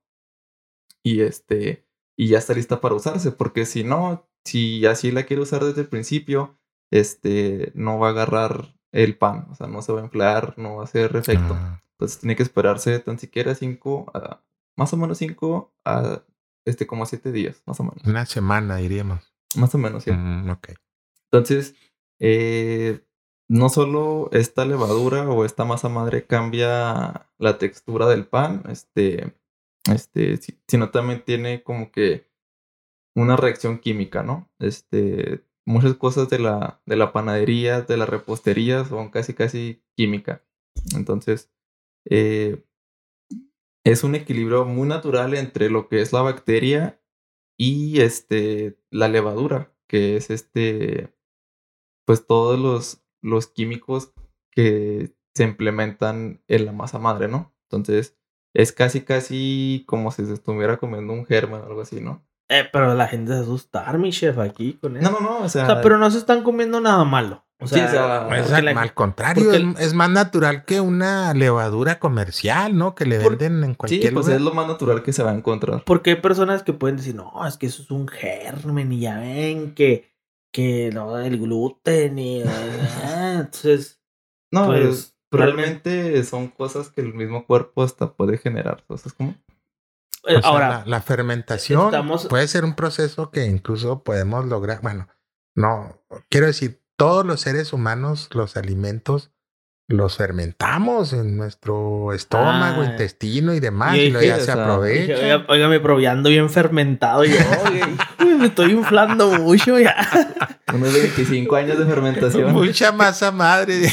Y 1.04 1.20
este, 1.22 1.86
y 2.16 2.28
ya 2.28 2.38
está 2.38 2.54
lista 2.54 2.80
para 2.80 2.94
usarse, 2.94 3.32
porque 3.32 3.66
si 3.66 3.84
no, 3.84 4.26
si 4.44 4.86
así 4.86 5.10
la 5.10 5.24
quiere 5.24 5.42
usar 5.42 5.64
desde 5.64 5.82
el 5.82 5.88
principio, 5.88 6.58
este, 6.90 7.72
no 7.74 7.98
va 7.98 8.08
a 8.08 8.10
agarrar 8.10 8.74
el 8.92 9.16
pan, 9.16 9.46
o 9.50 9.54
sea, 9.54 9.66
no 9.66 9.80
se 9.82 9.92
va 9.92 10.00
a 10.00 10.04
inflar, 10.04 10.54
no 10.58 10.76
va 10.76 10.82
a 10.82 10.84
hacer 10.84 11.16
efecto. 11.16 11.54
Ah, 11.54 11.82
Entonces 11.92 12.20
tiene 12.20 12.36
que 12.36 12.42
esperarse 12.42 12.98
tan 12.98 13.18
siquiera 13.18 13.54
cinco 13.54 14.10
a, 14.14 14.42
más 14.76 14.92
o 14.92 14.96
menos 14.96 15.18
cinco 15.18 15.72
a, 15.84 16.22
este, 16.66 16.86
como 16.86 17.06
siete 17.06 17.32
días, 17.32 17.62
más 17.66 17.80
o 17.80 17.84
menos. 17.84 18.04
una 18.04 18.26
semana, 18.26 18.76
diríamos. 18.76 19.32
Más 19.56 19.74
o 19.74 19.78
menos, 19.78 20.04
sí. 20.04 20.12
Mm, 20.12 20.50
ok. 20.50 20.68
Entonces, 21.30 21.74
eh, 22.20 23.04
no 23.48 23.68
solo 23.68 24.28
esta 24.32 24.64
levadura 24.64 25.28
o 25.28 25.44
esta 25.44 25.64
masa 25.64 25.88
madre 25.88 26.26
cambia 26.26 27.28
la 27.38 27.58
textura 27.58 28.06
del 28.06 28.26
pan, 28.26 28.62
este, 28.68 29.34
este, 29.90 30.36
si- 30.38 30.58
sino 30.68 30.90
también 30.90 31.24
tiene 31.24 31.62
como 31.62 31.90
que 31.92 32.26
una 33.14 33.36
reacción 33.36 33.78
química, 33.80 34.22
¿no? 34.22 34.50
Este, 34.60 35.44
muchas 35.66 35.94
cosas 35.96 36.28
de 36.30 36.38
la, 36.40 36.82
de 36.86 36.96
la 36.96 37.12
panadería, 37.12 37.82
de 37.82 37.96
la 37.96 38.06
repostería 38.06 38.84
son 38.84 39.10
casi, 39.10 39.34
casi 39.34 39.82
química. 39.96 40.44
Entonces, 40.96 41.50
eh, 42.10 42.64
es 43.84 44.04
un 44.04 44.14
equilibrio 44.14 44.64
muy 44.64 44.88
natural 44.88 45.34
entre 45.34 45.70
lo 45.70 45.88
que 45.88 46.00
es 46.00 46.12
la 46.12 46.22
bacteria 46.22 47.00
y 47.58 48.00
este, 48.00 48.78
la 48.90 49.08
levadura, 49.08 49.74
que 49.88 50.16
es 50.16 50.30
este, 50.30 51.14
pues 52.06 52.26
todos 52.26 52.58
los, 52.58 53.04
los 53.22 53.48
químicos 53.48 54.14
que 54.52 55.14
se 55.34 55.44
implementan 55.44 56.42
en 56.48 56.66
la 56.66 56.72
masa 56.72 56.98
madre, 56.98 57.28
¿no? 57.28 57.54
Entonces, 57.70 58.18
es 58.54 58.72
casi, 58.72 59.02
casi 59.02 59.84
como 59.86 60.10
si 60.10 60.26
se 60.26 60.34
estuviera 60.34 60.76
comiendo 60.76 61.12
un 61.12 61.24
germen 61.26 61.60
o 61.62 61.66
algo 61.66 61.80
así, 61.82 62.00
¿no? 62.00 62.24
Eh, 62.48 62.64
pero 62.70 62.94
la 62.94 63.08
gente 63.08 63.32
se 63.32 63.40
asusta, 63.40 63.90
mi 63.94 64.10
chef, 64.10 64.38
aquí 64.38 64.74
con 64.74 64.96
eso. 64.96 65.10
No, 65.10 65.20
no, 65.20 65.26
no, 65.26 65.38
o 65.44 65.48
sea, 65.48 65.64
O 65.64 65.66
sea, 65.66 65.80
pero 65.80 65.96
no 65.96 66.10
se 66.10 66.18
están 66.18 66.42
comiendo 66.42 66.80
nada 66.80 67.02
malo. 67.04 67.46
O 67.60 67.66
Sí, 67.68 67.76
sea, 67.76 67.86
o 67.86 67.90
sea, 67.90 68.26
Pues, 68.28 68.52
al, 68.52 68.64
la- 68.64 68.80
al 68.82 68.92
contrario, 68.92 69.50
es, 69.52 69.56
el- 69.56 69.74
es 69.78 69.94
más 69.94 70.10
natural 70.10 70.64
que 70.64 70.80
una 70.80 71.32
levadura 71.32 71.98
comercial, 72.00 72.76
¿no? 72.76 72.94
Que 72.96 73.06
le 73.06 73.20
Por- 73.20 73.38
venden 73.38 73.62
en 73.64 73.70
sí, 73.70 73.76
cualquier 73.76 74.12
pues 74.14 74.26
lugar. 74.26 74.36
es 74.40 74.42
lo 74.44 74.52
más 74.52 74.66
natural 74.66 75.02
que 75.02 75.12
se 75.12 75.22
va 75.22 75.30
a 75.30 75.34
encontrar. 75.34 75.84
Porque 75.84 76.10
hay 76.10 76.16
personas 76.16 76.62
que 76.64 76.72
pueden 76.72 76.96
decir, 76.96 77.14
no, 77.14 77.46
es 77.46 77.56
que 77.56 77.66
eso 77.66 77.82
es 77.82 77.90
un 77.92 78.08
germen 78.08 78.92
y 78.92 79.00
ya 79.00 79.18
ven 79.20 79.74
que, 79.74 80.12
que 80.52 80.90
no, 80.92 81.16
el 81.20 81.38
gluten 81.38 82.18
y... 82.18 82.42
ah, 83.04 83.34
entonces, 83.36 84.02
No, 84.50 84.66
Pues, 84.66 84.84
es- 84.84 85.11
realmente 85.38 86.22
son 86.24 86.48
cosas 86.48 86.90
que 86.90 87.00
el 87.00 87.14
mismo 87.14 87.46
cuerpo 87.46 87.82
hasta 87.82 88.12
puede 88.12 88.38
generar. 88.38 88.84
O 88.88 88.96
sea, 88.96 89.08
es 89.08 89.14
como... 89.14 89.30
eh, 90.26 90.40
sea, 90.40 90.40
ahora, 90.44 90.68
la, 90.68 90.82
la 90.86 91.00
fermentación 91.02 91.86
estamos- 91.86 92.26
puede 92.26 92.46
ser 92.48 92.64
un 92.64 92.74
proceso 92.74 93.30
que 93.30 93.46
incluso 93.46 94.02
podemos 94.02 94.44
lograr. 94.46 94.80
Bueno, 94.82 95.08
no, 95.56 95.98
quiero 96.28 96.46
decir, 96.46 96.80
todos 96.96 97.24
los 97.26 97.40
seres 97.40 97.72
humanos, 97.72 98.28
los 98.32 98.56
alimentos, 98.56 99.30
los 99.88 100.16
fermentamos 100.16 101.12
en 101.12 101.36
nuestro 101.36 102.12
estómago, 102.14 102.82
Ah. 102.82 102.86
intestino 102.86 103.52
y 103.52 103.60
demás, 103.60 103.96
Y 103.96 104.00
y 104.02 104.10
luego 104.10 104.26
ya 104.26 104.38
se 104.38 104.52
aprovecha. 104.52 105.14
oiga, 105.14 105.44
óigame, 105.48 105.80
pero 105.80 106.00
ya 106.00 106.12
ando 106.12 106.30
bien 106.30 106.48
fermentado. 106.48 107.24
Yo, 107.24 107.34
me 108.42 108.48
estoy 108.48 108.72
inflando 108.72 109.30
mucho 109.40 109.78
ya. 109.78 109.96
Unos 110.74 110.92
25 110.92 111.56
años 111.56 111.78
de 111.78 111.86
fermentación. 111.86 112.52
Mucha 112.52 112.92
masa 112.92 113.30
madre. 113.32 113.82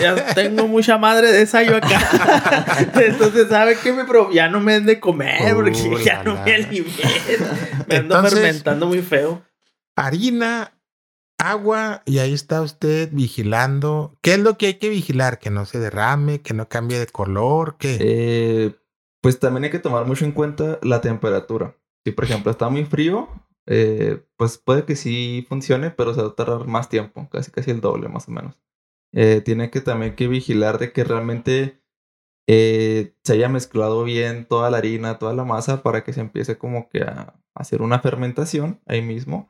Ya, 0.00 0.14
ya 0.16 0.34
tengo 0.34 0.66
mucha 0.68 0.96
madre 0.98 1.30
de 1.32 1.42
esa 1.42 1.62
yo 1.62 1.76
acá. 1.76 2.88
Entonces, 2.94 3.48
¿sabe 3.48 3.76
qué? 3.82 3.92
Me 3.92 4.04
pro- 4.04 4.30
ya 4.32 4.48
no 4.48 4.60
me 4.60 4.74
den 4.74 4.86
de 4.86 5.00
comer 5.00 5.54
porque 5.54 5.72
Uh, 5.72 5.98
ya 5.98 6.22
no 6.22 6.34
la. 6.34 6.44
me 6.44 6.54
alimento. 6.54 7.02
Me 7.88 7.96
ando 7.96 8.14
Entonces- 8.16 8.34
fermentando 8.40 8.86
muy 8.86 9.02
feo. 9.02 9.42
Harina, 9.96 10.72
agua, 11.38 12.02
y 12.06 12.18
ahí 12.20 12.32
está 12.32 12.62
usted 12.62 13.08
vigilando. 13.12 14.16
¿Qué 14.22 14.34
es 14.34 14.38
lo 14.40 14.56
que 14.56 14.66
hay 14.66 14.74
que 14.74 14.88
vigilar? 14.88 15.38
Que 15.38 15.50
no 15.50 15.66
se 15.66 15.78
derrame, 15.80 16.40
que 16.40 16.54
no 16.54 16.68
cambie 16.68 16.98
de 16.98 17.06
color, 17.06 17.76
que... 17.78 17.96
Eh, 18.00 18.74
pues 19.20 19.40
también 19.40 19.64
hay 19.64 19.70
que 19.70 19.80
tomar 19.80 20.06
mucho 20.06 20.24
en 20.24 20.30
cuenta 20.32 20.78
la 20.82 21.00
temperatura. 21.00 21.74
Si, 22.04 22.12
por 22.12 22.24
ejemplo, 22.24 22.52
está 22.52 22.68
muy 22.68 22.84
frío, 22.84 23.28
eh, 23.68 24.24
pues 24.36 24.58
puede 24.58 24.84
que 24.86 24.96
sí 24.96 25.44
funcione, 25.48 25.90
pero 25.90 26.14
se 26.14 26.22
va 26.22 26.28
a 26.28 26.34
tardar 26.34 26.66
más 26.66 26.88
tiempo, 26.88 27.28
casi 27.30 27.50
casi 27.50 27.70
el 27.70 27.82
doble 27.82 28.08
más 28.08 28.28
o 28.28 28.32
menos. 28.32 28.58
Eh, 29.12 29.42
tiene 29.42 29.70
que 29.70 29.80
también 29.80 30.16
que 30.16 30.28
vigilar 30.28 30.78
de 30.78 30.92
que 30.92 31.04
realmente 31.04 31.82
eh, 32.48 33.14
se 33.24 33.34
haya 33.34 33.48
mezclado 33.50 34.04
bien 34.04 34.46
toda 34.46 34.70
la 34.70 34.78
harina, 34.78 35.18
toda 35.18 35.34
la 35.34 35.44
masa 35.44 35.82
para 35.82 36.02
que 36.02 36.14
se 36.14 36.20
empiece 36.22 36.56
como 36.58 36.88
que 36.88 37.02
a 37.02 37.38
hacer 37.54 37.82
una 37.82 38.00
fermentación 38.00 38.80
ahí 38.86 39.02
mismo. 39.02 39.48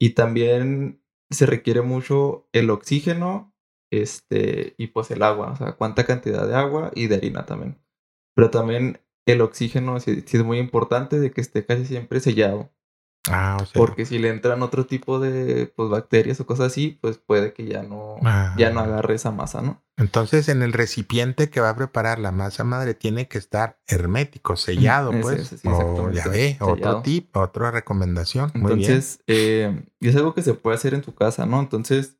Y 0.00 0.14
también 0.14 1.02
se 1.30 1.46
requiere 1.46 1.82
mucho 1.82 2.48
el 2.52 2.70
oxígeno 2.70 3.54
este, 3.92 4.74
y 4.78 4.88
pues 4.88 5.10
el 5.10 5.22
agua, 5.22 5.52
o 5.52 5.56
sea, 5.56 5.72
cuánta 5.76 6.06
cantidad 6.06 6.46
de 6.48 6.54
agua 6.54 6.92
y 6.94 7.08
de 7.08 7.16
harina 7.16 7.44
también. 7.46 7.78
Pero 8.34 8.50
también 8.50 9.00
el 9.26 9.42
oxígeno 9.42 10.00
sí, 10.00 10.22
sí 10.26 10.38
es 10.38 10.44
muy 10.44 10.58
importante 10.58 11.20
de 11.20 11.32
que 11.32 11.42
esté 11.42 11.66
casi 11.66 11.84
siempre 11.84 12.20
sellado. 12.20 12.72
Ah, 13.28 13.58
o 13.60 13.66
sea. 13.66 13.72
Porque 13.74 14.06
si 14.06 14.18
le 14.18 14.30
entran 14.30 14.62
otro 14.62 14.86
tipo 14.86 15.20
de 15.20 15.66
pues, 15.76 15.90
bacterias 15.90 16.40
o 16.40 16.46
cosas 16.46 16.68
así, 16.68 16.98
pues 17.02 17.18
puede 17.18 17.52
que 17.52 17.66
ya 17.66 17.82
no, 17.82 18.16
Ah. 18.22 18.54
ya 18.56 18.70
no 18.70 18.80
agarre 18.80 19.14
esa 19.14 19.30
masa, 19.30 19.60
¿no? 19.60 19.82
Entonces, 19.98 20.48
en 20.48 20.62
el 20.62 20.72
recipiente 20.72 21.50
que 21.50 21.60
va 21.60 21.68
a 21.68 21.76
preparar 21.76 22.18
la 22.18 22.32
masa 22.32 22.64
madre 22.64 22.94
tiene 22.94 23.28
que 23.28 23.36
estar 23.36 23.78
hermético, 23.86 24.56
sellado, 24.56 25.10
pues. 25.20 25.40
ese, 25.40 25.58
sí, 25.58 25.68
O, 25.68 25.72
exactamente, 25.72 26.16
ya 26.16 26.28
ve, 26.28 26.56
otro 26.60 27.02
tip, 27.02 27.36
otra 27.36 27.70
recomendación. 27.70 28.50
Muy 28.54 28.76
bien. 28.76 28.90
Entonces, 28.90 29.22
eh, 29.26 29.84
y 30.00 30.08
es 30.08 30.16
algo 30.16 30.32
que 30.34 30.42
se 30.42 30.54
puede 30.54 30.76
hacer 30.76 30.94
en 30.94 31.02
tu 31.02 31.14
casa, 31.14 31.44
¿no? 31.44 31.60
Entonces, 31.60 32.16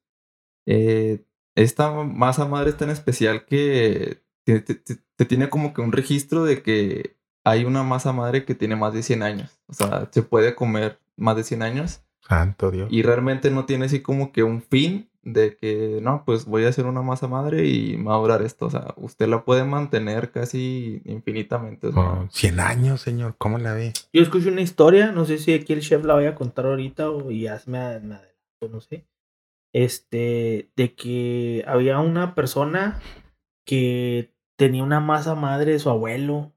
eh, 0.67 1.25
esta 1.55 1.91
masa 1.91 2.45
madre 2.47 2.71
es 2.71 2.77
tan 2.77 2.91
especial 2.91 3.47
que 3.47 4.23
te, 4.45 4.61
te- 4.61 4.75
te- 4.75 4.99
te 5.17 5.25
tiene 5.25 5.49
como 5.49 5.73
que 5.73 5.81
un 5.81 5.93
registro 5.93 6.45
de 6.45 6.63
que 6.63 7.17
hay 7.45 7.65
una 7.65 7.83
masa 7.83 8.13
madre 8.13 8.45
que 8.45 8.55
tiene 8.55 8.77
más 8.77 8.93
de 8.95 9.03
100 9.03 9.23
años. 9.23 9.61
O 9.67 9.73
sea, 9.75 10.09
se 10.11 10.23
puede 10.23 10.55
comer 10.55 10.99
más 11.17 11.37
de 11.37 11.45
100 11.45 11.63
años 11.63 12.03
Santo 12.27 12.71
Dios. 12.71 12.89
y 12.93 13.03
realmente 13.03 13.51
no 13.51 13.65
tiene 13.67 13.87
así 13.87 14.01
como 14.03 14.33
que 14.33 14.43
un 14.43 14.63
fin 14.63 15.09
de 15.23 15.55
que, 15.57 15.99
no, 16.03 16.23
pues 16.25 16.47
voy 16.47 16.65
a 16.65 16.69
hacer 16.71 16.87
una 16.87 17.03
masa 17.03 17.29
madre 17.29 17.67
y 17.67 17.97
me 17.99 18.05
va 18.09 18.15
a 18.17 18.21
durar 18.21 18.41
esto. 18.43 18.67
O 18.67 18.71
sea, 18.71 18.95
usted 18.97 19.29
la 19.29 19.45
puede 19.45 19.65
mantener 19.65 20.31
casi 20.31 21.03
infinitamente. 21.05 21.89
o 21.89 21.93
sea, 21.93 22.03
Oh, 22.03 22.29
100 22.31 22.61
años, 22.61 23.01
señor. 23.03 23.35
¿Cómo 23.37 23.59
la 23.59 23.75
ve? 23.75 23.93
Yo 24.15 24.23
escuché 24.23 24.49
una 24.49 24.63
historia, 24.63 25.13
no 25.13 25.27
sé 25.27 25.37
si 25.39 25.53
aquí 25.53 25.73
el 25.75 25.81
chef 25.83 26.05
la 26.05 26.15
vaya 26.15 26.31
a 26.31 26.35
contar 26.35 26.65
ahorita 26.67 27.11
o 27.11 27.31
ya 27.31 27.61
me 27.67 27.79
adelanto, 27.79 28.25
no 28.71 28.81
sé. 28.81 29.05
Este, 29.75 30.71
de 30.77 30.95
que 30.95 31.65
había 31.67 31.99
una 32.01 32.35
persona 32.35 32.99
que 33.65 34.35
tenía 34.57 34.83
una 34.83 35.01
masa 35.01 35.35
madre 35.35 35.73
de 35.73 35.79
su 35.79 35.91
abuelo 35.91 36.53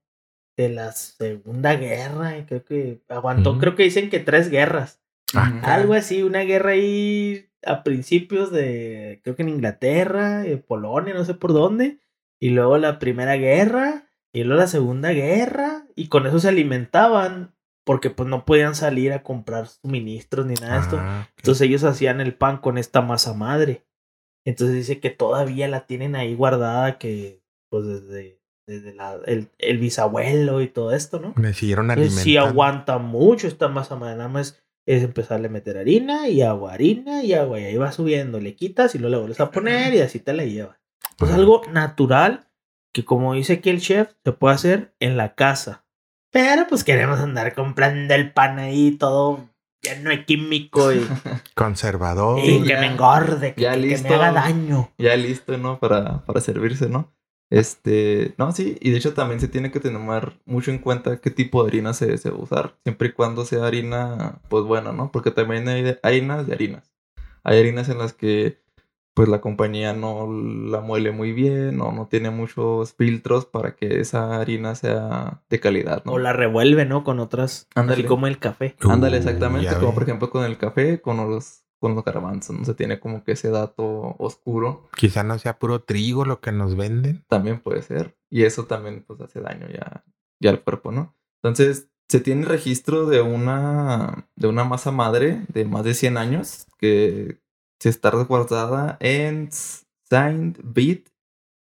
de 0.56 0.70
la 0.70 0.91
Segunda 0.91 1.76
Guerra 1.76 2.38
y 2.38 2.45
creo 2.45 2.64
que 2.64 3.01
aguantó, 3.10 3.58
creo 3.58 3.76
que 3.76 3.84
dicen 3.84 4.10
que 4.10 4.20
tres 4.20 4.49
guerras. 4.49 5.01
Ah. 5.34 5.62
Algo 5.64 5.93
así, 5.93 6.24
una 6.24 6.41
guerra 6.41 6.72
ahí 6.72 7.49
a 7.66 7.84
principios 7.84 8.51
de, 8.51 9.22
creo 9.24 9.36
que 9.36 9.43
en 9.43 9.49
Inglaterra, 9.49 10.45
en 10.45 10.62
Polonia, 10.62 11.14
no 11.14 11.26
sé 11.26 11.34
por 11.34 11.54
dónde. 11.54 11.99
Y 12.39 12.49
luego 12.49 12.78
la 12.78 12.99
primera 12.99 13.36
guerra, 13.36 14.10
y 14.34 14.43
luego 14.43 14.62
la 14.62 14.68
segunda 14.68 15.12
guerra, 15.12 15.88
y 15.95 16.08
con 16.08 16.28
eso 16.28 16.39
se 16.39 16.49
alimentaban, 16.49 17.56
porque 17.86 18.10
pues 18.10 18.28
no 18.30 18.45
podían 18.45 18.76
salir 18.76 19.14
a 19.14 19.24
comprar 19.24 19.68
suministros 19.68 20.45
ni 20.45 20.56
nada 20.56 20.76
de 20.76 20.82
esto. 20.82 20.97
Ah. 20.99 21.30
Entonces 21.38 21.68
ellos 21.68 21.84
hacían 21.84 22.22
el 22.22 22.36
pan 22.36 22.58
con 22.58 22.78
esta 22.78 23.01
masa 23.01 23.34
madre. 23.34 23.86
Entonces 24.45 24.76
dice 24.76 24.99
que 24.99 25.10
todavía 25.10 25.68
la 25.68 25.86
tienen 25.86 26.16
ahí 26.16 26.36
guardada, 26.36 26.97
que 26.97 27.41
pues 27.70 27.86
desde, 27.86 28.41
desde 28.68 28.93
la- 28.93 29.18
el, 29.26 29.49
el 29.59 29.78
bisabuelo 29.78 30.61
y 30.61 30.68
todo 30.68 30.91
esto, 30.93 31.20
¿no? 31.20 31.34
Me 31.36 31.53
siguieron 31.53 31.91
alimentando. 31.91 32.24
sí 32.24 32.38
aguanta 32.38 32.97
mucho 32.97 33.47
esta 33.47 33.68
masa 33.68 33.95
madre. 33.95 34.18
Nada 34.18 34.30
más 34.30 34.61
es 34.86 35.03
empezarle 35.03 35.47
a 35.47 35.51
meter 35.51 35.78
harina 35.78 36.28
y 36.28 36.41
agua, 36.41 36.74
harina 36.74 37.24
y 37.24 37.34
agua. 37.34 37.59
Y 37.59 37.66
ahí 37.66 37.78
va 37.78 37.91
subiendo, 37.91 38.39
le 38.39 38.55
quitas 38.55 38.95
y 38.95 38.99
luego 38.99 39.11
le 39.11 39.18
vuelves 39.20 39.39
a 39.39 39.51
poner 39.51 39.93
y 39.93 40.01
así 40.01 40.20
te 40.20 40.34
la 40.34 40.45
llevas. 40.45 40.78
Pues 41.18 41.32
Ah. 41.32 41.36
algo 41.36 41.61
natural 41.72 42.47
que 42.93 43.03
como 43.05 43.34
dice 43.34 43.53
aquí 43.53 43.70
el 43.70 43.82
chef, 43.82 44.11
se 44.24 44.32
puede 44.34 44.55
hacer 44.55 44.93
en 44.99 45.18
la 45.18 45.36
casa. 45.36 45.84
Pero 46.32 46.66
pues 46.68 46.84
queremos 46.84 47.20
andar 47.20 47.53
comprando 47.55 48.14
el 48.14 48.32
pan 48.34 48.59
ahí 48.59 48.91
todo 48.91 49.49
lleno 49.82 50.09
de 50.11 50.26
químico 50.26 50.93
y, 50.93 50.99
Conservador. 51.55 52.39
y 52.39 52.61
que 52.64 52.70
ya- 52.70 52.80
me 52.80 52.88
engorde, 52.88 53.53
que, 53.53 53.61
ya 53.61 53.74
que- 53.74 53.82
que 53.82 53.88
listo. 53.88 54.07
me 54.09 54.16
haga 54.16 54.32
daño. 54.32 54.91
ya 54.97 55.16
listo, 55.16 55.57
¿no? 55.57 55.80
Para, 55.80 56.24
para 56.26 56.39
servirse, 56.41 56.88
¿no? 56.89 57.14
Este, 57.54 58.34
no, 58.39 58.51
sí, 58.51 58.80
y 58.82 58.89
de 58.89 58.97
hecho 58.97 59.14
también 59.14 59.39
se 59.39 59.47
tiene 59.47 59.70
que 59.70 59.80
tener 59.80 60.01
mucho 60.43 60.72
en 60.72 60.80
cuenta 60.80 61.22
qué 61.22 61.30
tipo 61.30 61.62
de 61.62 61.70
harina 61.70 61.93
se, 61.93 62.18
se 62.18 62.32
va 62.32 62.38
a 62.38 62.41
usar, 62.41 62.78
siempre 62.82 63.10
y 63.10 63.12
cuando 63.12 63.45
sea 63.45 63.68
harina, 63.68 64.39
pues 64.49 64.64
buena, 64.64 64.91
¿no? 64.91 65.12
Porque 65.12 65.30
también 65.30 65.68
hay 65.68 65.95
harinas 66.01 66.47
de 66.47 66.54
harinas. 66.54 66.91
Hay 67.43 67.60
harinas 67.60 67.89
en 67.89 67.99
las 67.99 68.14
que, 68.14 68.58
pues 69.14 69.30
la 69.30 69.39
compañía 69.39 69.93
no 69.93 70.28
la 70.34 70.82
muele 70.82 71.12
muy 71.12 71.32
bien 71.32 71.80
o 71.80 71.91
no 71.91 72.08
tiene 72.08 72.32
muchos 72.32 72.95
filtros 72.95 73.45
para 73.45 73.76
que 73.76 73.99
esa 73.99 74.41
harina 74.41 74.74
sea 74.74 75.43
de 75.47 75.60
calidad, 75.60 76.04
¿no? 76.06 76.14
O 76.14 76.18
la 76.18 76.34
revuelve, 76.34 76.86
¿no? 76.86 77.04
Con 77.04 77.20
otras, 77.20 77.68
Ándale. 77.76 77.99
así 77.99 78.08
como 78.08 78.26
el 78.26 78.39
café. 78.39 78.76
Ándale, 78.82 79.18
exactamente, 79.18 79.76
como 79.76 79.89
ve. 79.89 79.93
por 79.93 80.04
ejemplo 80.04 80.32
con 80.32 80.43
el 80.43 80.58
café, 80.58 81.01
con 81.01 81.18
los, 81.18 81.62
con 81.84 81.96
los 81.96 82.06
garbanzos, 82.06 82.58
¿no? 82.58 82.64
Se 82.64 82.76
tiene 82.76 83.02
como 83.02 83.26
que 83.26 83.34
ese 83.34 83.50
dato 83.50 84.16
oscuro. 84.18 84.88
Quizá 84.96 85.22
no 85.22 85.38
sea 85.38 85.60
puro 85.60 85.82
trigo 85.82 86.24
lo 86.24 86.40
que 86.40 86.54
nos 86.54 86.78
venden. 86.78 87.26
también 87.28 87.60
puede 87.60 87.82
ser. 87.82 88.16
Y 88.30 88.44
eso 88.44 88.68
también 88.68 89.04
pues 89.06 89.20
hace 89.20 89.42
daño 89.42 89.68
ya, 89.68 90.06
ya 90.40 90.52
al 90.52 90.64
cuerpo, 90.64 90.94
¿no? 90.94 91.14
Entonces, 91.42 91.90
se 92.08 92.22
tiene 92.22 92.46
registro 92.46 93.06
de 93.06 93.20
una, 93.20 94.30
de 94.38 94.48
una 94.48 94.64
masa 94.64 94.92
madre 94.92 95.42
de 95.50 95.66
más 95.66 95.84
de 95.84 95.94
100 95.94 96.16
años 96.16 96.68
que 96.78 97.42
se 97.82 97.90
está 97.90 98.12
resguardada 98.12 98.96
en 99.02 99.50
Saint-Bit 100.10 101.10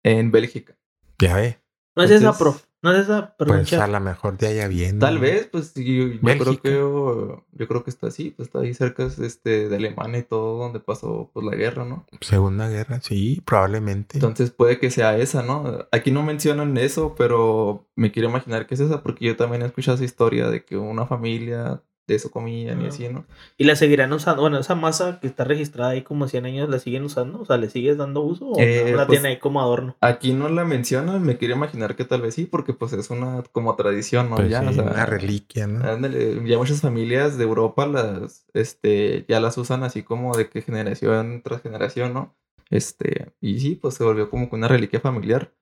en 0.04 0.30
Bélgica. 0.30 0.78
Ya 1.18 1.36
ve. 1.36 1.58
No 1.94 2.02
es 2.02 2.10
esa, 2.10 2.30
Entonces, 2.30 2.40
prof. 2.40 2.64
No 2.80 2.92
es 2.92 3.00
esa, 3.00 3.34
Pues 3.36 3.72
a 3.72 3.88
lo 3.88 3.98
mejor 3.98 4.38
de 4.38 4.46
allá 4.46 4.68
viene. 4.68 5.00
Tal 5.00 5.18
vez, 5.18 5.48
pues 5.50 5.72
sí, 5.74 5.84
yo, 5.84 6.06
yo 6.06 6.38
creo 6.38 6.60
que 6.60 6.70
yo, 6.70 7.44
yo 7.52 7.68
creo 7.68 7.82
que 7.82 7.90
está 7.90 8.06
así, 8.06 8.30
pues 8.30 8.48
está 8.48 8.60
ahí 8.60 8.72
cerca 8.72 9.04
este, 9.04 9.68
de 9.68 9.76
Alemania 9.76 10.20
y 10.20 10.22
todo 10.22 10.58
donde 10.58 10.78
pasó 10.78 11.30
pues 11.34 11.44
la 11.44 11.56
guerra, 11.56 11.84
¿no? 11.84 12.06
Segunda 12.20 12.68
guerra, 12.68 13.00
sí, 13.02 13.42
probablemente. 13.44 14.18
Entonces 14.18 14.52
puede 14.52 14.78
que 14.78 14.90
sea 14.90 15.16
esa, 15.18 15.42
¿no? 15.42 15.86
Aquí 15.90 16.12
no 16.12 16.22
mencionan 16.22 16.76
eso, 16.76 17.16
pero 17.18 17.88
me 17.96 18.12
quiero 18.12 18.28
imaginar 18.28 18.68
que 18.68 18.74
es 18.74 18.80
esa, 18.80 19.02
porque 19.02 19.26
yo 19.26 19.36
también 19.36 19.62
he 19.62 19.66
escuchado 19.66 19.96
esa 19.96 20.04
historia 20.04 20.48
de 20.48 20.64
que 20.64 20.76
una 20.76 21.06
familia 21.06 21.82
de 22.08 22.14
eso 22.16 22.30
comían 22.32 22.80
y 22.82 22.86
Ah. 22.86 22.88
así, 22.88 23.08
¿no? 23.08 23.24
Y 23.56 23.64
la 23.64 23.76
seguirán 23.76 24.12
usando. 24.12 24.42
Bueno, 24.42 24.58
esa 24.58 24.74
masa 24.74 25.20
que 25.20 25.28
está 25.28 25.44
registrada 25.44 25.90
ahí 25.92 26.02
como 26.02 26.26
100 26.26 26.46
años, 26.46 26.68
¿la 26.68 26.78
siguen 26.80 27.04
usando? 27.04 27.40
O 27.40 27.44
sea, 27.44 27.56
¿le 27.58 27.68
sigues 27.70 27.96
dando 27.98 28.22
uso? 28.22 28.46
¿O 28.48 28.58
Eh, 28.58 28.88
no 28.90 28.96
la 28.96 29.06
pues- 29.06 29.20
tienen 29.20 29.32
ahí 29.34 29.38
como 29.38 29.60
adorno? 29.60 29.96
Aquí 30.00 30.32
no 30.32 30.48
la 30.48 30.64
mencionan, 30.64 31.22
me 31.22 31.36
quiero 31.36 31.54
imaginar 31.54 31.94
que 31.94 32.04
tal 32.04 32.22
vez 32.22 32.34
sí, 32.34 32.46
porque 32.46 32.72
pues 32.72 32.92
es 32.94 33.10
una 33.10 33.44
como 33.52 33.76
tradición, 33.76 34.30
¿no? 34.30 34.36
Pues 34.36 34.50
ya, 34.50 34.62
sí, 34.62 34.68
o 34.68 34.72
sea, 34.72 34.82
una 34.84 35.06
reliquia, 35.06 35.66
¿no? 35.68 35.88
ándale, 35.88 36.42
ya 36.48 36.58
muchas 36.58 36.80
familias 36.80 37.38
de 37.38 37.44
Europa 37.44 37.86
las, 37.86 38.46
este, 38.54 39.26
ya 39.28 39.38
las 39.38 39.56
usan 39.58 39.82
así 39.84 40.02
como 40.02 40.36
de 40.36 40.48
que 40.48 40.62
generación 40.62 41.42
tras 41.44 41.62
generación, 41.62 42.14
¿no? 42.14 42.34
Este, 42.70 43.32
y 43.40 43.60
sí, 43.60 43.74
pues 43.76 43.94
se 43.94 44.04
volvió 44.04 44.28
como 44.30 44.48
que 44.48 44.56
una 44.56 44.68
reliquia 44.68 45.00
familiar. 45.00 45.52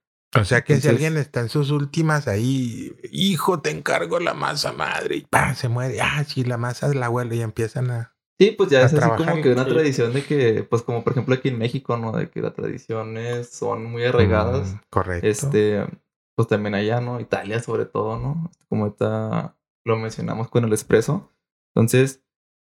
O 0.41 0.45
sea 0.45 0.62
que 0.62 0.80
si 0.80 0.89
alguien 0.89 1.16
está 1.16 1.41
en 1.41 1.49
sus 1.49 1.70
últimas 1.70 2.28
ahí, 2.28 2.95
hijo, 3.11 3.61
te 3.61 3.71
encargo 3.71 4.21
la 4.21 4.34
masa 4.34 4.72
madre, 4.72 5.17
y 5.17 5.21
¡pam! 5.22 5.54
se 5.54 5.68
muere. 5.68 6.00
Ah, 6.00 6.25
sí, 6.25 6.45
la 6.45 6.57
masa 6.57 6.88
del 6.88 7.03
abuelo 7.03 7.34
y 7.34 7.41
empiezan 7.41 7.91
a. 7.91 8.17
Sí, 8.38 8.50
pues 8.50 8.68
ya 8.68 8.80
es 8.80 8.87
así 8.87 8.96
trabajar. 8.96 9.26
como 9.26 9.42
que 9.42 9.53
una 9.53 9.64
tradición 9.64 10.13
de 10.13 10.22
que, 10.22 10.63
pues 10.68 10.83
como 10.83 11.03
por 11.03 11.13
ejemplo 11.14 11.34
aquí 11.34 11.49
en 11.49 11.58
México, 11.58 11.96
¿no? 11.96 12.13
De 12.13 12.29
que 12.29 12.42
las 12.42 12.54
tradiciones 12.54 13.49
son 13.50 13.84
muy 13.84 14.04
arraigadas. 14.04 14.75
Mm, 14.75 14.79
correcto. 14.91 15.26
Este, 15.26 15.87
pues 16.34 16.49
también 16.49 16.75
allá, 16.75 17.00
¿no? 17.00 17.18
Italia 17.18 17.61
sobre 17.61 17.87
todo, 17.87 18.18
¿no? 18.18 18.50
Como 18.68 18.84
ahorita 18.84 19.57
lo 19.84 19.96
mencionamos 19.96 20.50
con 20.50 20.64
el 20.64 20.72
espresso. 20.72 21.33
Entonces, 21.75 22.22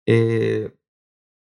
eh, 0.05 0.73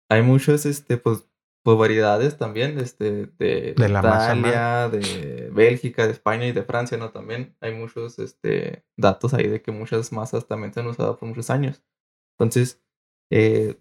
hay 0.08 0.22
muchas, 0.22 0.66
este, 0.66 0.96
pues, 0.96 1.24
pues 1.62 1.78
variedades 1.78 2.36
también, 2.38 2.78
este, 2.78 3.26
de, 3.38 3.74
De 3.74 3.88
Italia, 3.88 4.88
de 4.88 5.50
Bélgica, 5.52 6.06
de 6.06 6.12
España 6.12 6.46
y 6.46 6.52
de 6.52 6.64
Francia, 6.64 6.98
¿no? 6.98 7.10
También 7.10 7.56
hay 7.60 7.72
muchos, 7.74 8.18
este, 8.18 8.84
datos 8.96 9.32
ahí 9.34 9.46
de 9.48 9.62
que 9.62 9.70
muchas 9.72 10.12
masas 10.12 10.46
también 10.46 10.72
se 10.74 10.80
han 10.80 10.86
usado 10.88 11.16
por 11.18 11.28
muchos 11.28 11.50
años. 11.50 11.82
Entonces, 12.38 12.82
eh, 13.30 13.80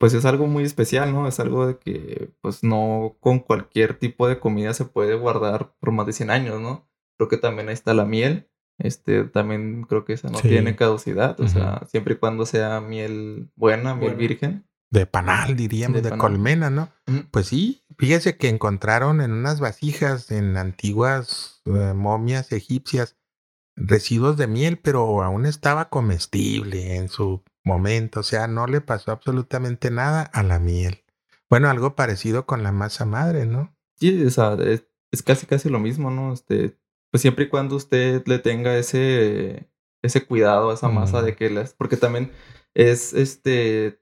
pues 0.00 0.14
es 0.14 0.24
algo 0.24 0.46
muy 0.46 0.64
especial, 0.64 1.12
¿no? 1.12 1.26
Es 1.28 1.40
algo 1.40 1.66
de 1.66 1.78
que, 1.78 2.30
pues 2.40 2.62
no 2.62 3.16
con 3.20 3.40
cualquier 3.40 3.98
tipo 3.98 4.28
de 4.28 4.38
comida 4.38 4.72
se 4.72 4.84
puede 4.84 5.14
guardar 5.14 5.74
por 5.80 5.90
más 5.92 6.06
de 6.06 6.12
100 6.12 6.30
años, 6.30 6.60
¿no? 6.60 6.88
Creo 7.18 7.28
que 7.28 7.36
también 7.36 7.68
ahí 7.68 7.74
está 7.74 7.94
la 7.94 8.04
miel. 8.04 8.48
Este, 8.80 9.24
también 9.24 9.82
creo 9.88 10.04
que 10.04 10.12
esa 10.12 10.30
no 10.30 10.38
Sí. 10.38 10.48
tiene 10.48 10.76
caducidad, 10.76 11.38
o 11.40 11.48
sea, 11.48 11.82
siempre 11.88 12.14
y 12.14 12.16
cuando 12.18 12.46
sea 12.46 12.80
miel 12.80 13.50
buena, 13.56 13.96
miel 13.96 14.14
virgen. 14.14 14.67
De 14.90 15.06
panal, 15.06 15.54
diríamos, 15.56 15.96
De 15.96 16.02
de, 16.02 16.10
panal. 16.10 16.20
colmena, 16.20 16.70
¿no? 16.70 16.90
Pues 17.30 17.46
sí, 17.46 17.84
fíjese 17.98 18.36
que 18.36 18.48
encontraron 18.48 19.20
en 19.20 19.32
unas 19.32 19.60
vasijas, 19.60 20.30
en 20.30 20.56
antiguas 20.56 21.60
eh, 21.66 21.92
momias 21.94 22.52
egipcias, 22.52 23.16
residuos 23.76 24.36
de 24.36 24.46
miel, 24.46 24.78
pero 24.78 25.22
aún 25.22 25.46
estaba 25.46 25.88
comestible 25.90 26.96
en 26.96 27.08
su 27.08 27.42
momento, 27.64 28.20
o 28.20 28.22
sea, 28.22 28.46
no 28.48 28.66
le 28.66 28.80
pasó 28.80 29.12
absolutamente 29.12 29.90
nada 29.90 30.22
a 30.22 30.42
la 30.42 30.58
miel. 30.58 31.04
Bueno, 31.50 31.68
algo 31.68 31.94
parecido 31.94 32.46
con 32.46 32.62
la 32.62 32.72
masa 32.72 33.04
madre, 33.04 33.46
¿no? 33.46 33.76
Sí, 33.96 34.24
o 34.24 34.30
sea, 34.30 34.54
es, 34.54 34.84
es 35.12 35.22
casi 35.22 35.46
casi 35.46 35.68
lo 35.68 35.78
mismo, 35.78 36.10
¿no? 36.10 36.32
Este, 36.32 36.78
pues 37.10 37.20
siempre 37.20 37.44
y 37.44 37.48
cuando 37.48 37.76
usted 37.76 38.22
le 38.26 38.38
tenga 38.38 38.76
ese, 38.76 39.68
ese 40.02 40.26
cuidado 40.26 40.70
a 40.70 40.74
esa 40.74 40.88
masa 40.88 41.22
de 41.22 41.36
que 41.36 41.50
las, 41.50 41.74
porque 41.74 41.96
también 41.96 42.32
es 42.74 43.12
este 43.12 44.00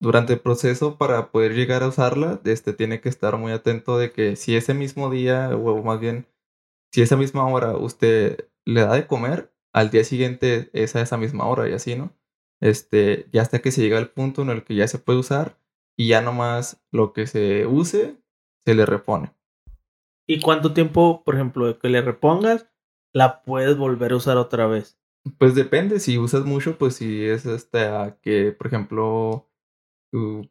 durante 0.00 0.32
el 0.32 0.40
proceso 0.40 0.96
para 0.96 1.30
poder 1.30 1.54
llegar 1.54 1.82
a 1.82 1.88
usarla, 1.88 2.40
este 2.44 2.72
tiene 2.72 3.00
que 3.00 3.10
estar 3.10 3.36
muy 3.36 3.52
atento 3.52 3.98
de 3.98 4.12
que 4.12 4.34
si 4.34 4.56
ese 4.56 4.74
mismo 4.74 5.10
día, 5.10 5.50
o 5.54 5.82
más 5.82 6.00
bien, 6.00 6.26
si 6.90 7.02
esa 7.02 7.16
misma 7.16 7.46
hora 7.46 7.76
usted 7.76 8.48
le 8.64 8.80
da 8.80 8.94
de 8.94 9.06
comer, 9.06 9.52
al 9.72 9.90
día 9.90 10.02
siguiente 10.02 10.70
es 10.72 10.96
a 10.96 11.02
esa 11.02 11.16
misma 11.16 11.46
hora 11.46 11.68
y 11.68 11.72
así, 11.72 11.94
¿no? 11.94 12.12
Este, 12.60 13.28
ya 13.32 13.42
hasta 13.42 13.60
que 13.60 13.70
se 13.70 13.82
llega 13.82 13.98
al 13.98 14.10
punto 14.10 14.42
en 14.42 14.50
el 14.50 14.64
que 14.64 14.74
ya 14.74 14.88
se 14.88 14.98
puede 14.98 15.18
usar 15.18 15.58
y 15.96 16.08
ya 16.08 16.22
nomás 16.22 16.82
lo 16.90 17.12
que 17.12 17.26
se 17.26 17.66
use 17.66 18.16
se 18.64 18.74
le 18.74 18.86
repone. 18.86 19.34
¿Y 20.26 20.40
cuánto 20.40 20.72
tiempo, 20.72 21.22
por 21.24 21.34
ejemplo, 21.34 21.78
que 21.78 21.88
le 21.88 22.02
repongas, 22.02 22.68
la 23.12 23.42
puedes 23.42 23.76
volver 23.76 24.12
a 24.12 24.16
usar 24.16 24.36
otra 24.36 24.66
vez? 24.66 24.98
Pues 25.38 25.54
depende, 25.54 26.00
si 26.00 26.18
usas 26.18 26.44
mucho, 26.44 26.78
pues 26.78 26.96
si 26.96 27.24
es 27.24 27.46
hasta 27.46 28.18
que, 28.22 28.52
por 28.52 28.68
ejemplo, 28.68 29.49
tú 30.10 30.48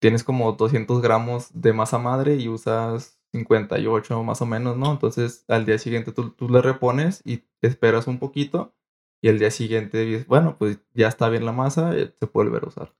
tienes 0.00 0.24
como 0.24 0.52
200 0.52 1.02
gramos 1.02 1.50
de 1.52 1.72
masa 1.72 1.98
madre 1.98 2.36
y 2.36 2.48
usas 2.48 3.20
58 3.32 4.22
más 4.24 4.42
o 4.42 4.46
menos, 4.46 4.76
¿no? 4.76 4.92
Entonces 4.92 5.44
al 5.48 5.66
día 5.66 5.78
siguiente 5.78 6.12
tú, 6.12 6.30
tú 6.30 6.48
le 6.48 6.62
repones 6.62 7.22
y 7.24 7.44
esperas 7.62 8.06
un 8.06 8.18
poquito 8.18 8.74
y 9.22 9.28
al 9.28 9.38
día 9.38 9.50
siguiente 9.50 10.04
dices, 10.04 10.26
bueno, 10.26 10.56
pues 10.58 10.80
ya 10.94 11.08
está 11.08 11.28
bien 11.28 11.44
la 11.44 11.52
masa, 11.52 11.96
eh, 11.96 12.14
se 12.18 12.26
puede 12.26 12.48
volver 12.48 12.64
a 12.64 12.68
usar. 12.68 12.94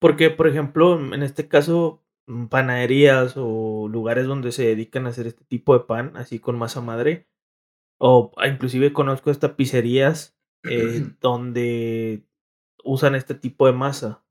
Porque, 0.00 0.30
por 0.30 0.46
ejemplo, 0.46 0.98
en 1.14 1.22
este 1.22 1.48
caso, 1.48 2.04
mm, 2.26 2.46
panaderías 2.46 3.34
o 3.36 3.88
lugares 3.88 4.26
donde 4.26 4.52
se 4.52 4.64
dedican 4.64 5.06
a 5.06 5.10
hacer 5.10 5.26
este 5.26 5.44
tipo 5.44 5.76
de 5.76 5.84
pan, 5.84 6.16
así 6.16 6.38
con 6.38 6.58
masa 6.58 6.80
madre, 6.80 7.26
o 7.98 8.32
ah, 8.36 8.48
inclusive 8.48 8.92
conozco 8.92 9.30
estas 9.30 9.52
pizzerías 9.52 10.36
eh, 10.64 11.04
donde 11.20 12.24
usan 12.84 13.14
este 13.14 13.34
tipo 13.34 13.66
de 13.66 13.72
masa. 13.72 14.22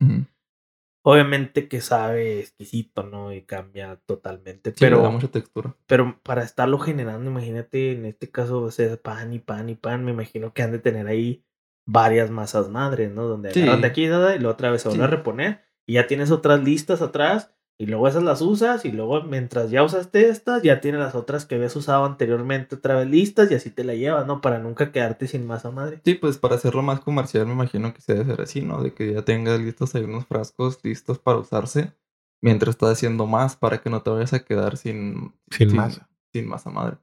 Obviamente 1.05 1.67
que 1.67 1.81
sabe 1.81 2.39
exquisito, 2.39 3.03
¿no? 3.03 3.33
Y 3.33 3.41
cambia 3.41 3.97
totalmente. 4.05 4.71
Sí, 4.71 4.77
pero 4.79 4.97
le 4.97 5.03
da 5.03 5.09
mucha 5.09 5.27
textura. 5.27 5.75
Pero 5.85 6.19
para 6.23 6.43
estarlo 6.43 6.79
generando, 6.79 7.29
imagínate, 7.29 7.91
en 7.91 8.05
este 8.05 8.31
caso, 8.31 8.61
o 8.61 8.71
sea, 8.71 8.95
pan 8.97 9.33
y 9.33 9.39
pan 9.39 9.69
y 9.69 9.75
pan, 9.75 10.05
me 10.05 10.11
imagino 10.11 10.53
que 10.53 10.63
han 10.63 10.71
de 10.71 10.79
tener 10.79 11.07
ahí 11.07 11.43
varias 11.85 12.29
masas 12.31 12.69
madres, 12.69 13.11
¿no? 13.11 13.23
Donde 13.27 13.51
Sí. 13.51 13.61
de 13.61 13.85
aquí 13.85 14.07
nada, 14.07 14.35
y 14.35 14.39
la 14.39 14.49
otra 14.49 14.71
vez 14.71 14.81
se 14.81 14.87
vuelve 14.89 15.03
a 15.03 15.07
reponer 15.07 15.61
y 15.85 15.95
ya 15.95 16.07
tienes 16.07 16.31
otras 16.31 16.63
listas 16.63 17.01
atrás 17.01 17.53
y 17.79 17.87
luego 17.87 18.07
esas 18.07 18.23
las 18.23 18.41
usas 18.41 18.85
y 18.85 18.91
luego 18.91 19.23
mientras 19.23 19.71
ya 19.71 19.83
usaste 19.83 20.29
estas, 20.29 20.61
ya 20.61 20.79
tienes 20.79 21.01
las 21.01 21.15
otras 21.15 21.45
que 21.45 21.55
habías 21.55 21.75
usado 21.75 22.05
anteriormente 22.05 22.75
otra 22.75 22.95
vez 22.95 23.09
listas 23.09 23.51
y 23.51 23.55
así 23.55 23.71
te 23.71 23.83
la 23.83 23.95
llevas, 23.95 24.27
¿no? 24.27 24.41
Para 24.41 24.59
nunca 24.59 24.91
quedarte 24.91 25.27
sin 25.27 25.47
masa 25.47 25.71
madre. 25.71 26.01
Sí, 26.05 26.13
pues 26.13 26.37
para 26.37 26.55
hacerlo 26.55 26.83
más 26.83 26.99
comercial 26.99 27.47
me 27.47 27.53
imagino 27.53 27.93
que 27.93 28.01
se 28.01 28.13
debe 28.13 28.25
hacer 28.25 28.41
así, 28.41 28.61
¿no? 28.61 28.83
De 28.83 28.93
que 28.93 29.13
ya 29.13 29.23
tengas 29.23 29.59
listos 29.59 29.95
ahí 29.95 30.03
unos 30.03 30.25
frascos 30.25 30.79
listos 30.83 31.19
para 31.19 31.39
usarse 31.39 31.93
mientras 32.41 32.75
estás 32.75 32.91
haciendo 32.91 33.25
más 33.25 33.55
para 33.55 33.81
que 33.81 33.89
no 33.89 34.03
te 34.03 34.09
vayas 34.09 34.33
a 34.33 34.43
quedar 34.43 34.77
sin, 34.77 35.33
Sin 35.49 35.75
masa. 35.75 36.09
Sin 36.33 36.47
masa 36.47 36.69
madre. 36.69 36.97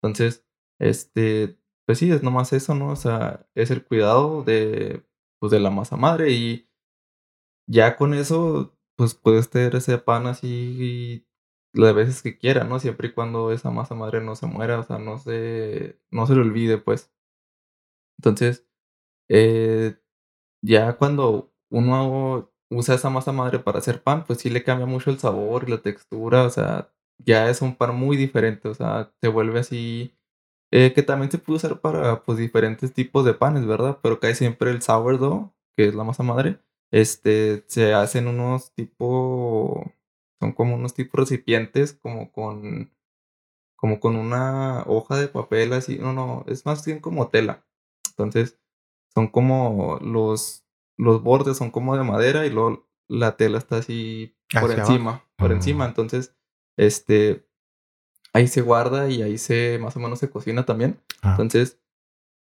Entonces, 0.00 0.46
este, 0.78 1.58
pues 1.86 1.98
sí, 1.98 2.10
es 2.10 2.22
nomás 2.22 2.52
eso, 2.52 2.74
¿no? 2.74 2.90
O 2.90 2.96
sea, 2.96 3.46
es 3.54 3.70
el 3.70 3.84
cuidado 3.84 4.44
de, 4.44 5.04
pues, 5.40 5.50
de 5.50 5.60
la 5.60 5.70
masa 5.70 5.96
madre 5.96 6.30
y 6.30 6.68
ya 7.66 7.96
con 7.96 8.14
eso, 8.14 8.73
pues 8.96 9.14
puedes 9.14 9.50
tener 9.50 9.74
ese 9.76 9.98
pan 9.98 10.26
así 10.26 11.26
las 11.72 11.94
veces 11.94 12.22
que 12.22 12.38
quiera, 12.38 12.64
¿no? 12.64 12.78
Siempre 12.80 13.08
y 13.08 13.12
cuando 13.12 13.52
esa 13.52 13.70
masa 13.70 13.94
madre 13.94 14.20
no 14.22 14.36
se 14.36 14.46
muera, 14.46 14.80
o 14.80 14.84
sea, 14.84 14.98
no 14.98 15.18
se, 15.18 15.98
no 16.10 16.26
se 16.26 16.34
le 16.34 16.40
olvide, 16.42 16.78
pues. 16.78 17.10
Entonces, 18.18 18.66
eh, 19.30 19.96
ya 20.62 20.96
cuando 20.98 21.52
uno 21.70 22.52
usa 22.70 22.96
esa 22.96 23.10
masa 23.10 23.32
madre 23.32 23.58
para 23.60 23.78
hacer 23.80 24.02
pan, 24.04 24.24
pues 24.26 24.40
sí 24.40 24.50
le 24.50 24.64
cambia 24.64 24.86
mucho 24.86 25.10
el 25.10 25.18
sabor 25.18 25.64
y 25.68 25.72
la 25.72 25.82
textura, 25.82 26.44
o 26.44 26.50
sea, 26.50 26.92
ya 27.18 27.50
es 27.50 27.62
un 27.62 27.76
pan 27.76 27.96
muy 27.96 28.16
diferente, 28.16 28.68
o 28.68 28.74
sea, 28.74 29.12
se 29.22 29.28
vuelve 29.28 29.60
así, 29.60 30.16
eh, 30.72 30.94
que 30.94 31.02
también 31.04 31.30
se 31.32 31.38
puede 31.38 31.58
usar 31.58 31.80
para, 31.82 32.24
pues, 32.24 32.38
diferentes 32.38 32.94
tipos 32.94 33.24
de 33.26 33.34
panes, 33.34 33.66
¿verdad? 33.66 34.00
Pero 34.02 34.20
casi 34.20 34.36
siempre 34.36 34.72
el 34.72 34.82
sourdough, 34.82 35.52
que 35.76 35.88
es 35.88 35.96
la 35.96 36.04
masa 36.04 36.24
madre, 36.24 36.60
este, 36.90 37.64
se 37.66 37.94
hacen 37.94 38.28
unos 38.28 38.72
tipo, 38.74 39.92
son 40.40 40.52
como 40.52 40.74
unos 40.76 40.94
tipos 40.94 41.20
recipientes, 41.20 41.92
como 41.94 42.30
con, 42.32 42.92
como 43.76 44.00
con 44.00 44.16
una 44.16 44.82
hoja 44.86 45.16
de 45.16 45.28
papel 45.28 45.72
así, 45.72 45.98
no, 45.98 46.12
no, 46.12 46.44
es 46.48 46.64
más 46.66 46.84
bien 46.84 47.00
como 47.00 47.28
tela. 47.28 47.64
Entonces, 48.10 48.58
son 49.12 49.28
como 49.28 49.98
los, 50.00 50.64
los 50.96 51.22
bordes 51.22 51.56
son 51.56 51.70
como 51.70 51.96
de 51.96 52.04
madera 52.04 52.46
y 52.46 52.50
luego 52.50 52.86
la 53.08 53.36
tela 53.36 53.58
está 53.58 53.78
así 53.78 54.36
por 54.52 54.70
Hacia 54.70 54.82
encima, 54.82 55.24
por 55.36 55.50
Ah. 55.50 55.54
encima. 55.54 55.84
Entonces, 55.86 56.34
este, 56.76 57.46
ahí 58.32 58.46
se 58.48 58.60
guarda 58.62 59.08
y 59.08 59.22
ahí 59.22 59.36
se, 59.38 59.78
más 59.80 59.96
o 59.96 60.00
menos 60.00 60.18
se 60.20 60.30
cocina 60.30 60.64
también. 60.64 61.00
Ah. 61.22 61.32
Entonces, 61.32 61.78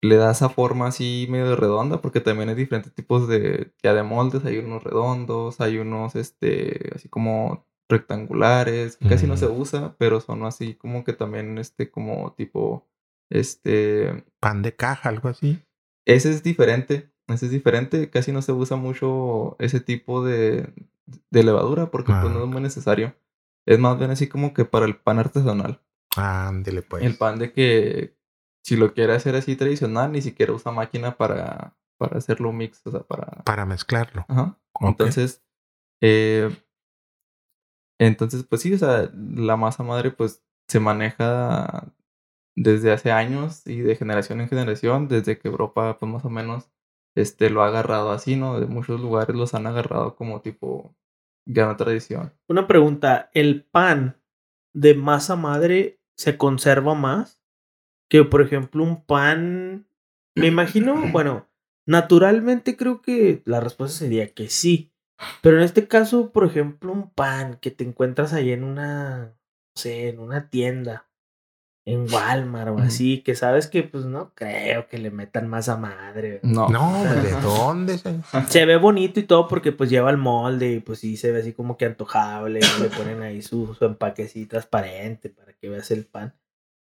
le 0.01 0.15
da 0.15 0.31
esa 0.31 0.49
forma 0.49 0.87
así 0.87 1.27
medio 1.29 1.55
redonda, 1.55 2.01
porque 2.01 2.21
también 2.21 2.49
hay 2.49 2.55
diferentes 2.55 2.93
tipos 2.93 3.27
de, 3.27 3.71
ya 3.83 3.93
de 3.93 4.03
moldes. 4.03 4.43
Hay 4.45 4.57
unos 4.57 4.83
redondos, 4.83 5.61
hay 5.61 5.77
unos, 5.77 6.15
este, 6.15 6.91
así 6.95 7.07
como 7.09 7.65
rectangulares, 7.89 8.97
que 8.97 9.07
casi 9.09 9.27
no 9.27 9.37
se 9.37 9.47
Mm. 9.47 9.59
usa, 9.59 9.95
pero 9.97 10.19
son 10.21 10.43
así 10.45 10.75
como 10.75 11.03
que 11.03 11.13
también, 11.13 11.57
este, 11.57 11.91
como 11.91 12.33
tipo, 12.33 12.87
este, 13.29 14.25
Pan 14.39 14.61
de 14.61 14.75
caja, 14.75 15.09
algo 15.09 15.29
así. 15.29 15.59
ese 16.05 16.29
es 16.31 16.43
diferente. 16.43 17.11
Ese 17.27 17.45
es 17.45 17.51
diferente. 17.51 18.09
Casi 18.09 18.31
no 18.31 18.41
se 18.41 18.51
usa 18.51 18.75
mucho 18.77 19.55
ese 19.59 19.79
tipo 19.79 20.23
de, 20.25 20.73
de 21.29 21.43
levadura 21.43 21.91
porque 21.91 22.11
pues, 22.11 22.33
no 22.33 22.39
Ah, 22.39 22.43
es 22.43 22.49
muy 22.49 22.61
necesario. 22.61 23.15
Es 23.65 23.79
más 23.79 23.97
bien 23.97 24.11
así 24.11 24.27
como 24.27 24.53
que 24.53 24.65
para 24.65 24.85
el 24.85 24.97
pan 24.97 25.19
artesanal. 25.19 25.79
Ándele, 26.17 26.81
pues. 26.81 27.03
El 27.03 27.15
pan 27.15 27.39
de 27.39 27.53
que 27.53 28.15
si 28.63 28.75
lo 28.75 28.93
quiere 28.93 29.13
hacer 29.13 29.35
así 29.35 29.55
tradicional, 29.55 30.11
ni 30.11 30.21
siquiera 30.21 30.53
usa 30.53 30.71
máquina 30.71 31.17
para, 31.17 31.75
para 31.97 32.17
hacerlo 32.17 32.51
mix, 32.51 32.81
o 32.85 32.91
sea, 32.91 33.01
para... 33.01 33.43
Para 33.43 33.65
mezclarlo. 33.65 34.25
Ajá. 34.27 34.57
Ok. 34.73 34.89
Entonces, 34.89 35.43
eh, 36.01 36.49
entonces, 37.99 38.43
pues 38.43 38.61
sí, 38.61 38.73
o 38.73 38.77
sea, 38.77 39.11
la 39.13 39.57
masa 39.57 39.83
madre 39.83 40.11
pues 40.11 40.43
se 40.67 40.79
maneja 40.79 41.93
desde 42.55 42.91
hace 42.91 43.11
años 43.11 43.65
y 43.67 43.81
de 43.81 43.95
generación 43.95 44.41
en 44.41 44.49
generación, 44.49 45.07
desde 45.07 45.37
que 45.37 45.47
Europa 45.47 45.97
pues 45.99 46.11
más 46.11 46.25
o 46.25 46.29
menos 46.29 46.71
este, 47.15 47.49
lo 47.49 47.63
ha 47.63 47.67
agarrado 47.67 48.11
así, 48.11 48.35
¿no? 48.35 48.59
De 48.59 48.65
muchos 48.65 48.99
lugares 49.01 49.35
los 49.35 49.53
han 49.53 49.67
agarrado 49.67 50.15
como 50.15 50.41
tipo 50.41 50.95
ya 51.45 51.65
una 51.65 51.77
tradición. 51.77 52.33
Una 52.47 52.67
pregunta, 52.67 53.29
¿el 53.33 53.63
pan 53.63 54.21
de 54.73 54.95
masa 54.95 55.35
madre 55.35 55.99
se 56.15 56.37
conserva 56.37 56.95
más 56.95 57.40
que, 58.11 58.25
por 58.25 58.41
ejemplo, 58.41 58.83
un 58.83 59.03
pan? 59.05 59.87
Me 60.35 60.47
imagino, 60.47 60.95
bueno, 61.13 61.47
naturalmente 61.87 62.75
creo 62.75 63.01
que 63.01 63.41
la 63.45 63.61
respuesta 63.61 63.97
sería 63.97 64.27
que 64.33 64.49
sí. 64.49 64.91
Pero 65.41 65.57
en 65.57 65.63
este 65.63 65.87
caso, 65.87 66.31
por 66.31 66.45
ejemplo, 66.45 66.91
un 66.91 67.09
pan 67.11 67.57
que 67.61 67.71
te 67.71 67.83
encuentras 67.85 68.33
ahí 68.33 68.51
en 68.51 68.63
una, 68.63 69.27
no 69.27 69.33
sé, 69.75 70.09
en 70.09 70.19
una 70.19 70.49
tienda, 70.49 71.07
en 71.85 72.11
Walmart 72.11 72.71
o 72.71 72.79
así, 72.79 73.21
que 73.21 73.35
sabes 73.35 73.67
que 73.67 73.83
pues 73.83 74.05
no 74.05 74.33
creo 74.35 74.87
que 74.87 74.97
le 74.97 75.09
metan 75.11 75.47
masa 75.47 75.77
madre. 75.77 76.39
No. 76.43 76.69
No, 76.69 77.03
¿de 77.03 77.31
dónde? 77.41 77.97
se- 77.97 78.19
Se 78.47 78.65
ve 78.65 78.77
bonito 78.77 79.19
y 79.19 79.23
todo 79.23 79.47
porque 79.47 79.71
pues 79.71 79.89
lleva 79.89 80.09
el 80.09 80.17
molde 80.17 80.73
y 80.73 80.79
pues 80.79 80.99
sí 80.99 81.15
se 81.17 81.31
ve 81.31 81.39
así 81.41 81.53
como 81.53 81.77
que 81.77 81.85
antojable. 81.85 82.59
y 82.59 82.81
Le 82.81 82.89
ponen 82.89 83.21
ahí 83.21 83.41
su, 83.41 83.73
su 83.75 83.85
empaque 83.85 84.23
así 84.23 84.45
transparente 84.47 85.29
para 85.29 85.53
que 85.53 85.69
veas 85.69 85.91
el 85.91 86.05
pan. 86.05 86.33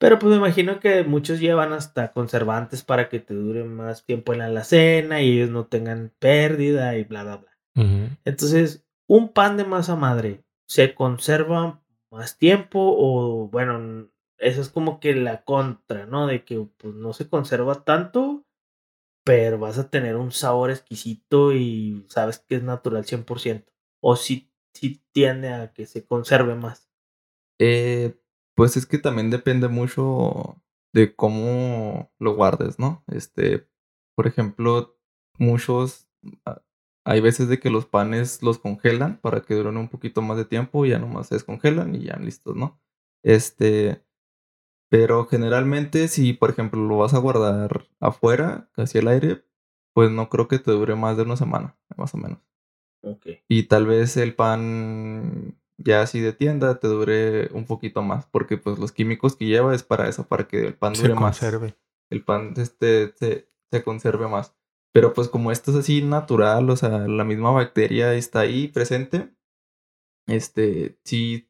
Pero 0.04 0.20
pues 0.20 0.32
me 0.32 0.36
imagino 0.36 0.82
que 0.82 1.06
muchos 1.06 1.40
llevan 1.40 1.72
hasta 1.72 2.12
conservantes 2.12 2.84
para 2.84 3.08
que 3.08 3.22
te 3.22 3.34
dure 3.34 3.64
más 3.64 4.04
tiempo 4.04 4.34
en 4.34 4.40
la 4.40 4.48
alacena 4.48 5.22
y 5.22 5.32
ellos 5.32 5.50
no 5.50 5.68
tengan 5.68 6.12
pérdida 6.20 6.98
y 6.98 7.06
bla, 7.06 7.24
bla, 7.24 7.38
bla. 7.38 8.18
Entonces, 8.26 8.86
un 9.08 9.30
pan 9.30 9.56
de 9.56 9.64
masa 9.64 9.96
madre 9.96 10.44
se 10.68 10.94
conserva 10.94 11.82
más 12.12 12.38
tiempo 12.38 12.80
o 12.82 13.48
bueno, 13.48 14.10
eso 14.40 14.60
es 14.60 14.68
como 14.68 15.00
que 15.00 15.16
la 15.16 15.46
contra, 15.46 16.06
¿no? 16.06 16.28
De 16.28 16.44
que 16.44 16.68
pues 16.76 16.94
no 16.96 17.14
se 17.14 17.30
conserva 17.30 17.86
tanto, 17.86 18.44
pero 19.24 19.58
vas 19.58 19.78
a 19.78 19.90
tener 19.90 20.18
un 20.18 20.34
sabor 20.34 20.70
exquisito 20.70 21.54
y 21.54 22.06
sabes 22.10 22.40
que 22.40 22.56
es 22.56 22.64
natural 22.64 23.06
100%. 23.06 23.72
O 24.02 24.18
si 24.18 24.52
sí 24.74 25.02
tiende 25.14 25.54
a 25.54 25.72
que 25.72 25.86
se 25.86 26.06
conserve 26.06 26.56
más. 26.56 26.90
Eh, 27.58 28.18
pues 28.56 28.78
es 28.78 28.86
que 28.86 28.98
también 28.98 29.30
depende 29.30 29.68
mucho 29.68 30.62
de 30.94 31.16
cómo 31.16 32.12
lo 32.20 32.36
guardes, 32.36 32.80
¿no? 32.80 33.04
Este, 33.08 33.68
por 34.16 34.28
ejemplo, 34.28 34.98
muchos, 35.38 36.08
ah, 36.46 36.62
hay 37.06 37.20
veces 37.22 37.50
de 37.50 37.60
que 37.60 37.70
los 37.70 37.86
panes 37.86 38.44
los 38.44 38.60
congelan 38.60 39.20
para 39.20 39.42
que 39.42 39.56
duren 39.56 39.78
un 39.78 39.90
poquito 39.90 40.22
más 40.22 40.38
de 40.38 40.46
tiempo, 40.46 40.86
y 40.86 40.90
ya 40.90 41.00
nomás 41.00 41.28
se 41.28 41.36
descongelan 41.36 41.96
y 41.96 42.06
ya 42.06 42.16
listos, 42.18 42.56
¿no? 42.56 42.80
Este, 43.24 44.04
pero 44.90 45.26
generalmente 45.26 46.08
si, 46.08 46.34
por 46.34 46.52
ejemplo, 46.52 46.82
lo 46.86 46.98
vas 46.98 47.14
a 47.14 47.20
guardar 47.20 47.88
afuera, 48.00 48.70
casi 48.74 49.00
al 49.00 49.08
aire, 49.08 49.44
pues 49.94 50.12
no 50.12 50.30
creo 50.30 50.48
que 50.48 50.60
te 50.60 50.72
dure 50.72 50.96
más 50.96 51.18
de 51.18 51.24
una 51.24 51.36
semana, 51.38 51.78
más 51.98 52.14
o 52.14 52.18
menos. 52.18 52.40
Ok. 53.04 53.28
Y 53.48 53.64
tal 53.64 53.86
vez 53.88 54.18
el 54.18 54.36
pan 54.36 55.58
ya 55.78 56.02
así 56.02 56.20
de 56.20 56.34
tienda 56.34 56.80
te 56.80 56.88
dure 56.88 57.50
un 57.54 57.66
poquito 57.66 58.02
más, 58.02 58.26
porque 58.28 58.58
pues 58.58 58.80
los 58.80 58.92
químicos 58.92 59.36
que 59.36 59.46
lleva 59.46 59.74
es 59.74 59.84
para 59.84 60.08
eso, 60.08 60.28
para 60.28 60.48
que 60.48 60.68
el 60.68 60.76
pan 60.76 60.96
Se 60.96 61.04
dure 61.04 61.16
más. 61.16 61.42
El 62.10 62.24
pan 62.24 62.54
este, 62.58 63.14
se, 63.16 63.50
se 63.72 63.84
conserve 63.84 64.28
más. 64.28 64.56
Pero 64.94 65.14
pues 65.14 65.28
como 65.28 65.52
esto 65.52 65.72
es 65.72 65.78
así 65.78 66.04
natural, 66.04 66.70
o 66.70 66.76
sea, 66.76 67.08
la 67.08 67.24
misma 67.24 67.52
bacteria 67.52 68.14
está 68.14 68.42
ahí 68.42 68.68
presente, 68.68 69.34
este, 70.28 71.00
sí 71.04 71.50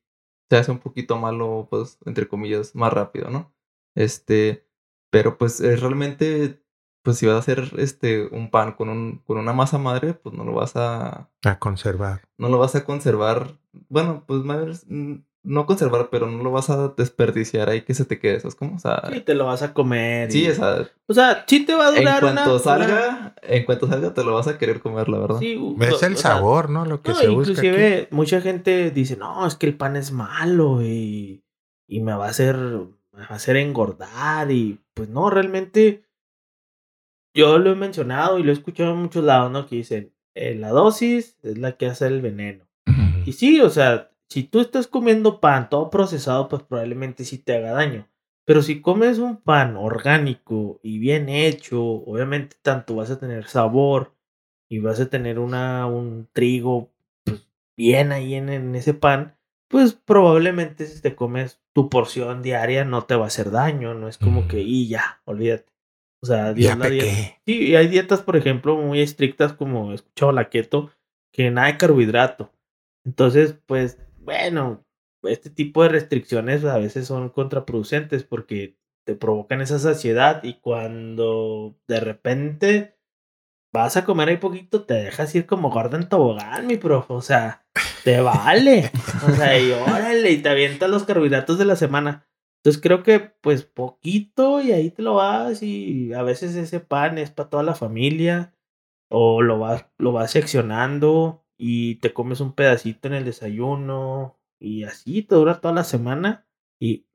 se 0.50 0.58
hace 0.58 0.72
un 0.72 0.80
poquito 0.80 1.18
malo, 1.18 1.68
pues, 1.70 1.98
entre 2.06 2.28
comillas, 2.28 2.76
más 2.76 2.94
rápido, 2.94 3.30
¿no? 3.30 3.54
Este, 3.96 4.66
pero 5.12 5.38
pues 5.38 5.60
es 5.60 5.82
realmente, 5.82 6.63
pues 7.04 7.18
si 7.18 7.26
vas 7.28 7.36
a 7.36 7.40
hacer 7.40 7.72
este, 7.78 8.28
un 8.32 8.50
pan 8.50 8.72
con, 8.74 8.90
un, 8.90 9.22
con 9.26 9.38
una 9.38 9.54
masa 9.54 9.78
madre, 9.78 10.14
pues 10.14 10.34
no 10.36 10.44
lo 10.44 10.54
vas 10.54 10.76
a, 10.76 11.30
A 11.44 11.60
conservar. 11.60 12.22
no 12.38 12.50
lo 12.50 12.58
vas 12.58 12.76
a 12.76 12.84
conservar, 12.86 13.58
bueno, 13.90 14.24
pues 14.26 14.42
mm, 14.88 15.16
no 15.44 15.66
conservar, 15.66 16.08
pero 16.10 16.32
no 16.32 16.42
lo 16.42 16.52
vas 16.52 16.70
a 16.70 16.88
desperdiciar 16.96 17.70
ahí 17.70 17.82
que 17.82 17.94
se 17.94 18.06
te 18.06 18.18
quede, 18.20 18.40
¿sabes 18.40 18.56
cómo? 18.56 18.78
O 18.78 18.80
sea, 18.80 19.02
Sí, 19.12 19.20
te 19.20 19.34
lo 19.36 19.46
vas 19.46 19.62
a 19.62 19.74
comer. 19.74 20.32
sí, 20.32 20.46
y- 20.46 20.50
o 20.50 20.56
sea, 20.56 20.88
O 21.08 21.14
sea, 21.14 21.44
sí 21.46 21.66
te 21.66 21.76
va 21.76 21.88
a 21.88 21.90
en 21.90 21.96
durar 21.98 22.22
cuanto 22.22 22.52
una- 22.52 22.60
salga, 22.60 22.86
una- 22.86 23.36
en 23.42 23.66
cuanto 23.66 23.88
salga 23.88 24.14
te 24.14 24.24
lo 24.24 24.34
vas 24.34 24.48
a 24.48 24.58
querer 24.58 24.80
comer, 24.80 25.10
la 25.10 25.20
verdad. 25.20 25.40
Sí, 25.40 25.76
Es 25.82 26.02
el 26.04 26.16
sea, 26.16 26.32
sabor, 26.36 26.70
¿no? 26.70 26.86
Lo 26.86 27.02
que 27.02 27.12
No, 27.12 27.18
se 27.18 27.28
busca. 27.28 27.52
aquí. 27.60 27.68
inclusive 27.68 28.08
mucha 28.12 28.40
gente 28.40 28.90
dice, 28.92 29.18
no, 29.18 29.46
es 29.46 29.56
que 29.56 29.66
el 29.68 29.76
pan 29.76 29.98
es 29.98 30.14
malo 30.14 30.82
y, 30.82 31.44
y 31.86 32.00
me 32.00 32.14
va 32.14 32.28
a 32.28 32.30
hacer, 32.30 32.56
me 32.56 33.20
va 33.20 33.28
a 33.32 33.36
hacer 33.36 33.58
engordar 33.58 34.50
y 34.50 34.80
pues 34.94 35.10
no, 35.10 35.30
realmente 35.30 36.06
yo 37.34 37.58
lo 37.58 37.72
he 37.72 37.76
mencionado 37.76 38.40
y 38.40 38.44
lo 38.44 38.52
he 38.52 38.54
escuchado 38.54 38.94
en 38.94 39.00
muchos 39.00 39.24
lados, 39.24 39.52
¿no? 39.52 39.66
Que 39.66 39.78
dicen, 39.78 40.14
eh, 40.36 40.56
la 40.56 40.70
dosis 40.70 41.38
es 41.44 41.58
la 41.58 41.78
que 41.78 41.88
hace 41.88 42.08
el 42.08 42.22
veneno. 42.22 42.66
Y 43.26 43.34
sí, 43.34 43.62
o 43.62 43.70
sea, 43.70 44.12
si 44.28 44.44
tú 44.44 44.60
estás 44.60 44.88
comiendo 44.88 45.40
pan 45.40 45.70
todo 45.70 45.90
procesado, 45.90 46.50
pues 46.50 46.64
probablemente 46.64 47.24
sí 47.24 47.38
te 47.38 47.56
haga 47.56 47.72
daño. 47.72 48.10
Pero 48.46 48.62
si 48.62 48.82
comes 48.82 49.20
un 49.20 49.38
pan 49.38 49.78
orgánico 49.78 50.80
y 50.84 51.00
bien 51.00 51.30
hecho, 51.30 51.82
obviamente 51.82 52.58
tanto 52.62 52.96
vas 52.96 53.10
a 53.10 53.20
tener 53.20 53.46
sabor 53.46 54.14
y 54.68 54.80
vas 54.80 55.00
a 55.00 55.10
tener 55.10 55.40
una, 55.40 55.86
un 55.88 56.28
trigo 56.34 56.92
pues, 57.24 57.48
bien 57.78 58.12
ahí 58.12 58.36
en, 58.36 58.50
en 58.50 58.76
ese 58.76 58.94
pan, 58.94 59.38
pues 59.70 59.94
probablemente 59.94 60.86
si 60.86 61.02
te 61.02 61.16
comes 61.16 61.62
tu 61.74 61.90
porción 61.90 62.42
diaria 62.42 62.86
no 62.86 63.06
te 63.06 63.16
va 63.16 63.24
a 63.26 63.28
hacer 63.28 63.50
daño, 63.50 63.94
no 63.94 64.08
es 64.08 64.18
como 64.18 64.48
que, 64.48 64.62
y 64.62 64.88
ya, 64.88 65.22
olvídate. 65.26 65.73
O 66.24 66.26
sea, 66.26 66.54
Dios 66.54 66.70
Ya 66.70 66.78
la 66.78 66.90
dieta. 66.90 67.06
pequé. 67.06 67.38
Sí, 67.46 67.68
y 67.68 67.76
hay 67.76 67.88
dietas, 67.88 68.22
por 68.22 68.38
ejemplo, 68.38 68.78
muy 68.78 69.02
estrictas, 69.02 69.52
como 69.52 69.92
he 69.92 69.96
escuchado 69.96 70.32
la 70.32 70.50
keto, 70.50 70.90
que 71.34 71.52
nada 71.52 71.68
de 71.68 71.78
carbohidrato. 71.78 72.50
Entonces, 73.06 73.58
pues, 73.66 74.00
bueno, 74.20 74.86
este 75.24 75.50
tipo 75.50 75.84
de 75.84 75.90
restricciones 75.90 76.64
a 76.64 76.78
veces 76.78 77.08
son 77.08 77.28
contraproducentes 77.28 78.24
porque 78.24 78.78
te 79.06 79.16
provocan 79.16 79.60
esa 79.60 79.80
saciedad 79.80 80.42
y 80.46 80.62
cuando 80.62 81.76
de 81.90 82.00
repente 82.00 82.98
vas 83.74 83.98
a 83.98 84.06
comer 84.06 84.30
ahí 84.30 84.38
poquito, 84.38 84.86
te 84.86 84.94
dejas 84.94 85.36
ir 85.36 85.46
como 85.46 85.72
gorda 85.72 85.98
en 85.98 86.08
tobogán, 86.08 86.68
mi 86.68 86.78
profe. 86.78 87.12
O 87.12 87.22
sea, 87.22 87.66
te 88.06 88.22
vale. 88.22 88.92
O 89.28 89.32
sea, 89.32 89.60
y 89.60 89.72
órale, 89.88 90.32
y 90.32 90.38
te 90.42 90.48
avientas 90.48 90.90
los 90.90 91.04
carbohidratos 91.04 91.58
de 91.58 91.66
la 91.66 91.76
semana. 91.76 92.26
Entonces 92.64 92.82
creo 92.82 93.04
que 93.04 93.20
pues 93.20 93.64
poquito 93.66 94.62
y 94.62 94.72
ahí 94.72 94.90
te 94.90 95.02
lo 95.02 95.16
vas 95.16 95.62
y 95.62 96.14
a 96.14 96.24
veces 96.24 96.56
ese 96.56 96.80
pan 96.80 97.18
es 97.18 97.30
para 97.30 97.50
toda 97.50 97.64
la 97.64 97.76
familia 97.76 98.56
o 99.10 99.42
lo 99.42 99.60
vas, 99.60 99.86
lo 99.98 100.14
vas 100.14 100.32
seccionando 100.32 101.44
y 101.58 101.96
te 101.96 102.14
comes 102.14 102.40
un 102.40 102.54
pedacito 102.54 103.10
en 103.10 103.16
el 103.16 103.26
desayuno 103.26 104.40
y 104.60 104.86
así 104.86 105.24
te 105.24 105.36
dura 105.36 105.60
toda 105.60 105.74
la 105.74 105.84
semana 105.84 106.48
y 106.80 107.06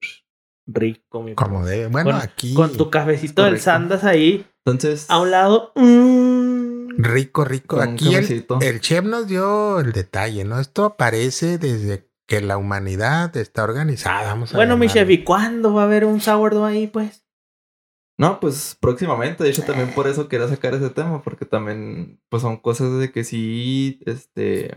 rico 0.66 1.22
mi 1.22 1.34
Como 1.34 1.64
de. 1.64 1.86
Bueno, 1.88 2.10
Con- 2.10 2.20
aquí. 2.20 2.52
con 2.54 2.76
tu 2.76 2.90
cafecito 2.90 3.44
del. 3.44 3.58
Sandas 3.58 4.04
ahí 4.04 4.44
Entonces, 4.66 5.08
a 5.08 5.18
un 5.18 5.30
lado. 5.30 5.72
mm, 5.76 6.88
Rico, 6.98 7.44
rico. 7.44 7.80
Aquí 7.80 8.14
el, 8.14 8.46
el 8.60 8.80
chef 8.80 9.04
nos 9.04 9.26
dio 9.28 9.80
el 9.80 9.92
detalle, 9.92 10.44
¿no? 10.44 10.60
Esto 10.60 10.84
aparece 10.84 11.56
desde 11.56 12.07
que 12.28 12.40
la 12.42 12.58
humanidad 12.58 13.36
está 13.36 13.64
organizada. 13.64 14.34
Vamos 14.34 14.54
a 14.54 14.58
Bueno, 14.58 14.76
mi 14.76 14.86
llamarle. 14.86 14.88
chef, 14.88 15.10
¿y 15.10 15.24
cuándo 15.24 15.74
va 15.74 15.82
a 15.82 15.84
haber 15.86 16.04
un 16.04 16.20
sourdough 16.20 16.64
ahí, 16.66 16.86
pues? 16.86 17.24
no, 18.18 18.40
pues 18.40 18.76
próximamente, 18.80 19.44
de 19.44 19.50
hecho 19.50 19.64
también 19.64 19.94
por 19.94 20.08
eso 20.08 20.28
quería 20.28 20.48
sacar 20.48 20.74
ese 20.74 20.90
tema, 20.90 21.22
porque 21.22 21.44
también, 21.46 22.20
pues 22.28 22.42
son 22.42 22.56
cosas 22.58 22.98
de 22.98 23.12
que 23.12 23.22
sí, 23.24 24.00
este, 24.06 24.74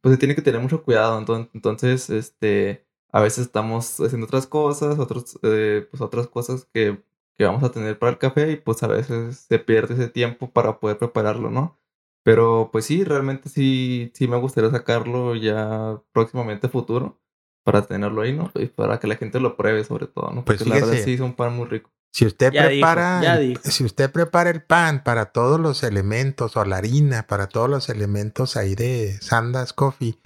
pues 0.00 0.14
se 0.14 0.18
tiene 0.18 0.34
que 0.34 0.42
tener 0.42 0.60
mucho 0.60 0.82
cuidado, 0.84 1.18
entonces, 1.18 1.50
entonces 1.54 2.10
este, 2.10 2.86
a 3.12 3.20
veces 3.20 3.46
estamos 3.46 4.00
haciendo 4.00 4.26
otras 4.26 4.46
cosas, 4.46 4.98
otros, 4.98 5.38
eh, 5.42 5.86
pues 5.90 6.00
otras 6.00 6.28
cosas 6.28 6.66
que, 6.72 7.02
que 7.36 7.44
vamos 7.44 7.62
a 7.64 7.70
tener 7.72 7.98
para 7.98 8.12
el 8.12 8.18
café 8.18 8.52
y 8.52 8.56
pues 8.56 8.82
a 8.82 8.88
veces 8.88 9.46
se 9.48 9.58
pierde 9.58 9.94
ese 9.94 10.08
tiempo 10.08 10.50
para 10.50 10.78
poder 10.80 10.98
prepararlo, 10.98 11.50
¿no? 11.50 11.78
Pero 12.26 12.70
pues 12.72 12.84
sí, 12.86 13.04
realmente 13.04 13.48
sí, 13.48 14.10
sí 14.12 14.26
me 14.26 14.36
gustaría 14.36 14.68
sacarlo 14.72 15.36
ya 15.36 16.02
próximamente 16.12 16.66
a 16.66 16.70
futuro 16.70 17.20
para 17.62 17.82
tenerlo 17.82 18.22
ahí, 18.22 18.32
¿no? 18.32 18.50
Y 18.56 18.66
para 18.66 18.98
que 18.98 19.06
la 19.06 19.14
gente 19.14 19.38
lo 19.38 19.56
pruebe 19.56 19.84
sobre 19.84 20.08
todo, 20.08 20.32
¿no? 20.32 20.44
Pues 20.44 20.58
Porque 20.58 20.68
la 20.68 20.74
verdad 20.74 20.88
fíjese. 20.90 21.04
sí 21.04 21.14
es 21.14 21.20
un 21.20 21.34
pan 21.36 21.54
muy 21.54 21.66
rico. 21.66 21.92
Si 22.12 22.26
usted 22.26 22.52
Ya 22.52 22.66
dijo, 22.66 22.80
prepara, 22.80 23.22
ya 23.22 23.36
el- 23.36 23.50
dijo. 23.50 23.62
si 23.62 23.84
usted 23.84 24.10
prepara 24.10 24.50
el 24.50 24.60
pan 24.64 25.04
para 25.04 25.26
todos 25.26 25.60
los 25.60 25.84
elementos 25.84 26.56
o 26.56 26.64
la 26.64 26.78
harina 26.78 27.28
para 27.28 27.46
todos 27.48 27.70
los 27.70 27.88
elementos 27.90 28.56
ahí 28.56 28.74
de 28.74 29.18
Sandas 29.20 29.72
Coffee, 29.72 30.18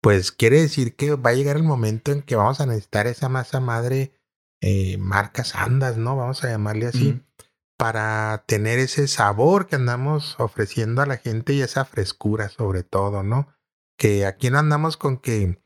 pues 0.00 0.32
quiere 0.32 0.60
decir 0.60 0.96
que 0.96 1.14
va 1.14 1.30
a 1.30 1.34
llegar 1.34 1.56
el 1.56 1.62
momento 1.62 2.10
en 2.10 2.22
que 2.22 2.34
vamos 2.34 2.60
a 2.60 2.66
necesitar 2.66 3.06
esa 3.06 3.28
masa 3.28 3.60
madre 3.60 4.18
eh, 4.60 4.98
marca 4.98 5.44
Sandas, 5.44 5.96
¿no? 5.96 6.16
Vamos 6.16 6.42
a 6.42 6.48
llamarle 6.48 6.86
así. 6.86 7.20
Para 7.76 8.44
tener 8.46 8.78
ese 8.78 9.06
sabor 9.08 9.66
que 9.66 9.76
andamos 9.76 10.36
ofreciendo 10.38 11.02
a 11.02 11.06
la 11.06 11.18
gente 11.18 11.52
y 11.52 11.62
esa 11.62 11.84
frescura 11.84 12.48
sobre 12.48 12.82
todo, 12.82 13.22
¿no? 13.22 13.48
Que 13.98 14.26
aquí 14.26 14.50
no 14.50 14.58
andamos 14.58 14.96
con 14.96 15.18
que 15.18 15.62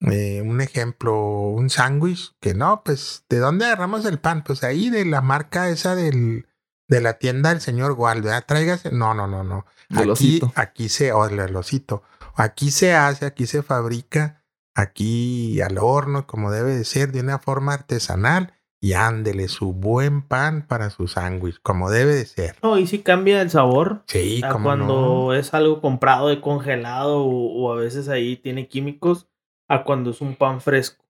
eh, 0.00 0.42
un 0.42 0.60
ejemplo, 0.62 1.14
un 1.14 1.68
sándwich, 1.68 2.34
que 2.40 2.54
no, 2.54 2.82
pues, 2.82 3.24
¿de 3.28 3.38
dónde 3.38 3.66
agarramos 3.66 4.06
el 4.06 4.18
pan? 4.18 4.42
Pues 4.44 4.64
ahí 4.64 4.88
de 4.88 5.04
la 5.04 5.20
marca 5.20 5.68
esa 5.68 5.94
del, 5.94 6.46
de 6.88 7.00
la 7.02 7.18
tienda 7.18 7.50
del 7.50 7.60
señor 7.60 7.94
Gual, 7.94 8.22
¿verdad? 8.22 8.44
Tráigase. 8.46 8.90
No, 8.92 9.12
no, 9.12 9.26
no, 9.26 9.44
no. 9.44 9.66
Aquí, 9.90 10.40
aquí 10.54 10.88
se, 10.88 11.12
o 11.12 11.26
el 11.26 11.54
osito. 11.54 12.02
Aquí 12.34 12.70
se 12.70 12.94
hace, 12.94 13.26
aquí 13.26 13.46
se 13.46 13.62
fabrica, 13.62 14.42
aquí 14.74 15.60
al 15.60 15.76
horno, 15.78 16.26
como 16.26 16.50
debe 16.50 16.74
de 16.74 16.84
ser, 16.84 17.12
de 17.12 17.20
una 17.20 17.38
forma 17.38 17.74
artesanal. 17.74 18.54
Y 18.82 18.94
ándele 18.94 19.48
su 19.48 19.74
buen 19.74 20.22
pan 20.22 20.66
para 20.66 20.88
su 20.88 21.06
sándwich, 21.06 21.60
como 21.62 21.90
debe 21.90 22.14
de 22.14 22.24
ser. 22.24 22.56
No, 22.62 22.78
y 22.78 22.86
si 22.86 23.00
cambia 23.00 23.42
el 23.42 23.50
sabor. 23.50 24.02
Sí, 24.06 24.40
a 24.42 24.48
como 24.48 24.64
cuando 24.64 24.86
no. 24.86 25.34
es 25.34 25.52
algo 25.52 25.82
comprado 25.82 26.28
de 26.28 26.40
congelado 26.40 27.24
o, 27.24 27.62
o 27.62 27.72
a 27.72 27.76
veces 27.76 28.08
ahí 28.08 28.36
tiene 28.36 28.68
químicos 28.68 29.28
a 29.68 29.84
cuando 29.84 30.10
es 30.10 30.20
un 30.22 30.34
pan 30.34 30.60
fresco. 30.62 31.04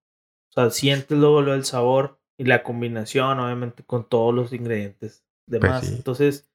O 0.50 0.52
sea, 0.52 0.70
sientes 0.70 1.16
luego 1.16 1.42
del 1.44 1.64
sabor 1.64 2.20
y 2.36 2.44
la 2.44 2.64
combinación, 2.64 3.38
obviamente, 3.38 3.84
con 3.84 4.08
todos 4.08 4.34
los 4.34 4.52
ingredientes 4.52 5.24
demás. 5.50 5.86
sí. 5.86 5.94
Entonces, 5.94 6.48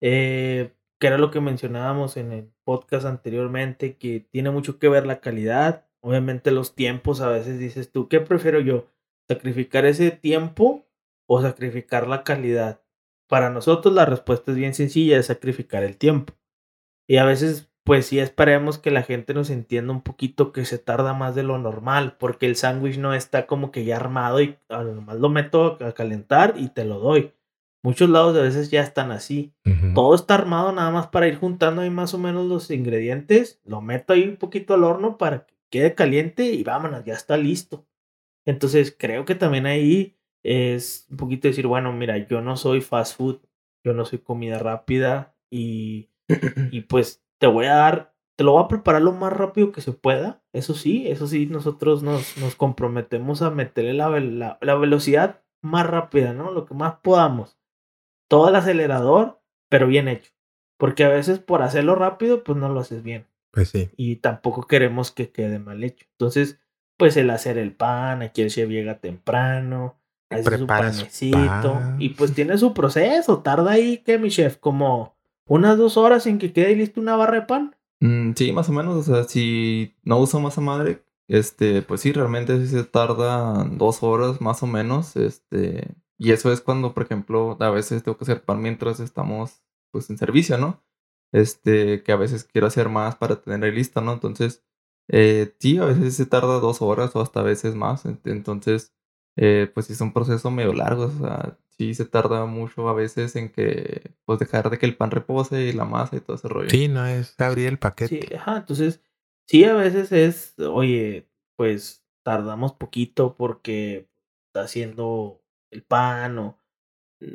eh, 0.00 0.72
que 0.98 1.06
era 1.06 1.18
lo 1.18 1.30
que 1.30 1.40
mencionábamos 1.40 2.16
en 2.16 2.32
el 2.32 2.50
podcast 2.64 3.06
anteriormente, 3.06 3.96
que 3.96 4.20
tiene 4.20 4.50
mucho 4.50 4.78
que 4.78 4.88
ver 4.88 5.06
la 5.06 5.20
calidad. 5.20 5.86
Obviamente 6.00 6.50
los 6.50 6.74
tiempos, 6.74 7.20
a 7.20 7.28
veces 7.28 7.58
dices 7.58 7.92
tú, 7.92 8.08
¿qué 8.08 8.20
prefiero 8.20 8.60
yo? 8.60 8.86
¿Sacrificar 9.30 9.84
ese 9.84 10.10
tiempo 10.10 10.88
o 11.28 11.40
sacrificar 11.40 12.08
la 12.08 12.24
calidad? 12.24 12.80
Para 13.28 13.48
nosotros 13.48 13.94
la 13.94 14.04
respuesta 14.04 14.50
es 14.50 14.56
bien 14.56 14.74
sencilla, 14.74 15.20
es 15.20 15.26
sacrificar 15.26 15.84
el 15.84 15.96
tiempo. 15.96 16.34
Y 17.06 17.18
a 17.18 17.24
veces, 17.24 17.70
pues 17.84 18.06
sí 18.06 18.18
esperemos 18.18 18.78
que 18.78 18.90
la 18.90 19.04
gente 19.04 19.32
nos 19.32 19.50
entienda 19.50 19.92
un 19.92 20.02
poquito 20.02 20.50
que 20.50 20.64
se 20.64 20.78
tarda 20.78 21.14
más 21.14 21.36
de 21.36 21.44
lo 21.44 21.58
normal, 21.58 22.16
porque 22.18 22.46
el 22.46 22.56
sándwich 22.56 22.98
no 22.98 23.14
está 23.14 23.46
como 23.46 23.70
que 23.70 23.84
ya 23.84 23.94
armado 23.94 24.40
y 24.40 24.58
nomás 24.68 25.20
lo 25.20 25.28
meto 25.28 25.78
a 25.80 25.92
calentar 25.92 26.54
y 26.56 26.70
te 26.70 26.84
lo 26.84 26.98
doy. 26.98 27.32
Muchos 27.84 28.10
lados 28.10 28.36
a 28.36 28.42
veces 28.42 28.68
ya 28.72 28.82
están 28.82 29.12
así. 29.12 29.54
Todo 29.94 30.16
está 30.16 30.34
armado 30.34 30.72
nada 30.72 30.90
más 30.90 31.06
para 31.06 31.28
ir 31.28 31.36
juntando 31.36 31.82
ahí 31.82 31.90
más 31.90 32.14
o 32.14 32.18
menos 32.18 32.46
los 32.46 32.68
ingredientes. 32.72 33.60
Lo 33.64 33.80
meto 33.80 34.12
ahí 34.12 34.24
un 34.24 34.38
poquito 34.38 34.74
al 34.74 34.82
horno 34.82 35.18
para 35.18 35.46
que 35.46 35.54
quede 35.70 35.94
caliente 35.94 36.46
y 36.46 36.64
vámonos, 36.64 37.04
ya 37.04 37.14
está 37.14 37.36
listo. 37.36 37.86
Entonces 38.50 38.94
creo 38.98 39.24
que 39.24 39.36
también 39.36 39.66
ahí 39.66 40.16
es 40.42 41.06
un 41.08 41.18
poquito 41.18 41.46
decir, 41.46 41.68
bueno, 41.68 41.92
mira, 41.92 42.18
yo 42.18 42.40
no 42.40 42.56
soy 42.56 42.80
fast 42.80 43.16
food, 43.16 43.38
yo 43.84 43.94
no 43.94 44.04
soy 44.04 44.18
comida 44.18 44.58
rápida 44.58 45.36
y, 45.50 46.10
y 46.72 46.80
pues 46.80 47.22
te 47.38 47.46
voy 47.46 47.66
a 47.66 47.76
dar, 47.76 48.14
te 48.36 48.42
lo 48.42 48.52
voy 48.52 48.64
a 48.64 48.68
preparar 48.68 49.02
lo 49.02 49.12
más 49.12 49.32
rápido 49.32 49.70
que 49.70 49.80
se 49.80 49.92
pueda. 49.92 50.42
Eso 50.52 50.74
sí, 50.74 51.06
eso 51.06 51.28
sí, 51.28 51.46
nosotros 51.46 52.02
nos, 52.02 52.36
nos 52.38 52.56
comprometemos 52.56 53.40
a 53.40 53.50
meterle 53.50 53.94
la, 53.94 54.08
la, 54.18 54.58
la 54.60 54.74
velocidad 54.74 55.44
más 55.62 55.86
rápida, 55.86 56.32
¿no? 56.32 56.50
Lo 56.50 56.66
que 56.66 56.74
más 56.74 56.94
podamos. 57.04 57.56
Todo 58.28 58.48
el 58.48 58.56
acelerador, 58.56 59.40
pero 59.68 59.86
bien 59.86 60.08
hecho. 60.08 60.32
Porque 60.76 61.04
a 61.04 61.08
veces 61.08 61.38
por 61.38 61.62
hacerlo 61.62 61.94
rápido, 61.94 62.42
pues 62.42 62.58
no 62.58 62.68
lo 62.68 62.80
haces 62.80 63.04
bien. 63.04 63.28
Pues 63.52 63.68
sí. 63.68 63.90
Y 63.96 64.16
tampoco 64.16 64.66
queremos 64.66 65.12
que 65.12 65.30
quede 65.30 65.60
mal 65.60 65.84
hecho. 65.84 66.06
Entonces, 66.12 66.58
pues 67.00 67.16
el 67.16 67.30
hacer 67.30 67.56
el 67.56 67.72
pan, 67.72 68.20
aquí 68.20 68.42
el 68.42 68.50
chef 68.50 68.68
llega 68.68 68.98
temprano, 68.98 69.96
hace 70.28 70.58
su 70.58 70.66
panecito. 70.66 71.72
pan. 71.72 71.96
Y 71.98 72.10
pues 72.10 72.34
tiene 72.34 72.58
su 72.58 72.74
proceso. 72.74 73.38
Tarda 73.38 73.72
ahí, 73.72 74.02
que 74.04 74.18
mi 74.18 74.28
chef? 74.28 74.58
Como 74.58 75.16
unas 75.46 75.78
dos 75.78 75.96
horas 75.96 76.26
en 76.26 76.38
que 76.38 76.52
quede 76.52 76.76
listo 76.76 77.00
una 77.00 77.16
barra 77.16 77.40
de 77.40 77.46
pan. 77.46 77.74
Mm, 78.00 78.32
sí, 78.36 78.52
más 78.52 78.68
o 78.68 78.72
menos. 78.72 78.96
O 78.96 79.02
sea, 79.02 79.24
si 79.24 79.96
no 80.02 80.18
uso 80.18 80.40
masa 80.40 80.60
madre, 80.60 81.02
este, 81.26 81.80
pues 81.80 82.02
sí, 82.02 82.12
realmente 82.12 82.58
sí 82.60 82.66
se 82.66 82.84
tarda 82.84 83.64
dos 83.64 84.02
horas 84.02 84.42
más 84.42 84.62
o 84.62 84.66
menos. 84.66 85.16
Este, 85.16 85.94
y 86.18 86.32
eso 86.32 86.52
es 86.52 86.60
cuando, 86.60 86.92
por 86.92 87.04
ejemplo, 87.04 87.56
a 87.60 87.70
veces 87.70 88.02
tengo 88.02 88.18
que 88.18 88.24
hacer 88.24 88.42
pan 88.42 88.60
mientras 88.60 89.00
estamos 89.00 89.62
pues 89.90 90.10
en 90.10 90.18
servicio, 90.18 90.58
¿no? 90.58 90.84
Este, 91.32 92.02
que 92.02 92.12
a 92.12 92.16
veces 92.16 92.44
quiero 92.44 92.66
hacer 92.66 92.90
más 92.90 93.16
para 93.16 93.40
tener 93.40 93.72
lista, 93.72 94.02
¿no? 94.02 94.12
Entonces, 94.12 94.62
eh, 95.12 95.54
sí, 95.60 95.78
a 95.78 95.84
veces 95.86 96.14
se 96.16 96.26
tarda 96.26 96.60
dos 96.60 96.82
horas 96.82 97.14
o 97.16 97.20
hasta 97.20 97.40
a 97.40 97.44
veces 97.44 97.74
más. 97.74 98.06
Ent- 98.06 98.20
Entonces, 98.24 98.94
eh, 99.36 99.70
pues 99.74 99.86
sí 99.86 99.94
es 99.94 100.00
un 100.00 100.12
proceso 100.12 100.50
medio 100.50 100.72
largo. 100.72 101.04
O 101.06 101.10
sea, 101.10 101.58
sí 101.78 101.94
se 101.94 102.04
tarda 102.06 102.46
mucho 102.46 102.88
a 102.88 102.94
veces 102.94 103.36
en 103.36 103.50
que, 103.50 104.12
pues 104.24 104.38
dejar 104.38 104.70
de 104.70 104.78
que 104.78 104.86
el 104.86 104.96
pan 104.96 105.10
repose 105.10 105.62
y 105.62 105.72
la 105.72 105.84
masa 105.84 106.16
y 106.16 106.20
todo 106.20 106.36
ese 106.36 106.48
rollo. 106.48 106.70
Sí, 106.70 106.88
no 106.88 107.04
es 107.06 107.34
abrir 107.40 107.66
el 107.68 107.78
paquete. 107.78 108.20
Sí, 108.28 108.34
ajá. 108.34 108.58
Entonces, 108.58 109.02
sí, 109.46 109.64
a 109.64 109.74
veces 109.74 110.12
es, 110.12 110.54
oye, 110.58 111.28
pues 111.56 112.04
tardamos 112.24 112.72
poquito 112.74 113.34
porque 113.36 114.08
está 114.48 114.62
haciendo 114.62 115.42
el 115.70 115.82
pan 115.82 116.38
o 116.38 116.58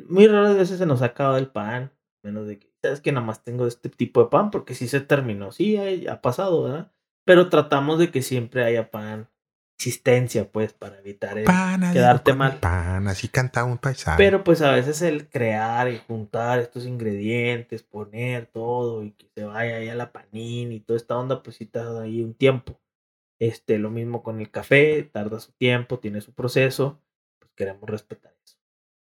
muy 0.08 0.26
raras 0.26 0.56
veces 0.56 0.78
se 0.78 0.86
nos 0.86 1.02
ha 1.02 1.06
acabado 1.06 1.38
el 1.38 1.48
pan, 1.50 1.92
menos 2.22 2.46
de 2.46 2.58
que, 2.58 2.72
sabes 2.82 3.00
que 3.00 3.12
nada 3.12 3.24
más 3.26 3.44
tengo 3.44 3.66
este 3.66 3.88
tipo 3.88 4.22
de 4.22 4.28
pan 4.30 4.50
porque 4.50 4.74
sí 4.74 4.88
se 4.88 5.00
terminó, 5.00 5.52
sí, 5.52 5.76
ha, 5.76 6.12
ha 6.12 6.20
pasado, 6.22 6.64
¿verdad? 6.64 6.92
Pero 7.26 7.50
tratamos 7.50 7.98
de 7.98 8.10
que 8.10 8.22
siempre 8.22 8.64
haya 8.64 8.90
pan, 8.90 9.28
existencia, 9.76 10.50
pues, 10.50 10.72
para 10.72 10.98
evitar 11.00 11.36
el... 11.36 11.44
Pan, 11.44 11.92
quedarte 11.92 12.32
mal. 12.32 12.58
Pan, 12.60 13.08
así 13.08 13.28
cantaba 13.28 13.66
un 13.66 13.78
paisano. 13.78 14.16
Pero 14.16 14.44
pues 14.44 14.62
a 14.62 14.70
veces 14.70 15.02
el 15.02 15.28
crear 15.28 15.90
y 15.90 15.98
juntar 15.98 16.60
estos 16.60 16.86
ingredientes, 16.86 17.82
poner 17.82 18.46
todo 18.46 19.02
y 19.02 19.10
que 19.10 19.28
se 19.34 19.44
vaya 19.44 19.76
ahí 19.76 19.88
a 19.88 19.96
la 19.96 20.12
panini 20.12 20.76
y 20.76 20.80
toda 20.80 20.96
esta 20.96 21.18
onda, 21.18 21.42
pues 21.42 21.56
sí 21.56 21.66
tarda 21.66 22.02
ahí 22.02 22.22
un 22.22 22.32
tiempo. 22.32 22.80
Este, 23.38 23.78
lo 23.78 23.90
mismo 23.90 24.22
con 24.22 24.40
el 24.40 24.50
café, 24.50 25.02
tarda 25.02 25.40
su 25.40 25.52
tiempo, 25.52 25.98
tiene 25.98 26.20
su 26.20 26.32
proceso, 26.32 27.02
pues 27.40 27.50
queremos 27.54 27.90
respetar 27.90 28.34
eso. 28.44 28.56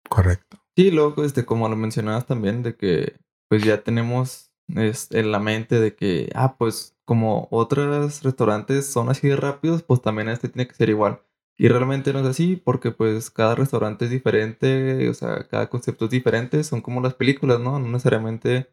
Correcto. 0.09 0.63
Sí, 0.77 0.93
luego, 0.93 1.25
este, 1.25 1.45
como 1.45 1.69
lo 1.69 1.77
mencionabas 1.77 2.25
también, 2.25 2.63
de 2.63 2.77
que 2.77 3.17
pues 3.49 3.65
ya 3.65 3.83
tenemos 3.83 4.52
es, 4.77 5.11
en 5.13 5.33
la 5.33 5.39
mente 5.39 5.81
de 5.81 5.95
que, 5.95 6.31
ah, 6.35 6.57
pues 6.59 6.97
como 7.05 7.49
otros 7.51 8.23
restaurantes 8.23 8.87
son 8.87 9.09
así 9.11 9.29
de 9.29 9.37
rápidos, 9.37 9.83
pues 9.83 10.03
también 10.03 10.29
este 10.29 10.49
tiene 10.49 10.69
que 10.69 10.75
ser 10.75 10.89
igual. 10.91 11.23
Y 11.59 11.69
realmente 11.69 12.13
no 12.13 12.21
es 12.21 12.27
así 12.27 12.57
porque 12.57 12.91
pues 12.91 13.31
cada 13.31 13.55
restaurante 13.55 14.07
es 14.07 14.11
diferente, 14.11 15.09
o 15.09 15.15
sea, 15.15 15.47
cada 15.49 15.69
concepto 15.69 16.07
es 16.07 16.11
diferente, 16.11 16.65
son 16.65 16.81
como 16.81 17.01
las 17.01 17.15
películas, 17.15 17.61
¿no? 17.61 17.79
No 17.79 17.89
necesariamente 17.89 18.71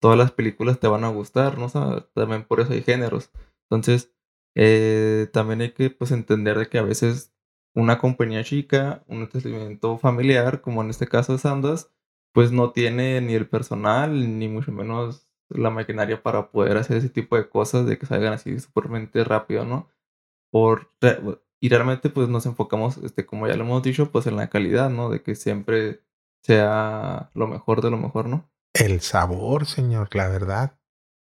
todas 0.00 0.18
las 0.18 0.32
películas 0.32 0.80
te 0.80 0.88
van 0.88 1.04
a 1.04 1.08
gustar, 1.08 1.58
¿no? 1.58 1.66
O 1.66 1.68
sea, 1.68 2.08
también 2.14 2.44
por 2.44 2.60
eso 2.60 2.72
hay 2.72 2.82
géneros. 2.82 3.30
Entonces, 3.70 4.12
eh, 4.54 5.28
también 5.32 5.60
hay 5.62 5.72
que 5.72 5.90
pues 5.90 6.10
entender 6.12 6.58
de 6.58 6.68
que 6.68 6.78
a 6.78 6.82
veces 6.82 7.34
una 7.74 7.98
compañía 7.98 8.42
chica, 8.44 9.04
un 9.06 9.22
establecimiento 9.22 9.98
familiar, 9.98 10.62
como 10.62 10.82
en 10.82 10.90
este 10.90 11.06
caso 11.08 11.38
Sandas, 11.38 11.92
pues 12.32 12.52
no 12.52 12.72
tiene 12.72 13.20
ni 13.20 13.34
el 13.34 13.48
personal, 13.48 14.38
ni 14.38 14.48
mucho 14.48 14.72
menos 14.72 15.25
la 15.48 15.70
maquinaria 15.70 16.22
para 16.22 16.50
poder 16.50 16.76
hacer 16.76 16.96
ese 16.98 17.08
tipo 17.10 17.36
de 17.36 17.48
cosas, 17.48 17.86
de 17.86 17.98
que 17.98 18.06
salgan 18.06 18.32
así 18.32 18.58
supermente 18.60 19.22
rápido, 19.24 19.64
¿no? 19.64 19.88
Por, 20.50 20.90
y 21.60 21.68
realmente 21.68 22.10
pues 22.10 22.28
nos 22.28 22.46
enfocamos, 22.46 22.98
este, 22.98 23.26
como 23.26 23.46
ya 23.48 23.56
lo 23.56 23.64
hemos 23.64 23.82
dicho, 23.82 24.10
pues 24.12 24.26
en 24.26 24.36
la 24.36 24.48
calidad, 24.48 24.90
¿no? 24.90 25.10
De 25.10 25.22
que 25.22 25.34
siempre 25.34 26.02
sea 26.42 27.30
lo 27.34 27.46
mejor 27.46 27.82
de 27.82 27.90
lo 27.90 27.96
mejor, 27.96 28.28
¿no? 28.28 28.50
El 28.74 29.00
sabor, 29.00 29.66
señor, 29.66 30.14
la 30.14 30.28
verdad. 30.28 30.78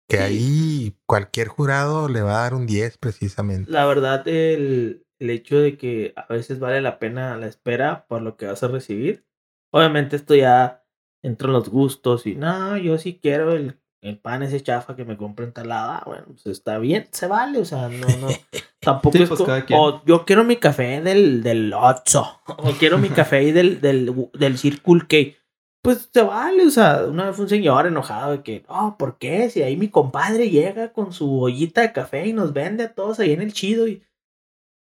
Que 0.09 0.17
Sí. 0.17 0.23
ahí 0.23 0.99
cualquier 1.05 1.47
jurado 1.47 2.07
le 2.09 2.21
va 2.21 2.39
a 2.39 2.41
dar 2.43 2.53
un 2.53 2.65
10 2.65 2.97
precisamente. 2.97 3.71
La 3.71 3.85
verdad, 3.85 4.27
el, 4.27 5.05
el 5.19 5.29
hecho 5.29 5.59
de 5.59 5.77
que 5.77 6.13
a 6.15 6.25
veces 6.33 6.59
vale 6.59 6.81
la 6.81 6.99
pena 6.99 7.37
la 7.37 7.47
espera 7.47 8.05
por 8.07 8.21
lo 8.21 8.35
que 8.37 8.45
vas 8.47 8.63
a 8.63 8.67
recibir. 8.67 9.25
Obviamente 9.73 10.15
esto 10.15 10.35
ya 10.35 10.85
entra 11.23 11.47
en 11.47 11.53
los 11.53 11.69
gustos 11.69 12.25
y 12.25 12.35
no, 12.35 12.75
yo 12.77 12.97
sí 12.97 13.19
quiero 13.21 13.53
el, 13.53 13.80
el 14.01 14.17
pan 14.19 14.43
ese 14.43 14.61
chafa 14.61 14.95
que 14.95 15.05
me 15.05 15.17
compré 15.17 15.45
en 15.45 15.53
tal 15.53 15.69
lado. 15.69 15.91
Ah, 15.91 16.03
bueno, 16.05 16.25
pues 16.27 16.45
está 16.47 16.77
bien, 16.79 17.07
se 17.11 17.27
vale, 17.27 17.59
o 17.59 17.65
sea, 17.65 17.89
no, 17.89 18.07
no. 18.17 18.27
Tampoco 18.79 19.15
Sí, 19.17 19.23
es 19.23 19.29
pues, 19.29 19.41
cada 19.43 19.65
quien. 19.65 19.79
o 19.79 20.03
yo 20.05 20.25
quiero 20.25 20.43
mi 20.43 20.55
café 20.57 21.01
del, 21.01 21.43
del 21.43 21.73
Otso, 21.73 22.41
o 22.47 22.71
quiero 22.79 22.97
mi 22.97 23.09
café 23.09 23.53
del, 23.53 23.79
del, 23.81 24.13
del 24.33 24.57
Circle 24.57 25.01
K. 25.07 25.37
Pues 25.83 26.09
se 26.13 26.21
vale, 26.21 26.65
o 26.65 26.69
sea, 26.69 27.05
una 27.07 27.25
vez 27.27 27.35
fue 27.35 27.45
un 27.45 27.49
señor 27.49 27.87
enojado 27.87 28.31
de 28.33 28.43
que, 28.43 28.63
oh, 28.67 28.95
¿por 28.99 29.17
qué? 29.17 29.49
Si 29.49 29.63
ahí 29.63 29.75
mi 29.77 29.89
compadre 29.89 30.49
llega 30.51 30.93
con 30.93 31.11
su 31.11 31.41
ollita 31.41 31.81
de 31.81 31.91
café 31.91 32.27
y 32.27 32.33
nos 32.33 32.53
vende 32.53 32.83
a 32.83 32.93
todos 32.93 33.19
ahí 33.19 33.31
en 33.33 33.41
el 33.41 33.51
chido 33.53 33.87
y 33.87 34.03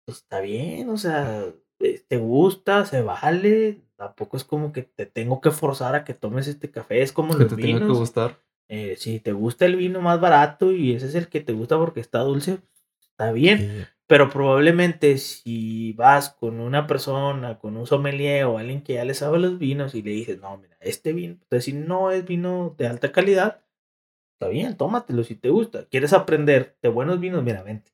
pues 0.05 0.19
está 0.19 0.41
bien, 0.41 0.89
o 0.91 0.97
sea, 0.97 1.45
eh, 1.81 2.05
te 2.07 2.19
gusta, 2.19 2.85
se 2.85 3.03
vale, 3.03 3.83
tampoco 3.97 4.37
es 4.37 4.45
como 4.45 4.73
que 4.73 4.83
te 4.83 5.07
tengo 5.07 5.41
que 5.41 5.51
forzar 5.51 5.97
a 5.97 6.05
que 6.05 6.15
tomes 6.15 6.47
este 6.47 6.71
café, 6.71 7.03
es 7.03 7.13
como 7.13 7.37
Que 7.37 7.41
los 7.45 7.49
te 7.49 7.57
tenga 7.57 7.79
que 7.81 7.85
vinos. 7.85 7.99
gustar. 7.99 8.39
Eh, 8.69 8.97
si 8.97 9.21
te 9.21 9.33
gusta 9.33 9.67
el 9.67 9.77
vino 9.77 10.01
más 10.01 10.21
barato 10.21 10.73
y 10.73 10.93
ese 10.93 11.07
es 11.07 11.15
el 11.15 11.29
que 11.29 11.41
te 11.41 11.53
gusta 11.53 11.79
porque 11.79 12.01
está 12.01 12.21
dulce, 12.21 12.59
está 13.01 13.33
bien. 13.33 13.59
Sí. 13.59 13.85
Pero 14.09 14.31
probablemente 14.31 15.19
si 15.19 15.93
vas 15.95 16.31
con 16.31 16.61
una 16.61 16.87
persona, 16.87 17.59
con 17.59 17.77
un 17.77 17.87
sommelier 17.87 18.45
o 18.45 18.59
alguien 18.59 18.83
que 18.83 18.95
ya 18.95 19.05
le 19.05 19.15
sabe 19.15 19.39
los 19.41 19.59
vinos 19.59 19.95
y 19.97 20.03
le 20.03 20.13
dices, 20.13 20.41
no, 20.41 20.57
mira, 20.59 20.77
este 20.81 21.13
vino, 21.13 21.35
entonces 21.35 21.65
si 21.65 21.73
no 21.73 22.13
es 22.13 22.25
vino 22.25 22.75
de 22.79 22.87
alta 22.87 23.11
calidad, 23.11 23.65
está 24.35 24.49
bien, 24.49 24.77
tómatelo 24.77 25.25
si 25.25 25.35
te 25.35 25.51
gusta. 25.51 25.87
¿Quieres 25.87 26.13
aprender 26.13 26.77
de 26.83 26.89
buenos 26.89 27.19
vinos? 27.19 27.43
Mira, 27.43 27.63
vente. 27.63 27.93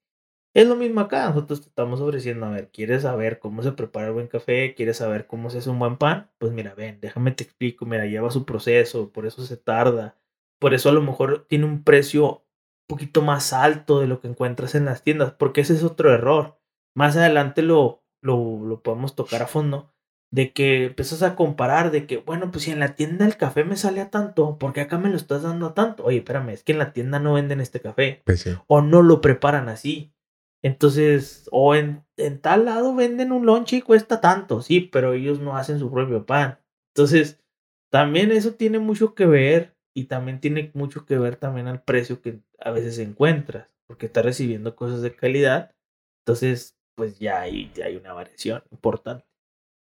Es 0.55 0.66
lo 0.66 0.77
mismo 0.77 1.01
acá, 1.01 1.28
nosotros 1.31 1.62
te 1.62 1.69
estamos 1.69 2.03
ofreciendo, 2.03 2.44
a 2.44 2.51
ver, 2.51 2.70
¿quieres 2.70 3.03
saber 3.03 3.39
cómo 3.39 3.62
se 3.62 3.73
prepara 3.73 4.09
el 4.09 4.12
buen 4.12 4.27
café? 4.27 4.74
¿Quieres 4.74 4.99
saber 4.99 5.27
cómo 5.27 5.49
se 5.49 5.59
hace 5.59 5.70
un 5.70 5.78
buen 5.78 5.97
pan? 5.97 6.31
Pues 6.36 6.53
mira, 6.53 6.74
ven, 6.74 7.01
déjame 7.01 7.31
te 7.32 7.44
explico, 7.44 7.86
mira, 7.86 8.05
lleva 8.05 8.31
su 8.31 8.44
proceso, 8.44 9.11
por 9.12 9.24
eso 9.24 9.43
se 9.47 9.57
tarda, 9.57 10.15
por 10.62 10.72
eso 10.74 10.89
a 10.89 10.93
lo 10.93 11.02
mejor 11.02 11.44
tiene 11.48 11.66
un 11.66 11.82
precio 11.82 12.44
un 12.89 12.97
poquito 12.97 13.20
más 13.20 13.52
alto 13.52 14.01
de 14.01 14.06
lo 14.06 14.20
que 14.20 14.28
encuentras 14.28 14.74
en 14.74 14.84
las 14.86 15.02
tiendas, 15.02 15.32
porque 15.32 15.60
ese 15.60 15.74
es 15.74 15.82
otro 15.82 16.12
error. 16.14 16.59
Más 16.97 17.16
adelante 17.16 17.62
lo, 17.62 18.02
lo, 18.22 18.64
lo 18.64 18.80
podemos 18.82 19.14
tocar 19.16 19.43
a 19.43 19.47
fondo, 19.47 19.93
de 20.30 20.52
que 20.52 20.86
empiezas 20.86 21.22
a 21.22 21.34
comparar, 21.36 21.90
de 21.90 22.06
que, 22.06 22.18
bueno, 22.18 22.51
pues 22.51 22.64
si 22.64 22.70
en 22.70 22.78
la 22.80 22.94
tienda 22.94 23.26
el 23.26 23.36
café 23.36 23.64
me 23.64 23.76
sale 23.76 24.01
a 24.01 24.09
tanto, 24.10 24.56
¿por 24.59 24.72
qué 24.72 24.80
acá 24.82 24.98
me 24.98 25.10
lo 25.10 25.16
estás 25.16 25.43
dando 25.43 25.66
a 25.66 25.74
tanto? 25.74 26.05
Oye, 26.05 26.18
espérame, 26.18 26.51
es 26.51 26.62
que 26.62 26.72
en 26.72 26.78
la 26.78 26.93
tienda 26.93 27.18
no 27.18 27.34
venden 27.34 27.60
este 27.60 27.80
café, 27.80 28.22
Pues 28.24 28.40
sí. 28.40 28.51
o 28.66 28.80
no 28.80 29.02
lo 29.02 29.20
preparan 29.20 29.68
así. 29.68 30.14
Entonces, 30.62 31.48
o 31.51 31.74
en, 31.74 32.05
en 32.16 32.40
tal 32.40 32.64
lado 32.66 32.94
venden 32.94 33.32
un 33.32 33.47
lonche 33.47 33.76
y 33.76 33.82
cuesta 33.82 34.20
tanto, 34.20 34.62
sí, 34.62 34.80
pero 34.80 35.12
ellos 35.12 35.40
no 35.40 35.56
hacen 35.56 35.78
su 35.78 35.90
propio 35.90 36.24
pan. 36.24 36.60
Entonces, 36.94 37.43
también 37.90 38.30
eso 38.30 38.55
tiene 38.55 38.78
mucho 38.78 39.14
que 39.14 39.26
ver 39.26 39.76
y 39.94 40.05
también 40.05 40.40
tiene 40.40 40.70
mucho 40.74 41.05
que 41.06 41.19
ver 41.19 41.36
también 41.36 41.69
al 41.69 41.82
precio 41.82 42.20
que 42.20 42.40
a 42.59 42.70
veces 42.70 42.98
encuentras, 42.98 43.74
porque 43.86 44.06
estás 44.06 44.24
recibiendo 44.24 44.77
cosas 44.77 45.02
de 45.02 45.14
calidad. 45.14 45.74
Entonces, 46.20 46.77
pues 46.94 47.19
ya 47.19 47.40
hay, 47.40 47.70
ya 47.74 47.86
hay 47.86 47.97
una 47.97 48.12
variación 48.12 48.62
importante. 48.70 49.27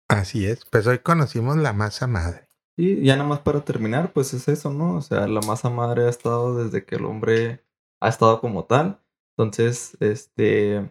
Así 0.09 0.47
es. 0.47 0.65
Pues 0.65 0.87
hoy 0.87 0.99
conocimos 1.01 1.57
la 1.57 1.73
masa 1.73 2.07
madre. 2.07 2.49
Y 2.77 3.05
ya 3.05 3.17
nada 3.17 3.29
más 3.29 3.41
para 3.41 3.65
terminar, 3.65 4.13
pues 4.13 4.33
es 4.33 4.49
eso, 4.49 4.73
¿no? 4.73 4.97
O 4.97 5.03
sea, 5.03 5.29
la 5.29 5.41
masa 5.43 5.69
madre 5.71 6.05
ha 6.07 6.09
estado 6.09 6.65
desde 6.65 6.85
que 6.85 6.97
el 6.97 7.05
hombre 7.05 7.63
ha 8.01 8.09
estado 8.09 8.41
como 8.41 8.65
tal. 8.65 9.03
Entonces, 9.37 9.97
este, 10.01 10.91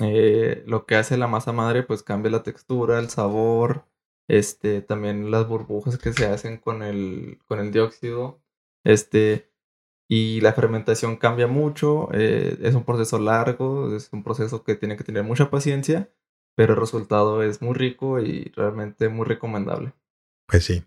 eh, 0.00 0.62
lo 0.66 0.84
que 0.84 0.96
hace 0.96 1.16
la 1.16 1.26
masa 1.28 1.52
madre, 1.52 1.82
pues 1.84 2.02
cambia 2.02 2.30
la 2.30 2.42
textura, 2.42 2.98
el 2.98 3.08
sabor, 3.08 3.86
este, 4.28 4.82
también 4.82 5.30
las 5.30 5.48
burbujas 5.48 5.98
que 5.98 6.12
se 6.12 6.26
hacen 6.26 6.58
con 6.58 6.82
el, 6.82 7.38
con 7.46 7.60
el 7.60 7.72
dióxido, 7.72 8.41
este, 8.84 9.50
y 10.08 10.40
la 10.40 10.52
fermentación 10.52 11.16
cambia 11.16 11.46
mucho. 11.46 12.08
eh, 12.12 12.58
es 12.62 12.74
un 12.74 12.84
proceso 12.84 13.18
largo, 13.18 13.94
es 13.96 14.12
un 14.12 14.22
proceso 14.22 14.64
que 14.64 14.74
tiene 14.76 14.96
que 14.96 15.04
tener 15.04 15.24
mucha 15.24 15.50
paciencia, 15.50 16.10
pero 16.56 16.74
el 16.74 16.80
resultado 16.80 17.42
es 17.42 17.62
muy 17.62 17.74
rico 17.74 18.20
y 18.20 18.52
realmente 18.54 19.08
muy 19.08 19.26
recomendable. 19.26 19.94
Pues 20.46 20.64
sí. 20.64 20.84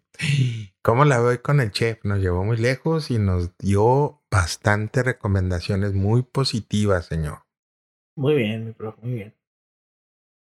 ¿Cómo 0.84 1.06
la 1.06 1.20
veo 1.20 1.42
con 1.42 1.60
el 1.60 1.72
chef? 1.72 2.04
Nos 2.04 2.20
llevó 2.20 2.44
muy 2.44 2.58
lejos 2.58 3.10
y 3.10 3.18
nos 3.18 3.58
dio 3.58 4.22
bastantes 4.30 5.04
recomendaciones 5.04 5.94
muy 5.94 6.22
positivas, 6.22 7.08
señor. 7.08 7.46
Muy 8.16 8.36
bien, 8.36 8.66
mi 8.66 8.74
profe, 8.74 9.02
muy 9.02 9.14
bien. 9.14 9.36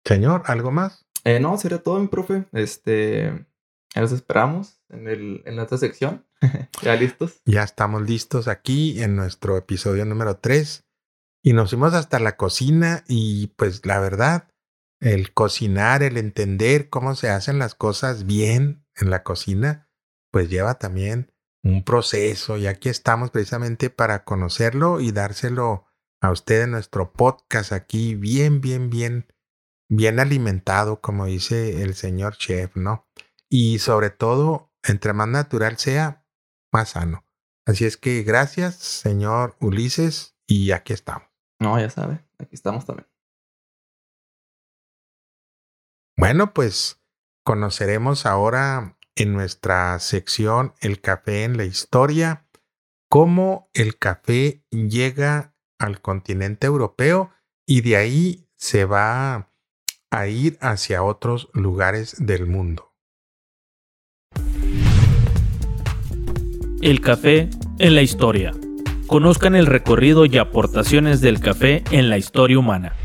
Señor, 0.03 0.43
¿algo 0.45 0.71
más? 0.71 1.07
Eh, 1.23 1.39
no, 1.39 1.57
sería 1.57 1.81
todo, 1.81 1.99
mi 1.99 2.07
profe. 2.07 2.45
Este, 2.51 3.47
los 4.01 4.11
esperamos 4.11 4.81
en, 4.89 5.07
el, 5.07 5.41
en 5.45 5.55
la 5.55 5.63
otra 5.63 5.77
sección. 5.77 6.25
¿Ya 6.81 6.95
listos? 6.95 7.41
Ya 7.45 7.63
estamos 7.63 8.01
listos 8.07 8.47
aquí 8.47 9.01
en 9.01 9.15
nuestro 9.15 9.57
episodio 9.57 10.05
número 10.05 10.37
3 10.37 10.85
y 11.43 11.53
nos 11.53 11.69
fuimos 11.69 11.93
hasta 11.93 12.19
la 12.19 12.37
cocina 12.37 13.03
y 13.07 13.47
pues 13.55 13.85
la 13.85 13.99
verdad, 13.99 14.49
el 14.99 15.33
cocinar, 15.33 16.03
el 16.03 16.17
entender 16.17 16.89
cómo 16.89 17.15
se 17.15 17.29
hacen 17.29 17.59
las 17.59 17.75
cosas 17.75 18.25
bien 18.25 18.85
en 18.95 19.09
la 19.09 19.23
cocina, 19.23 19.89
pues 20.31 20.49
lleva 20.49 20.79
también 20.79 21.31
un 21.63 21.83
proceso 21.83 22.57
y 22.57 22.67
aquí 22.67 22.89
estamos 22.89 23.31
precisamente 23.31 23.89
para 23.89 24.23
conocerlo 24.23 24.99
y 25.01 25.11
dárselo 25.11 25.85
a 26.21 26.31
usted 26.31 26.63
en 26.63 26.71
nuestro 26.71 27.13
podcast 27.13 27.71
aquí 27.71 28.15
bien, 28.15 28.61
bien, 28.61 28.89
bien, 28.89 29.27
bien 29.89 30.19
alimentado, 30.19 31.01
como 31.01 31.25
dice 31.25 31.83
el 31.83 31.93
señor 31.95 32.37
chef, 32.37 32.75
¿no? 32.75 33.04
Y 33.49 33.79
sobre 33.79 34.09
todo, 34.09 34.71
entre 34.83 35.13
más 35.13 35.27
natural 35.27 35.77
sea, 35.77 36.25
más 36.71 36.89
sano. 36.89 37.25
Así 37.65 37.85
es 37.85 37.97
que 37.97 38.23
gracias, 38.23 38.75
señor 38.75 39.55
Ulises, 39.59 40.37
y 40.47 40.71
aquí 40.71 40.93
estamos. 40.93 41.27
No, 41.59 41.79
ya 41.79 41.89
sabe, 41.89 42.25
aquí 42.37 42.55
estamos 42.55 42.85
también. 42.85 43.07
Bueno, 46.17 46.53
pues 46.53 47.01
conoceremos 47.43 48.25
ahora 48.25 48.97
en 49.15 49.33
nuestra 49.33 49.99
sección 49.99 50.73
El 50.81 51.01
café 51.01 51.43
en 51.43 51.57
la 51.57 51.65
historia 51.65 52.45
cómo 53.15 53.69
el 53.73 53.97
café 53.97 54.65
llega 54.71 55.55
al 55.79 56.01
continente 56.01 56.67
europeo 56.67 57.31
y 57.65 57.79
de 57.79 57.95
ahí 57.95 58.49
se 58.57 58.83
va 58.83 59.53
a 60.11 60.27
ir 60.27 60.57
hacia 60.59 61.01
otros 61.01 61.49
lugares 61.53 62.15
del 62.19 62.45
mundo. 62.45 62.84
El 66.85 67.01
café 67.01 67.49
en 67.79 67.95
la 67.95 68.03
historia. 68.03 68.51
Conozcan 69.07 69.55
el 69.55 69.65
recorrido 69.65 70.27
y 70.27 70.37
aportaciones 70.37 71.19
del 71.19 71.39
café 71.39 71.83
en 71.89 72.11
la 72.11 72.19
historia 72.19 72.59
humana. 72.59 72.95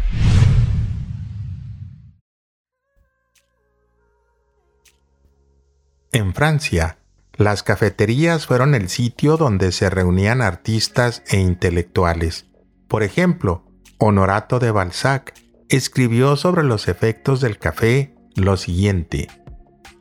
En 6.12 6.35
Francia, 6.35 6.98
las 7.39 7.62
cafeterías 7.62 8.47
fueron 8.47 8.74
el 8.74 8.90
sitio 8.90 9.39
donde 9.39 9.73
se 9.73 9.89
reunían 9.89 10.43
artistas 10.43 11.23
e 11.31 11.40
intelectuales. 11.40 12.51
Por 12.86 13.02
ejemplo, 13.02 13.65
Honorato 13.97 14.59
de 14.59 14.73
Balzac 14.73 15.32
escribió 15.70 16.36
sobre 16.36 16.65
los 16.65 16.86
efectos 16.86 17.40
del 17.40 17.57
café 17.57 18.15
lo 18.36 18.59
siguiente. 18.59 19.28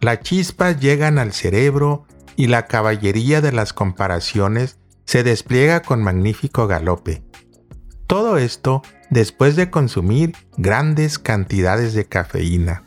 Las 0.01 0.19
chispas 0.19 0.81
llegan 0.81 1.17
al 1.17 1.31
cerebro 1.31 2.08
y 2.39 2.47
la 2.47 2.67
caballería 2.67 3.41
de 3.41 3.51
las 3.51 3.73
comparaciones 3.73 4.77
se 5.03 5.23
despliega 5.23 5.81
con 5.81 6.01
magnífico 6.01 6.67
galope. 6.67 7.21
Todo 8.07 8.37
esto 8.37 8.81
después 9.09 9.57
de 9.57 9.69
consumir 9.69 10.37
grandes 10.55 11.19
cantidades 11.19 11.93
de 11.93 12.05
cafeína. 12.05 12.85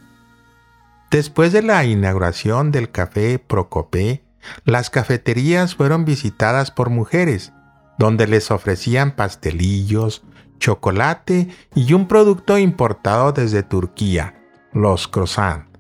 Después 1.11 1.53
de 1.53 1.61
la 1.61 1.85
inauguración 1.85 2.71
del 2.73 2.91
café 2.91 3.39
Procopé, 3.39 4.25
las 4.65 4.89
cafeterías 4.89 5.75
fueron 5.75 6.07
visitadas 6.07 6.71
por 6.71 6.89
mujeres, 6.89 7.53
donde 7.99 8.27
les 8.27 8.51
ofrecían 8.51 9.15
pastelillos, 9.15 10.23
chocolate 10.61 11.49
y 11.75 11.93
un 11.93 12.09
producto 12.09 12.57
importado 12.57 13.33
desde 13.33 13.63
Turquía, 13.63 14.35
los 14.73 15.09
croissants 15.09 15.72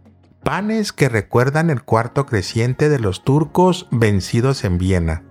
panes 0.42 0.92
que 0.92 1.08
recuerdan 1.08 1.70
el 1.70 1.82
cuarto 1.82 2.26
creciente 2.26 2.88
de 2.88 2.98
los 2.98 3.24
turcos 3.24 3.88
vencidos 3.90 4.64
en 4.64 4.78
Viena. 4.78 5.24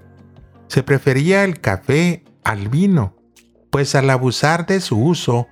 Se 0.67 0.83
prefería 0.83 1.43
el 1.43 1.59
café 1.59 2.23
al 2.43 2.69
vino, 2.69 3.15
pues 3.69 3.95
al 3.95 4.09
abusar 4.09 4.65
de 4.65 4.79
su 4.79 5.01
uso, 5.01 5.47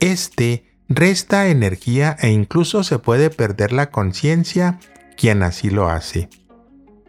este 0.00 0.66
resta 0.88 1.48
energía 1.48 2.16
e 2.20 2.30
incluso 2.30 2.84
se 2.84 2.98
puede 2.98 3.30
perder 3.30 3.72
la 3.72 3.90
conciencia 3.90 4.78
quien 5.16 5.42
así 5.42 5.70
lo 5.70 5.88
hace. 5.88 6.28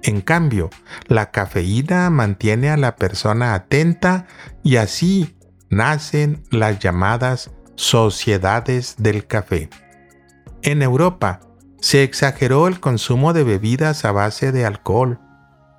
En 0.03 0.22
cambio, 0.22 0.69
la 1.07 1.32
cafeína 1.32 2.10
mantiene 2.10 2.69
a 2.69 2.78
la 2.78 2.95
persona 2.95 3.53
atenta 3.53 4.28
y 4.64 4.78
así 4.78 5.36
nacen 5.69 6.44
las 6.52 6.80
llamadas 6.80 7.52
sociedades 7.76 8.95
del 8.98 9.26
café. 9.28 9.69
En 10.61 10.82
Europa, 10.82 11.41
se 11.80 12.04
exageró 12.04 12.68
el 12.68 12.80
consumo 12.80 13.34
de 13.34 13.44
bebidas 13.44 14.06
a 14.06 14.12
base 14.12 14.52
de 14.52 14.66
alcohol, 14.66 15.20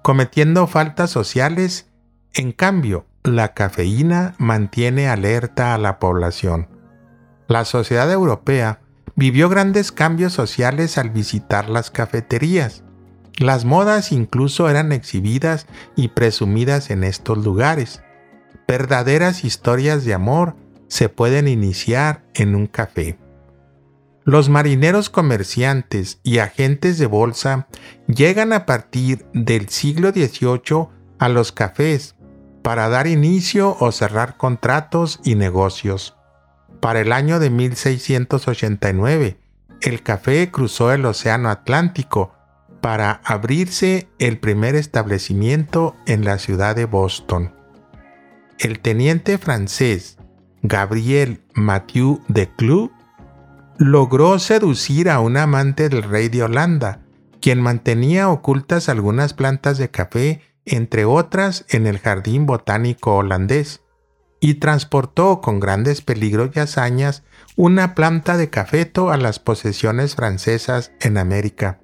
cometiendo 0.03 0.67
faltas 0.67 1.11
sociales. 1.11 1.87
En 2.35 2.53
cambio, 2.53 3.07
la 3.25 3.55
cafeína 3.55 4.35
mantiene 4.39 5.09
alerta 5.09 5.75
a 5.75 5.79
la 5.79 5.99
población. 5.99 6.69
La 7.49 7.65
sociedad 7.65 8.11
europea 8.13 8.81
vivió 9.17 9.49
grandes 9.49 9.91
cambios 9.91 10.33
sociales 10.33 10.99
al 10.99 11.11
visitar 11.11 11.69
las 11.69 11.91
cafeterías. 11.91 12.85
Las 13.39 13.65
modas 13.65 14.13
incluso 14.13 14.69
eran 14.69 14.93
exhibidas 14.93 15.67
y 15.97 16.09
presumidas 16.09 16.91
en 16.91 17.05
estos 17.05 17.39
lugares. 17.39 18.03
Verdaderas 18.67 19.45
historias 19.45 20.05
de 20.05 20.15
amor 20.15 20.57
se 20.89 21.09
pueden 21.09 21.49
iniciar 21.49 22.23
en 22.35 22.55
un 22.55 22.67
café. 22.67 23.19
Los 24.29 24.51
marineros 24.51 25.09
comerciantes 25.09 26.21
y 26.23 26.37
agentes 26.37 26.99
de 26.99 27.07
bolsa 27.07 27.67
llegan 28.09 28.53
a 28.53 28.67
partir 28.67 29.25
del 29.33 29.71
siglo 29.71 30.11
XVIII 30.11 30.89
a 31.19 31.31
los 31.31 31.51
cafés 31.51 32.15
para 32.63 32.91
dar 32.91 33.07
inicio 33.07 33.75
o 33.81 33.91
cerrar 33.91 34.37
contratos 34.37 35.19
y 35.25 35.35
negocios. 35.35 36.15
Para 36.79 37.01
el 37.01 37.13
año 37.13 37.39
de 37.39 37.49
1689, 37.49 39.39
el 39.81 40.03
café 40.03 40.51
cruzó 40.51 40.93
el 40.93 41.07
Océano 41.07 41.49
Atlántico 41.49 42.35
para 42.83 43.23
abrirse 43.25 44.11
el 44.19 44.39
primer 44.39 44.75
establecimiento 44.75 45.97
en 46.05 46.27
la 46.27 46.39
ciudad 46.39 46.77
de 46.77 46.85
Boston. 46.85 47.55
El 48.59 48.81
teniente 48.81 49.39
francés 49.39 50.19
Gabriel 50.61 51.41
Mathieu 51.55 52.21
de 52.29 52.51
Clou 52.51 52.93
logró 53.79 54.39
seducir 54.41 55.09
a 55.09 55.21
un 55.21 55.37
amante 55.37 55.89
del 55.89 56.03
rey 56.03 56.29
de 56.29 56.43
Holanda, 56.43 57.01
quien 57.41 57.61
mantenía 57.61 58.29
ocultas 58.29 58.89
algunas 58.89 59.35
plantas 59.35 59.79
de 59.79 59.91
café, 59.91 60.43
entre 60.65 61.05
otras 61.05 61.65
en 61.69 61.87
el 61.87 61.99
jardín 61.99 62.45
botánico 62.45 63.17
holandés, 63.17 63.83
y 64.41 64.55
transportó 64.55 65.41
con 65.41 65.61
grandes 65.61 66.03
peligros 66.03 66.51
y 66.55 66.61
hazañas 66.61 67.23
una 67.57 67.95
planta 67.95 68.37
de 68.37 68.51
cafeto 68.51 69.11
a 69.11 69.17
las 69.17 69.39
posesiones 69.39 70.15
francesas 70.15 70.93
en 71.01 71.17
América. 71.17 71.81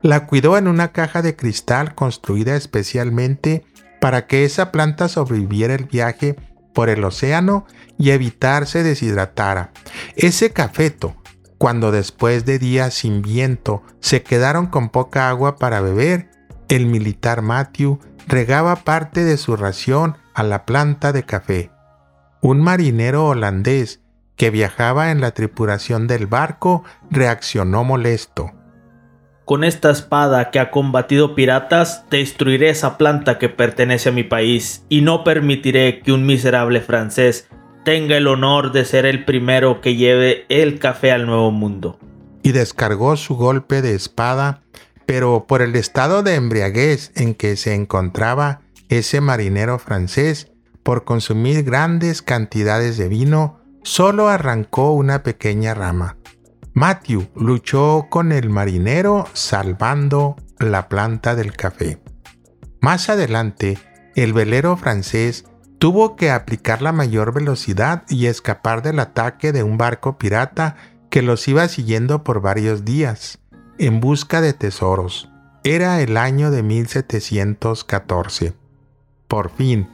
La 0.00 0.26
cuidó 0.26 0.58
en 0.58 0.68
una 0.68 0.92
caja 0.92 1.22
de 1.22 1.34
cristal 1.34 1.94
construida 1.94 2.54
especialmente 2.56 3.64
para 4.00 4.26
que 4.26 4.44
esa 4.44 4.70
planta 4.70 5.08
sobreviviera 5.08 5.74
el 5.74 5.84
viaje 5.84 6.36
por 6.76 6.90
el 6.90 7.02
océano 7.04 7.64
y 7.96 8.10
evitar 8.10 8.66
se 8.66 8.82
deshidratara. 8.82 9.72
Ese 10.14 10.50
cafeto, 10.50 11.16
cuando 11.56 11.90
después 11.90 12.44
de 12.44 12.58
días 12.58 12.92
sin 12.92 13.22
viento 13.22 13.82
se 14.00 14.22
quedaron 14.22 14.66
con 14.66 14.90
poca 14.90 15.30
agua 15.30 15.56
para 15.56 15.80
beber, 15.80 16.28
el 16.68 16.84
militar 16.84 17.40
Matthew 17.40 17.98
regaba 18.28 18.76
parte 18.76 19.24
de 19.24 19.38
su 19.38 19.56
ración 19.56 20.18
a 20.34 20.42
la 20.42 20.66
planta 20.66 21.14
de 21.14 21.22
café. 21.22 21.70
Un 22.42 22.60
marinero 22.60 23.24
holandés 23.26 24.02
que 24.36 24.50
viajaba 24.50 25.10
en 25.10 25.22
la 25.22 25.30
tripulación 25.30 26.06
del 26.06 26.26
barco 26.26 26.84
reaccionó 27.10 27.84
molesto. 27.84 28.52
Con 29.46 29.62
esta 29.62 29.92
espada 29.92 30.50
que 30.50 30.58
ha 30.58 30.72
combatido 30.72 31.36
piratas, 31.36 32.02
destruiré 32.10 32.68
esa 32.70 32.98
planta 32.98 33.38
que 33.38 33.48
pertenece 33.48 34.08
a 34.08 34.12
mi 34.12 34.24
país 34.24 34.84
y 34.88 35.02
no 35.02 35.22
permitiré 35.22 36.00
que 36.00 36.10
un 36.10 36.26
miserable 36.26 36.80
francés 36.80 37.46
tenga 37.84 38.16
el 38.16 38.26
honor 38.26 38.72
de 38.72 38.84
ser 38.84 39.06
el 39.06 39.24
primero 39.24 39.80
que 39.80 39.94
lleve 39.94 40.46
el 40.48 40.80
café 40.80 41.12
al 41.12 41.26
nuevo 41.26 41.52
mundo. 41.52 41.96
Y 42.42 42.50
descargó 42.50 43.16
su 43.16 43.36
golpe 43.36 43.82
de 43.82 43.94
espada, 43.94 44.62
pero 45.06 45.46
por 45.46 45.62
el 45.62 45.76
estado 45.76 46.24
de 46.24 46.34
embriaguez 46.34 47.12
en 47.14 47.36
que 47.36 47.54
se 47.54 47.72
encontraba 47.72 48.62
ese 48.88 49.20
marinero 49.20 49.78
francés, 49.78 50.50
por 50.82 51.04
consumir 51.04 51.62
grandes 51.62 52.20
cantidades 52.20 52.98
de 52.98 53.06
vino, 53.06 53.60
solo 53.84 54.28
arrancó 54.28 54.90
una 54.90 55.22
pequeña 55.22 55.72
rama. 55.72 56.16
Matthew 56.76 57.30
luchó 57.34 58.08
con 58.10 58.32
el 58.32 58.50
marinero 58.50 59.26
salvando 59.32 60.36
la 60.58 60.90
planta 60.90 61.34
del 61.34 61.56
café. 61.56 62.02
Más 62.82 63.08
adelante, 63.08 63.78
el 64.14 64.34
velero 64.34 64.76
francés 64.76 65.46
tuvo 65.78 66.16
que 66.16 66.30
aplicar 66.30 66.82
la 66.82 66.92
mayor 66.92 67.32
velocidad 67.32 68.02
y 68.10 68.26
escapar 68.26 68.82
del 68.82 69.00
ataque 69.00 69.52
de 69.52 69.62
un 69.62 69.78
barco 69.78 70.18
pirata 70.18 70.76
que 71.08 71.22
los 71.22 71.48
iba 71.48 71.66
siguiendo 71.68 72.22
por 72.22 72.42
varios 72.42 72.84
días. 72.84 73.38
en 73.78 74.00
busca 74.00 74.42
de 74.42 74.52
tesoros. 74.52 75.30
Era 75.64 76.02
el 76.02 76.18
año 76.18 76.50
de 76.50 76.62
1714. 76.62 78.52
Por 79.28 79.50
fin, 79.50 79.88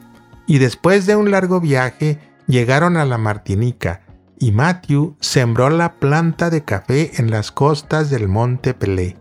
y 0.47 0.57
después 0.57 1.05
de 1.05 1.15
un 1.15 1.31
largo 1.31 1.61
viaje, 1.61 2.19
llegaron 2.47 2.97
a 2.97 3.05
la 3.05 3.17
Martinica, 3.17 4.02
y 4.43 4.51
Matthew 4.51 5.15
sembró 5.21 5.69
la 5.69 5.93
planta 5.99 6.49
de 6.49 6.65
café 6.65 7.11
en 7.15 7.31
las 7.31 7.53
costas 7.53 8.09
del 8.09 8.27
monte 8.27 8.73
Pelé. 8.73 9.15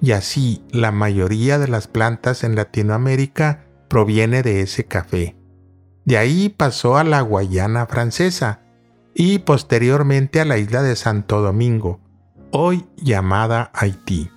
Y 0.00 0.12
así 0.12 0.62
la 0.70 0.92
mayoría 0.92 1.58
de 1.58 1.66
las 1.66 1.88
plantas 1.88 2.44
en 2.44 2.54
Latinoamérica 2.54 3.64
proviene 3.88 4.44
de 4.44 4.60
ese 4.60 4.84
café. 4.84 5.36
De 6.04 6.18
ahí 6.18 6.50
pasó 6.50 6.98
a 6.98 7.02
la 7.02 7.20
Guayana 7.20 7.86
francesa 7.86 8.60
y 9.12 9.40
posteriormente 9.40 10.40
a 10.40 10.44
la 10.44 10.56
isla 10.56 10.82
de 10.82 10.94
Santo 10.94 11.42
Domingo, 11.42 11.98
hoy 12.52 12.86
llamada 12.96 13.72
Haití. 13.74 14.30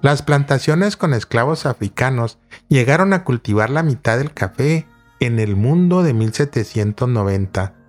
Las 0.00 0.22
plantaciones 0.22 0.96
con 0.96 1.12
esclavos 1.12 1.66
africanos 1.66 2.38
llegaron 2.68 3.12
a 3.12 3.24
cultivar 3.24 3.68
la 3.68 3.82
mitad 3.82 4.16
del 4.16 4.32
café 4.32 4.86
en 5.20 5.40
el 5.40 5.56
mundo 5.56 6.02
de 6.02 6.14
1790. 6.14 7.79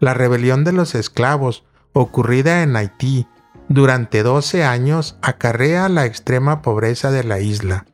La 0.00 0.14
rebelión 0.14 0.64
de 0.64 0.72
los 0.72 0.94
esclavos, 0.94 1.64
ocurrida 1.92 2.62
en 2.62 2.74
Haití 2.74 3.26
durante 3.68 4.22
12 4.22 4.64
años, 4.64 5.16
acarrea 5.22 5.88
la 5.88 6.06
extrema 6.06 6.62
pobreza 6.62 7.10
de 7.10 7.22
la 7.22 7.38
isla. 7.38 7.86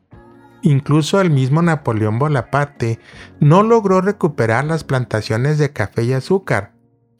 Incluso 0.61 1.21
el 1.21 1.29
mismo 1.29 1.61
Napoleón 1.61 2.17
Bonaparte 2.17 2.99
no 3.39 3.61
logró 3.61 4.01
recuperar 4.01 4.65
las 4.65 4.83
plantaciones 4.83 5.57
de 5.57 5.71
café 5.71 6.03
y 6.03 6.13
azúcar, 6.13 6.73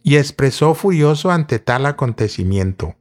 y 0.03 0.15
expresó 0.15 0.73
furioso 0.73 1.31
ante 1.31 1.59
tal 1.59 1.85
acontecimiento. 1.85 2.95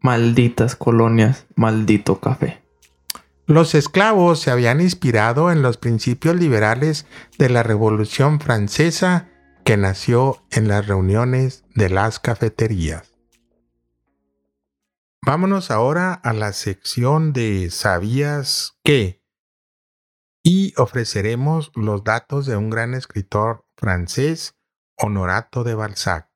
Malditas 0.00 0.76
colonias, 0.76 1.46
maldito 1.54 2.20
café. 2.20 2.62
Los 3.46 3.74
esclavos 3.74 4.40
se 4.40 4.50
habían 4.50 4.80
inspirado 4.80 5.52
en 5.52 5.62
los 5.62 5.76
principios 5.76 6.36
liberales 6.36 7.06
de 7.38 7.50
la 7.50 7.62
Revolución 7.62 8.40
Francesa 8.40 9.28
que 9.68 9.76
nació 9.76 10.42
en 10.50 10.66
las 10.66 10.86
reuniones 10.86 11.62
de 11.74 11.90
las 11.90 12.20
cafeterías. 12.20 13.12
Vámonos 15.20 15.70
ahora 15.70 16.14
a 16.14 16.32
la 16.32 16.54
sección 16.54 17.34
de 17.34 17.68
¿Sabías 17.70 18.78
qué? 18.82 19.22
Y 20.42 20.72
ofreceremos 20.80 21.70
los 21.74 22.02
datos 22.02 22.46
de 22.46 22.56
un 22.56 22.70
gran 22.70 22.94
escritor 22.94 23.66
francés, 23.76 24.54
Honorato 24.96 25.64
de 25.64 25.74
Balzac. 25.74 26.30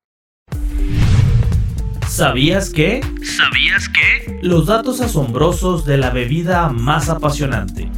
¿Sabías 2.06 2.68
que? 2.68 3.00
¿Sabías 3.24 3.88
que? 3.88 4.40
Los 4.42 4.66
datos 4.66 5.00
asombrosos 5.00 5.86
de 5.86 5.96
la 5.96 6.10
bebida 6.10 6.68
más 6.68 7.08
apasionante. 7.08 7.90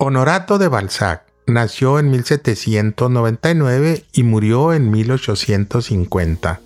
Honorato 0.00 0.58
de 0.58 0.66
Balzac 0.66 1.31
nació 1.46 1.98
en 1.98 2.10
1799 2.10 4.04
y 4.12 4.22
murió 4.22 4.72
en 4.72 4.90
1850. 4.90 6.60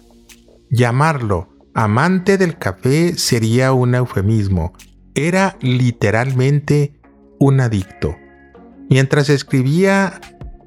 Llamarlo 0.70 1.48
amante 1.74 2.38
del 2.38 2.58
café 2.58 3.16
sería 3.16 3.72
un 3.72 3.94
eufemismo. 3.94 4.72
Era 5.14 5.56
literalmente 5.60 7.00
un 7.38 7.60
adicto. 7.60 8.16
Mientras 8.88 9.28
escribía 9.28 10.20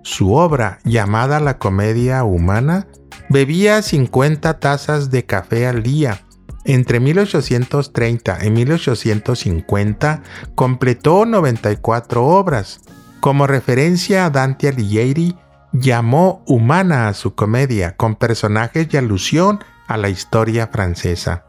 su 0.04 0.34
obra 0.34 0.80
llamada 0.84 1.40
La 1.40 1.58
Comedia 1.58 2.24
Humana, 2.24 2.88
Bebía 3.32 3.84
50 3.84 4.60
tazas 4.60 5.12
de 5.12 5.24
café 5.24 5.68
al 5.68 5.84
día. 5.84 6.22
Entre 6.66 7.00
1830 7.00 8.44
y 8.44 8.50
1850 8.50 10.24
completó 10.56 11.28
94 11.28 12.26
obras. 12.26 12.82
Como 13.20 13.48
referencia 13.48 14.26
a 14.26 14.30
Dante 14.30 14.68
Alighieri, 14.68 15.38
llamó 15.72 16.44
humana 16.48 17.08
a 17.08 17.14
su 17.14 17.36
comedia, 17.36 17.96
con 17.96 18.16
personajes 18.16 18.88
y 18.92 18.98
alusión 18.98 19.60
a 19.88 19.98
la 19.98 20.10
historia 20.10 20.68
francesa. 20.68 21.46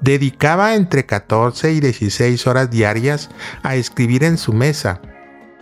Dedicaba 0.00 0.74
entre 0.74 1.06
14 1.06 1.72
y 1.72 1.80
16 1.80 2.46
horas 2.46 2.70
diarias 2.70 3.30
a 3.62 3.76
escribir 3.76 4.24
en 4.24 4.38
su 4.38 4.52
mesa, 4.52 5.00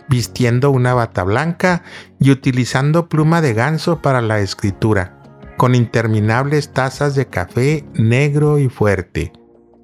vistiendo 0.07 0.71
una 0.71 0.93
bata 0.93 1.23
blanca 1.23 1.83
y 2.19 2.31
utilizando 2.31 3.09
pluma 3.09 3.41
de 3.41 3.53
ganso 3.53 4.01
para 4.01 4.21
la 4.21 4.39
escritura 4.39 5.19
con 5.59 5.75
interminables 5.75 6.71
tazas 6.71 7.15
de 7.15 7.27
café 7.27 7.83
negro 7.93 8.59
y 8.59 8.69
fuerte. 8.69 9.33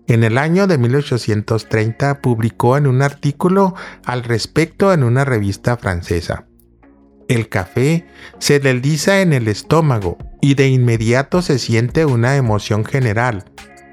En 0.07 0.23
el 0.23 0.37
año 0.37 0.67
de 0.67 0.77
1830 0.77 2.21
publicó 2.21 2.77
en 2.77 2.85
un 2.85 3.01
artículo 3.01 3.73
al 4.03 4.23
respecto 4.23 4.93
en 4.93 5.03
una 5.03 5.25
revista 5.25 5.77
francesa. 5.77 6.45
El 7.27 7.49
café 7.49 8.05
se 8.37 8.59
desliza 8.59 9.21
en 9.21 9.33
el 9.33 9.47
estómago 9.47 10.17
y 10.41 10.53
de 10.53 10.67
inmediato 10.69 11.41
se 11.41 11.57
siente 11.57 12.05
una 12.05 12.35
emoción 12.35 12.85
general. 12.85 13.45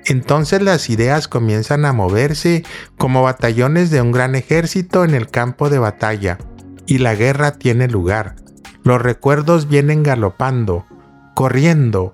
Entonces 0.04 0.60
las 0.60 0.90
ideas 0.90 1.28
comienzan 1.28 1.86
a 1.86 1.94
moverse 1.94 2.62
como 2.98 3.22
batallones 3.22 3.90
de 3.90 4.02
un 4.02 4.12
gran 4.12 4.34
ejército 4.34 5.04
en 5.04 5.14
el 5.14 5.28
campo 5.30 5.70
de 5.70 5.78
batalla, 5.78 6.38
y 6.86 6.98
la 6.98 7.14
guerra 7.14 7.52
tiene 7.52 7.88
lugar. 7.88 8.36
Los 8.82 9.00
recuerdos 9.00 9.68
vienen 9.68 10.02
galopando, 10.02 10.84
corriendo, 11.34 12.12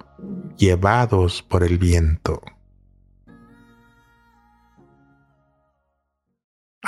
llevados 0.57 1.43
por 1.43 1.65
el 1.65 1.79
viento. 1.79 2.43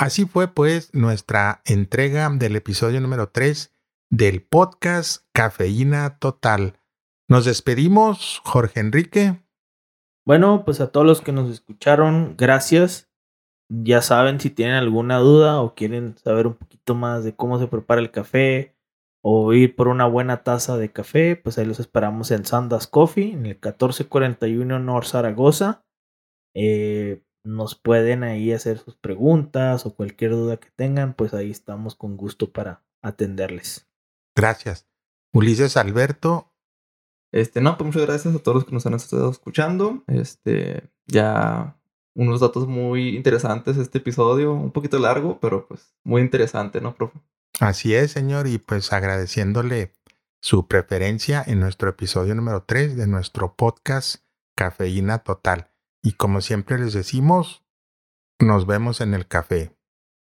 Así 0.01 0.25
fue 0.25 0.47
pues 0.47 0.91
nuestra 0.95 1.61
entrega 1.63 2.27
del 2.31 2.55
episodio 2.55 2.99
número 3.01 3.29
3 3.29 3.71
del 4.09 4.41
podcast 4.41 5.27
Cafeína 5.31 6.17
Total. 6.17 6.79
Nos 7.29 7.45
despedimos, 7.45 8.41
Jorge 8.43 8.79
Enrique. 8.79 9.43
Bueno, 10.25 10.63
pues 10.65 10.81
a 10.81 10.91
todos 10.91 11.05
los 11.05 11.21
que 11.21 11.31
nos 11.31 11.51
escucharon, 11.51 12.33
gracias. 12.35 13.11
Ya 13.69 14.01
saben 14.01 14.39
si 14.39 14.49
tienen 14.49 14.73
alguna 14.73 15.19
duda 15.19 15.61
o 15.61 15.75
quieren 15.75 16.17
saber 16.17 16.47
un 16.47 16.55
poquito 16.55 16.95
más 16.95 17.23
de 17.23 17.35
cómo 17.35 17.59
se 17.59 17.67
prepara 17.67 18.01
el 18.01 18.09
café, 18.09 18.75
o 19.23 19.53
ir 19.53 19.75
por 19.75 19.87
una 19.87 20.07
buena 20.07 20.41
taza 20.41 20.77
de 20.77 20.91
café, 20.91 21.35
pues 21.35 21.59
ahí 21.59 21.65
los 21.65 21.79
esperamos 21.79 22.31
en 22.31 22.43
Sandas 22.43 22.87
Coffee, 22.87 23.33
en 23.33 23.45
el 23.45 23.53
1441 23.53 24.79
North 24.79 25.05
Zaragoza. 25.05 25.85
Eh, 26.55 27.21
nos 27.43 27.75
pueden 27.75 28.23
ahí 28.23 28.51
hacer 28.51 28.77
sus 28.77 28.95
preguntas 28.95 29.85
o 29.85 29.95
cualquier 29.95 30.31
duda 30.31 30.57
que 30.57 30.69
tengan, 30.75 31.13
pues 31.13 31.33
ahí 31.33 31.51
estamos 31.51 31.95
con 31.95 32.17
gusto 32.17 32.51
para 32.51 32.83
atenderles. 33.01 33.87
Gracias. 34.35 34.87
Ulises 35.33 35.77
Alberto. 35.77 36.53
Este, 37.33 37.61
no, 37.61 37.77
pues 37.77 37.87
muchas 37.87 38.05
gracias 38.05 38.35
a 38.35 38.39
todos 38.39 38.55
los 38.55 38.65
que 38.65 38.73
nos 38.73 38.85
han 38.85 38.93
estado 38.93 39.31
escuchando. 39.31 40.03
Este, 40.07 40.89
ya 41.07 41.77
unos 42.13 42.41
datos 42.41 42.67
muy 42.67 43.15
interesantes 43.15 43.77
este 43.77 43.99
episodio, 43.99 44.53
un 44.53 44.71
poquito 44.71 44.99
largo, 44.99 45.39
pero 45.39 45.65
pues 45.67 45.95
muy 46.03 46.21
interesante, 46.21 46.81
¿no, 46.81 46.93
profe? 46.93 47.19
Así 47.59 47.95
es, 47.95 48.11
señor, 48.11 48.47
y 48.47 48.57
pues 48.57 48.91
agradeciéndole 48.91 49.93
su 50.41 50.67
preferencia 50.67 51.43
en 51.45 51.59
nuestro 51.59 51.89
episodio 51.89 52.35
número 52.35 52.63
3 52.63 52.97
de 52.97 53.07
nuestro 53.07 53.55
podcast 53.55 54.23
Cafeína 54.55 55.19
Total. 55.19 55.70
Y 56.03 56.13
como 56.13 56.41
siempre 56.41 56.79
les 56.79 56.93
decimos, 56.93 57.63
nos 58.39 58.65
vemos 58.65 59.01
en 59.01 59.13
el 59.13 59.27
café. 59.27 59.75